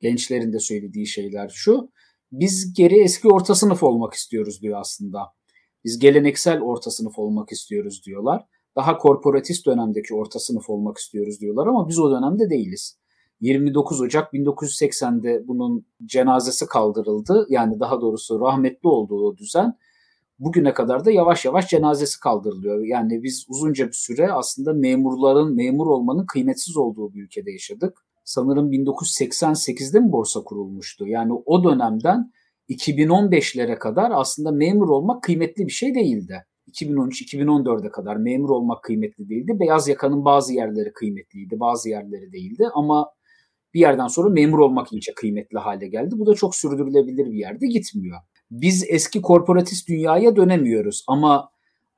gençlerin 0.02 0.54
de 0.54 0.60
söylediği 0.60 1.08
şeyler 1.08 1.50
şu. 1.50 1.90
Biz 2.32 2.74
geri 2.78 3.04
eski 3.04 3.28
orta 3.28 3.56
sınıf 3.56 3.84
olmak 3.84 4.14
istiyoruz 4.14 4.62
diyor 4.62 4.80
aslında. 4.80 5.20
Biz 5.86 6.00
geleneksel 6.00 6.62
orta 6.62 6.92
sınıf 6.92 7.20
olmak 7.20 7.52
istiyoruz 7.52 8.02
diyorlar. 8.06 8.46
Daha 8.76 8.98
korporatist 8.98 9.66
dönemdeki 9.66 10.16
orta 10.16 10.40
sınıf 10.40 10.70
olmak 10.70 10.98
istiyoruz 10.98 11.40
diyorlar 11.40 11.68
ama 11.68 11.88
biz 11.88 12.00
o 12.00 12.12
dönemde 12.12 12.50
değiliz. 12.50 12.98
29 13.40 14.02
Ocak 14.02 14.34
1980'de 14.34 15.48
bunun 15.48 15.86
cenazesi 16.06 16.66
kaldırıldı. 16.66 17.46
Yani 17.50 17.80
daha 17.80 18.02
doğrusu 18.02 18.40
rahmetli 18.40 18.90
olduğu 18.90 19.38
düzen 19.38 19.78
bugüne 20.40 20.74
kadar 20.74 21.06
da 21.06 21.12
yavaş 21.12 21.46
yavaş 21.46 21.70
cenazesi 21.70 22.20
kaldırılıyor. 22.20 22.86
Yani 22.86 23.24
biz 23.24 23.46
uzunca 23.50 23.88
bir 23.88 23.94
süre 23.94 24.32
aslında 24.32 24.74
memurların, 24.74 25.56
memur 25.56 25.88
olmanın 25.88 26.26
kıymetsiz 26.26 26.78
olduğu 26.78 27.14
bir 27.14 27.24
ülkede 27.24 27.52
yaşadık. 27.52 28.06
Sanırım 28.24 28.72
1988'de 28.72 30.00
mi 30.00 30.12
borsa 30.12 30.44
kurulmuştu? 30.44 31.08
Yani 31.08 31.34
o 31.46 31.64
dönemden 31.64 32.32
2015'lere 32.72 33.80
kadar 33.80 34.12
aslında 34.14 34.52
memur 34.52 34.90
olmak 34.90 35.24
kıymetli 35.24 35.68
bir 35.68 35.72
şey 35.72 35.96
değildi. 35.96 36.46
2013-2014'e 36.72 37.90
kadar 37.90 38.16
memur 38.16 38.50
olmak 38.50 38.84
kıymetli 38.84 39.30
değildi. 39.30 39.60
Beyaz 39.60 39.88
yakanın 39.88 40.26
bazı 40.26 40.54
yerleri 40.54 40.94
kıymetliydi, 40.94 41.60
bazı 41.60 41.90
yerleri 41.90 42.32
değildi 42.32 42.68
ama 42.74 43.12
bir 43.74 43.80
yerden 43.80 44.08
sonra 44.08 44.30
memur 44.30 44.60
olmak 44.60 44.94
iyice 44.94 45.14
kıymetli 45.14 45.60
hale 45.60 45.88
geldi. 45.88 46.16
Bu 46.18 46.26
da 46.26 46.34
çok 46.34 46.56
sürdürülebilir 46.56 47.26
bir 47.26 47.40
yerde 47.40 47.68
gitmiyor. 47.68 48.18
biz 48.52 48.86
eski 48.90 49.22
korporatist 49.22 49.90
dünyaya 49.90 50.36
dönemiyoruz 50.36 51.04
ama 51.08 51.50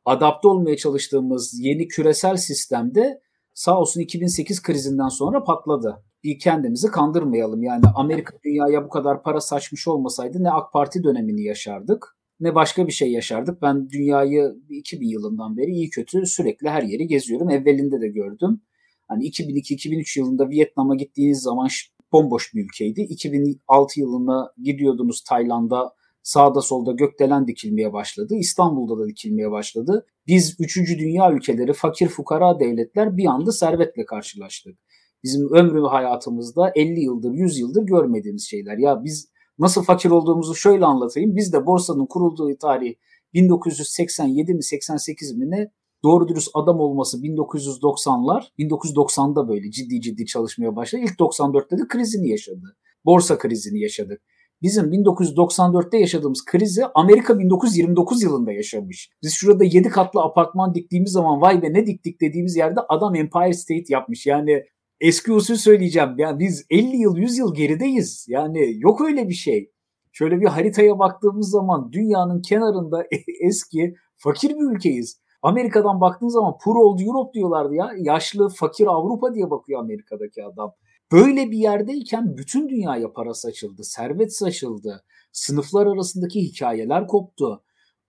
adapte 0.05 0.47
olmaya 0.47 0.77
çalıştığımız 0.77 1.59
yeni 1.59 1.87
küresel 1.87 2.37
sistemde 2.37 3.21
sağ 3.53 3.79
olsun 3.79 4.01
2008 4.01 4.61
krizinden 4.61 5.07
sonra 5.07 5.43
patladı. 5.43 6.03
Bir 6.23 6.39
kendimizi 6.39 6.87
kandırmayalım. 6.87 7.63
Yani 7.63 7.83
Amerika 7.95 8.37
dünyaya 8.45 8.85
bu 8.85 8.89
kadar 8.89 9.23
para 9.23 9.41
saçmış 9.41 9.87
olmasaydı 9.87 10.43
ne 10.43 10.51
AK 10.51 10.73
Parti 10.73 11.03
dönemini 11.03 11.43
yaşardık 11.43 12.17
ne 12.39 12.55
başka 12.55 12.87
bir 12.87 12.91
şey 12.91 13.11
yaşardık. 13.11 13.61
Ben 13.61 13.89
dünyayı 13.89 14.55
2000 14.69 15.07
yılından 15.07 15.57
beri 15.57 15.71
iyi 15.71 15.89
kötü 15.89 16.25
sürekli 16.25 16.69
her 16.69 16.83
yeri 16.83 17.07
geziyorum. 17.07 17.49
Evvelinde 17.49 18.01
de 18.01 18.07
gördüm. 18.07 18.61
Hani 19.07 19.23
2002-2003 19.23 20.19
yılında 20.19 20.49
Vietnam'a 20.49 20.95
gittiğiniz 20.95 21.41
zaman 21.41 21.67
bomboş 22.11 22.53
bir 22.53 22.65
ülkeydi. 22.65 23.01
2006 23.01 23.99
yılında 23.99 24.53
gidiyordunuz 24.63 25.23
Tayland'a 25.23 25.91
sağda 26.23 26.61
solda 26.61 26.91
gökdelen 26.91 27.47
dikilmeye 27.47 27.93
başladı. 27.93 28.35
İstanbul'da 28.35 29.03
da 29.03 29.07
dikilmeye 29.07 29.51
başladı. 29.51 30.05
Biz 30.27 30.55
3. 30.59 30.77
dünya 30.99 31.31
ülkeleri, 31.31 31.73
fakir 31.73 32.07
fukara 32.07 32.59
devletler 32.59 33.17
bir 33.17 33.25
anda 33.25 33.51
servetle 33.51 34.05
karşılaştık. 34.05 34.77
Bizim 35.23 35.53
ömrü 35.53 35.81
hayatımızda 35.81 36.71
50 36.75 36.99
yıldır, 36.99 37.31
100 37.31 37.59
yıldır 37.59 37.83
görmediğimiz 37.83 38.43
şeyler. 38.49 38.77
Ya 38.77 39.03
biz 39.03 39.29
nasıl 39.59 39.83
fakir 39.83 40.09
olduğumuzu 40.09 40.55
şöyle 40.55 40.85
anlatayım. 40.85 41.35
Biz 41.35 41.53
de 41.53 41.65
borsanın 41.65 42.05
kurulduğu 42.05 42.57
tarih 42.57 42.93
1987 43.33 44.53
mi 44.53 44.63
88 44.63 45.37
mi 45.37 45.51
ne 45.51 45.71
doğru 46.03 46.27
dürüst 46.27 46.49
adam 46.53 46.79
olması 46.79 47.17
1990'lar 47.17 48.43
1990'da 48.59 49.47
böyle 49.47 49.71
ciddi 49.71 50.01
ciddi 50.01 50.25
çalışmaya 50.25 50.75
başladı. 50.75 51.01
İlk 51.05 51.19
94'te 51.19 51.77
de 51.77 51.87
krizini 51.87 52.29
yaşadı. 52.29 52.77
Borsa 53.05 53.37
krizini 53.37 53.81
yaşadık. 53.81 54.21
Bizim 54.61 54.85
1994'te 54.85 55.97
yaşadığımız 55.97 56.45
krizi 56.45 56.85
Amerika 56.85 57.39
1929 57.39 58.23
yılında 58.23 58.51
yaşamış. 58.51 59.09
Biz 59.23 59.33
şurada 59.33 59.63
7 59.63 59.89
katlı 59.89 60.21
apartman 60.21 60.75
diktiğimiz 60.75 61.11
zaman 61.11 61.41
vay 61.41 61.61
be 61.61 61.73
ne 61.73 61.85
diktik 61.85 62.21
dediğimiz 62.21 62.55
yerde 62.55 62.79
adam 62.89 63.15
Empire 63.15 63.53
State 63.53 63.85
yapmış. 63.89 64.25
Yani 64.25 64.63
eski 65.03 65.33
usul 65.33 65.55
söyleyeceğim. 65.55 66.09
Yani 66.17 66.39
biz 66.39 66.65
50 66.69 66.97
yıl 66.97 67.17
100 67.17 67.37
yıl 67.37 67.55
gerideyiz. 67.55 68.25
Yani 68.29 68.73
yok 68.77 69.01
öyle 69.01 69.29
bir 69.29 69.33
şey. 69.33 69.71
Şöyle 70.11 70.41
bir 70.41 70.45
haritaya 70.45 70.99
baktığımız 70.99 71.49
zaman 71.49 71.91
dünyanın 71.91 72.41
kenarında 72.41 73.07
eski 73.41 73.95
fakir 74.17 74.49
bir 74.49 74.75
ülkeyiz. 74.75 75.19
Amerika'dan 75.41 76.01
baktığın 76.01 76.27
zaman 76.27 76.57
poor 76.63 76.75
old 76.75 76.99
Europe 76.99 77.33
diyorlardı 77.33 77.75
ya. 77.75 77.91
Yaşlı, 77.97 78.49
fakir 78.49 78.87
Avrupa 78.87 79.33
diye 79.33 79.49
bakıyor 79.49 79.79
Amerika'daki 79.79 80.43
adam. 80.43 80.73
Böyle 81.11 81.51
bir 81.51 81.57
yerdeyken 81.57 82.37
bütün 82.37 82.69
dünyaya 82.69 83.13
para 83.13 83.33
saçıldı, 83.33 83.83
servet 83.83 84.35
saçıldı. 84.35 85.03
Sınıflar 85.31 85.87
arasındaki 85.87 86.41
hikayeler 86.41 87.07
koptu. 87.07 87.63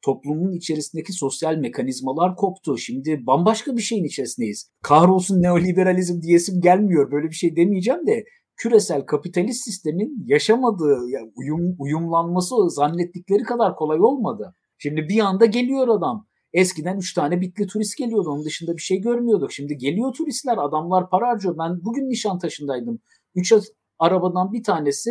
Toplumun 0.05 0.53
içerisindeki 0.53 1.13
sosyal 1.13 1.57
mekanizmalar 1.57 2.37
koptu. 2.37 2.79
Şimdi 2.79 3.27
bambaşka 3.27 3.77
bir 3.77 3.83
şeyin 3.83 4.05
içerisindeyiz. 4.05 4.71
Kahrolsun 4.83 5.43
neoliberalizm 5.43 6.23
diyesim 6.23 6.61
gelmiyor. 6.61 7.11
Böyle 7.13 7.27
bir 7.27 7.35
şey 7.35 7.57
demeyeceğim 7.57 8.07
de 8.07 8.25
küresel 8.57 9.07
kapitalist 9.07 9.65
sistemin 9.65 10.25
yaşamadığı, 10.27 11.09
yani 11.09 11.33
uyum, 11.37 11.77
uyumlanması 11.79 12.71
zannettikleri 12.71 13.43
kadar 13.43 13.77
kolay 13.77 14.01
olmadı. 14.01 14.55
Şimdi 14.79 15.09
bir 15.09 15.21
anda 15.21 15.47
geliyor 15.47 15.89
adam. 15.89 16.27
Eskiden 16.53 16.97
3 16.97 17.15
tane 17.15 17.41
bitli 17.41 17.67
turist 17.67 17.97
geliyordu. 17.99 18.31
Onun 18.31 18.45
dışında 18.45 18.77
bir 18.77 18.83
şey 18.83 19.01
görmüyorduk. 19.01 19.53
Şimdi 19.53 19.77
geliyor 19.77 20.13
turistler. 20.13 20.59
Adamlar 20.59 21.11
para 21.11 21.29
harcıyor. 21.29 21.59
Ben 21.59 21.85
bugün 21.85 22.11
Nişantaşı'ndaydım. 22.11 22.99
3 23.35 23.55
arabadan 23.99 24.53
bir 24.53 24.63
tanesi 24.63 25.11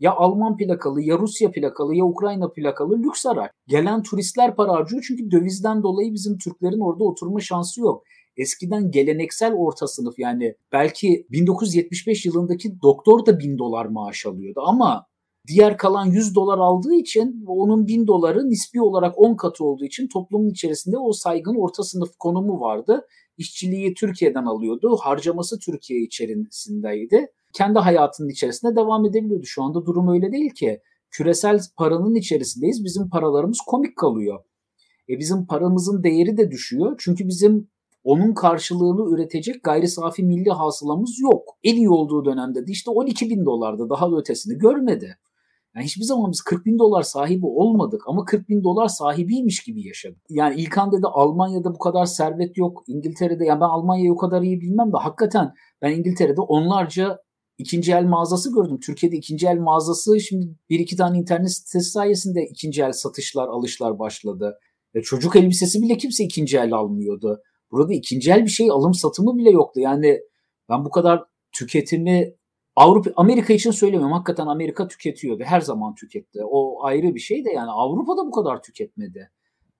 ya 0.00 0.14
Alman 0.14 0.56
plakalı, 0.56 1.02
ya 1.02 1.18
Rusya 1.18 1.50
plakalı, 1.50 1.94
ya 1.94 2.04
Ukrayna 2.04 2.52
plakalı 2.52 2.98
lüks 3.02 3.26
araç. 3.26 3.50
Gelen 3.66 4.02
turistler 4.02 4.56
para 4.56 4.72
harcıyor 4.72 5.04
çünkü 5.08 5.30
dövizden 5.30 5.82
dolayı 5.82 6.14
bizim 6.14 6.38
Türklerin 6.38 6.80
orada 6.80 7.04
oturma 7.04 7.40
şansı 7.40 7.80
yok. 7.80 8.02
Eskiden 8.36 8.90
geleneksel 8.90 9.54
orta 9.54 9.86
sınıf 9.86 10.18
yani 10.18 10.54
belki 10.72 11.26
1975 11.30 12.26
yılındaki 12.26 12.82
doktor 12.82 13.26
da 13.26 13.38
1000 13.38 13.58
dolar 13.58 13.86
maaş 13.86 14.26
alıyordu 14.26 14.60
ama 14.66 15.06
Diğer 15.46 15.76
kalan 15.76 16.06
100 16.06 16.34
dolar 16.34 16.58
aldığı 16.58 16.94
için 16.94 17.44
onun 17.46 17.86
1000 17.86 18.06
doları 18.06 18.50
nispi 18.50 18.82
olarak 18.82 19.18
10 19.18 19.36
katı 19.36 19.64
olduğu 19.64 19.84
için 19.84 20.08
toplumun 20.08 20.50
içerisinde 20.50 20.98
o 20.98 21.12
saygın 21.12 21.54
orta 21.54 21.82
sınıf 21.82 22.08
konumu 22.18 22.60
vardı. 22.60 23.06
İşçiliği 23.38 23.94
Türkiye'den 23.94 24.44
alıyordu. 24.44 24.96
Harcaması 25.00 25.58
Türkiye 25.58 26.00
içerisindeydi. 26.00 27.26
Kendi 27.56 27.78
hayatının 27.78 28.28
içerisinde 28.28 28.76
devam 28.76 29.04
edebiliyordu. 29.04 29.46
Şu 29.46 29.62
anda 29.62 29.86
durum 29.86 30.08
öyle 30.08 30.32
değil 30.32 30.50
ki. 30.50 30.80
Küresel 31.10 31.60
paranın 31.76 32.14
içerisindeyiz. 32.14 32.84
Bizim 32.84 33.08
paralarımız 33.08 33.58
komik 33.66 33.96
kalıyor. 33.96 34.44
E 35.08 35.18
bizim 35.18 35.46
paramızın 35.46 36.02
değeri 36.02 36.36
de 36.36 36.50
düşüyor. 36.50 36.96
Çünkü 36.98 37.28
bizim 37.28 37.68
onun 38.04 38.34
karşılığını 38.34 39.14
üretecek 39.14 39.64
gayri 39.64 39.88
safi 39.88 40.22
milli 40.22 40.50
hasılamız 40.50 41.18
yok. 41.20 41.42
En 41.64 41.76
iyi 41.76 41.90
olduğu 41.90 42.24
dönemde 42.24 42.66
de 42.66 42.72
işte 42.72 42.90
12 42.90 43.30
bin 43.30 43.44
dolarda 43.44 43.90
daha 43.90 44.12
da 44.12 44.16
ötesini 44.16 44.58
görmedi. 44.58 45.18
Yani 45.74 45.84
hiçbir 45.84 46.04
zaman 46.04 46.32
biz 46.32 46.40
40 46.40 46.66
bin 46.66 46.78
dolar 46.78 47.02
sahibi 47.02 47.46
olmadık 47.46 48.02
ama 48.06 48.24
40 48.24 48.48
bin 48.48 48.64
dolar 48.64 48.88
sahibiymiş 48.88 49.62
gibi 49.64 49.86
yaşadık. 49.86 50.22
Yani 50.30 50.60
İlkan 50.60 50.92
dedi 50.92 51.06
Almanya'da 51.06 51.74
bu 51.74 51.78
kadar 51.78 52.04
servet 52.04 52.58
yok. 52.58 52.82
İngiltere'de 52.86 53.44
yani 53.44 53.60
ben 53.60 53.66
Almanya'yı 53.66 54.12
o 54.12 54.16
kadar 54.16 54.42
iyi 54.42 54.60
bilmem 54.60 54.92
de 54.92 54.96
hakikaten 54.96 55.52
ben 55.82 55.90
İngiltere'de 55.90 56.40
onlarca 56.40 57.18
ikinci 57.58 57.92
el 57.92 58.04
mağazası 58.04 58.54
gördüm. 58.54 58.80
Türkiye'de 58.80 59.16
ikinci 59.16 59.46
el 59.46 59.58
mağazası 59.58 60.20
şimdi 60.20 60.46
bir 60.70 60.78
iki 60.78 60.96
tane 60.96 61.18
internet 61.18 61.52
sitesi 61.52 61.90
sayesinde 61.90 62.46
ikinci 62.50 62.82
el 62.82 62.92
satışlar, 62.92 63.48
alışlar 63.48 63.98
başladı. 63.98 64.58
E 64.94 65.02
çocuk 65.02 65.36
elbisesi 65.36 65.82
bile 65.82 65.96
kimse 65.96 66.24
ikinci 66.24 66.58
el 66.58 66.72
almıyordu. 66.72 67.42
Burada 67.70 67.94
ikinci 67.94 68.30
el 68.30 68.44
bir 68.44 68.50
şey 68.50 68.70
alım 68.70 68.94
satımı 68.94 69.36
bile 69.36 69.50
yoktu. 69.50 69.80
Yani 69.80 70.20
ben 70.68 70.84
bu 70.84 70.90
kadar 70.90 71.24
tüketimi 71.52 72.34
Avrupa 72.76 73.10
Amerika 73.16 73.52
için 73.52 73.70
söylemiyorum. 73.70 74.12
Hakikaten 74.12 74.46
Amerika 74.46 74.88
tüketiyordu. 74.88 75.42
Her 75.42 75.60
zaman 75.60 75.94
tüketti. 75.94 76.40
O 76.44 76.84
ayrı 76.84 77.14
bir 77.14 77.20
şey 77.20 77.44
de 77.44 77.50
yani 77.50 77.70
Avrupa'da 77.70 78.26
bu 78.26 78.30
kadar 78.30 78.62
tüketmedi. 78.62 79.30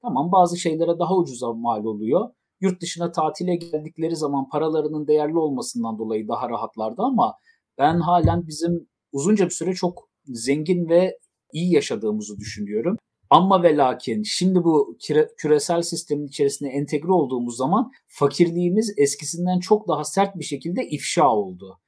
Tamam 0.03 0.33
bazı 0.33 0.57
şeylere 0.57 0.99
daha 0.99 1.17
ucuza 1.17 1.53
mal 1.53 1.85
oluyor. 1.85 2.31
Yurt 2.61 2.81
dışına 2.81 3.13
tatile 3.13 3.57
geldikleri 3.57 4.17
zaman 4.17 4.49
paralarının 4.49 5.07
değerli 5.07 5.39
olmasından 5.39 5.99
dolayı 5.99 6.29
daha 6.29 6.51
rahatlardı 6.51 7.03
ama 7.03 7.35
ben 7.79 8.01
halen 8.01 8.47
bizim 8.47 8.89
uzunca 9.13 9.45
bir 9.45 9.51
süre 9.51 9.75
çok 9.75 10.09
zengin 10.25 10.89
ve 10.89 11.19
iyi 11.53 11.75
yaşadığımızı 11.75 12.39
düşünüyorum. 12.39 12.97
Ama 13.31 13.63
ve 13.63 13.77
lakin 13.77 14.23
şimdi 14.23 14.65
bu 14.65 14.99
küresel 15.39 15.83
sistemin 15.83 16.27
içerisine 16.27 16.69
entegre 16.69 17.13
olduğumuz 17.13 17.57
zaman 17.57 17.93
fakirliğimiz 18.09 18.95
eskisinden 18.97 19.61
çok 19.61 19.89
daha 19.89 20.05
sert 20.05 20.37
bir 20.39 20.45
şekilde 20.45 20.89
ifşa 20.89 21.31
oldu 21.31 21.79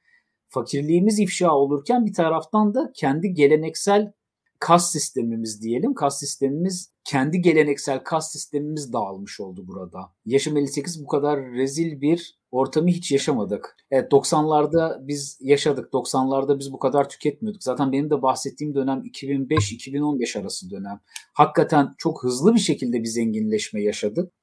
fakirliğimiz 0.49 1.19
ifşa 1.19 1.55
olurken 1.55 2.05
bir 2.05 2.13
taraftan 2.13 2.73
da 2.73 2.91
kendi 2.95 3.33
geleneksel 3.33 4.13
kas 4.59 4.91
sistemimiz 4.91 5.61
diyelim. 5.61 5.93
Kas 5.93 6.19
sistemimiz 6.19 6.93
kendi 7.03 7.41
geleneksel 7.41 8.03
kas 8.03 8.31
sistemimiz 8.31 8.93
dağılmış 8.93 9.39
oldu 9.39 9.67
burada. 9.67 9.99
Yaşım 10.25 10.57
58 10.57 11.03
bu 11.03 11.07
kadar 11.07 11.51
rezil 11.51 12.01
bir 12.01 12.38
ortamı 12.51 12.87
hiç 12.87 13.11
yaşamadık. 13.11 13.75
Evet 13.91 14.11
90'larda 14.11 15.07
biz 15.07 15.37
yaşadık. 15.41 15.93
90'larda 15.93 16.59
biz 16.59 16.73
bu 16.73 16.79
kadar 16.79 17.09
tüketmiyorduk. 17.09 17.63
Zaten 17.63 17.91
benim 17.91 18.09
de 18.09 18.21
bahsettiğim 18.21 18.75
dönem 18.75 19.01
2005-2015 19.01 20.39
arası 20.39 20.71
dönem. 20.71 20.99
Hakikaten 21.33 21.95
çok 21.97 22.23
hızlı 22.23 22.53
bir 22.53 22.59
şekilde 22.59 22.99
bir 22.99 23.07
zenginleşme 23.07 23.83
yaşadık. 23.83 24.33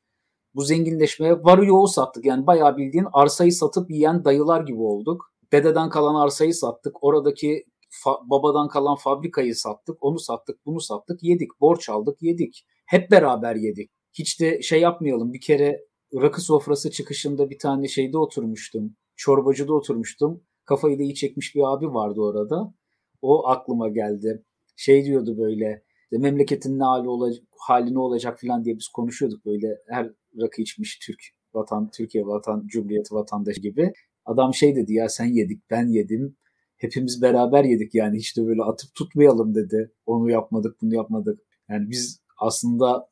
Bu 0.54 0.62
zenginleşmeye 0.62 1.32
varı 1.32 1.66
yoğu 1.66 1.88
sattık. 1.88 2.24
Yani 2.24 2.46
bayağı 2.46 2.76
bildiğin 2.76 3.06
arsayı 3.12 3.52
satıp 3.52 3.90
yiyen 3.90 4.24
dayılar 4.24 4.60
gibi 4.60 4.80
olduk 4.80 5.32
dededen 5.52 5.88
kalan 5.90 6.14
arsayı 6.14 6.54
sattık. 6.54 7.04
Oradaki 7.04 7.64
fa- 8.04 8.30
babadan 8.30 8.68
kalan 8.68 8.96
fabrikayı 8.96 9.54
sattık. 9.54 9.96
Onu 10.00 10.18
sattık, 10.18 10.66
bunu 10.66 10.80
sattık. 10.80 11.22
Yedik, 11.22 11.60
borç 11.60 11.88
aldık, 11.88 12.22
yedik. 12.22 12.66
Hep 12.86 13.10
beraber 13.10 13.56
yedik. 13.56 13.90
Hiç 14.12 14.40
de 14.40 14.62
şey 14.62 14.80
yapmayalım. 14.80 15.32
Bir 15.32 15.40
kere 15.40 15.80
rakı 16.14 16.40
sofrası 16.40 16.90
çıkışında 16.90 17.50
bir 17.50 17.58
tane 17.58 17.88
şeyde 17.88 18.18
oturmuştum. 18.18 18.96
Çorbacıda 19.16 19.74
oturmuştum. 19.74 20.42
Kafayı 20.64 20.98
da 20.98 21.02
iyi 21.02 21.14
çekmiş 21.14 21.54
bir 21.54 21.62
abi 21.74 21.86
vardı 21.94 22.20
orada. 22.20 22.74
O 23.22 23.48
aklıma 23.48 23.88
geldi. 23.88 24.44
Şey 24.76 25.04
diyordu 25.04 25.38
böyle 25.38 25.82
memleketin 26.12 26.78
ne 26.78 26.84
hali 26.84 27.08
olacak, 27.08 27.44
hali 27.58 27.94
ne 27.94 27.98
olacak 27.98 28.40
falan 28.40 28.64
diye 28.64 28.76
biz 28.76 28.88
konuşuyorduk 28.88 29.46
böyle 29.46 29.66
her 29.88 30.10
rakı 30.40 30.62
içmiş 30.62 30.98
Türk 30.98 31.20
vatan 31.54 31.90
Türkiye 31.90 32.26
vatan 32.26 32.66
Cumhuriyeti 32.66 33.14
vatandaşı 33.14 33.60
gibi. 33.60 33.92
Adam 34.24 34.54
şey 34.54 34.76
dedi 34.76 34.92
ya 34.92 35.08
sen 35.08 35.26
yedik 35.26 35.70
ben 35.70 35.86
yedim. 35.86 36.36
Hepimiz 36.76 37.22
beraber 37.22 37.64
yedik 37.64 37.94
yani 37.94 38.16
hiç 38.16 38.36
de 38.36 38.46
böyle 38.46 38.62
atıp 38.62 38.94
tutmayalım 38.94 39.54
dedi. 39.54 39.92
Onu 40.06 40.30
yapmadık 40.30 40.76
bunu 40.82 40.94
yapmadık. 40.94 41.40
Yani 41.70 41.90
biz 41.90 42.20
aslında 42.38 43.08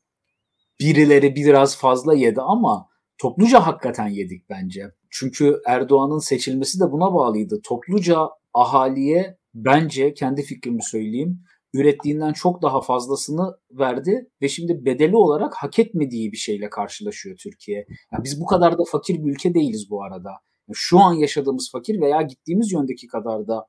birileri 0.79 1.35
biraz 1.35 1.77
fazla 1.77 2.13
yedi 2.13 2.41
ama 2.41 2.87
topluca 3.17 3.67
hakikaten 3.67 4.07
yedik 4.07 4.49
bence. 4.49 4.91
Çünkü 5.09 5.61
Erdoğan'ın 5.67 6.19
seçilmesi 6.19 6.79
de 6.79 6.91
buna 6.91 7.13
bağlıydı. 7.13 7.61
Topluca 7.63 8.29
ahaliye 8.53 9.37
bence 9.53 10.13
kendi 10.13 10.41
fikrimi 10.41 10.83
söyleyeyim 10.83 11.39
ürettiğinden 11.75 12.33
çok 12.33 12.61
daha 12.61 12.81
fazlasını 12.81 13.57
verdi 13.71 14.29
ve 14.41 14.49
şimdi 14.49 14.85
bedeli 14.85 15.15
olarak 15.15 15.53
hak 15.55 15.79
etmediği 15.79 16.31
bir 16.31 16.37
şeyle 16.37 16.69
karşılaşıyor 16.69 17.37
Türkiye. 17.37 17.85
Yani 18.11 18.23
biz 18.23 18.41
bu 18.41 18.45
kadar 18.45 18.77
da 18.77 18.83
fakir 18.91 19.23
bir 19.23 19.31
ülke 19.31 19.53
değiliz 19.53 19.89
bu 19.89 20.03
arada. 20.03 20.31
Şu 20.73 20.99
an 20.99 21.13
yaşadığımız 21.13 21.69
fakir 21.71 22.01
veya 22.01 22.21
gittiğimiz 22.21 22.71
yöndeki 22.71 23.07
kadar 23.07 23.47
da 23.47 23.65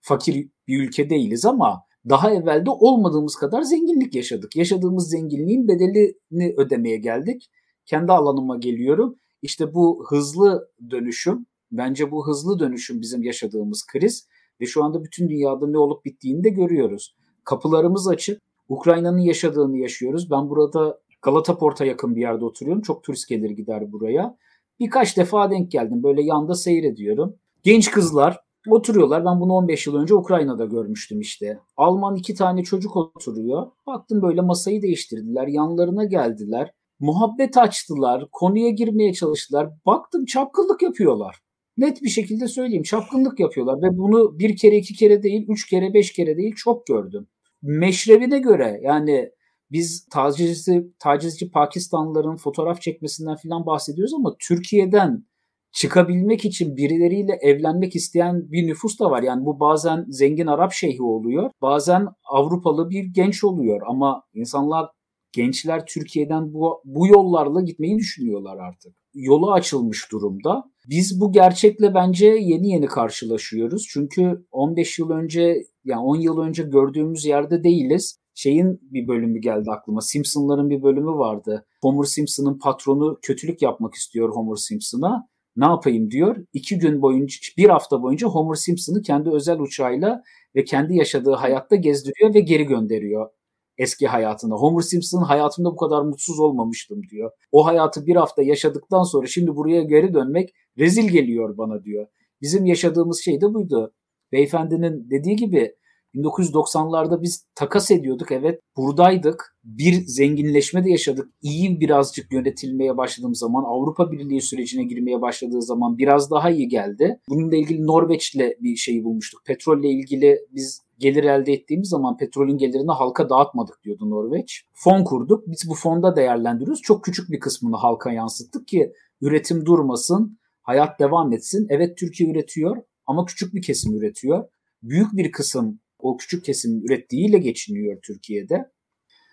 fakir 0.00 0.48
bir 0.68 0.82
ülke 0.82 1.10
değiliz 1.10 1.44
ama 1.46 1.82
daha 2.08 2.30
evvelde 2.30 2.70
olmadığımız 2.70 3.36
kadar 3.36 3.62
zenginlik 3.62 4.14
yaşadık. 4.14 4.56
Yaşadığımız 4.56 5.10
zenginliğin 5.10 5.68
bedelini 5.68 6.54
ödemeye 6.56 6.96
geldik. 6.96 7.50
Kendi 7.86 8.12
alanıma 8.12 8.56
geliyorum. 8.56 9.16
İşte 9.42 9.74
bu 9.74 10.04
hızlı 10.08 10.68
dönüşüm, 10.90 11.46
bence 11.72 12.10
bu 12.10 12.26
hızlı 12.26 12.58
dönüşüm 12.58 13.00
bizim 13.00 13.22
yaşadığımız 13.22 13.86
kriz 13.86 14.28
ve 14.60 14.66
şu 14.66 14.84
anda 14.84 15.04
bütün 15.04 15.28
dünyada 15.28 15.66
ne 15.66 15.78
olup 15.78 16.04
bittiğini 16.04 16.44
de 16.44 16.48
görüyoruz. 16.48 17.16
Kapılarımız 17.44 18.08
açık. 18.08 18.42
Ukrayna'nın 18.68 19.18
yaşadığını 19.18 19.78
yaşıyoruz. 19.78 20.30
Ben 20.30 20.50
burada 20.50 21.00
Galata 21.22 21.58
Port'a 21.58 21.84
yakın 21.84 22.16
bir 22.16 22.20
yerde 22.20 22.44
oturuyorum. 22.44 22.82
Çok 22.82 23.04
turist 23.04 23.28
gelir 23.28 23.50
gider 23.50 23.92
buraya. 23.92 24.36
Birkaç 24.80 25.16
defa 25.16 25.50
denk 25.50 25.70
geldim. 25.70 26.02
Böyle 26.02 26.22
yanda 26.22 26.54
seyrediyorum. 26.54 27.36
Genç 27.62 27.90
kızlar 27.90 28.40
oturuyorlar. 28.68 29.24
Ben 29.24 29.40
bunu 29.40 29.52
15 29.52 29.86
yıl 29.86 29.94
önce 29.94 30.14
Ukrayna'da 30.14 30.64
görmüştüm 30.64 31.20
işte. 31.20 31.58
Alman 31.76 32.16
iki 32.16 32.34
tane 32.34 32.62
çocuk 32.62 32.96
oturuyor. 32.96 33.66
Baktım 33.86 34.22
böyle 34.22 34.40
masayı 34.40 34.82
değiştirdiler. 34.82 35.46
Yanlarına 35.46 36.04
geldiler. 36.04 36.70
Muhabbet 37.00 37.56
açtılar. 37.56 38.28
Konuya 38.32 38.70
girmeye 38.70 39.12
çalıştılar. 39.12 39.68
Baktım 39.86 40.24
çapkınlık 40.24 40.82
yapıyorlar. 40.82 41.36
Net 41.76 42.02
bir 42.02 42.08
şekilde 42.08 42.48
söyleyeyim 42.48 42.82
çapkınlık 42.82 43.40
yapıyorlar 43.40 43.82
ve 43.82 43.98
bunu 43.98 44.38
bir 44.38 44.56
kere 44.56 44.76
iki 44.76 44.94
kere 44.94 45.22
değil 45.22 45.46
üç 45.48 45.68
kere 45.68 45.94
beş 45.94 46.12
kere 46.12 46.36
değil 46.36 46.54
çok 46.56 46.86
gördüm. 46.86 47.26
Meşrebine 47.62 48.38
göre 48.38 48.80
yani 48.82 49.30
biz 49.70 50.06
tacizci, 50.10 50.92
tacizci 50.98 51.50
Pakistanlıların 51.50 52.36
fotoğraf 52.36 52.80
çekmesinden 52.82 53.36
falan 53.36 53.66
bahsediyoruz 53.66 54.14
ama 54.14 54.36
Türkiye'den 54.38 55.24
çıkabilmek 55.72 56.44
için 56.44 56.76
birileriyle 56.76 57.38
evlenmek 57.42 57.96
isteyen 57.96 58.50
bir 58.52 58.66
nüfus 58.66 59.00
da 59.00 59.10
var. 59.10 59.22
Yani 59.22 59.46
bu 59.46 59.60
bazen 59.60 60.04
zengin 60.08 60.46
Arap 60.46 60.72
şeyhi 60.72 61.02
oluyor, 61.02 61.50
bazen 61.62 62.06
Avrupalı 62.24 62.90
bir 62.90 63.04
genç 63.04 63.44
oluyor 63.44 63.80
ama 63.86 64.22
insanlar 64.34 64.86
gençler 65.32 65.86
Türkiye'den 65.86 66.52
bu, 66.52 66.82
bu 66.84 67.06
yollarla 67.06 67.60
gitmeyi 67.60 67.98
düşünüyorlar 67.98 68.58
artık. 68.58 68.96
Yolu 69.14 69.52
açılmış 69.52 70.12
durumda. 70.12 70.64
Biz 70.88 71.20
bu 71.20 71.32
gerçekle 71.32 71.94
bence 71.94 72.26
yeni 72.26 72.68
yeni 72.68 72.86
karşılaşıyoruz. 72.86 73.86
Çünkü 73.90 74.46
15 74.50 74.98
yıl 74.98 75.10
önce 75.10 75.62
yani 75.84 76.00
10 76.00 76.16
yıl 76.16 76.38
önce 76.38 76.62
gördüğümüz 76.62 77.24
yerde 77.24 77.64
değiliz. 77.64 78.20
Şeyin 78.34 78.80
bir 78.82 79.08
bölümü 79.08 79.40
geldi 79.40 79.70
aklıma. 79.70 80.00
Simpsonların 80.00 80.70
bir 80.70 80.82
bölümü 80.82 81.10
vardı. 81.10 81.66
Homer 81.82 82.04
Simpson'ın 82.04 82.58
patronu 82.58 83.18
kötülük 83.22 83.62
yapmak 83.62 83.94
istiyor 83.94 84.34
Homer 84.34 84.56
Simpson'a. 84.56 85.28
Ne 85.60 85.66
yapayım 85.66 86.10
diyor. 86.10 86.36
İki 86.52 86.78
gün 86.78 87.02
boyunca, 87.02 87.36
bir 87.56 87.68
hafta 87.68 88.02
boyunca 88.02 88.28
Homer 88.28 88.54
Simpson'ı 88.54 89.02
kendi 89.02 89.30
özel 89.30 89.60
uçağıyla 89.60 90.22
ve 90.56 90.64
kendi 90.64 90.96
yaşadığı 90.96 91.32
hayatta 91.32 91.76
gezdiriyor 91.76 92.34
ve 92.34 92.40
geri 92.40 92.64
gönderiyor 92.64 93.30
eski 93.78 94.06
hayatına. 94.06 94.54
Homer 94.54 94.82
Simpson 94.82 95.22
hayatımda 95.22 95.70
bu 95.72 95.76
kadar 95.76 96.02
mutsuz 96.02 96.40
olmamıştım 96.40 97.02
diyor. 97.10 97.30
O 97.52 97.66
hayatı 97.66 98.06
bir 98.06 98.16
hafta 98.16 98.42
yaşadıktan 98.42 99.02
sonra 99.02 99.26
şimdi 99.26 99.56
buraya 99.56 99.82
geri 99.82 100.14
dönmek 100.14 100.50
rezil 100.78 101.08
geliyor 101.08 101.58
bana 101.58 101.84
diyor. 101.84 102.06
Bizim 102.42 102.66
yaşadığımız 102.66 103.20
şey 103.24 103.40
de 103.40 103.54
buydu. 103.54 103.94
Beyefendinin 104.32 105.10
dediği 105.10 105.36
gibi 105.36 105.74
1990'larda 106.14 107.22
biz 107.22 107.46
takas 107.54 107.90
ediyorduk 107.90 108.32
evet 108.32 108.60
buradaydık. 108.76 109.56
Bir 109.64 109.92
zenginleşme 110.06 110.84
de 110.84 110.90
yaşadık. 110.90 111.28
İyi 111.42 111.80
birazcık 111.80 112.32
yönetilmeye 112.32 112.96
başladığım 112.96 113.34
zaman 113.34 113.64
Avrupa 113.64 114.12
Birliği 114.12 114.40
sürecine 114.40 114.84
girmeye 114.84 115.20
başladığı 115.20 115.62
zaman 115.62 115.98
biraz 115.98 116.30
daha 116.30 116.50
iyi 116.50 116.68
geldi. 116.68 117.20
Bununla 117.28 117.56
ilgili 117.56 117.86
Norveç'le 117.86 118.60
bir 118.60 118.76
şey 118.76 119.04
bulmuştuk. 119.04 119.40
Petrolle 119.46 119.88
ilgili 119.88 120.38
biz 120.50 120.80
gelir 120.98 121.24
elde 121.24 121.52
ettiğimiz 121.52 121.88
zaman 121.88 122.16
petrolün 122.16 122.58
gelirini 122.58 122.90
halka 122.90 123.28
dağıtmadık 123.30 123.82
diyordu 123.84 124.10
Norveç. 124.10 124.64
Fon 124.72 125.04
kurduk. 125.04 125.44
Biz 125.46 125.68
bu 125.68 125.74
fonda 125.74 126.16
değerlendiriyoruz. 126.16 126.82
Çok 126.82 127.04
küçük 127.04 127.30
bir 127.30 127.40
kısmını 127.40 127.76
halka 127.76 128.12
yansıttık 128.12 128.68
ki 128.68 128.92
üretim 129.20 129.66
durmasın, 129.66 130.38
hayat 130.62 131.00
devam 131.00 131.32
etsin. 131.32 131.66
Evet 131.70 131.98
Türkiye 131.98 132.30
üretiyor 132.30 132.76
ama 133.06 133.24
küçük 133.24 133.54
bir 133.54 133.62
kesim 133.62 133.96
üretiyor. 133.96 134.44
Büyük 134.82 135.16
bir 135.16 135.32
kısım 135.32 135.80
o 136.02 136.16
küçük 136.16 136.44
kesim 136.44 136.82
ürettiğiyle 136.84 137.38
geçiniyor 137.38 137.98
Türkiye'de. 138.06 138.54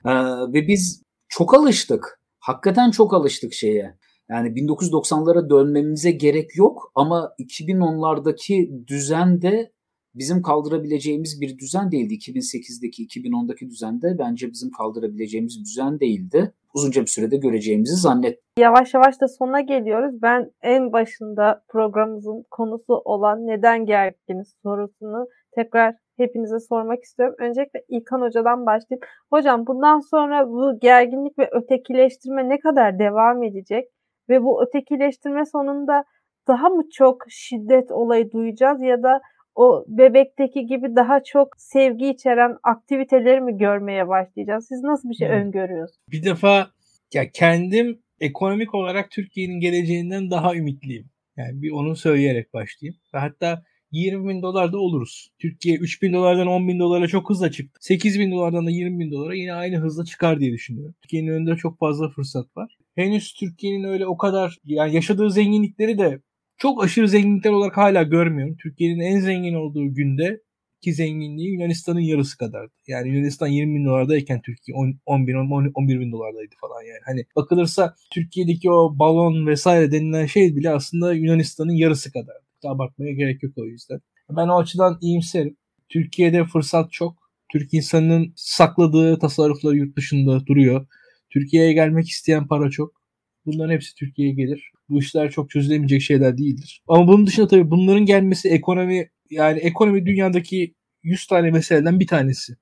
Ee, 0.05 0.11
ve 0.53 0.67
biz 0.67 1.03
çok 1.29 1.53
alıştık. 1.53 2.21
Hakikaten 2.39 2.91
çok 2.91 3.13
alıştık 3.13 3.53
şeye. 3.53 3.97
Yani 4.29 4.49
1990'lara 4.49 5.49
dönmemize 5.49 6.11
gerek 6.11 6.57
yok 6.57 6.91
ama 6.95 7.31
2010'lardaki 7.39 8.87
düzen 8.87 9.41
de 9.41 9.71
bizim 10.15 10.41
kaldırabileceğimiz 10.41 11.41
bir 11.41 11.57
düzen 11.57 11.91
değildi. 11.91 12.13
2008'deki, 12.13 13.07
2010'daki 13.07 13.69
düzende 13.69 14.15
bence 14.19 14.51
bizim 14.51 14.71
kaldırabileceğimiz 14.71 15.65
düzen 15.65 15.99
değildi. 15.99 16.53
Uzunca 16.73 17.01
bir 17.01 17.07
sürede 17.07 17.37
göreceğimizi 17.37 17.95
zannet. 17.95 18.39
Yavaş 18.59 18.93
yavaş 18.93 19.21
da 19.21 19.27
sona 19.27 19.61
geliyoruz. 19.61 20.21
Ben 20.21 20.51
en 20.61 20.93
başında 20.93 21.63
programımızın 21.67 22.45
konusu 22.51 22.93
olan 22.93 23.47
neden 23.47 23.85
gerginiz 23.85 24.55
sorusunu 24.63 25.27
tekrar 25.55 25.95
hepinize 26.17 26.59
sormak 26.59 27.03
istiyorum. 27.03 27.35
Öncelikle 27.39 27.83
İlkan 27.89 28.21
Hoca'dan 28.21 28.65
başlayayım. 28.65 29.01
Hocam 29.29 29.67
bundan 29.67 29.99
sonra 29.99 30.47
bu 30.47 30.79
gerginlik 30.79 31.39
ve 31.39 31.49
ötekileştirme 31.51 32.49
ne 32.49 32.59
kadar 32.59 32.99
devam 32.99 33.43
edecek? 33.43 33.87
Ve 34.29 34.43
bu 34.43 34.63
ötekileştirme 34.63 35.45
sonunda 35.45 36.03
daha 36.47 36.69
mı 36.69 36.83
çok 36.93 37.23
şiddet 37.29 37.91
olayı 37.91 38.31
duyacağız 38.31 38.81
ya 38.81 39.03
da 39.03 39.21
o 39.55 39.85
bebekteki 39.87 40.65
gibi 40.65 40.95
daha 40.95 41.23
çok 41.23 41.47
sevgi 41.57 42.09
içeren 42.09 42.57
aktiviteleri 42.63 43.41
mi 43.41 43.57
görmeye 43.57 44.07
başlayacağız? 44.07 44.67
Siz 44.67 44.83
nasıl 44.83 45.09
bir 45.09 45.15
şey 45.15 45.27
hmm. 45.27 45.35
öngörüyorsunuz? 45.35 46.07
Bir 46.11 46.23
defa 46.23 46.67
ya 47.13 47.31
kendim 47.33 48.01
ekonomik 48.19 48.75
olarak 48.75 49.11
Türkiye'nin 49.11 49.59
geleceğinden 49.59 50.31
daha 50.31 50.55
ümitliyim. 50.55 51.09
Yani 51.37 51.61
bir 51.61 51.71
onu 51.71 51.95
söyleyerek 51.95 52.53
başlayayım. 52.53 52.99
Ve 53.13 53.19
hatta 53.19 53.63
20 53.91 54.29
bin 54.29 54.41
dolar 54.41 54.73
da 54.73 54.77
oluruz. 54.77 55.29
Türkiye 55.39 55.77
3 55.77 56.01
bin 56.01 56.13
dolardan 56.13 56.47
10 56.47 56.67
bin 56.67 56.79
dolara 56.79 57.07
çok 57.07 57.29
hızla 57.29 57.51
çıktı. 57.51 57.79
8 57.81 58.19
bin 58.19 58.31
dolardan 58.31 58.65
da 58.65 58.71
20 58.71 58.99
bin 58.99 59.11
dolara 59.11 59.35
yine 59.35 59.53
aynı 59.53 59.77
hızla 59.77 60.05
çıkar 60.05 60.39
diye 60.39 60.51
düşünüyorum. 60.51 60.95
Türkiye'nin 61.01 61.27
önünde 61.27 61.55
çok 61.55 61.79
fazla 61.79 62.09
fırsat 62.09 62.57
var. 62.57 62.77
Henüz 62.95 63.33
Türkiye'nin 63.33 63.83
öyle 63.83 64.05
o 64.05 64.17
kadar 64.17 64.57
yani 64.65 64.95
yaşadığı 64.95 65.31
zenginlikleri 65.31 65.97
de 65.97 66.21
çok 66.57 66.83
aşırı 66.83 67.09
zenginlikler 67.09 67.51
olarak 67.51 67.77
hala 67.77 68.03
görmüyorum. 68.03 68.57
Türkiye'nin 68.57 68.99
en 68.99 69.19
zengin 69.19 69.53
olduğu 69.53 69.93
günde 69.93 70.41
ki 70.81 70.93
zenginliği 70.93 71.53
Yunanistan'ın 71.53 71.99
yarısı 71.99 72.37
kadardı. 72.37 72.73
Yani 72.87 73.09
Yunanistan 73.09 73.47
20 73.47 73.75
bin 73.75 73.85
dolardayken 73.85 74.41
Türkiye 74.41 74.77
10, 74.77 74.99
10 75.05 75.27
bin 75.27 75.33
10, 75.33 75.71
11 75.75 75.99
bin 75.99 76.11
dolardaydı 76.11 76.55
falan 76.61 76.81
yani. 76.81 76.99
Hani 77.05 77.25
bakılırsa 77.35 77.95
Türkiye'deki 78.11 78.71
o 78.71 78.99
balon 78.99 79.47
vesaire 79.47 79.91
denilen 79.91 80.25
şey 80.25 80.55
bile 80.55 80.69
aslında 80.69 81.13
Yunanistan'ın 81.13 81.71
yarısı 81.71 82.11
kadar. 82.11 82.35
Abartmaya 82.65 83.13
gerek 83.13 83.43
yok 83.43 83.53
o 83.57 83.65
yüzden. 83.65 83.99
Ben 84.29 84.47
o 84.47 84.59
açıdan 84.59 84.97
iyimserim. 85.01 85.57
Türkiye'de 85.89 86.45
fırsat 86.45 86.91
çok. 86.91 87.27
Türk 87.51 87.73
insanının 87.73 88.33
sakladığı 88.35 89.19
tasarrufları 89.19 89.77
yurt 89.77 89.97
dışında 89.97 90.45
duruyor. 90.45 90.87
Türkiye'ye 91.29 91.73
gelmek 91.73 92.09
isteyen 92.09 92.47
para 92.47 92.69
çok. 92.69 93.01
Bunların 93.45 93.73
hepsi 93.73 93.95
Türkiye'ye 93.95 94.33
gelir. 94.33 94.71
Bu 94.89 94.99
işler 94.99 95.31
çok 95.31 95.49
çözülemeyecek 95.49 96.01
şeyler 96.01 96.37
değildir. 96.37 96.83
Ama 96.87 97.07
bunun 97.07 97.27
dışında 97.27 97.47
tabii 97.47 97.71
bunların 97.71 98.05
gelmesi 98.05 98.49
ekonomi 98.49 99.09
yani 99.29 99.59
ekonomi 99.59 100.05
dünyadaki 100.05 100.73
100 101.03 101.27
tane 101.27 101.51
meseleden 101.51 101.99
bir 101.99 102.07
tanesi. 102.07 102.53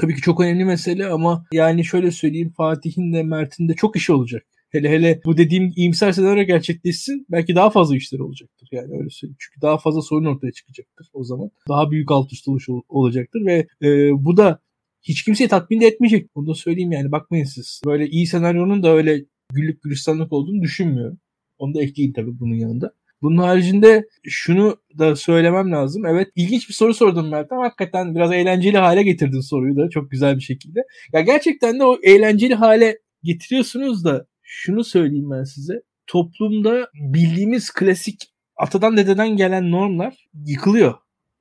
Tabii 0.00 0.14
ki 0.14 0.20
çok 0.20 0.40
önemli 0.40 0.64
mesele 0.64 1.06
ama 1.06 1.46
yani 1.52 1.84
şöyle 1.84 2.10
söyleyeyim 2.10 2.52
Fatih'in 2.56 3.12
de 3.12 3.22
Mert'in 3.22 3.68
de 3.68 3.74
çok 3.74 3.96
işi 3.96 4.12
olacak. 4.12 4.46
Hele 4.72 4.90
hele 4.90 5.20
bu 5.24 5.36
dediğim 5.36 5.72
iyimser 5.76 6.12
senaryo 6.12 6.42
gerçekleşsin 6.42 7.26
belki 7.30 7.54
daha 7.54 7.70
fazla 7.70 7.96
işler 7.96 8.18
olacaktır. 8.18 8.68
Yani 8.72 8.92
öyle 8.98 9.10
söyleyeyim. 9.10 9.36
Çünkü 9.38 9.60
daha 9.62 9.78
fazla 9.78 10.02
sorun 10.02 10.24
ortaya 10.24 10.52
çıkacaktır 10.52 11.06
o 11.12 11.24
zaman. 11.24 11.50
Daha 11.68 11.90
büyük 11.90 12.10
alt 12.10 12.32
üst 12.32 12.48
oluş 12.48 12.68
olacaktır 12.88 13.46
ve 13.46 13.66
e, 13.82 14.10
bu 14.24 14.36
da 14.36 14.60
hiç 15.02 15.24
kimseyi 15.24 15.48
tatmin 15.48 15.80
de 15.80 15.86
etmeyecek. 15.86 16.36
Bunu 16.36 16.46
da 16.46 16.54
söyleyeyim 16.54 16.92
yani 16.92 17.12
bakmayın 17.12 17.44
siz. 17.44 17.82
Böyle 17.86 18.06
iyi 18.08 18.26
senaryonun 18.26 18.82
da 18.82 18.90
öyle 18.94 19.24
güllük 19.52 19.82
gülistanlık 19.82 20.32
olduğunu 20.32 20.62
düşünmüyorum. 20.62 21.18
Onu 21.58 21.74
da 21.74 21.82
ekleyin 21.82 22.12
tabii 22.12 22.40
bunun 22.40 22.54
yanında. 22.54 22.92
Bunun 23.22 23.38
haricinde 23.38 24.04
şunu 24.24 24.76
da 24.98 25.16
söylemem 25.16 25.72
lazım. 25.72 26.06
Evet 26.06 26.28
ilginç 26.36 26.68
bir 26.68 26.74
soru 26.74 26.94
sordum 26.94 27.30
Meltem. 27.30 27.58
Hakikaten 27.58 28.14
biraz 28.14 28.32
eğlenceli 28.32 28.78
hale 28.78 29.02
getirdin 29.02 29.40
soruyu 29.40 29.76
da 29.76 29.90
çok 29.90 30.10
güzel 30.10 30.36
bir 30.36 30.42
şekilde. 30.42 30.80
Ya 31.12 31.20
gerçekten 31.20 31.78
de 31.78 31.84
o 31.84 31.98
eğlenceli 32.02 32.54
hale 32.54 32.98
getiriyorsunuz 33.22 34.04
da 34.04 34.26
şunu 34.52 34.84
söyleyeyim 34.84 35.30
ben 35.30 35.44
size. 35.44 35.82
Toplumda 36.06 36.88
bildiğimiz 36.94 37.70
klasik 37.70 38.32
atadan 38.56 38.96
dededen 38.96 39.36
gelen 39.36 39.70
normlar 39.70 40.28
yıkılıyor. 40.46 40.94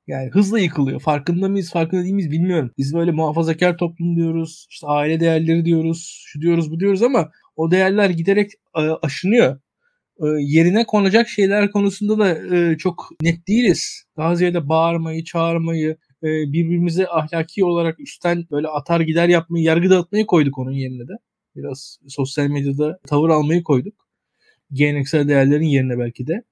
Yani 0.07 0.29
hızla 0.29 0.59
yıkılıyor. 0.59 0.99
Farkında 0.99 1.49
mıyız, 1.49 1.71
farkında 1.71 2.03
değil 2.03 2.13
miyiz 2.13 2.31
bilmiyorum. 2.31 2.71
Biz 2.77 2.93
böyle 2.93 3.11
muhafazakar 3.11 3.77
toplum 3.77 4.15
diyoruz, 4.15 4.67
işte 4.69 4.87
aile 4.87 5.19
değerleri 5.19 5.65
diyoruz, 5.65 6.23
şu 6.25 6.41
diyoruz, 6.41 6.71
bu 6.71 6.79
diyoruz 6.79 7.03
ama 7.03 7.31
o 7.55 7.71
değerler 7.71 8.09
giderek 8.09 8.51
e, 8.77 8.81
aşınıyor. 8.81 9.59
E, 10.19 10.25
yerine 10.39 10.85
konacak 10.85 11.27
şeyler 11.29 11.71
konusunda 11.71 12.19
da 12.19 12.55
e, 12.55 12.77
çok 12.77 13.09
net 13.21 13.47
değiliz. 13.47 14.03
Daha 14.17 14.35
ziyade 14.35 14.69
bağırmayı, 14.69 15.23
çağırmayı, 15.23 15.97
birbirimize 16.23 17.07
ahlaki 17.07 17.65
olarak 17.65 17.99
üstten 17.99 18.45
böyle 18.51 18.67
atar 18.67 18.99
gider 18.99 19.27
yapmayı, 19.27 19.65
yargı 19.65 19.89
dağıtmayı 19.89 20.25
koyduk 20.25 20.57
onun 20.57 20.71
yerine 20.71 21.07
de. 21.07 21.13
Biraz 21.55 21.99
sosyal 22.07 22.47
medyada 22.47 22.99
tavır 23.07 23.29
almayı 23.29 23.63
koyduk. 23.63 24.07
Geleneksel 24.73 25.27
değerlerin 25.27 25.65
yerine 25.65 25.99
belki 25.99 26.27
de 26.27 26.43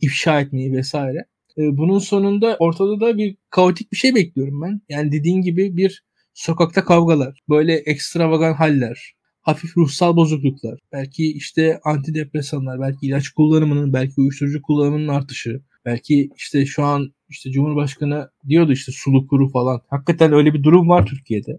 ifşa 0.00 0.40
etmeyi 0.40 0.72
vesaire. 0.72 1.26
Bunun 1.56 1.98
sonunda 1.98 2.56
ortada 2.58 3.00
da 3.00 3.18
bir 3.18 3.36
kaotik 3.50 3.92
bir 3.92 3.96
şey 3.96 4.14
bekliyorum 4.14 4.62
ben. 4.62 4.80
Yani 4.88 5.12
dediğin 5.12 5.42
gibi 5.42 5.76
bir 5.76 6.04
sokakta 6.34 6.84
kavgalar, 6.84 7.40
böyle 7.48 7.74
ekstravagan 7.74 8.54
haller, 8.54 9.14
hafif 9.40 9.76
ruhsal 9.76 10.16
bozukluklar, 10.16 10.78
belki 10.92 11.32
işte 11.32 11.80
antidepresanlar, 11.84 12.80
belki 12.80 13.06
ilaç 13.06 13.28
kullanımının, 13.28 13.92
belki 13.92 14.12
uyuşturucu 14.16 14.62
kullanımının 14.62 15.08
artışı, 15.08 15.60
belki 15.84 16.30
işte 16.36 16.66
şu 16.66 16.82
an 16.84 17.14
işte 17.28 17.50
Cumhurbaşkanı 17.50 18.30
diyordu 18.48 18.72
işte 18.72 18.92
sulu 18.92 19.26
kuru 19.26 19.48
falan. 19.48 19.80
Hakikaten 19.88 20.32
öyle 20.32 20.54
bir 20.54 20.62
durum 20.62 20.88
var 20.88 21.06
Türkiye'de. 21.06 21.58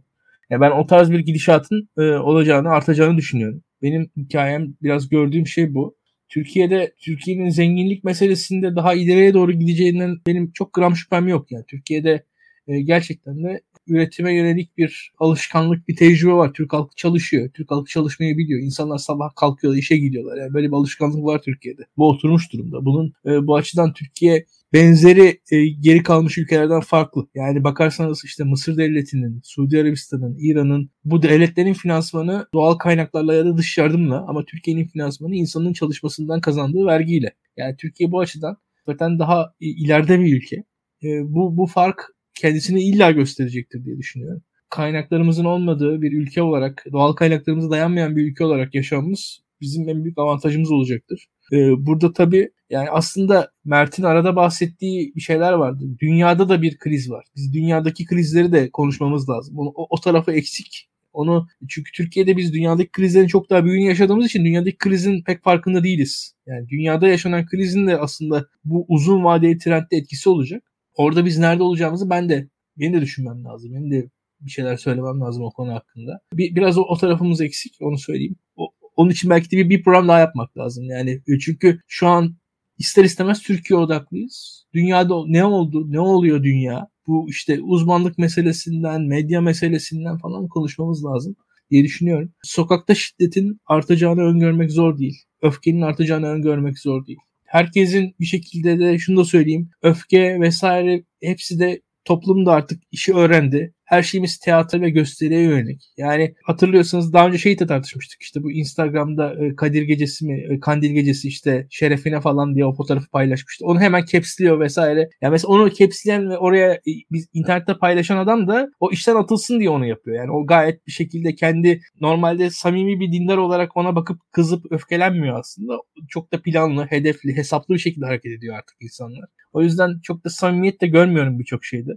Yani 0.50 0.62
ben 0.62 0.72
o 0.72 0.88
tarz 0.88 1.12
bir 1.12 1.20
gidişatın 1.20 1.90
e, 1.98 2.02
olacağını, 2.02 2.70
artacağını 2.70 3.18
düşünüyorum. 3.18 3.64
Benim 3.82 4.12
hikayem 4.18 4.76
biraz 4.82 5.10
gördüğüm 5.10 5.48
şey 5.48 5.74
bu. 5.74 5.98
Türkiye'de 6.30 6.94
Türkiye'nin 7.00 7.50
zenginlik 7.50 8.04
meselesinde 8.04 8.76
daha 8.76 8.94
ileriye 8.94 9.34
doğru 9.34 9.52
gideceğinden 9.52 10.16
benim 10.28 10.52
çok 10.52 10.74
gram 10.74 10.96
şüphem 10.96 11.28
yok. 11.28 11.52
Yani 11.52 11.66
Türkiye'de 11.70 12.26
e, 12.68 12.82
gerçekten 12.82 13.44
de 13.44 13.62
üretime 13.88 14.36
yönelik 14.36 14.78
bir 14.78 15.12
alışkanlık, 15.20 15.88
bir 15.88 15.96
tecrübe 15.96 16.34
var. 16.34 16.54
Türk 16.54 16.74
halkı 16.74 16.96
çalışıyor. 16.96 17.50
Türk 17.54 17.72
halkı 17.72 17.92
çalışmayı 17.92 18.38
biliyor. 18.38 18.62
İnsanlar 18.62 18.98
sabah 18.98 19.36
kalkıyor, 19.36 19.76
işe 19.76 19.98
gidiyorlar. 19.98 20.38
Yani 20.38 20.54
böyle 20.54 20.68
bir 20.68 20.74
alışkanlık 20.74 21.26
var 21.26 21.42
Türkiye'de. 21.42 21.82
Bu 21.98 22.10
oturmuş 22.10 22.54
durumda. 22.54 22.86
Bunun 22.86 23.14
e, 23.26 23.48
bu 23.48 23.56
açıdan 23.56 23.94
Türkiye 23.94 24.46
benzeri 24.74 25.40
e, 25.52 25.68
geri 25.68 26.04
kalmış 26.04 26.38
ülkelerden 26.38 26.80
farklı. 26.80 27.28
Yani 27.36 27.64
bakarsanız 27.64 28.22
işte 28.26 28.44
Mısır 28.44 28.78
devletinin, 28.78 29.42
Suudi 29.44 29.80
Arabistan'ın, 29.80 30.38
İran'ın 30.40 30.90
bu 31.06 31.22
devletlerin 31.22 31.74
finansmanı 31.74 32.48
doğal 32.54 32.78
kaynaklarla 32.78 33.34
ya 33.34 33.46
da 33.46 33.58
dış 33.58 33.78
yardımla 33.78 34.26
ama 34.28 34.46
Türkiye'nin 34.46 34.88
finansmanı 34.88 35.36
insanın 35.36 35.74
çalışmasından 35.74 36.42
kazandığı 36.42 36.86
vergiyle. 36.86 37.34
Yani 37.58 37.76
Türkiye 37.78 38.12
bu 38.12 38.20
açıdan 38.20 38.58
zaten 38.86 39.20
daha 39.20 39.54
ileride 39.60 40.20
bir 40.20 40.38
ülke. 40.38 40.56
E, 41.04 41.08
bu 41.34 41.58
bu 41.58 41.66
fark 41.66 42.17
kendisini 42.42 42.84
illa 42.84 43.12
gösterecektir 43.12 43.86
diye 43.86 43.98
düşünüyorum. 43.98 44.42
Kaynaklarımızın 44.70 45.46
olmadığı 45.46 46.02
bir 46.02 46.12
ülke 46.12 46.42
olarak, 46.42 46.86
doğal 46.92 47.14
kaynaklarımıza 47.14 47.70
dayanmayan 47.70 48.16
bir 48.16 48.32
ülke 48.32 48.44
olarak 48.44 48.76
yaşamımız 48.76 49.40
bizim 49.62 49.90
en 49.90 50.04
büyük 50.04 50.18
avantajımız 50.18 50.72
olacaktır. 50.72 51.28
Ee, 51.54 51.58
burada 51.86 52.14
tabii 52.14 52.50
yani 52.70 52.90
aslında 52.90 53.52
Mert'in 53.66 54.04
arada 54.04 54.36
bahsettiği 54.36 55.16
bir 55.16 55.22
şeyler 55.22 55.54
vardı. 55.54 55.84
Dünyada 56.00 56.50
da 56.50 56.62
bir 56.62 56.78
kriz 56.78 57.12
var. 57.12 57.26
Biz 57.36 57.54
dünyadaki 57.54 58.06
krizleri 58.06 58.52
de 58.52 58.70
konuşmamız 58.70 59.30
lazım. 59.30 59.56
O, 59.58 59.88
o 59.90 60.00
tarafı 60.02 60.32
eksik. 60.32 60.90
Onu 61.14 61.48
çünkü 61.70 61.92
Türkiye'de 61.92 62.38
biz 62.38 62.54
dünyadaki 62.54 62.92
krizlerin 62.92 63.28
çok 63.28 63.50
daha 63.50 63.66
büyüğünü 63.66 63.86
yaşadığımız 63.86 64.26
için 64.26 64.46
dünyadaki 64.46 64.78
krizin 64.78 65.24
pek 65.24 65.44
farkında 65.44 65.84
değiliz. 65.84 66.34
Yani 66.46 66.70
dünyada 66.70 67.08
yaşanan 67.08 67.46
krizin 67.46 67.88
de 67.88 67.98
aslında 67.98 68.46
bu 68.66 68.86
uzun 68.88 69.24
vadeli 69.24 69.58
trendde 69.58 69.88
etkisi 69.92 70.30
olacak. 70.30 70.64
Orada 70.98 71.26
biz 71.26 71.38
nerede 71.38 71.64
olacağımızı 71.64 72.10
ben 72.10 72.30
de 72.30 72.50
benim 72.80 72.94
de 72.94 73.02
düşünmem 73.02 73.44
lazım. 73.44 73.74
Benim 73.74 73.92
de 73.92 74.10
bir 74.40 74.50
şeyler 74.50 74.78
söylemem 74.78 75.22
lazım 75.22 75.44
o 75.44 75.52
konu 75.52 75.74
hakkında. 75.74 76.20
Bir, 76.34 76.56
biraz 76.56 76.78
o, 76.78 76.82
o 76.82 76.98
tarafımız 76.98 77.42
eksik 77.42 77.76
onu 77.82 77.98
söyleyeyim. 77.98 78.36
O, 78.56 78.68
onun 78.96 79.10
için 79.10 79.30
belki 79.30 79.52
de 79.52 79.58
bir, 79.58 79.70
bir 79.70 79.84
program 79.84 80.08
daha 80.08 80.20
yapmak 80.20 80.58
lazım. 80.58 80.84
Yani 80.84 81.22
çünkü 81.42 81.80
şu 81.88 82.08
an 82.08 82.38
ister 82.78 83.04
istemez 83.04 83.42
Türkiye 83.42 83.80
odaklıyız. 83.80 84.66
Dünyada 84.74 85.16
ne 85.28 85.46
oldu, 85.46 85.92
ne 85.92 86.00
oluyor 86.00 86.44
dünya? 86.44 86.88
Bu 87.08 87.30
işte 87.30 87.62
uzmanlık 87.62 88.18
meselesinden, 88.18 89.02
medya 89.02 89.42
meselesinden 89.42 90.18
falan 90.18 90.48
konuşmamız 90.48 91.06
lazım 91.06 91.36
diye 91.72 91.84
düşünüyorum. 91.84 92.34
Sokakta 92.44 92.96
şiddetin 92.96 93.60
artacağını 93.66 94.22
öngörmek 94.22 94.72
zor 94.72 94.98
değil. 94.98 95.18
Öfkenin 95.42 95.82
artacağını 95.82 96.28
öngörmek 96.28 96.80
zor 96.80 97.06
değil 97.06 97.20
herkesin 97.48 98.16
bir 98.20 98.26
şekilde 98.26 98.80
de 98.80 99.00
şunu 99.00 99.18
da 99.20 99.26
söyleyeyim. 99.26 99.70
Öfke 99.82 100.42
vesaire 100.42 101.04
hepsi 101.24 101.60
de 101.60 101.82
toplumda 102.06 102.52
artık 102.54 102.84
işi 102.92 103.14
öğrendi 103.16 103.74
her 103.88 104.04
şeyimiz 104.04 104.38
tiyatro 104.38 104.82
ve 104.82 104.90
gösteriye 104.90 105.42
yönelik. 105.42 105.82
Yani 105.98 106.36
hatırlıyorsanız 106.44 107.14
daha 107.14 107.28
önce 107.28 107.38
şeyi 107.38 107.60
de 107.60 107.68
tartışmıştık. 107.68 108.22
İşte 108.22 108.44
bu 108.44 108.52
Instagram'da 108.52 109.46
e, 109.46 109.56
Kadir 109.56 109.82
Gecesi 109.82 110.26
mi, 110.26 110.46
e, 110.50 110.60
Kandil 110.60 110.92
Gecesi 110.92 111.28
işte 111.28 111.68
şerefine 111.70 112.22
falan 112.22 112.56
diye 112.56 112.66
o 112.66 112.74
fotoğrafı 112.74 113.10
paylaşmıştı. 113.10 113.66
Onu 113.66 113.80
hemen 113.80 114.06
capsliyor 114.06 114.60
vesaire. 114.60 115.10
Yani 115.22 115.32
mesela 115.32 115.54
onu 115.54 115.74
capsleyen 115.74 116.30
ve 116.30 116.38
oraya 116.38 116.74
e, 116.74 116.92
biz 117.12 117.28
internette 117.34 117.78
paylaşan 117.78 118.18
adam 118.18 118.48
da 118.48 118.70
o 118.80 118.92
işten 118.92 119.16
atılsın 119.16 119.60
diye 119.60 119.70
onu 119.70 119.86
yapıyor. 119.86 120.18
Yani 120.18 120.32
o 120.32 120.46
gayet 120.46 120.88
bir 120.88 120.92
şekilde 120.92 121.36
kendi 121.36 121.82
normalde 122.02 122.50
samimi 122.50 123.00
bir 123.00 123.12
dindar 123.12 123.38
olarak 123.38 123.78
ona 123.78 123.96
bakıp 123.96 124.22
kızıp 124.32 124.72
öfkelenmiyor 124.72 125.40
aslında. 125.40 125.78
Çok 126.10 126.34
da 126.34 126.42
planlı, 126.42 126.86
hedefli, 126.86 127.38
hesaplı 127.38 127.74
bir 127.74 127.80
şekilde 127.80 128.06
hareket 128.06 128.32
ediyor 128.32 128.56
artık 128.58 128.76
insanlar. 128.82 129.26
O 129.54 129.62
yüzden 129.62 130.00
çok 130.04 130.26
da 130.26 130.30
samimiyet 130.30 130.82
de 130.82 130.88
görmüyorum 130.88 131.40
birçok 131.40 131.66
şeyde. 131.66 131.92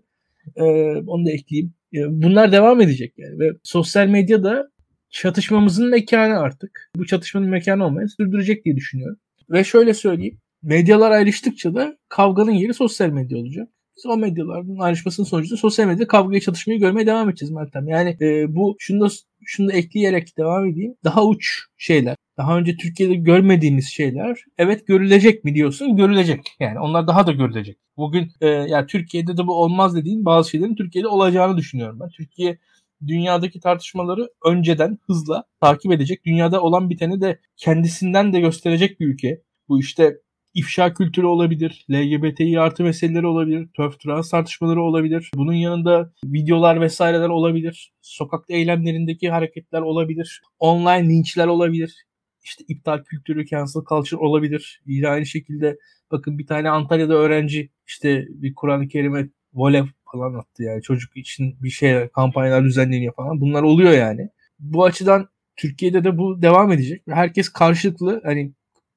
Ee, 0.56 0.62
onu 1.06 1.26
da 1.26 1.30
ekleyeyim. 1.30 1.74
Bunlar 1.92 2.52
devam 2.52 2.80
edecek 2.80 3.14
yani 3.16 3.38
ve 3.38 3.50
sosyal 3.62 4.06
medya 4.06 4.44
da 4.44 4.70
çatışmamızın 5.10 5.90
mekanı 5.90 6.38
artık. 6.38 6.90
Bu 6.96 7.06
çatışmanın 7.06 7.48
mekanı 7.48 7.84
olmaya 7.84 8.08
sürdürecek 8.08 8.64
diye 8.64 8.76
düşünüyorum. 8.76 9.16
Ve 9.50 9.64
şöyle 9.64 9.94
söyleyeyim. 9.94 10.38
Medyalar 10.62 11.10
ayrıştıkça 11.10 11.74
da 11.74 11.96
kavganın 12.08 12.52
yeri 12.52 12.74
sosyal 12.74 13.08
medya 13.08 13.38
olacak. 13.38 13.68
Biz 13.96 14.06
o 14.06 14.16
medyaların 14.16 14.78
ayrışmasının 14.78 15.26
sonucunda 15.26 15.56
sosyal 15.56 15.86
medyada 15.86 16.06
kavgayı 16.06 16.40
çatışmayı 16.40 16.80
görmeye 16.80 17.06
devam 17.06 17.28
edeceğiz 17.28 17.52
Meltem. 17.52 17.88
Yani 17.88 18.16
e, 18.20 18.54
bu 18.54 18.76
şunu 18.78 19.00
da, 19.00 19.08
şunu 19.44 19.68
da 19.68 19.72
ekleyerek 19.72 20.38
devam 20.38 20.66
edeyim. 20.66 20.94
Daha 21.04 21.26
uç 21.26 21.66
şeyler. 21.76 22.16
Daha 22.38 22.58
önce 22.58 22.76
Türkiye'de 22.76 23.14
görmediğimiz 23.14 23.88
şeyler. 23.88 24.44
Evet 24.58 24.86
görülecek 24.86 25.44
mi 25.44 25.54
diyorsun? 25.54 25.96
Görülecek. 25.96 26.40
Yani 26.60 26.78
onlar 26.80 27.06
daha 27.06 27.26
da 27.26 27.32
görülecek. 27.32 27.78
Bugün 28.00 28.32
e, 28.40 28.46
yani 28.48 28.86
Türkiye'de 28.86 29.36
de 29.36 29.46
bu 29.46 29.62
olmaz 29.62 29.96
dediğin 29.96 30.24
bazı 30.24 30.50
şeylerin 30.50 30.74
Türkiye'de 30.74 31.08
olacağını 31.08 31.56
düşünüyorum 31.56 32.00
ben. 32.00 32.08
Türkiye 32.08 32.58
dünyadaki 33.06 33.60
tartışmaları 33.60 34.28
önceden 34.46 34.98
hızla 35.06 35.44
takip 35.60 35.92
edecek. 35.92 36.24
Dünyada 36.26 36.62
olan 36.62 36.90
biteni 36.90 37.20
de 37.20 37.40
kendisinden 37.56 38.32
de 38.32 38.40
gösterecek 38.40 39.00
bir 39.00 39.06
ülke. 39.06 39.42
Bu 39.68 39.80
işte 39.80 40.16
ifşa 40.54 40.94
kültürü 40.94 41.26
olabilir, 41.26 41.86
LGBTİ 41.90 42.60
artı 42.60 42.82
meseleleri 42.82 43.26
olabilir, 43.26 43.68
TÖF 43.76 44.00
trans 44.00 44.30
tartışmaları 44.30 44.82
olabilir. 44.82 45.30
Bunun 45.34 45.52
yanında 45.52 46.12
videolar 46.24 46.80
vesaireler 46.80 47.28
olabilir. 47.28 47.92
Sokak 48.02 48.44
eylemlerindeki 48.48 49.30
hareketler 49.30 49.80
olabilir. 49.80 50.42
Online 50.58 51.08
linçler 51.08 51.46
olabilir. 51.46 52.04
İşte 52.42 52.64
iptal 52.68 53.04
kültürü, 53.04 53.46
cancel 53.46 53.82
culture 53.88 54.20
olabilir. 54.20 54.82
Yine 54.86 55.08
aynı 55.08 55.26
şekilde 55.26 55.78
bakın 56.10 56.38
bir 56.38 56.46
tane 56.46 56.70
Antalya'da 56.70 57.14
öğrenci 57.14 57.70
işte 57.86 58.26
bir 58.28 58.54
Kur'an-ı 58.54 58.88
Kerim'e 58.88 59.28
volev 59.54 59.84
falan 60.12 60.34
attı 60.34 60.62
yani 60.62 60.82
çocuk 60.82 61.16
için 61.16 61.56
bir 61.62 61.70
şey 61.70 62.08
kampanyalar 62.08 62.64
düzenleniyor 62.64 63.14
falan. 63.14 63.40
Bunlar 63.40 63.62
oluyor 63.62 63.92
yani. 63.92 64.28
Bu 64.58 64.84
açıdan 64.84 65.28
Türkiye'de 65.56 66.04
de 66.04 66.18
bu 66.18 66.42
devam 66.42 66.72
edecek. 66.72 67.02
Herkes 67.08 67.48
karşılıklı 67.48 68.20
hani 68.24 68.52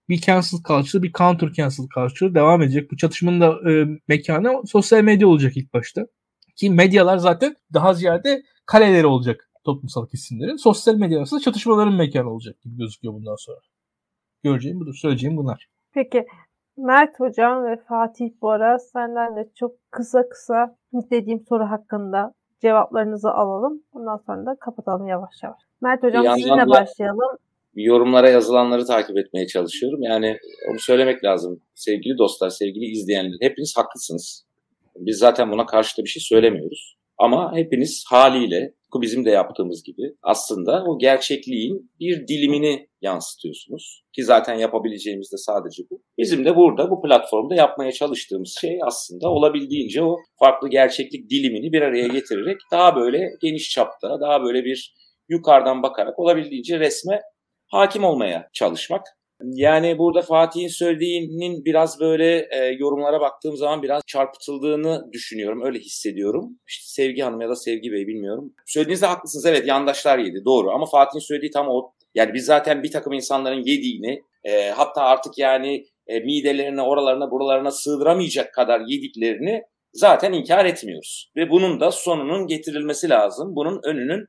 bir 0.10 0.22
cancel 0.22 0.60
culture, 0.68 1.04
bir 1.04 1.12
counter 1.12 1.54
cancel 1.54 1.86
culture 1.96 2.36
devam 2.36 2.62
edecek. 2.62 2.92
Bu 2.92 2.98
çatışmanın 2.98 3.42
da 3.42 3.72
e, 3.72 3.86
mekanı 4.08 4.68
sosyal 4.68 5.04
medya 5.04 5.28
olacak 5.28 5.58
ilk 5.58 5.74
başta. 5.74 6.08
Ki 6.56 6.70
medyalar 6.70 7.18
zaten 7.18 7.56
daha 7.74 7.94
ziyade 7.94 8.44
kaleleri 8.66 9.06
olacak 9.06 9.50
toplumsal 9.64 10.08
kesimlerin. 10.08 10.56
Sosyal 10.56 10.96
medya 10.96 11.18
arasında 11.18 11.40
çatışmaların 11.40 11.94
mekanı 11.94 12.30
olacak 12.30 12.62
gibi 12.62 12.78
gözüküyor 12.78 13.14
bundan 13.14 13.36
sonra. 13.36 13.60
Göreceğim 14.44 14.80
budur, 14.80 14.96
söyleyeceğim 15.02 15.38
bunlar. 15.38 15.68
Peki 15.94 16.26
Mert 16.78 17.20
Hocam 17.20 17.66
ve 17.66 17.78
Fatih 17.88 18.30
Bora 18.42 18.80
senden 18.80 19.36
de 19.36 19.50
çok 19.56 19.72
kısa 19.92 20.30
kısa 20.30 20.76
dediğim 20.94 21.40
soru 21.50 21.64
hakkında 21.64 22.34
cevaplarınızı 22.62 23.32
alalım. 23.32 23.84
Ondan 23.92 24.18
sonra 24.26 24.46
da 24.46 24.56
kapatalım 24.60 25.08
yavaş 25.08 25.44
yavaş. 25.44 25.62
Mert 25.82 26.04
Hocam 26.04 26.38
sizinle 26.38 26.70
başlayalım. 26.70 27.38
Yorumlara 27.76 28.30
yazılanları 28.30 28.86
takip 28.86 29.18
etmeye 29.18 29.48
çalışıyorum. 29.48 30.02
Yani 30.02 30.38
onu 30.72 30.80
söylemek 30.80 31.24
lazım. 31.24 31.60
Sevgili 31.76 32.18
dostlar, 32.18 32.50
sevgili 32.50 32.86
izleyenler 32.86 33.38
hepiniz 33.42 33.74
haklısınız. 33.78 34.46
Biz 34.96 35.18
zaten 35.18 35.52
buna 35.52 35.66
karşı 35.66 35.98
da 35.98 36.04
bir 36.04 36.10
şey 36.10 36.22
söylemiyoruz. 36.22 36.98
Ama 37.18 37.56
hepiniz 37.56 38.04
haliyle 38.10 38.74
bizim 39.02 39.26
de 39.26 39.30
yaptığımız 39.30 39.84
gibi 39.84 40.14
aslında 40.24 40.84
o 40.88 40.98
gerçekliğin 40.98 41.92
bir 42.00 42.28
dilimini 42.28 42.88
yansıtıyorsunuz. 43.02 44.04
Ki 44.16 44.24
zaten 44.24 44.56
yapabileceğimiz 44.56 45.32
de 45.32 45.38
sadece 45.38 45.84
bu. 45.92 46.02
Bizim 46.18 46.46
de 46.46 46.56
burada 46.56 46.90
bu 46.92 47.02
platformda 47.02 47.56
yapmaya 47.56 47.92
çalıştığımız 47.92 48.58
şey 48.62 48.80
aslında 48.84 49.30
olabildiğince 49.30 50.04
o 50.04 50.18
farklı 50.40 50.70
gerçeklik 50.70 51.30
dilimini 51.30 51.72
bir 51.74 51.82
araya 51.82 52.08
getirerek 52.08 52.58
daha 52.72 52.96
böyle 52.96 53.30
geniş 53.42 53.70
çapta, 53.70 54.22
daha 54.22 54.44
böyle 54.44 54.66
bir 54.66 54.96
yukarıdan 55.30 55.84
bakarak 55.84 56.20
olabildiğince 56.20 56.80
resme 56.80 57.22
hakim 57.68 58.04
olmaya 58.04 58.50
çalışmak. 58.54 59.02
Yani 59.44 59.98
burada 59.98 60.22
Fatih'in 60.22 60.68
söylediğinin 60.68 61.66
biraz 61.66 62.00
böyle 62.00 62.48
e, 62.52 62.78
yorumlara 62.80 63.22
baktığım 63.22 63.58
zaman 63.58 63.84
biraz 63.84 64.02
çarpıtıldığını 64.08 65.10
düşünüyorum. 65.14 65.66
Öyle 65.66 65.80
hissediyorum. 65.80 66.60
İşte 66.68 67.04
Sevgi 67.04 67.22
Hanım 67.22 67.42
ya 67.42 67.50
da 67.50 67.56
Sevgi 67.56 67.92
Bey 67.92 68.08
bilmiyorum. 68.08 68.54
Söylediğinizde 68.66 69.06
haklısınız 69.06 69.46
evet 69.46 69.68
yandaşlar 69.68 70.18
yedi 70.18 70.46
doğru 70.46 70.72
ama 70.72 70.86
Fatih'in 70.86 71.20
söylediği 71.20 71.52
tam 71.52 71.68
o. 71.70 71.94
Yani 72.16 72.34
biz 72.34 72.46
zaten 72.46 72.84
bir 72.84 72.92
takım 72.92 73.14
insanların 73.14 73.64
yediğini 73.66 74.24
e, 74.44 74.70
hatta 74.70 75.02
artık 75.02 75.38
yani 75.38 75.86
e, 76.08 76.20
midelerine 76.20 76.82
oralarına 76.82 77.32
buralarına 77.32 77.72
sığdıramayacak 77.72 78.54
kadar 78.54 78.82
yediklerini 78.88 79.64
zaten 79.94 80.34
inkar 80.34 80.66
etmiyoruz. 80.66 81.32
Ve 81.36 81.50
bunun 81.50 81.80
da 81.80 81.92
sonunun 81.92 82.48
getirilmesi 82.48 83.10
lazım. 83.10 83.56
Bunun 83.56 83.80
önünün 83.84 84.28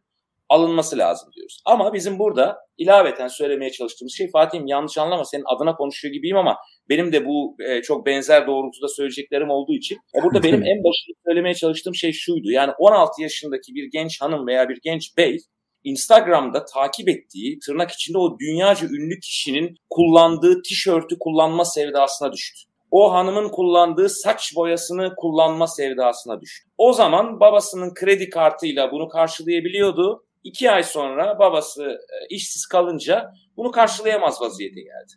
alınması 0.49 0.99
lazım 0.99 1.29
diyoruz. 1.37 1.63
Ama 1.65 1.93
bizim 1.93 2.19
burada 2.19 2.57
ilaveten 2.79 3.29
söylemeye 3.29 3.71
çalıştığımız 3.71 4.15
şey 4.17 4.31
Fatih'im 4.31 4.67
yanlış 4.67 4.99
anlama 4.99 5.25
senin 5.25 5.45
adına 5.47 5.75
konuşuyor 5.75 6.15
gibiyim 6.15 6.37
ama 6.37 6.57
benim 6.89 7.13
de 7.13 7.27
bu 7.27 7.57
e, 7.69 7.83
çok 7.83 8.07
benzer 8.07 8.47
doğrultuda 8.47 8.89
söyleyeceklerim 8.89 9.51
olduğu 9.51 9.75
için 9.75 9.95
e, 9.95 10.23
burada 10.23 10.43
benim 10.43 10.63
en 10.63 10.79
başında 10.85 11.17
söylemeye 11.27 11.55
çalıştığım 11.55 11.95
şey 11.95 12.13
şuydu. 12.13 12.51
Yani 12.51 12.73
16 12.79 13.23
yaşındaki 13.23 13.75
bir 13.75 13.91
genç 13.93 14.21
hanım 14.21 14.47
veya 14.47 14.69
bir 14.69 14.79
genç 14.83 15.17
bey 15.17 15.39
Instagram'da 15.85 16.65
takip 16.65 17.09
ettiği 17.09 17.59
tırnak 17.67 17.91
içinde 17.91 18.19
o 18.19 18.39
dünyaca 18.39 18.89
ünlü 18.89 19.21
kişinin 19.21 19.75
kullandığı 19.91 20.63
tişörtü 20.63 21.19
kullanma 21.21 21.65
sevdasına 21.65 22.33
düştü. 22.33 22.61
O 22.91 23.13
hanımın 23.13 23.49
kullandığı 23.49 24.09
saç 24.09 24.53
boyasını 24.57 25.15
kullanma 25.17 25.67
sevdasına 25.67 26.41
düştü. 26.41 26.69
O 26.79 26.93
zaman 26.93 27.41
babasının 27.41 27.95
kredi 27.95 28.31
kartıyla 28.31 28.93
bunu 28.93 29.09
karşılayabiliyordu 29.09 30.25
İki 30.45 30.71
ay 30.71 30.83
sonra 30.83 31.39
babası 31.39 31.85
e, 31.85 32.35
işsiz 32.35 32.67
kalınca 32.67 33.33
bunu 33.57 33.71
karşılayamaz 33.71 34.41
vaziyete 34.41 34.81
geldi. 34.81 35.13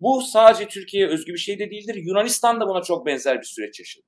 Bu 0.00 0.20
sadece 0.20 0.68
Türkiye'ye 0.68 1.08
özgü 1.08 1.32
bir 1.32 1.38
şey 1.38 1.58
de 1.58 1.70
değildir. 1.70 1.94
Yunanistan 1.94 2.60
da 2.60 2.68
buna 2.68 2.82
çok 2.82 3.06
benzer 3.06 3.40
bir 3.40 3.46
süreç 3.46 3.80
yaşadı. 3.80 4.06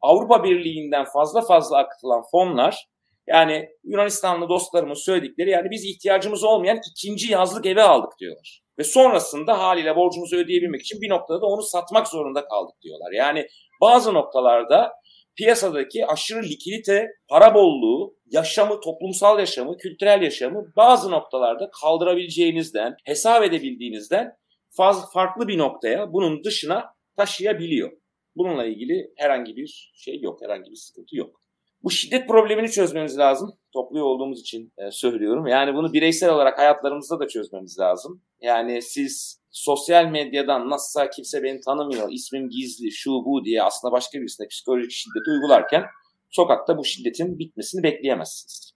Avrupa 0.00 0.44
Birliği'nden 0.44 1.04
fazla 1.04 1.40
fazla 1.40 1.78
akıtılan 1.78 2.22
fonlar 2.30 2.88
yani 3.26 3.68
Yunanistanlı 3.84 4.48
dostlarımın 4.48 4.94
söyledikleri 4.94 5.50
yani 5.50 5.70
biz 5.70 5.84
ihtiyacımız 5.84 6.44
olmayan 6.44 6.80
ikinci 6.90 7.32
yazlık 7.32 7.66
eve 7.66 7.82
aldık 7.82 8.18
diyorlar. 8.18 8.62
Ve 8.78 8.84
sonrasında 8.84 9.58
haliyle 9.58 9.96
borcumuzu 9.96 10.36
ödeyebilmek 10.36 10.80
için 10.80 11.00
bir 11.00 11.10
noktada 11.10 11.40
da 11.40 11.46
onu 11.46 11.62
satmak 11.62 12.08
zorunda 12.08 12.48
kaldık 12.48 12.74
diyorlar. 12.82 13.12
Yani 13.12 13.46
bazı 13.80 14.14
noktalarda 14.14 14.92
piyasadaki 15.36 16.06
aşırı 16.06 16.42
likidite, 16.42 17.08
para 17.28 17.54
bolluğu, 17.54 18.16
yaşamı, 18.26 18.80
toplumsal 18.80 19.38
yaşamı, 19.38 19.76
kültürel 19.76 20.22
yaşamı 20.22 20.72
bazı 20.76 21.10
noktalarda 21.10 21.70
kaldırabileceğinizden, 21.80 22.96
hesap 23.04 23.44
edebildiğinizden 23.44 24.32
faz, 24.70 25.12
farklı 25.12 25.48
bir 25.48 25.58
noktaya 25.58 26.12
bunun 26.12 26.44
dışına 26.44 26.84
taşıyabiliyor. 27.16 27.92
Bununla 28.36 28.64
ilgili 28.64 29.12
herhangi 29.16 29.56
bir 29.56 29.92
şey 29.94 30.20
yok, 30.20 30.42
herhangi 30.42 30.70
bir 30.70 30.76
sıkıntı 30.76 31.16
yok. 31.16 31.42
Bu 31.82 31.90
şiddet 31.90 32.28
problemini 32.28 32.70
çözmemiz 32.70 33.18
lazım. 33.18 33.58
Topluyor 33.72 34.06
olduğumuz 34.06 34.40
için 34.40 34.72
e, 34.78 34.90
söylüyorum. 34.90 35.46
Yani 35.46 35.74
bunu 35.74 35.92
bireysel 35.92 36.30
olarak 36.30 36.58
hayatlarımızda 36.58 37.20
da 37.20 37.28
çözmemiz 37.28 37.78
lazım. 37.78 38.22
Yani 38.40 38.82
siz 38.82 39.41
sosyal 39.52 40.06
medyadan 40.06 40.70
nasılsa 40.70 41.10
kimse 41.10 41.42
beni 41.42 41.60
tanımıyor, 41.60 42.12
ismim 42.12 42.48
gizli, 42.48 42.92
şu 42.92 43.10
bu 43.10 43.44
diye 43.44 43.62
aslında 43.62 43.92
başka 43.92 44.18
birisine 44.18 44.48
psikolojik 44.48 44.90
şiddet 44.90 45.28
uygularken 45.28 45.84
sokakta 46.30 46.78
bu 46.78 46.84
şiddetin 46.84 47.38
bitmesini 47.38 47.82
bekleyemezsiniz. 47.82 48.72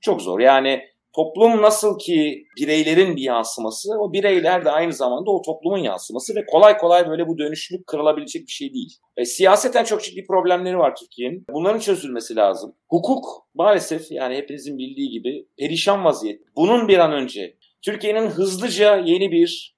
Çok 0.00 0.22
zor. 0.22 0.40
Yani 0.40 0.82
toplum 1.16 1.62
nasıl 1.62 1.98
ki 1.98 2.44
bireylerin 2.58 3.16
bir 3.16 3.22
yansıması, 3.22 3.88
o 3.98 4.12
bireyler 4.12 4.64
de 4.64 4.70
aynı 4.70 4.92
zamanda 4.92 5.30
o 5.30 5.42
toplumun 5.42 5.78
yansıması 5.78 6.34
ve 6.34 6.46
kolay 6.46 6.78
kolay 6.78 7.08
böyle 7.08 7.28
bu 7.28 7.38
dönüşlülük 7.38 7.86
kırılabilecek 7.86 8.46
bir 8.46 8.52
şey 8.52 8.74
değil. 8.74 8.98
E, 9.16 9.24
siyaseten 9.24 9.84
çok 9.84 10.02
ciddi 10.02 10.24
problemleri 10.26 10.78
var 10.78 10.96
Türkiye'nin. 10.96 11.44
Bunların 11.50 11.80
çözülmesi 11.80 12.36
lazım. 12.36 12.74
Hukuk 12.88 13.24
maalesef 13.54 14.10
yani 14.10 14.36
hepinizin 14.36 14.78
bildiği 14.78 15.10
gibi 15.10 15.46
perişan 15.58 16.04
vaziyet. 16.04 16.40
Bunun 16.56 16.88
bir 16.88 16.98
an 16.98 17.12
önce 17.12 17.56
Türkiye'nin 17.82 18.26
hızlıca 18.26 18.96
yeni 18.96 19.32
bir 19.32 19.75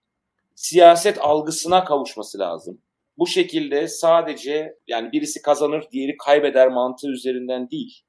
siyaset 0.59 1.18
algısına 1.20 1.85
kavuşması 1.85 2.39
lazım. 2.39 2.80
Bu 3.18 3.26
şekilde 3.26 3.89
sadece 3.89 4.74
yani 4.86 5.12
birisi 5.12 5.43
kazanır 5.43 5.85
diğeri 5.93 6.16
kaybeder 6.16 6.68
mantığı 6.68 7.09
üzerinden 7.09 7.70
değil. 7.70 8.02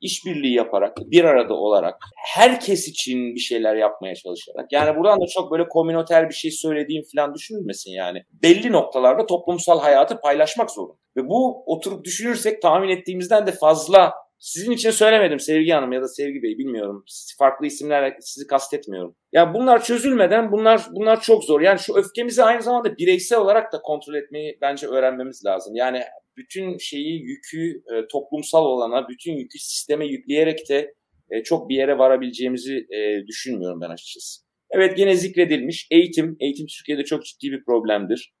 İşbirliği 0.00 0.54
yaparak, 0.54 0.96
bir 0.96 1.24
arada 1.24 1.54
olarak, 1.54 1.94
herkes 2.34 2.88
için 2.88 3.34
bir 3.34 3.40
şeyler 3.40 3.76
yapmaya 3.76 4.14
çalışarak. 4.14 4.72
Yani 4.72 4.98
buradan 4.98 5.20
da 5.20 5.26
çok 5.26 5.52
böyle 5.52 5.68
komünoter 5.68 6.28
bir 6.28 6.34
şey 6.34 6.50
söylediğim 6.50 7.04
falan 7.16 7.34
düşünülmesin 7.34 7.90
yani. 7.90 8.22
Belli 8.42 8.72
noktalarda 8.72 9.26
toplumsal 9.26 9.80
hayatı 9.80 10.20
paylaşmak 10.20 10.70
zorunda. 10.70 10.98
Ve 11.16 11.28
bu 11.28 11.62
oturup 11.66 12.04
düşünürsek 12.04 12.62
tahmin 12.62 12.88
ettiğimizden 12.88 13.46
de 13.46 13.52
fazla 13.52 14.12
sizin 14.42 14.72
için 14.72 14.90
söylemedim 14.90 15.40
Sevgi 15.40 15.70
Hanım 15.72 15.92
ya 15.92 16.02
da 16.02 16.08
Sevgi 16.08 16.42
Bey 16.42 16.58
bilmiyorum. 16.58 17.04
Farklı 17.38 17.66
isimlerle 17.66 18.16
sizi 18.20 18.46
kastetmiyorum. 18.46 19.16
Ya 19.32 19.54
bunlar 19.54 19.84
çözülmeden 19.84 20.52
bunlar 20.52 20.86
bunlar 20.90 21.20
çok 21.20 21.44
zor. 21.44 21.60
Yani 21.60 21.78
şu 21.78 21.94
öfkemizi 21.94 22.42
aynı 22.42 22.62
zamanda 22.62 22.96
bireysel 22.96 23.38
olarak 23.38 23.72
da 23.72 23.82
kontrol 23.82 24.14
etmeyi 24.14 24.58
bence 24.60 24.86
öğrenmemiz 24.86 25.44
lazım. 25.46 25.74
Yani 25.74 26.02
bütün 26.36 26.78
şeyi 26.78 27.22
yükü 27.22 27.82
e, 27.94 28.08
toplumsal 28.12 28.64
olana, 28.64 29.08
bütün 29.08 29.32
yükü 29.32 29.58
sisteme 29.58 30.06
yükleyerek 30.06 30.68
de 30.68 30.94
e, 31.30 31.42
çok 31.42 31.68
bir 31.68 31.76
yere 31.76 31.98
varabileceğimizi 31.98 32.76
e, 32.76 33.26
düşünmüyorum 33.26 33.80
ben 33.80 33.90
açıkçası. 33.90 34.42
Evet 34.70 34.98
yine 34.98 35.16
zikredilmiş 35.16 35.88
eğitim. 35.90 36.36
Eğitim 36.40 36.66
Türkiye'de 36.66 37.04
çok 37.04 37.24
ciddi 37.24 37.52
bir 37.52 37.64
problemdir. 37.64 38.32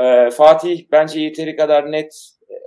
E, 0.00 0.30
Fatih 0.30 0.86
bence 0.92 1.20
yeteri 1.20 1.56
kadar 1.56 1.92
net 1.92 2.12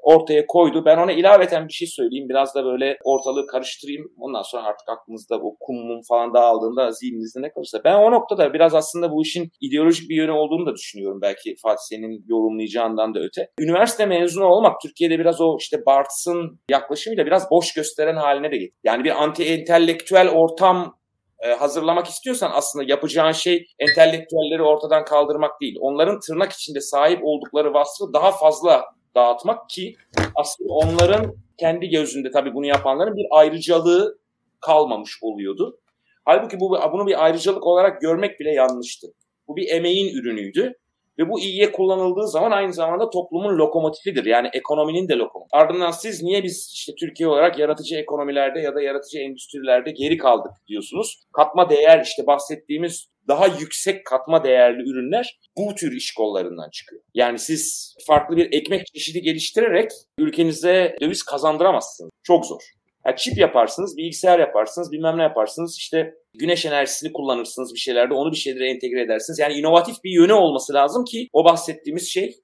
ortaya 0.05 0.47
koydu. 0.47 0.85
Ben 0.85 0.97
ona 0.97 1.11
ilaveten 1.11 1.67
bir 1.67 1.73
şey 1.73 1.87
söyleyeyim. 1.87 2.29
Biraz 2.29 2.55
da 2.55 2.65
böyle 2.65 2.97
ortalığı 3.03 3.47
karıştırayım. 3.47 4.11
Ondan 4.17 4.41
sonra 4.41 4.63
artık 4.63 4.89
aklınızda 4.89 5.41
bu 5.41 5.57
kum 5.59 6.01
falan 6.09 6.33
dağıldığında 6.33 6.91
zihninizde 6.91 7.41
ne 7.41 7.51
kalırsa. 7.51 7.81
Ben 7.83 7.95
o 7.95 8.11
noktada 8.11 8.53
biraz 8.53 8.75
aslında 8.75 9.11
bu 9.11 9.21
işin 9.21 9.51
ideolojik 9.61 10.09
bir 10.09 10.15
yönü 10.15 10.31
olduğunu 10.31 10.65
da 10.65 10.73
düşünüyorum. 10.73 11.21
Belki 11.21 11.55
Fatih 11.61 11.83
senin 11.89 12.25
yorumlayacağından 12.27 13.15
da 13.15 13.19
öte. 13.19 13.49
Üniversite 13.59 14.05
mezunu 14.05 14.45
olmak 14.45 14.81
Türkiye'de 14.81 15.19
biraz 15.19 15.41
o 15.41 15.57
işte 15.59 15.85
Bartes'ın 15.85 16.59
yaklaşımıyla 16.69 17.25
biraz 17.25 17.51
boş 17.51 17.73
gösteren 17.73 18.15
haline 18.15 18.51
de 18.51 18.57
gitti. 18.57 18.75
Yani 18.83 19.03
bir 19.03 19.23
anti 19.23 19.43
entelektüel 19.43 20.29
ortam 20.29 20.95
e, 21.39 21.49
hazırlamak 21.49 22.07
istiyorsan 22.07 22.51
aslında 22.53 22.85
yapacağın 22.87 23.31
şey 23.31 23.65
entelektüelleri 23.79 24.63
ortadan 24.63 25.05
kaldırmak 25.05 25.61
değil. 25.61 25.75
Onların 25.79 26.19
tırnak 26.19 26.51
içinde 26.51 26.81
sahip 26.81 27.19
oldukları 27.23 27.73
vasfı 27.73 28.13
daha 28.13 28.31
fazla 28.31 28.85
dağıtmak 29.15 29.69
ki 29.69 29.95
aslında 30.35 30.73
onların 30.73 31.35
kendi 31.57 31.89
gözünde 31.89 32.31
tabii 32.31 32.53
bunu 32.53 32.65
yapanların 32.65 33.15
bir 33.15 33.25
ayrıcalığı 33.31 34.19
kalmamış 34.61 35.19
oluyordu. 35.21 35.79
Halbuki 36.25 36.59
bu 36.59 36.77
bunu 36.93 37.07
bir 37.07 37.23
ayrıcalık 37.23 37.67
olarak 37.67 38.01
görmek 38.01 38.39
bile 38.39 38.51
yanlıştı. 38.51 39.07
Bu 39.47 39.55
bir 39.55 39.69
emeğin 39.69 40.15
ürünüydü 40.15 40.73
ve 41.19 41.29
bu 41.29 41.39
iyiye 41.39 41.71
kullanıldığı 41.71 42.27
zaman 42.27 42.51
aynı 42.51 42.73
zamanda 42.73 43.09
toplumun 43.09 43.57
lokomotifidir. 43.57 44.25
Yani 44.25 44.49
ekonominin 44.53 45.07
de 45.07 45.13
lokomotifi. 45.13 45.57
Ardından 45.57 45.91
siz 45.91 46.23
niye 46.23 46.43
biz 46.43 46.71
işte 46.73 46.93
Türkiye 46.99 47.29
olarak 47.29 47.59
yaratıcı 47.59 47.95
ekonomilerde 47.95 48.59
ya 48.59 48.75
da 48.75 48.81
yaratıcı 48.81 49.19
endüstrilerde 49.19 49.91
geri 49.91 50.17
kaldık 50.17 50.51
diyorsunuz. 50.67 51.23
Katma 51.33 51.69
değer 51.69 52.01
işte 52.03 52.27
bahsettiğimiz 52.27 53.15
daha 53.27 53.47
yüksek 53.47 54.05
katma 54.05 54.43
değerli 54.43 54.89
ürünler 54.89 55.39
bu 55.57 55.75
tür 55.75 55.95
iş 55.95 56.13
kollarından 56.13 56.69
çıkıyor. 56.69 57.01
Yani 57.13 57.39
siz 57.39 57.95
farklı 58.07 58.37
bir 58.37 58.53
ekmek 58.53 58.85
çeşidi 58.85 59.21
geliştirerek 59.21 59.91
ülkenize 60.19 60.95
döviz 61.01 61.23
kazandıramazsınız. 61.23 62.11
Çok 62.23 62.45
zor. 62.45 62.61
Yani 63.05 63.15
çip 63.17 63.37
yaparsınız, 63.37 63.97
bilgisayar 63.97 64.39
yaparsınız, 64.39 64.91
bilmem 64.91 65.17
ne 65.17 65.23
yaparsınız. 65.23 65.77
İşte 65.77 66.13
güneş 66.37 66.65
enerjisini 66.65 67.13
kullanırsınız 67.13 67.73
bir 67.73 67.79
şeylerde, 67.79 68.13
onu 68.13 68.31
bir 68.31 68.37
şeylere 68.37 68.69
entegre 68.69 69.01
edersiniz. 69.01 69.39
Yani 69.39 69.53
inovatif 69.53 70.03
bir 70.03 70.11
yönü 70.11 70.33
olması 70.33 70.73
lazım 70.73 71.05
ki 71.05 71.29
o 71.33 71.45
bahsettiğimiz 71.45 72.09
şey 72.09 72.35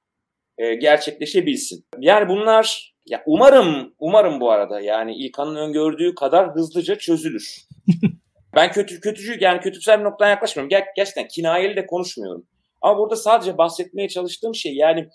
e, 0.58 0.76
gerçekleşebilsin. 0.76 1.86
Yani 2.00 2.30
bunlar 2.30 2.94
ya 3.06 3.24
umarım 3.26 3.94
umarım 4.00 4.40
bu 4.40 4.52
arada 4.52 4.82
yani 4.82 5.16
İlkan'ın 5.16 5.56
öngördüğü 5.56 6.16
kadar 6.16 6.56
hızlıca 6.56 6.96
çözülür. 6.96 7.58
Ben 8.56 8.72
kötü 8.72 9.00
kötücü 9.00 9.38
yani 9.40 9.60
kötümser 9.60 10.00
bir 10.00 10.04
noktadan 10.04 10.30
yaklaşmıyorum. 10.30 10.72
Ger- 10.72 10.86
gerçekten 10.96 11.28
kinayeli 11.28 11.76
de 11.76 11.86
konuşmuyorum. 11.86 12.48
Ama 12.82 12.98
burada 12.98 13.16
sadece 13.16 13.58
bahsetmeye 13.58 14.10
çalıştığım 14.10 14.56
şey 14.56 14.76
yani 14.76 15.10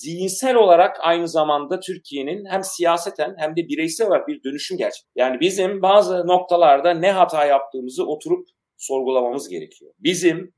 zihinsel 0.00 0.56
olarak 0.56 0.96
aynı 1.00 1.28
zamanda 1.28 1.80
Türkiye'nin 1.80 2.44
hem 2.50 2.64
siyaseten 2.64 3.34
hem 3.38 3.56
de 3.56 3.68
bireysel 3.68 4.06
olarak 4.06 4.28
bir 4.28 4.42
dönüşüm 4.44 4.78
gerçek. 4.78 5.04
Yani 5.16 5.40
bizim 5.40 5.82
bazı 5.82 6.26
noktalarda 6.26 6.94
ne 6.94 7.12
hata 7.12 7.46
yaptığımızı 7.46 8.06
oturup 8.06 8.46
sorgulamamız 8.76 9.48
gerekiyor. 9.48 9.92
Bizim 9.98 10.54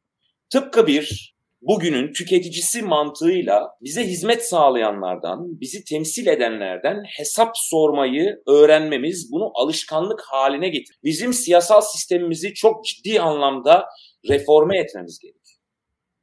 tıpkı 0.52 0.86
bir 0.86 1.34
bugünün 1.60 2.12
tüketicisi 2.12 2.82
mantığıyla 2.82 3.70
bize 3.80 4.04
hizmet 4.04 4.48
sağlayanlardan, 4.48 5.60
bizi 5.60 5.84
temsil 5.84 6.26
edenlerden 6.26 7.02
hesap 7.18 7.52
sormayı 7.54 8.42
öğrenmemiz, 8.46 9.32
bunu 9.32 9.52
alışkanlık 9.54 10.20
haline 10.30 10.68
getir. 10.68 10.96
Bizim 11.04 11.32
siyasal 11.32 11.80
sistemimizi 11.80 12.54
çok 12.54 12.84
ciddi 12.84 13.20
anlamda 13.20 13.84
reforme 14.28 14.78
etmemiz 14.78 15.18
gerekiyor. 15.18 15.43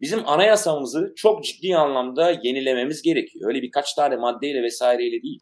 Bizim 0.02 0.28
anayasamızı 0.28 1.14
çok 1.16 1.44
ciddi 1.44 1.76
anlamda 1.76 2.32
yenilememiz 2.44 3.02
gerekiyor. 3.02 3.50
Öyle 3.50 3.62
birkaç 3.62 3.94
tane 3.94 4.16
maddeyle 4.16 4.64
vesaireyle 4.64 5.22
değil. 5.24 5.40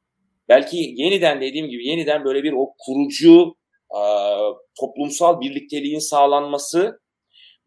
Belki 0.49 0.77
yeniden 0.77 1.41
dediğim 1.41 1.67
gibi 1.69 1.87
yeniden 1.87 2.25
böyle 2.25 2.43
bir 2.43 2.53
o 2.53 2.73
kurucu 2.79 3.55
e, 3.91 4.01
toplumsal 4.79 5.41
birlikteliğin 5.41 5.99
sağlanması 5.99 6.99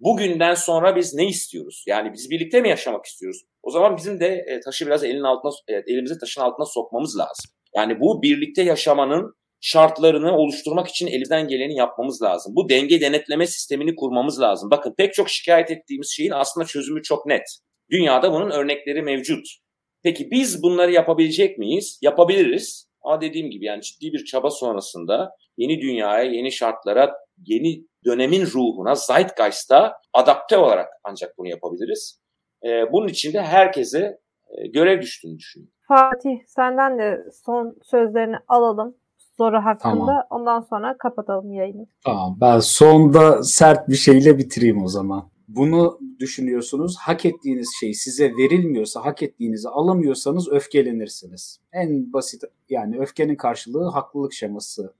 bugünden 0.00 0.54
sonra 0.54 0.96
biz 0.96 1.14
ne 1.14 1.26
istiyoruz? 1.26 1.84
Yani 1.86 2.12
biz 2.12 2.30
birlikte 2.30 2.60
mi 2.60 2.68
yaşamak 2.68 3.04
istiyoruz? 3.04 3.42
O 3.62 3.70
zaman 3.70 3.96
bizim 3.96 4.20
de 4.20 4.44
e, 4.48 4.60
taşı 4.60 4.86
biraz 4.86 5.04
elin 5.04 5.22
altına, 5.22 5.52
elimizi 5.86 6.18
taşın 6.18 6.40
altına 6.40 6.66
sokmamız 6.66 7.18
lazım. 7.18 7.50
Yani 7.76 8.00
bu 8.00 8.22
birlikte 8.22 8.62
yaşamanın 8.62 9.34
şartlarını 9.62 10.36
oluşturmak 10.36 10.88
için 10.88 11.06
elimizden 11.06 11.48
geleni 11.48 11.76
yapmamız 11.76 12.22
lazım. 12.22 12.56
Bu 12.56 12.68
denge 12.68 13.00
denetleme 13.00 13.46
sistemini 13.46 13.94
kurmamız 13.94 14.40
lazım. 14.40 14.70
Bakın 14.70 14.94
pek 14.98 15.14
çok 15.14 15.28
şikayet 15.28 15.70
ettiğimiz 15.70 16.10
şeyin 16.10 16.30
aslında 16.30 16.66
çözümü 16.66 17.02
çok 17.02 17.26
net. 17.26 17.42
Dünyada 17.90 18.32
bunun 18.32 18.50
örnekleri 18.50 19.02
mevcut. 19.02 19.46
Peki 20.02 20.30
biz 20.30 20.62
bunları 20.62 20.92
yapabilecek 20.92 21.58
miyiz? 21.58 21.98
Yapabiliriz. 22.02 22.86
Ama 23.02 23.20
dediğim 23.20 23.50
gibi 23.50 23.64
yani 23.64 23.82
ciddi 23.82 24.12
bir 24.12 24.24
çaba 24.24 24.50
sonrasında 24.50 25.30
yeni 25.56 25.80
dünyaya, 25.80 26.24
yeni 26.24 26.52
şartlara, 26.52 27.12
yeni 27.46 27.86
dönemin 28.04 28.46
ruhuna, 28.46 28.94
zeitgeist'a 28.94 29.92
adapte 30.12 30.56
olarak 30.56 30.88
ancak 31.04 31.38
bunu 31.38 31.48
yapabiliriz. 31.48 32.20
Ee, 32.64 32.92
bunun 32.92 33.08
için 33.08 33.32
de 33.32 33.42
herkese 33.42 34.18
e, 34.58 34.66
görev 34.66 35.00
düştüğünü 35.00 35.38
düşünüyorum. 35.38 35.74
Fatih 35.88 36.38
senden 36.46 36.98
de 36.98 37.24
son 37.44 37.76
sözlerini 37.82 38.36
alalım 38.48 38.96
soru 39.36 39.56
hakkında. 39.56 40.06
Tamam. 40.06 40.26
Ondan 40.30 40.60
sonra 40.60 40.96
kapatalım 40.98 41.52
yayını. 41.52 41.86
Tamam. 42.04 42.38
Ben 42.40 42.58
sonda 42.58 43.42
sert 43.42 43.88
bir 43.88 43.94
şeyle 43.94 44.38
bitireyim 44.38 44.82
o 44.84 44.88
zaman. 44.88 45.32
Bunu 45.48 45.98
düşünüyorsunuz. 46.18 46.96
Hak 47.00 47.24
ettiğiniz 47.24 47.68
şey 47.80 47.94
size 47.94 48.32
verilmiyorsa, 48.36 49.04
hak 49.04 49.22
ettiğinizi 49.22 49.68
alamıyorsanız 49.68 50.48
öfkelenirsiniz. 50.48 51.60
En 51.72 52.12
basit 52.12 52.42
yani 52.68 52.98
öfkenin 52.98 53.36
karşılığı 53.36 53.90
haklılık 53.90 54.32
şeması 54.32 54.94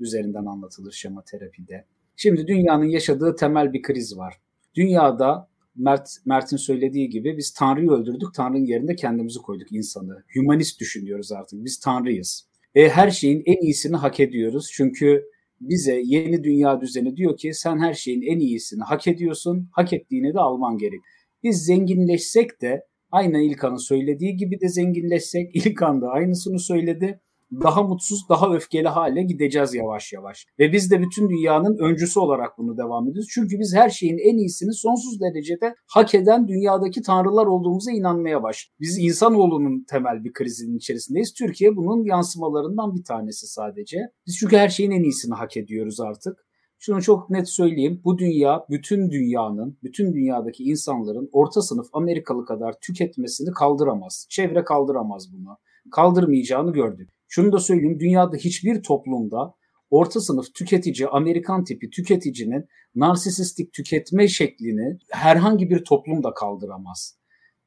üzerinden 0.00 0.46
anlatılır 0.46 0.92
şema 0.92 1.22
terapide. 1.22 1.84
Şimdi 2.16 2.46
dünyanın 2.46 2.84
yaşadığı 2.84 3.36
temel 3.36 3.72
bir 3.72 3.82
kriz 3.82 4.18
var. 4.18 4.40
Dünyada 4.74 5.48
Mert 5.76 6.10
Mert'in 6.24 6.56
söylediği 6.56 7.10
gibi 7.10 7.36
biz 7.36 7.52
Tanrı'yı 7.52 7.90
öldürdük, 7.90 8.34
Tanrı'nın 8.34 8.64
yerine 8.64 8.96
kendimizi 8.96 9.38
koyduk 9.38 9.72
insanı. 9.72 10.24
Humanist 10.34 10.80
düşünüyoruz 10.80 11.32
artık. 11.32 11.64
Biz 11.64 11.80
Tanrıyız. 11.80 12.49
E, 12.74 12.88
her 12.88 13.10
şeyin 13.10 13.42
en 13.46 13.62
iyisini 13.62 13.96
hak 13.96 14.20
ediyoruz. 14.20 14.70
Çünkü 14.72 15.24
bize 15.60 16.00
yeni 16.04 16.44
dünya 16.44 16.80
düzeni 16.80 17.16
diyor 17.16 17.36
ki 17.36 17.54
sen 17.54 17.78
her 17.78 17.94
şeyin 17.94 18.22
en 18.22 18.38
iyisini 18.38 18.82
hak 18.82 19.06
ediyorsun. 19.08 19.68
Hak 19.72 19.92
ettiğini 19.92 20.34
de 20.34 20.38
alman 20.38 20.78
gerek. 20.78 21.00
Biz 21.42 21.64
zenginleşsek 21.64 22.62
de 22.62 22.84
aynı 23.10 23.38
İlkan'ın 23.42 23.88
söylediği 23.88 24.36
gibi 24.36 24.60
de 24.60 24.68
zenginleşsek 24.68 25.56
İlkan 25.56 26.02
da 26.02 26.08
aynısını 26.08 26.58
söyledi 26.58 27.20
daha 27.52 27.82
mutsuz, 27.82 28.28
daha 28.28 28.54
öfkeli 28.54 28.88
hale 28.88 29.22
gideceğiz 29.22 29.74
yavaş 29.74 30.12
yavaş. 30.12 30.46
Ve 30.58 30.72
biz 30.72 30.90
de 30.90 31.00
bütün 31.00 31.28
dünyanın 31.28 31.78
öncüsü 31.78 32.20
olarak 32.20 32.58
bunu 32.58 32.78
devam 32.78 33.08
ediyoruz. 33.08 33.28
Çünkü 33.34 33.58
biz 33.58 33.74
her 33.74 33.90
şeyin 33.90 34.18
en 34.18 34.36
iyisini 34.36 34.74
sonsuz 34.74 35.20
derecede 35.20 35.74
hak 35.86 36.14
eden 36.14 36.48
dünyadaki 36.48 37.02
tanrılar 37.02 37.46
olduğumuza 37.46 37.90
inanmaya 37.90 38.42
başladık. 38.42 38.76
Biz 38.80 38.98
insanoğlunun 38.98 39.84
temel 39.90 40.24
bir 40.24 40.32
krizinin 40.32 40.76
içerisindeyiz. 40.76 41.34
Türkiye 41.34 41.76
bunun 41.76 42.04
yansımalarından 42.04 42.94
bir 42.94 43.04
tanesi 43.04 43.46
sadece. 43.46 43.98
Biz 44.26 44.36
çünkü 44.40 44.56
her 44.56 44.68
şeyin 44.68 44.90
en 44.90 45.02
iyisini 45.02 45.34
hak 45.34 45.56
ediyoruz 45.56 46.00
artık. 46.00 46.36
Şunu 46.82 47.02
çok 47.02 47.30
net 47.30 47.48
söyleyeyim. 47.48 48.00
Bu 48.04 48.18
dünya 48.18 48.64
bütün 48.70 49.10
dünyanın, 49.10 49.78
bütün 49.82 50.12
dünyadaki 50.12 50.64
insanların 50.64 51.28
orta 51.32 51.62
sınıf 51.62 51.86
Amerikalı 51.92 52.44
kadar 52.44 52.74
tüketmesini 52.86 53.50
kaldıramaz. 53.50 54.26
Çevre 54.30 54.64
kaldıramaz 54.64 55.32
bunu. 55.32 55.56
Kaldırmayacağını 55.90 56.72
gördük. 56.72 57.10
Şunu 57.32 57.52
da 57.52 57.58
söyleyeyim 57.58 58.00
dünyada 58.00 58.36
hiçbir 58.36 58.82
toplumda 58.82 59.54
orta 59.90 60.20
sınıf 60.20 60.54
tüketici, 60.54 61.08
Amerikan 61.08 61.64
tipi 61.64 61.90
tüketicinin 61.90 62.64
narsisistik 62.94 63.72
tüketme 63.72 64.28
şeklini 64.28 64.98
herhangi 65.10 65.70
bir 65.70 65.84
toplum 65.84 66.22
da 66.22 66.34
kaldıramaz. 66.34 67.20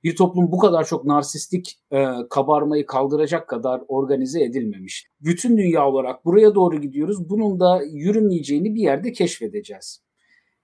Bir 0.03 0.15
toplum 0.15 0.52
bu 0.52 0.57
kadar 0.57 0.84
çok 0.85 1.06
narsistik 1.06 1.80
e, 1.91 2.06
kabarmayı 2.30 2.85
kaldıracak 2.85 3.49
kadar 3.49 3.81
organize 3.88 4.44
edilmemiş. 4.44 5.07
Bütün 5.22 5.57
dünya 5.57 5.88
olarak 5.88 6.26
buraya 6.26 6.56
doğru 6.56 6.81
gidiyoruz. 6.81 7.30
Bunun 7.30 7.60
da 7.60 7.81
yürümeyeceğini 7.91 8.76
bir 8.76 8.81
yerde 8.81 9.11
keşfedeceğiz. 9.11 10.03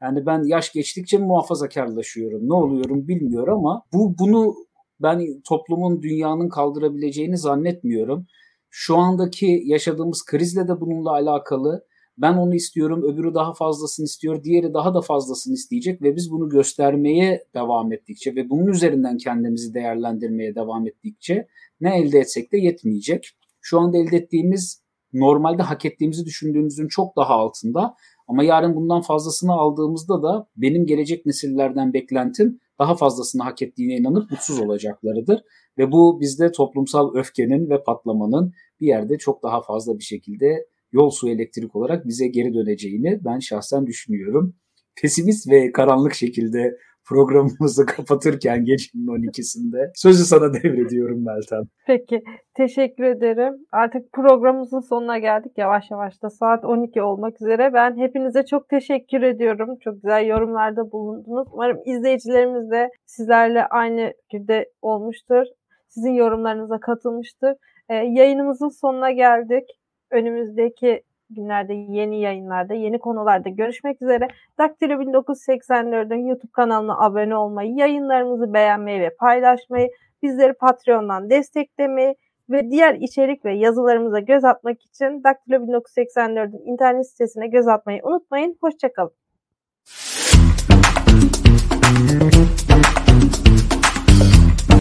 Yani 0.01 0.25
ben 0.25 0.43
yaş 0.43 0.71
geçtikçe 0.71 1.17
muhafazakarlaşıyorum. 1.17 2.49
Ne 2.49 2.53
oluyorum 2.53 3.07
bilmiyorum 3.07 3.57
ama 3.65 3.83
bu 3.93 4.15
bunu 4.19 4.55
ben 5.01 5.41
toplumun, 5.47 6.01
dünyanın 6.01 6.49
kaldırabileceğini 6.49 7.37
zannetmiyorum. 7.37 8.27
Şu 8.69 8.97
andaki 8.97 9.61
yaşadığımız 9.65 10.25
krizle 10.25 10.67
de 10.67 10.81
bununla 10.81 11.11
alakalı. 11.11 11.85
Ben 12.17 12.33
onu 12.33 12.55
istiyorum, 12.55 13.03
öbürü 13.03 13.33
daha 13.33 13.53
fazlasını 13.53 14.05
istiyor, 14.05 14.43
diğeri 14.43 14.73
daha 14.73 14.93
da 14.93 15.01
fazlasını 15.01 15.53
isteyecek 15.53 16.01
ve 16.01 16.15
biz 16.15 16.31
bunu 16.31 16.49
göstermeye 16.49 17.43
devam 17.55 17.93
ettikçe 17.93 18.35
ve 18.35 18.49
bunun 18.49 18.67
üzerinden 18.67 19.17
kendimizi 19.17 19.73
değerlendirmeye 19.73 20.55
devam 20.55 20.87
ettikçe 20.87 21.47
ne 21.81 21.99
elde 21.99 22.19
etsek 22.19 22.51
de 22.51 22.57
yetmeyecek. 22.57 23.29
Şu 23.61 23.79
anda 23.79 23.97
elde 23.97 24.17
ettiğimiz 24.17 24.83
normalde 25.13 25.63
hak 25.63 25.85
ettiğimizi 25.85 26.25
düşündüğümüzün 26.25 26.87
çok 26.87 27.15
daha 27.15 27.33
altında 27.33 27.95
ama 28.27 28.43
yarın 28.43 28.75
bundan 28.75 29.01
fazlasını 29.01 29.53
aldığımızda 29.53 30.23
da 30.23 30.47
benim 30.57 30.85
gelecek 30.85 31.25
nesillerden 31.25 31.93
beklentim 31.93 32.59
daha 32.79 32.95
fazlasını 32.95 33.43
hak 33.43 33.61
ettiğine 33.61 33.95
inanıp 33.95 34.31
mutsuz 34.31 34.59
olacaklarıdır. 34.59 35.43
Ve 35.77 35.91
bu 35.91 36.19
bizde 36.21 36.51
toplumsal 36.51 37.15
öfkenin 37.15 37.69
ve 37.69 37.83
patlamanın 37.83 38.51
bir 38.79 38.87
yerde 38.87 39.17
çok 39.17 39.43
daha 39.43 39.61
fazla 39.61 39.97
bir 39.97 40.03
şekilde 40.03 40.65
yol 40.91 41.09
su 41.09 41.29
elektrik 41.29 41.75
olarak 41.75 42.07
bize 42.07 42.27
geri 42.27 42.53
döneceğini 42.53 43.19
ben 43.25 43.39
şahsen 43.39 43.87
düşünüyorum. 43.87 44.55
Pesimist 45.01 45.51
ve 45.51 45.71
karanlık 45.71 46.13
şekilde 46.13 46.77
programımızı 47.09 47.85
kapatırken 47.95 48.65
gecenin 48.65 49.07
12'sinde 49.07 49.91
sözü 49.95 50.23
sana 50.23 50.53
devrediyorum 50.53 51.25
Meltem. 51.25 51.63
Peki 51.87 52.21
teşekkür 52.57 53.03
ederim. 53.03 53.53
Artık 53.71 54.13
programımızın 54.13 54.79
sonuna 54.79 55.17
geldik 55.17 55.51
yavaş 55.57 55.91
yavaş 55.91 56.23
da 56.23 56.29
saat 56.29 56.65
12 56.65 57.01
olmak 57.01 57.41
üzere. 57.41 57.73
Ben 57.73 57.97
hepinize 57.97 58.45
çok 58.45 58.69
teşekkür 58.69 59.21
ediyorum. 59.21 59.69
Çok 59.83 59.93
güzel 59.93 60.25
yorumlarda 60.25 60.91
bulundunuz. 60.91 61.47
Umarım 61.53 61.77
izleyicilerimiz 61.85 62.71
de 62.71 62.89
sizlerle 63.05 63.65
aynı 63.65 64.13
fikirde 64.21 64.65
olmuştur. 64.81 65.43
Sizin 65.89 66.13
yorumlarınıza 66.13 66.79
katılmıştır. 66.79 67.55
Ee, 67.89 67.95
yayınımızın 67.95 68.69
sonuna 68.69 69.11
geldik. 69.11 69.79
Önümüzdeki 70.11 71.03
günlerde 71.29 71.73
yeni 71.73 72.21
yayınlarda, 72.21 72.73
yeni 72.73 72.99
konularda 72.99 73.49
görüşmek 73.49 74.01
üzere. 74.01 74.27
Daktilo 74.57 74.93
1984'ün 74.93 76.27
YouTube 76.27 76.51
kanalına 76.51 76.99
abone 76.99 77.35
olmayı, 77.35 77.73
yayınlarımızı 77.75 78.53
beğenmeyi 78.53 79.01
ve 79.01 79.15
paylaşmayı, 79.15 79.89
bizleri 80.23 80.53
Patreon'dan 80.53 81.29
desteklemeyi 81.29 82.15
ve 82.49 82.71
diğer 82.71 82.95
içerik 82.95 83.45
ve 83.45 83.53
yazılarımıza 83.53 84.19
göz 84.19 84.43
atmak 84.43 84.81
için 84.81 85.23
Daktilo 85.23 85.55
1984'ün 85.55 86.71
internet 86.71 87.09
sitesine 87.09 87.47
göz 87.47 87.67
atmayı 87.67 88.01
unutmayın. 88.03 88.57
Hoşçakalın. 88.61 89.11